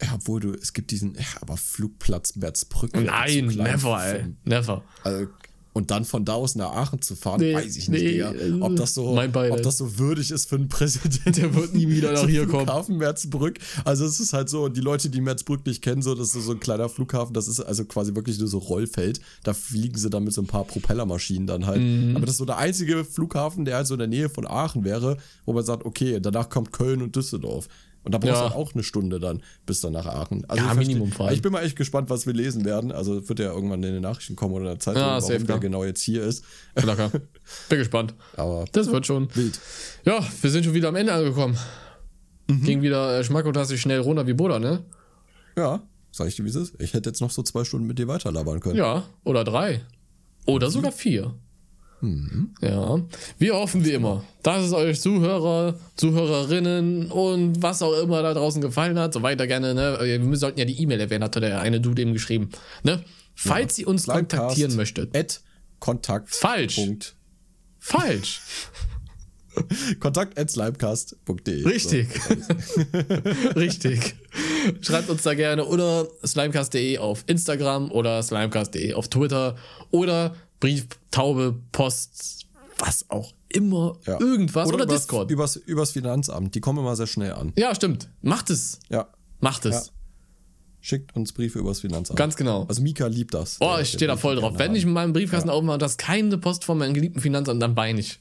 ja, 0.00 0.14
obwohl 0.14 0.40
du, 0.40 0.52
es 0.52 0.72
gibt 0.72 0.90
diesen, 0.90 1.14
ja, 1.14 1.24
aber 1.40 1.56
Flugplatz 1.56 2.36
Merzbrück. 2.36 2.94
Nein, 2.94 3.46
never, 3.46 4.04
ey, 4.04 4.34
never. 4.44 4.82
Also 5.02 5.28
und 5.76 5.90
dann 5.90 6.06
von 6.06 6.24
da 6.24 6.32
aus 6.32 6.54
nach 6.54 6.70
Aachen 6.70 7.02
zu 7.02 7.14
fahren, 7.14 7.38
nee, 7.38 7.54
weiß 7.54 7.76
ich 7.76 7.90
nicht, 7.90 8.02
nee, 8.02 8.12
Digga, 8.12 8.32
ob 8.60 8.76
das 8.76 8.94
so, 8.94 9.08
ob 9.08 9.62
das 9.62 9.76
so 9.76 9.98
würdig 9.98 10.30
ist 10.30 10.48
für 10.48 10.56
einen 10.56 10.70
Präsidenten. 10.70 11.32
Der 11.32 11.54
wird 11.54 11.74
nie 11.74 11.86
wieder 11.88 12.12
nach 12.12 12.26
hier 12.26 12.46
kommen. 12.46 12.64
Flughafen 12.64 12.96
Merzbrück. 12.96 13.58
Also 13.84 14.06
es 14.06 14.18
ist 14.18 14.32
halt 14.32 14.48
so, 14.48 14.70
die 14.70 14.80
Leute, 14.80 15.10
die 15.10 15.20
Merzbrück 15.20 15.66
nicht 15.66 15.82
kennen, 15.82 16.00
so, 16.00 16.14
das 16.14 16.34
ist 16.34 16.46
so 16.46 16.52
ein 16.52 16.60
kleiner 16.60 16.88
Flughafen, 16.88 17.34
das 17.34 17.46
ist 17.46 17.60
also 17.60 17.84
quasi 17.84 18.14
wirklich 18.14 18.38
nur 18.38 18.48
so 18.48 18.56
Rollfeld. 18.56 19.20
Da 19.42 19.52
fliegen 19.52 19.98
sie 19.98 20.08
dann 20.08 20.24
mit 20.24 20.32
so 20.32 20.40
ein 20.40 20.46
paar 20.46 20.64
Propellermaschinen 20.64 21.46
dann 21.46 21.66
halt. 21.66 21.82
Mhm. 21.82 22.16
Aber 22.16 22.24
das 22.24 22.36
ist 22.36 22.38
so 22.38 22.46
der 22.46 22.56
einzige 22.56 23.04
Flughafen, 23.04 23.66
der 23.66 23.76
halt 23.76 23.86
so 23.86 23.92
in 23.92 23.98
der 23.98 24.08
Nähe 24.08 24.30
von 24.30 24.46
Aachen 24.46 24.82
wäre, 24.82 25.18
wo 25.44 25.52
man 25.52 25.62
sagt, 25.62 25.84
okay, 25.84 26.20
danach 26.22 26.48
kommt 26.48 26.72
Köln 26.72 27.02
und 27.02 27.14
Düsseldorf. 27.14 27.68
Und 28.06 28.12
da 28.12 28.18
brauchst 28.18 28.40
ja. 28.40 28.48
du 28.50 28.54
auch 28.54 28.72
eine 28.72 28.84
Stunde 28.84 29.18
dann 29.18 29.42
bis 29.66 29.80
dann 29.80 29.92
nach 29.92 30.06
Aachen. 30.06 30.44
Also 30.48 30.64
ja, 30.64 30.74
Minimum 30.74 31.10
vor 31.10 31.32
Ich 31.32 31.42
bin 31.42 31.50
mal 31.50 31.64
echt 31.64 31.74
gespannt, 31.74 32.08
was 32.08 32.24
wir 32.24 32.34
lesen 32.34 32.64
werden. 32.64 32.92
Also 32.92 33.28
wird 33.28 33.40
ja 33.40 33.52
irgendwann 33.52 33.82
in 33.82 33.94
den 33.94 34.02
Nachrichten 34.02 34.36
kommen 34.36 34.54
oder 34.54 34.66
in 34.66 34.70
der 34.70 34.78
Zeitung, 34.78 35.02
ja, 35.02 35.20
warum 35.20 35.46
der 35.48 35.58
genau 35.58 35.82
jetzt 35.82 36.02
hier 36.02 36.22
ist. 36.22 36.44
Locker. 36.80 37.10
Bin 37.68 37.78
gespannt. 37.78 38.14
Aber 38.36 38.64
das 38.70 38.92
wird 38.92 39.06
schon. 39.06 39.28
Wild. 39.34 39.58
Ja, 40.04 40.24
wir 40.40 40.50
sind 40.50 40.64
schon 40.64 40.72
wieder 40.74 40.86
am 40.90 40.94
Ende 40.94 41.12
angekommen. 41.12 41.58
Mhm. 42.46 42.62
Ging 42.62 42.82
wieder 42.82 43.18
äh, 43.18 43.24
schmackotastisch 43.24 43.80
schnell 43.80 43.98
runter 43.98 44.24
wie 44.28 44.34
Buddha, 44.34 44.60
ne? 44.60 44.84
Ja, 45.56 45.82
sag 46.12 46.28
ich 46.28 46.36
dir, 46.36 46.44
wie 46.44 46.50
es 46.50 46.54
ist. 46.54 46.80
Ich 46.80 46.94
hätte 46.94 47.10
jetzt 47.10 47.20
noch 47.20 47.32
so 47.32 47.42
zwei 47.42 47.64
Stunden 47.64 47.88
mit 47.88 47.98
dir 47.98 48.06
weiterlabern 48.06 48.60
können. 48.60 48.76
Ja, 48.76 49.02
oder 49.24 49.42
drei. 49.42 49.80
Oder 50.44 50.70
sogar 50.70 50.92
vier. 50.92 51.34
Mhm. 52.00 52.54
Ja, 52.60 53.00
wir 53.38 53.54
hoffen 53.54 53.84
wie 53.84 53.92
immer, 53.92 54.24
dass 54.42 54.64
es 54.64 54.72
euch 54.72 55.00
Zuhörer, 55.00 55.74
Zuhörerinnen 55.96 57.10
und 57.10 57.62
was 57.62 57.82
auch 57.82 57.98
immer 58.00 58.22
da 58.22 58.34
draußen 58.34 58.60
gefallen 58.60 58.98
hat. 58.98 59.14
So 59.14 59.22
weiter 59.22 59.46
gerne, 59.46 59.74
ne? 59.74 59.98
Wir 60.00 60.36
sollten 60.36 60.58
ja 60.58 60.64
die 60.64 60.80
E-Mail 60.80 61.00
erwähnen, 61.00 61.24
hat 61.24 61.36
der 61.36 61.60
eine 61.60 61.80
Dude 61.80 62.02
eben 62.02 62.12
geschrieben. 62.12 62.50
Ne? 62.82 63.02
Falls 63.34 63.76
ja. 63.76 63.82
ihr 63.82 63.88
uns 63.88 64.04
Slimecast 64.04 64.30
kontaktieren 64.30 64.76
möchtet. 64.76 65.16
At 65.16 65.40
Kontakt. 65.78 66.34
Falsch. 66.34 66.76
Punkt. 66.76 67.14
Falsch. 67.78 68.40
Kontakt 70.00 70.38
at 70.38 70.50
slimecast.de. 70.50 71.64
Richtig. 71.64 72.08
So, 72.12 72.34
Richtig. 73.56 74.16
Schreibt 74.80 75.08
uns 75.08 75.22
da 75.22 75.34
gerne 75.34 75.64
oder 75.64 76.08
slimecast.de 76.24 76.98
auf 76.98 77.24
Instagram 77.26 77.90
oder 77.90 78.22
slimecast.de 78.22 78.94
auf 78.94 79.08
Twitter 79.08 79.56
oder 79.90 80.34
Brief, 80.60 80.86
Taube, 81.10 81.60
Post, 81.72 82.46
was 82.78 83.06
auch 83.10 83.32
immer, 83.48 83.96
ja. 84.06 84.20
irgendwas 84.20 84.68
oder, 84.68 84.76
oder 84.76 84.84
übers, 84.84 85.00
Discord. 85.02 85.30
Übers, 85.30 85.56
übers 85.56 85.90
Finanzamt, 85.92 86.54
die 86.54 86.60
kommen 86.60 86.78
immer 86.78 86.96
sehr 86.96 87.06
schnell 87.06 87.32
an. 87.32 87.52
Ja, 87.56 87.74
stimmt. 87.74 88.08
Macht 88.22 88.50
es. 88.50 88.80
Ja. 88.88 89.08
Macht 89.40 89.64
es. 89.64 89.86
Ja. 89.86 89.92
Schickt 90.80 91.16
uns 91.16 91.32
Briefe 91.32 91.58
übers 91.58 91.80
Finanzamt. 91.80 92.16
Ganz 92.16 92.36
genau. 92.36 92.64
Also 92.68 92.80
Mika 92.80 93.06
liebt 93.08 93.34
das. 93.34 93.56
Oh, 93.60 93.76
ich 93.80 93.90
stehe 93.90 94.06
da 94.06 94.16
voll 94.16 94.36
drauf. 94.36 94.54
Wenn 94.56 94.74
ich 94.74 94.84
in 94.84 94.92
meinem 94.92 95.12
Briefkasten 95.12 95.48
ja. 95.48 95.54
aufmache 95.54 95.74
und 95.74 95.82
das 95.82 95.96
keine 95.96 96.38
Post 96.38 96.64
von 96.64 96.78
meinem 96.78 96.94
geliebten 96.94 97.20
Finanzamt, 97.20 97.60
dann 97.60 97.76
weine 97.76 98.00
ich. 98.00 98.20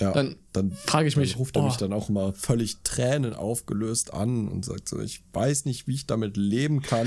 Ja, 0.00 0.10
dann, 0.12 0.34
dann 0.52 0.72
frage 0.72 1.06
ich 1.06 1.14
dann 1.14 1.22
mich. 1.22 1.38
ruft 1.38 1.56
er 1.56 1.62
oh. 1.62 1.66
mich 1.66 1.76
dann 1.76 1.92
auch 1.92 2.08
immer 2.08 2.32
völlig 2.32 2.78
Tränen 2.82 3.32
aufgelöst 3.32 4.12
an 4.12 4.48
und 4.48 4.64
sagt 4.64 4.88
so, 4.88 4.98
ich 4.98 5.22
weiß 5.32 5.66
nicht, 5.66 5.86
wie 5.86 5.94
ich 5.94 6.06
damit 6.06 6.36
leben 6.36 6.82
kann, 6.82 7.06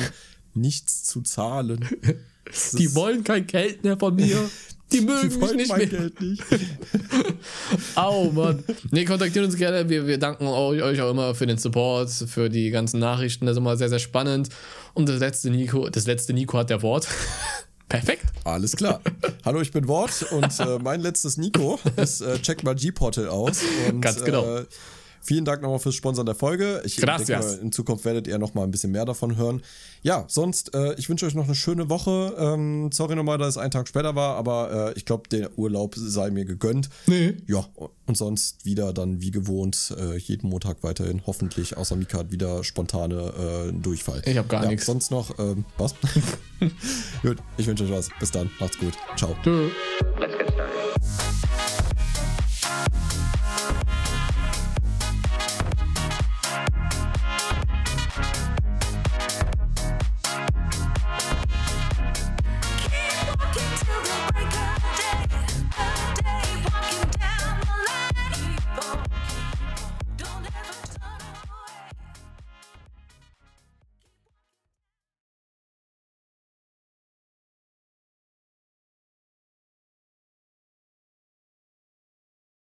nichts 0.53 1.03
zu 1.03 1.21
zahlen. 1.21 1.85
Die 2.73 2.93
wollen 2.95 3.23
kein 3.23 3.47
Geld 3.47 3.83
mehr 3.83 3.97
von 3.97 4.15
mir. 4.15 4.37
Die 4.91 5.01
mögen 5.01 5.29
die 5.29 5.37
mich 5.37 5.53
nicht 5.53 5.69
mein 5.69 5.79
mehr. 5.79 5.87
Geld 5.87 6.21
nicht. 6.21 6.41
Au, 7.95 8.31
Mann. 8.31 8.63
Nee, 8.91 9.03
kontaktiert 9.03 9.43
uns 9.43 9.57
gerne. 9.57 9.89
Wir, 9.89 10.07
wir 10.07 10.17
danken 10.17 10.47
euch 10.47 11.01
auch 11.01 11.11
immer 11.11 11.35
für 11.35 11.45
den 11.45 11.57
Support, 11.57 12.09
für 12.09 12.49
die 12.49 12.69
ganzen 12.69 12.99
Nachrichten. 13.01 13.45
Das 13.45 13.55
ist 13.55 13.57
immer 13.57 13.75
sehr, 13.75 13.89
sehr 13.89 13.99
spannend. 13.99 14.47
Und 14.93 15.09
das 15.09 15.19
letzte 15.19 15.49
Nico, 15.49 15.89
das 15.89 16.07
letzte 16.07 16.31
Nico 16.31 16.57
hat 16.57 16.69
der 16.69 16.81
Wort. 16.83 17.05
Perfekt. 17.89 18.23
Alles 18.45 18.77
klar. 18.77 19.01
Hallo, 19.43 19.59
ich 19.59 19.71
bin 19.71 19.89
Wort 19.89 20.25
und 20.31 20.57
äh, 20.59 20.79
mein 20.81 21.01
letztes 21.01 21.35
Nico 21.35 21.79
ist 21.97 22.21
äh, 22.21 22.39
check 22.39 22.63
mal 22.63 22.75
G-Portal 22.75 23.27
aus. 23.27 23.61
Und, 23.89 24.01
Ganz 24.01 24.23
genau. 24.23 24.59
Äh, 24.59 24.65
Vielen 25.27 25.43
Dank 25.43 25.61
nochmal 25.61 25.79
fürs 25.79 25.95
Sponsern 25.95 26.25
der 26.25 26.35
Folge. 26.35 26.81
Ich 26.85 26.95
Gracias. 26.95 27.47
denke, 27.47 27.61
in 27.61 27.73
Zukunft 27.73 28.05
werdet 28.05 28.27
ihr 28.27 28.37
nochmal 28.37 28.63
ein 28.63 28.71
bisschen 28.71 28.93
mehr 28.93 29.03
davon 29.03 29.35
hören. 29.35 29.61
Ja, 30.01 30.23
sonst, 30.29 30.73
äh, 30.73 30.93
ich 30.93 31.09
wünsche 31.09 31.25
euch 31.25 31.35
noch 31.35 31.43
eine 31.43 31.53
schöne 31.55 31.89
Woche. 31.89 32.33
Ähm, 32.39 32.93
sorry 32.93 33.13
nochmal, 33.13 33.37
dass 33.37 33.49
es 33.49 33.57
ein 33.57 33.69
Tag 33.69 33.89
später 33.89 34.15
war, 34.15 34.37
aber 34.37 34.93
äh, 34.93 34.97
ich 34.97 35.03
glaube, 35.03 35.27
der 35.27 35.59
Urlaub 35.59 35.95
sei 35.97 36.29
mir 36.29 36.45
gegönnt. 36.45 36.87
Nee. 37.07 37.35
Ja, 37.45 37.65
und 38.05 38.15
sonst 38.15 38.63
wieder 38.63 38.93
dann 38.93 39.19
wie 39.19 39.31
gewohnt, 39.31 39.93
äh, 39.99 40.15
jeden 40.15 40.49
Montag 40.49 40.81
weiterhin, 40.81 41.21
hoffentlich, 41.27 41.75
außer 41.75 41.97
Mika 41.97 42.19
hat 42.19 42.31
wieder 42.31 42.63
spontane 42.63 43.67
äh, 43.67 43.73
Durchfall. 43.73 44.21
Ich 44.23 44.37
habe 44.37 44.47
gar 44.47 44.63
ja, 44.63 44.69
nichts. 44.69 44.85
Sonst 44.85 45.11
noch, 45.11 45.37
ähm, 45.39 45.65
was? 45.77 45.93
gut, 47.21 47.39
ich 47.57 47.67
wünsche 47.67 47.83
euch 47.83 47.91
was. 47.91 48.07
Bis 48.17 48.31
dann, 48.31 48.49
macht's 48.61 48.79
gut. 48.79 48.93
Ciao. 49.17 49.35
Tschö. 49.43 49.67
Let's 50.21 50.37
get 50.37 50.53
started. 50.53 51.36